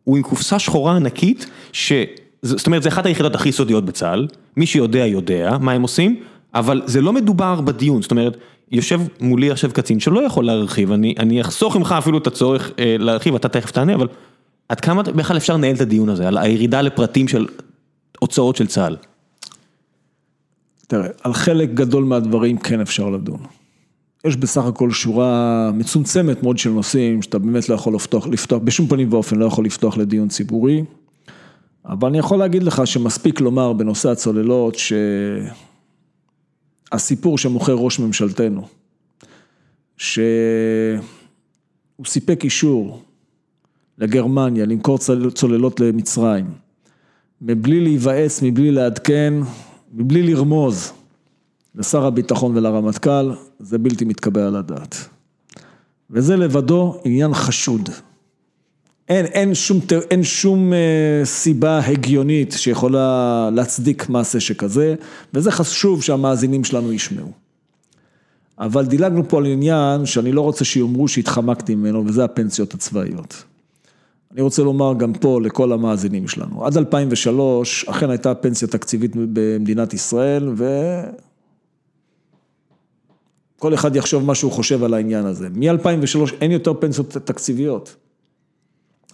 הוא 0.03 0.17
עם 0.17 0.23
קופסה 0.23 0.59
שחורה 0.59 0.95
ענקית, 0.95 1.45
ש... 1.71 1.93
זאת 2.41 2.67
אומרת, 2.67 2.83
זה 2.83 2.89
אחת 2.89 3.05
היחידות 3.05 3.35
הכי 3.35 3.51
סודיות 3.51 3.85
בצה"ל, 3.85 4.27
מי 4.57 4.65
שיודע 4.65 5.05
יודע 5.05 5.57
מה 5.61 5.71
הם 5.71 5.81
עושים, 5.81 6.19
אבל 6.53 6.81
זה 6.85 7.01
לא 7.01 7.13
מדובר 7.13 7.61
בדיון, 7.61 8.01
זאת 8.01 8.11
אומרת, 8.11 8.37
יושב 8.71 9.01
מולי 9.19 9.51
עכשיו 9.51 9.71
קצין 9.73 9.99
שלא 9.99 10.25
יכול 10.25 10.45
להרחיב, 10.45 10.91
אני, 10.91 11.15
אני 11.19 11.41
אחסוך 11.41 11.75
ממך 11.75 11.95
אפילו 11.97 12.17
את 12.17 12.27
הצורך 12.27 12.71
אה, 12.79 12.95
להרחיב, 12.99 13.35
אתה 13.35 13.49
תכף 13.49 13.71
תענה, 13.71 13.95
אבל 13.95 14.07
עד 14.69 14.79
כמה 14.79 15.03
בכלל 15.03 15.37
אפשר 15.37 15.53
לנהל 15.53 15.75
את 15.75 15.81
הדיון 15.81 16.09
הזה, 16.09 16.27
על 16.27 16.37
הירידה 16.37 16.81
לפרטים 16.81 17.27
של 17.27 17.47
הוצאות 18.19 18.55
של 18.55 18.67
צה"ל? 18.67 18.97
תראה, 20.87 21.07
על 21.23 21.33
חלק 21.33 21.69
גדול 21.73 22.03
מהדברים 22.03 22.57
כן 22.57 22.81
אפשר 22.81 23.09
לדון. 23.09 23.39
יש 24.25 24.37
בסך 24.37 24.65
הכל 24.65 24.91
שורה 24.91 25.71
מצומצמת 25.73 26.43
מאוד 26.43 26.57
של 26.57 26.69
נושאים 26.69 27.21
שאתה 27.21 27.39
באמת 27.39 27.69
לא 27.69 27.75
יכול 27.75 27.95
לפתוח, 27.95 28.27
לפתוח, 28.27 28.61
בשום 28.63 28.87
פנים 28.87 29.13
ואופן 29.13 29.35
לא 29.35 29.45
יכול 29.45 29.65
לפתוח 29.65 29.97
לדיון 29.97 30.27
ציבורי, 30.27 30.83
אבל 31.85 32.07
אני 32.07 32.17
יכול 32.17 32.39
להגיד 32.39 32.63
לך 32.63 32.87
שמספיק 32.87 33.41
לומר 33.41 33.73
בנושא 33.73 34.09
הצוללות 34.09 34.75
שהסיפור 36.91 37.37
שמוכר 37.37 37.73
ראש 37.73 37.99
ממשלתנו, 37.99 38.67
שהוא 39.97 40.99
סיפק 42.05 42.43
אישור 42.43 43.03
לגרמניה 43.97 44.65
למכור 44.65 44.97
צוללות 45.33 45.79
למצרים, 45.79 46.45
מבלי 47.41 47.79
להיוועץ, 47.79 48.39
מבלי 48.43 48.71
לעדכן, 48.71 49.33
מבלי 49.93 50.23
לרמוז 50.23 50.91
לשר 51.75 52.05
הביטחון 52.05 52.57
ולרמטכ"ל, 52.57 53.31
זה 53.59 53.77
בלתי 53.77 54.05
מתקבל 54.05 54.41
על 54.41 54.55
הדעת. 54.55 54.95
וזה 56.09 56.35
לבדו 56.35 57.01
עניין 57.03 57.33
חשוד. 57.33 57.89
אין, 59.09 59.25
אין 59.25 59.55
שום, 59.55 59.79
שום 60.23 60.73
סיבה 61.23 61.79
הגיונית 61.79 62.51
שיכולה 62.57 63.49
להצדיק 63.53 64.09
מעשה 64.09 64.39
שכזה, 64.39 64.95
וזה 65.33 65.51
חשוב 65.51 66.03
שהמאזינים 66.03 66.63
שלנו 66.63 66.93
ישמעו. 66.93 67.31
אבל 68.59 68.85
דילגנו 68.85 69.29
פה 69.29 69.37
על 69.37 69.45
עניין 69.45 70.05
שאני 70.05 70.31
לא 70.31 70.41
רוצה 70.41 70.65
שיאמרו 70.65 71.07
שהתחמקתי 71.07 71.75
ממנו, 71.75 72.05
וזה 72.05 72.23
הפנסיות 72.23 72.73
הצבאיות. 72.73 73.43
אני 74.33 74.41
רוצה 74.41 74.63
לומר 74.63 74.93
גם 74.97 75.13
פה 75.13 75.41
לכל 75.41 75.71
המאזינים 75.71 76.27
שלנו, 76.27 76.65
עד 76.65 76.77
2003 76.77 77.85
אכן 77.89 78.09
הייתה 78.09 78.35
פנסיה 78.35 78.67
תקציבית 78.67 79.11
במדינת 79.15 79.93
ישראל 79.93 80.49
וכל 83.57 83.73
אחד 83.73 83.95
יחשוב 83.95 84.25
מה 84.25 84.35
שהוא 84.35 84.51
חושב 84.51 84.83
על 84.83 84.93
העניין 84.93 85.25
הזה. 85.25 85.49
מ-2003 85.49 86.33
אין 86.41 86.51
יותר 86.51 86.73
פנסיות 86.73 87.09
תקציביות. 87.09 87.95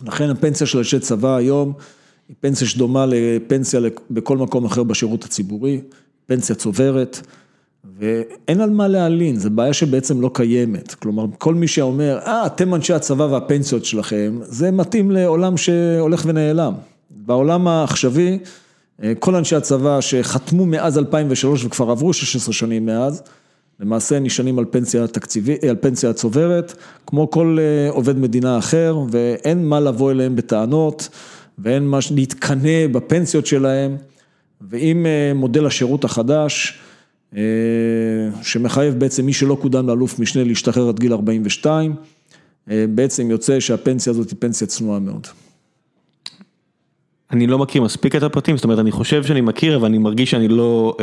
לכן 0.03 0.29
הפנסיה 0.29 0.67
של 0.67 0.77
אנשי 0.77 0.99
צבא 0.99 1.35
היום 1.35 1.73
היא 2.29 2.35
פנסיה 2.39 2.67
שדומה 2.67 3.05
לפנסיה 3.05 3.79
בכל 4.11 4.37
מקום 4.37 4.65
אחר 4.65 4.83
בשירות 4.83 5.23
הציבורי, 5.23 5.81
פנסיה 6.25 6.55
צוברת. 6.55 7.27
ואין 7.99 8.61
על 8.61 8.69
מה 8.69 8.87
להלין, 8.87 9.35
זו 9.35 9.49
בעיה 9.49 9.73
שבעצם 9.73 10.21
לא 10.21 10.29
קיימת, 10.33 10.93
כלומר 10.93 11.25
כל 11.37 11.53
מי 11.53 11.67
שאומר, 11.67 12.19
אה 12.25 12.45
אתם 12.45 12.75
אנשי 12.75 12.93
הצבא 12.93 13.23
והפנסיות 13.23 13.85
שלכם, 13.85 14.39
זה 14.41 14.71
מתאים 14.71 15.11
לעולם 15.11 15.57
שהולך 15.57 16.23
ונעלם. 16.25 16.73
בעולם 17.09 17.67
העכשווי, 17.67 18.39
כל 19.19 19.35
אנשי 19.35 19.55
הצבא 19.55 20.01
שחתמו 20.01 20.65
מאז 20.65 20.97
2003 20.97 21.65
וכבר 21.65 21.91
עברו 21.91 22.13
16 22.13 22.53
שנים 22.53 22.85
מאז, 22.85 23.23
למעשה 23.79 24.19
נשענים 24.19 24.59
על 24.59 24.65
פנסיה 24.71 25.07
תקציבית, 25.07 25.63
על 25.63 25.75
פנסיה 25.81 26.13
צוברת, 26.13 26.73
כמו 27.07 27.31
כל 27.31 27.57
עובד 27.89 28.17
מדינה 28.17 28.57
אחר, 28.57 28.99
ואין 29.11 29.65
מה 29.65 29.79
לבוא 29.79 30.11
אליהם 30.11 30.35
בטענות, 30.35 31.09
ואין 31.57 31.87
מה 31.87 31.99
להתקנא 32.11 32.87
בפנסיות 32.91 33.45
שלהם, 33.45 33.97
ואם 34.61 35.05
מודל 35.35 35.65
השירות 35.65 36.03
החדש, 36.03 36.79
שמחייב 38.41 38.99
בעצם 38.99 39.25
מי 39.25 39.33
שלא 39.33 39.57
קודם 39.61 39.87
לאלוף 39.87 40.19
משנה 40.19 40.43
להשתחרר 40.43 40.89
עד 40.89 40.99
גיל 40.99 41.13
42, 41.13 41.95
בעצם 42.67 43.31
יוצא 43.31 43.59
שהפנסיה 43.59 44.11
הזאת 44.11 44.29
היא 44.29 44.37
פנסיה 44.39 44.67
צנועה 44.67 44.99
מאוד. 44.99 45.27
אני 47.35 47.47
לא 47.47 47.59
מכיר 47.59 47.81
מספיק 47.81 48.15
את 48.15 48.23
הפרטים, 48.23 48.57
זאת 48.57 48.63
אומרת 48.63 48.79
אני 48.79 48.91
חושב 48.91 49.23
שאני 49.23 49.41
מכיר, 49.41 49.75
אבל 49.75 49.85
אני 49.85 49.97
מרגיש 49.97 50.31
שאני 50.31 50.47
לא 50.47 50.97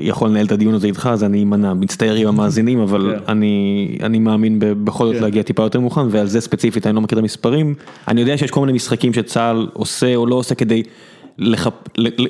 יכול 0.00 0.28
לנהל 0.28 0.46
את 0.46 0.52
הדיון 0.52 0.74
הזה 0.74 0.86
איתך, 0.86 1.08
אז 1.12 1.24
אני 1.24 1.42
אמנע, 1.42 1.74
מצטער 1.74 2.14
עם 2.14 2.28
המאזינים, 2.28 2.80
אבל 2.80 3.14
אני 4.02 4.18
מאמין 4.20 4.58
בכל 4.58 5.06
זאת 5.06 5.22
להגיע 5.22 5.42
טיפה 5.42 5.62
יותר 5.62 5.80
מוכן, 5.80 6.00
ועל 6.10 6.26
זה 6.26 6.40
ספציפית 6.40 6.86
אני 6.86 6.94
לא 6.94 7.00
מכיר 7.00 7.18
את 7.18 7.22
המספרים. 7.22 7.74
אני 8.08 8.20
יודע 8.20 8.38
שיש 8.38 8.50
כל 8.50 8.60
מיני 8.60 8.72
משחקים 8.72 9.12
שצה"ל 9.12 9.68
עושה 9.72 10.16
או 10.16 10.26
לא 10.26 10.34
עושה 10.34 10.54
כדי... 10.54 10.82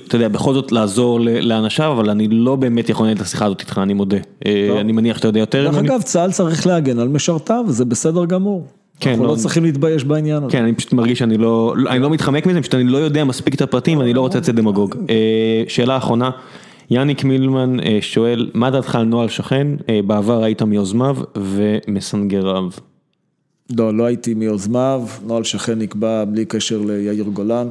אתה 0.07 0.17
יודע, 0.17 0.29
בכל 0.29 0.55
זאת 0.55 0.73
לעזור 0.73 1.21
לאנשיו, 1.21 1.93
אבל 1.93 2.11
אני 2.11 2.29
לא 2.29 2.57
באמת 2.57 2.89
יכול 2.89 3.07
לנהל 3.07 3.17
את 3.17 3.23
השיחה 3.23 3.45
הזאת 3.45 3.61
איתך, 3.61 3.81
אני 3.83 3.95
מודה. 3.95 4.17
אני 4.81 4.93
מניח 4.93 5.17
שאתה 5.17 5.29
יודע 5.29 5.41
יותר. 5.41 5.71
דרך 5.71 5.79
אגב, 5.79 6.03
צה"ל 6.03 6.33
צריך 6.33 6.67
להגן 6.67 6.99
על 6.99 7.09
משרתיו, 7.09 7.65
זה 7.69 7.85
בסדר 7.85 8.25
גמור. 8.25 8.67
כן, 9.01 9.11
אנחנו 9.11 9.25
לא- 9.25 9.31
לא 9.31 9.37
צריכים 9.37 9.65
להתבייש 9.65 10.05
בעניין 10.05 10.37
הזה. 10.43 10.53
כן, 10.53 10.63
אני 10.63 10.75
פשוט 10.75 10.93
מרגיש 10.93 11.19
שאני 11.19 11.39
לא, 11.39 11.75
אני 11.91 11.99
לא 11.99 12.11
מתחמק 12.11 12.47
מזה, 12.47 12.61
פשוט 12.61 12.75
אני 12.75 12.85
לא 12.85 12.99
יודע 12.99 13.25
מספיק 13.25 13.55
את 13.55 13.63
הפרטים 13.63 13.99
ואני 13.99 14.15
לא 14.15 14.21
רוצה 14.21 14.39
לצאת 14.39 14.55
דמגוג. 14.55 14.97
אה, 15.11 15.63
שאלה 15.69 15.97
אחרונה, 15.97 16.31
יאניק 16.91 17.25
מילמן 17.25 17.81
אה, 17.81 17.99
שואל, 18.01 18.51
מה 18.55 18.71
דעתך 18.71 18.95
על 18.95 19.03
נוהל 19.05 19.29
שכן? 19.29 19.67
אה, 19.89 20.01
בעבר 20.07 20.45
היית 20.45 20.63
מיוזמיו 20.63 21.17
ומסנגריו. 21.37 22.65
לא, 23.77 23.95
לא 23.95 24.05
הייתי 24.05 24.35
מיוזמיו, 24.35 25.03
נוהל 25.27 25.45
שכן 25.45 25.79
נקבע 25.79 26.25
בלי 26.25 26.45
קשר 26.45 26.81
ליאיר 26.87 27.25
גולן. 27.25 27.69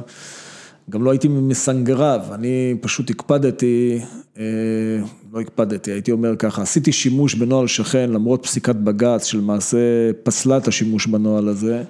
גם 0.90 1.04
לא 1.04 1.10
הייתי 1.10 1.28
ממסנגריו, 1.28 2.20
אני 2.32 2.74
פשוט 2.80 3.10
הקפדתי, 3.10 4.00
אה, 4.38 4.44
לא 5.32 5.40
הקפדתי, 5.40 5.90
הייתי 5.90 6.12
אומר 6.12 6.36
ככה, 6.36 6.62
עשיתי 6.62 6.92
שימוש 6.92 7.34
בנוהל 7.34 7.66
שכן 7.66 8.10
למרות 8.10 8.42
פסיקת 8.42 8.76
בג"ץ 8.76 9.24
שלמעשה 9.24 9.78
פסלה 10.22 10.56
את 10.56 10.68
השימוש 10.68 11.06
בנוהל 11.06 11.48
הזה, 11.48 11.82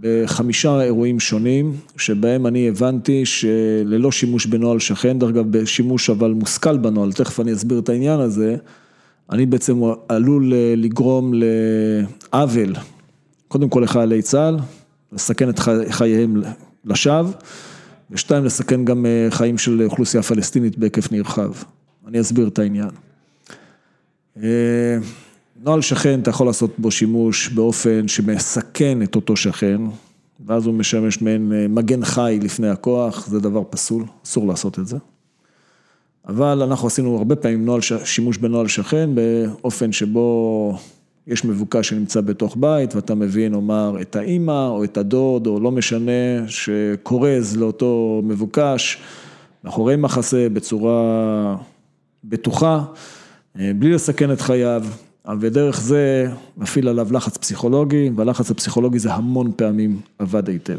בחמישה 0.00 0.82
אירועים 0.82 1.20
שונים, 1.20 1.76
שבהם 1.96 2.46
אני 2.46 2.68
הבנתי 2.68 3.26
שללא 3.26 4.12
שימוש 4.12 4.46
בנוהל 4.46 4.78
שכן, 4.78 5.18
דרך 5.18 5.30
אגב 5.30 5.58
בשימוש 5.58 6.10
אבל 6.10 6.30
מושכל 6.30 6.76
בנוהל, 6.76 7.12
תכף 7.12 7.40
אני 7.40 7.52
אסביר 7.52 7.78
את 7.78 7.88
העניין 7.88 8.20
הזה, 8.20 8.56
אני 9.30 9.46
בעצם 9.46 9.80
עלול 10.08 10.52
אה, 10.54 10.74
לגרום 10.76 11.32
לעוול, 12.32 12.74
קודם 13.48 13.68
כל 13.68 13.80
לחיילי 13.80 14.22
צה"ל, 14.22 14.56
לסכן 15.12 15.48
את 15.48 15.58
חי- 15.58 15.92
חייהם 15.92 16.42
לשווא, 16.84 17.30
ושתיים, 18.10 18.44
לסכן 18.44 18.84
גם 18.84 19.06
אה, 19.06 19.26
חיים 19.30 19.58
של 19.58 19.82
אוכלוסייה 19.82 20.22
פלסטינית 20.22 20.78
בהיקף 20.78 21.12
נרחב. 21.12 21.52
אני 22.06 22.20
אסביר 22.20 22.48
את 22.48 22.58
העניין. 22.58 22.90
אה, 24.42 24.98
נוהל 25.62 25.80
שכן, 25.80 26.20
אתה 26.20 26.30
יכול 26.30 26.46
לעשות 26.46 26.74
בו 26.78 26.90
שימוש 26.90 27.48
באופן 27.48 28.08
שמסכן 28.08 29.02
את 29.02 29.14
אותו 29.14 29.36
שכן, 29.36 29.80
ואז 30.46 30.66
הוא 30.66 30.74
משמש 30.74 31.22
מעין 31.22 31.52
אה, 31.52 31.68
מגן 31.68 32.04
חי 32.04 32.38
לפני 32.42 32.68
הכוח, 32.68 33.26
זה 33.26 33.40
דבר 33.40 33.62
פסול, 33.70 34.04
אסור 34.24 34.46
לעשות 34.46 34.78
את 34.78 34.86
זה. 34.86 34.96
אבל 36.28 36.62
אנחנו 36.62 36.86
עשינו 36.86 37.16
הרבה 37.16 37.36
פעמים 37.36 37.64
נוהל, 37.64 37.80
שימוש 38.04 38.36
בנוהל 38.36 38.68
שכן, 38.68 39.10
באופן 39.14 39.92
שבו 39.92 40.78
יש 41.28 41.44
מבוקש 41.44 41.88
שנמצא 41.88 42.20
בתוך 42.20 42.56
בית, 42.60 42.94
ואתה 42.94 43.14
מביא 43.14 43.48
נאמר 43.48 43.96
את 44.00 44.16
האימא 44.16 44.68
או 44.68 44.84
את 44.84 44.96
הדוד, 44.96 45.46
או 45.46 45.60
לא 45.60 45.70
משנה, 45.70 46.46
שכורז 46.46 47.56
לאותו 47.56 48.20
מבוקש, 48.24 48.98
מאחורי 49.64 49.96
מחסה, 49.96 50.46
בצורה 50.52 51.56
בטוחה, 52.24 52.84
אה, 53.58 53.70
בלי 53.78 53.92
לסכן 53.92 54.32
את 54.32 54.40
חייו, 54.40 54.84
ודרך 55.40 55.80
זה 55.80 56.26
מפעיל 56.56 56.88
עליו 56.88 57.08
לחץ 57.12 57.36
פסיכולוגי, 57.36 58.10
והלחץ 58.16 58.50
הפסיכולוגי 58.50 58.98
זה 58.98 59.12
המון 59.12 59.52
פעמים 59.56 60.00
עבד 60.18 60.48
היטב. 60.48 60.78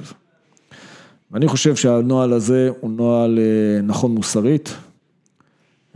ואני 1.31 1.47
חושב 1.47 1.75
שהנוהל 1.75 2.33
הזה 2.33 2.69
הוא 2.79 2.91
נוהל 2.91 3.39
אה, 3.39 3.81
נכון 3.81 4.11
מוסרית, 4.11 4.73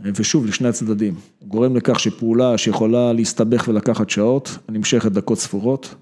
ושוב, 0.04 0.46
לשני 0.46 0.68
הצדדים. 0.68 1.14
הוא 1.38 1.48
גורם 1.48 1.76
לכך 1.76 2.00
שפעולה 2.00 2.58
שיכולה 2.58 3.12
להסתבך 3.12 3.68
ולקחת 3.68 4.10
שעות, 4.10 4.58
נמשכת 4.68 5.12
דקות 5.12 5.38
ספורות. 5.38 5.94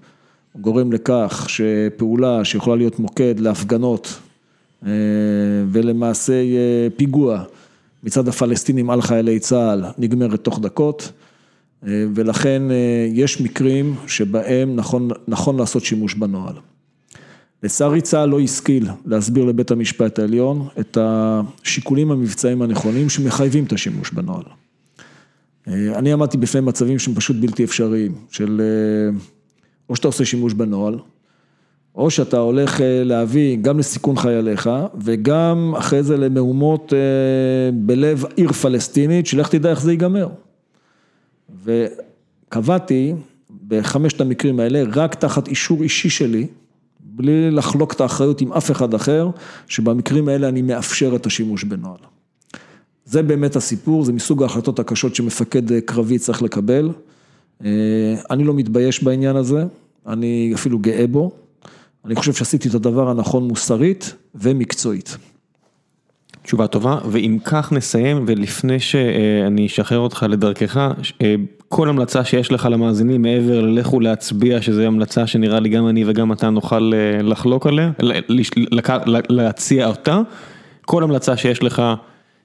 הוא 0.51 0.61
גורם 0.61 0.91
לכך 0.91 1.45
שפעולה 1.49 2.45
שיכולה 2.45 2.75
להיות 2.75 2.99
מוקד 2.99 3.39
להפגנות, 3.39 4.19
אה, 4.85 4.91
ולמעשה 5.71 6.33
יהיה 6.33 6.89
פיגוע 6.97 7.43
מצד 8.03 8.27
הפלסטינים 8.27 8.89
על 8.89 9.01
חיילי 9.01 9.39
צה"ל, 9.39 9.83
נגמרת 9.97 10.39
תוך 10.43 10.59
דקות. 10.59 11.11
אה, 11.87 12.05
ולכן 12.15 12.71
אה, 12.71 13.07
יש 13.13 13.41
מקרים 13.41 13.95
שבהם 14.07 14.75
נכון, 14.75 15.09
נכון 15.27 15.57
לעשות 15.57 15.83
שימוש 15.83 16.13
בנוהל. 16.13 16.55
לצערי 17.63 18.01
צה"ל 18.01 18.29
לא 18.29 18.39
השכיל 18.39 18.87
להסביר 19.05 19.45
לבית 19.45 19.71
המשפט 19.71 20.19
העליון 20.19 20.67
את 20.79 20.97
השיקולים 21.01 22.11
המבצעיים 22.11 22.61
הנכונים 22.61 23.09
שמחייבים 23.09 23.63
את 23.63 23.73
השימוש 23.73 24.11
בנוהל. 24.11 24.43
אה, 25.67 25.97
אני 25.99 26.13
עמדתי 26.13 26.37
בפני 26.37 26.61
מצבים 26.61 26.99
שהם 26.99 27.15
פשוט 27.15 27.35
בלתי 27.39 27.63
אפשריים, 27.63 28.15
של 28.31 28.61
אה, 28.61 29.17
או 29.89 29.95
שאתה 29.95 30.07
עושה 30.07 30.25
שימוש 30.25 30.53
בנוהל, 30.53 30.99
או 31.95 32.11
שאתה 32.11 32.37
הולך 32.37 32.81
אה, 32.81 33.03
להביא 33.03 33.57
גם 33.61 33.79
לסיכון 33.79 34.17
חייליך 34.17 34.69
וגם 35.01 35.73
אחרי 35.77 36.03
זה 36.03 36.17
למהומות 36.17 36.93
בלב 37.73 38.25
עיר 38.35 38.51
פלסטינית, 38.51 39.27
שלך 39.27 39.49
תדע 39.49 39.69
איך 39.69 39.81
זה 39.81 39.91
ייגמר. 39.91 40.27
וקבעתי 41.63 43.13
בחמשת 43.67 44.21
המקרים 44.21 44.59
האלה, 44.59 44.83
רק 44.93 45.15
תחת 45.15 45.47
אישור 45.47 45.83
אישי 45.83 46.09
שלי, 46.09 46.47
בלי 47.05 47.51
לחלוק 47.51 47.93
את 47.93 48.01
האחריות 48.01 48.41
עם 48.41 48.53
אף 48.53 48.71
אחד 48.71 48.93
אחר, 48.93 49.29
שבמקרים 49.67 50.27
האלה 50.27 50.49
אני 50.49 50.61
מאפשר 50.61 51.15
את 51.15 51.25
השימוש 51.25 51.63
בנוהל. 51.63 51.99
זה 53.05 53.23
באמת 53.23 53.55
הסיפור, 53.55 54.05
זה 54.05 54.13
מסוג 54.13 54.43
ההחלטות 54.43 54.79
הקשות 54.79 55.15
שמפקד 55.15 55.79
קרבי 55.79 56.19
צריך 56.19 56.41
לקבל. 56.41 56.89
אה, 57.65 57.69
אני 58.31 58.43
לא 58.43 58.53
מתבייש 58.53 59.03
בעניין 59.03 59.35
הזה, 59.35 59.65
אני 60.07 60.51
אפילו 60.55 60.79
גאה 60.79 61.07
בו. 61.07 61.31
אני 62.05 62.15
חושב 62.15 62.33
שעשיתי 62.33 62.69
את 62.69 62.73
הדבר 62.73 63.09
הנכון 63.09 63.47
מוסרית 63.47 64.15
ומקצועית. 64.35 65.17
תשובה 66.43 66.67
טובה, 66.67 66.99
ואם 67.11 67.37
כך 67.43 67.71
נסיים, 67.71 68.23
ולפני 68.27 68.79
שאני 68.79 69.65
אשחרר 69.65 69.99
אותך 69.99 70.25
לדרכך, 70.29 70.77
אה, 71.21 71.35
כל 71.75 71.89
המלצה 71.89 72.23
שיש 72.23 72.51
לך 72.51 72.67
למאזינים 72.71 73.21
מעבר 73.21 73.61
ללכו 73.61 73.99
להצביע, 73.99 74.61
שזו 74.61 74.81
המלצה 74.81 75.27
שנראה 75.27 75.59
לי 75.59 75.69
גם 75.69 75.87
אני 75.87 76.03
וגם 76.07 76.31
אתה 76.31 76.49
נוכל 76.49 76.91
אה, 76.93 77.21
לחלוק 77.23 77.67
עליה, 77.67 77.91
ל- 77.99 78.39
לש- 78.39 78.51
לק- 78.71 79.07
להציע 79.29 79.87
אותה, 79.87 80.21
כל 80.85 81.03
המלצה 81.03 81.37
שיש 81.37 81.63
לך, 81.63 81.81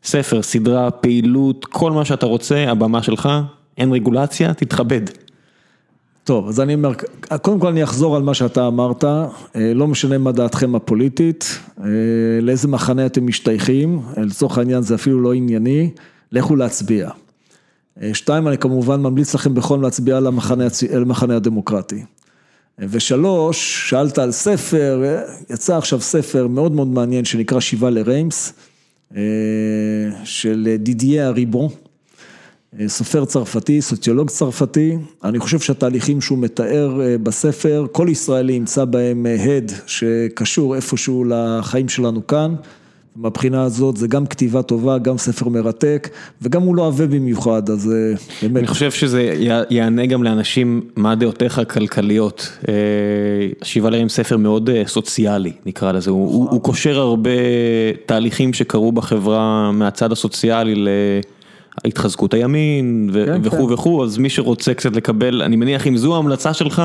ספר, 0.04 0.42
סדרה, 0.42 0.90
פעילות, 0.90 1.64
כל 1.64 1.92
מה 1.92 2.04
שאתה 2.04 2.26
רוצה, 2.26 2.64
הבמה 2.68 3.02
שלך, 3.02 3.28
אין 3.78 3.92
רגולציה, 3.92 4.54
תתכבד. 4.54 5.00
טוב, 6.24 6.48
אז 6.48 6.60
אני 6.60 6.74
אומר, 6.74 6.92
קודם 7.42 7.58
כל 7.60 7.68
אני 7.68 7.84
אחזור 7.84 8.16
על 8.16 8.22
מה 8.22 8.34
שאתה 8.34 8.66
אמרת, 8.66 9.04
אה, 9.04 9.20
לא 9.74 9.86
משנה 9.86 10.18
מה 10.18 10.32
דעתכם 10.32 10.74
הפוליטית, 10.74 11.58
אה, 11.80 11.84
לאיזה 12.42 12.68
מחנה 12.68 13.06
אתם 13.06 13.26
משתייכים, 13.26 14.00
לצורך 14.16 14.58
העניין 14.58 14.82
זה 14.82 14.94
אפילו 14.94 15.20
לא 15.20 15.32
ענייני, 15.32 15.90
לכו 16.32 16.56
להצביע. 16.56 17.10
אה, 18.02 18.14
שתיים, 18.14 18.48
אני 18.48 18.58
כמובן 18.58 19.00
ממליץ 19.00 19.34
לכם 19.34 19.54
בחום 19.54 19.82
להצביע 19.82 20.18
הצ- 20.66 20.94
למחנה 20.94 21.36
הדמוקרטי. 21.36 22.02
אה, 22.80 22.86
ושלוש, 22.90 23.90
שאלת 23.90 24.18
על 24.18 24.32
ספר, 24.32 25.02
אה, 25.04 25.22
יצא 25.50 25.76
עכשיו 25.76 26.00
ספר 26.00 26.46
מאוד 26.46 26.72
מאוד 26.72 26.88
מעניין 26.88 27.24
שנקרא 27.24 27.60
שיבה 27.60 27.90
לריימס, 27.90 28.52
של 30.24 30.76
דידיה 30.78 31.26
הריבון. 31.26 31.68
סופר 32.86 33.24
צרפתי, 33.24 33.82
סוציולוג 33.82 34.30
צרפתי, 34.30 34.96
אני 35.24 35.38
חושב 35.38 35.58
שהתהליכים 35.58 36.20
שהוא 36.20 36.38
מתאר 36.38 37.00
בספר, 37.22 37.86
כל 37.92 38.06
ישראלי 38.10 38.52
ימצא 38.52 38.84
בהם 38.84 39.26
הד 39.26 39.72
שקשור 39.86 40.76
איפשהו 40.76 41.24
לחיים 41.28 41.88
שלנו 41.88 42.26
כאן. 42.26 42.54
מהבחינה 43.16 43.62
הזאת 43.62 43.96
זה 43.96 44.08
גם 44.08 44.26
כתיבה 44.26 44.62
טובה, 44.62 44.98
גם 44.98 45.18
ספר 45.18 45.48
מרתק, 45.48 46.08
וגם 46.42 46.62
הוא 46.62 46.76
לא 46.76 46.86
עבה 46.86 47.06
במיוחד, 47.06 47.70
אז 47.70 47.92
אה, 47.92 48.14
באמת. 48.42 48.56
אני 48.56 48.66
חושב 48.66 48.90
שזה 48.90 49.34
יענה 49.70 50.06
גם 50.06 50.22
לאנשים 50.22 50.80
מה 50.96 51.14
דעותיך 51.14 51.58
הכלכליות. 51.58 52.52
אה, 52.68 52.74
שיבה 53.62 53.90
להם 53.90 54.08
ספר 54.08 54.36
מאוד 54.36 54.70
אה, 54.70 54.82
סוציאלי 54.86 55.52
נקרא 55.66 55.92
לזה, 55.92 56.10
הוא- 56.10 56.32
הוא 56.34 56.48
הוא 56.50 56.60
קושר 56.62 56.98
הרבה 56.98 57.30
תהליכים 58.06 58.52
שקרו 58.52 58.92
בחברה 58.92 59.72
מהצד 59.72 60.12
הסוציאלי 60.12 60.84
להתחזקות 61.84 62.34
הימין 62.34 63.10
ו- 63.12 63.26
כן, 63.26 63.40
וכו' 63.44 63.66
כן. 63.68 63.72
וכו', 63.72 64.04
אז 64.04 64.18
מי 64.18 64.30
שרוצה 64.30 64.74
קצת 64.74 64.96
לקבל, 64.96 65.42
אני 65.42 65.56
מניח 65.56 65.86
אם 65.86 65.96
זו 65.96 66.14
ההמלצה 66.14 66.54
שלך, 66.54 66.82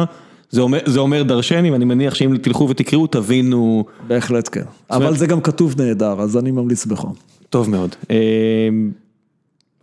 זה 0.53 0.61
אומר, 0.61 0.79
זה 0.85 0.99
אומר 0.99 1.23
דרשני 1.23 1.71
ואני 1.71 1.85
מניח 1.85 2.15
שאם 2.15 2.37
תלכו 2.37 2.69
ותקראו 2.69 3.07
תבינו 3.07 3.85
בהחלט 4.07 4.49
כן. 4.51 4.63
אבל 4.89 5.15
זה 5.15 5.27
גם 5.27 5.41
כתוב 5.41 5.81
נהדר, 5.81 6.21
אז 6.21 6.37
אני 6.37 6.51
ממליץ 6.51 6.85
בחום. 6.85 7.13
טוב 7.49 7.69
מאוד. 7.69 7.95
אה, 8.11 8.69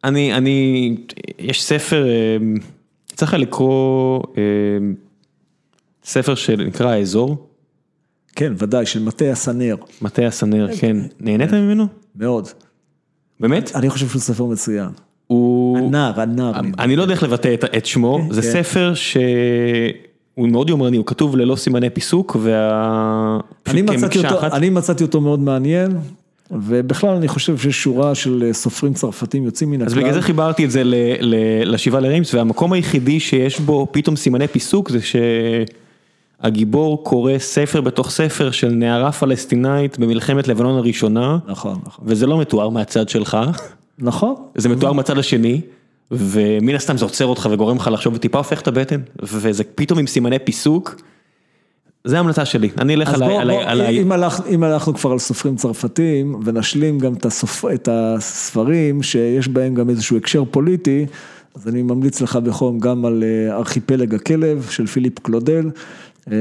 אני, 0.04 0.34
אני, 0.34 0.96
יש 1.38 1.62
ספר, 1.62 2.08
אה, 2.08 2.36
צריך 3.06 3.34
לקרוא 3.34 4.22
אה, 4.38 4.42
ספר 6.04 6.34
שנקרא 6.34 6.90
האזור, 6.90 7.46
כן, 8.36 8.52
ודאי, 8.58 8.86
של 8.86 9.02
מטה 9.02 9.24
הסנר, 9.24 9.76
מטה 10.02 10.26
הסנר, 10.26 10.68
כן. 10.76 10.96
נהנית 11.20 11.52
ממנו? 11.52 11.86
מאוד. 12.16 12.48
באמת? 13.40 13.70
אני 13.74 13.90
חושב 13.90 14.08
שהוא 14.08 14.20
ספר 14.20 14.44
מצוין. 14.44 14.88
הוא... 15.26 15.78
הנער, 15.78 16.20
הנער. 16.20 16.52
אני 16.78 16.96
לא 16.96 17.02
יודע 17.02 17.14
איך 17.14 17.22
לבטא 17.22 17.54
את, 17.76 17.86
שמו, 17.86 18.28
זה 18.30 18.42
כן. 18.42 18.48
ספר 18.52 18.92
שהוא 20.40 20.48
מאוד 20.48 20.70
יומרני, 20.70 20.96
הוא 20.96 21.06
כתוב 21.06 21.36
ללא 21.36 21.56
סימני 21.56 21.90
פיסוק, 21.90 22.36
וה... 22.40 23.38
אני 23.66 23.82
מצאתי 23.82 24.18
אותו, 24.18 24.38
אחת. 24.38 24.52
אני 24.52 24.70
מצאתי 24.70 25.04
אותו 25.04 25.20
מאוד 25.20 25.40
מעניין, 25.40 25.98
ובכלל 26.50 27.16
אני 27.16 27.28
חושב 27.28 27.58
שיש 27.58 27.82
שורה 27.82 28.14
של 28.14 28.44
אה, 28.46 28.52
סופרים 28.52 28.94
צרפתים 28.94 29.44
יוצאים 29.44 29.70
מן 29.70 29.76
הכלל. 29.76 29.86
אז 29.86 29.94
בגלל 29.94 30.12
זה 30.12 30.22
חיברתי 30.22 30.64
את 30.64 30.70
זה 30.70 30.84
ל, 30.84 30.94
ל, 31.20 31.34
לשיבה 31.74 32.00
לריימס, 32.00 32.34
והמקום 32.34 32.72
היחידי 32.72 33.20
שיש 33.20 33.60
בו 33.60 33.86
פתאום 33.90 34.16
סימני 34.16 34.48
פיסוק 34.48 34.90
זה 34.90 34.98
הגיבור 36.40 37.04
קורא 37.04 37.38
ספר 37.38 37.80
בתוך 37.80 38.10
ספר 38.10 38.50
של 38.50 38.68
נערה 38.68 39.12
פלסטינאית 39.12 39.98
במלחמת 39.98 40.48
לבנון 40.48 40.78
הראשונה. 40.78 41.38
נכון, 41.46 41.78
נכון. 41.86 42.04
וזה 42.08 42.26
לא 42.26 42.38
מתואר 42.38 42.68
מהצד 42.68 43.08
שלך. 43.08 43.38
נכון. 43.98 44.34
זה 44.54 44.68
מתואר 44.68 44.92
מהצד 44.92 45.18
השני. 45.18 45.60
ומן 46.10 46.74
הסתם 46.74 46.96
זה 46.96 47.04
עוצר 47.04 47.26
אותך 47.26 47.48
וגורם 47.52 47.76
לך 47.76 47.90
לחשוב 47.92 48.14
וטיפה 48.14 48.38
הופך 48.38 48.60
את 48.60 48.68
הבטן. 48.68 49.00
וזה 49.22 49.64
פתאום 49.64 49.98
עם 49.98 50.06
סימני 50.06 50.38
פיסוק. 50.38 51.00
זה 52.04 52.16
ההמלצה 52.16 52.44
שלי, 52.44 52.68
אני 52.78 52.94
אלך 52.94 53.08
אז 53.08 53.14
על 53.14 53.22
ה... 53.22 53.26
בוא, 53.28 53.40
על 53.40 53.50
בוא, 53.50 53.62
על 53.62 53.80
ה- 53.80 53.88
אם 53.88 54.12
הלכ- 54.12 54.46
אם 54.48 54.62
הלכנו 54.62 54.94
כבר 54.94 55.12
על 55.12 55.18
סופרים 55.18 55.56
צרפתים 55.56 56.40
ונשלים 56.44 56.98
גם 56.98 57.14
את 57.14 57.26
הסופ- 57.26 57.74
את 57.74 57.88
הספרים 57.92 59.02
שיש 59.02 59.48
בהם 59.48 59.74
גם 59.74 59.90
איזשהו 59.90 60.16
הקשר 60.16 60.44
פוליטי, 60.50 61.06
אז 61.54 61.68
אני 61.68 61.82
ממליץ 61.82 62.20
לך 62.20 62.36
בחום 62.36 62.78
גם 62.78 63.04
על 63.04 63.24
אה, 63.26 63.56
ארכיפלג 63.56 64.14
הכלב 64.14 64.66
של 64.70 64.86
פיליפ 64.86 65.18
קלודל. 65.18 65.70
אה, 66.32 66.36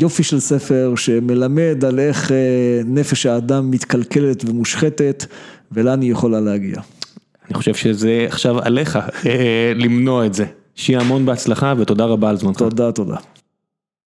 יופי 0.00 0.22
של 0.22 0.40
ספר 0.40 0.92
שמלמד 0.96 1.84
על 1.84 1.98
איך 1.98 2.32
אה, 2.32 2.36
נפש 2.84 3.26
האדם 3.26 3.70
מתקלקלת 3.70 4.44
ומושחתת 4.44 5.26
ולאן 5.72 6.02
היא 6.02 6.12
יכולה 6.12 6.40
להגיע. 6.40 6.80
אני 7.48 7.54
חושב 7.54 7.74
שזה 7.74 8.24
עכשיו 8.28 8.58
עליך 8.58 8.98
אה, 9.26 9.72
למנוע 9.74 10.26
את 10.26 10.34
זה. 10.34 10.44
שיהיה 10.74 11.00
המון 11.00 11.26
בהצלחה 11.26 11.74
ותודה 11.78 12.04
רבה 12.04 12.30
על 12.30 12.36
זמנך. 12.36 12.58
תודה, 12.58 12.92
תודה. 12.92 13.16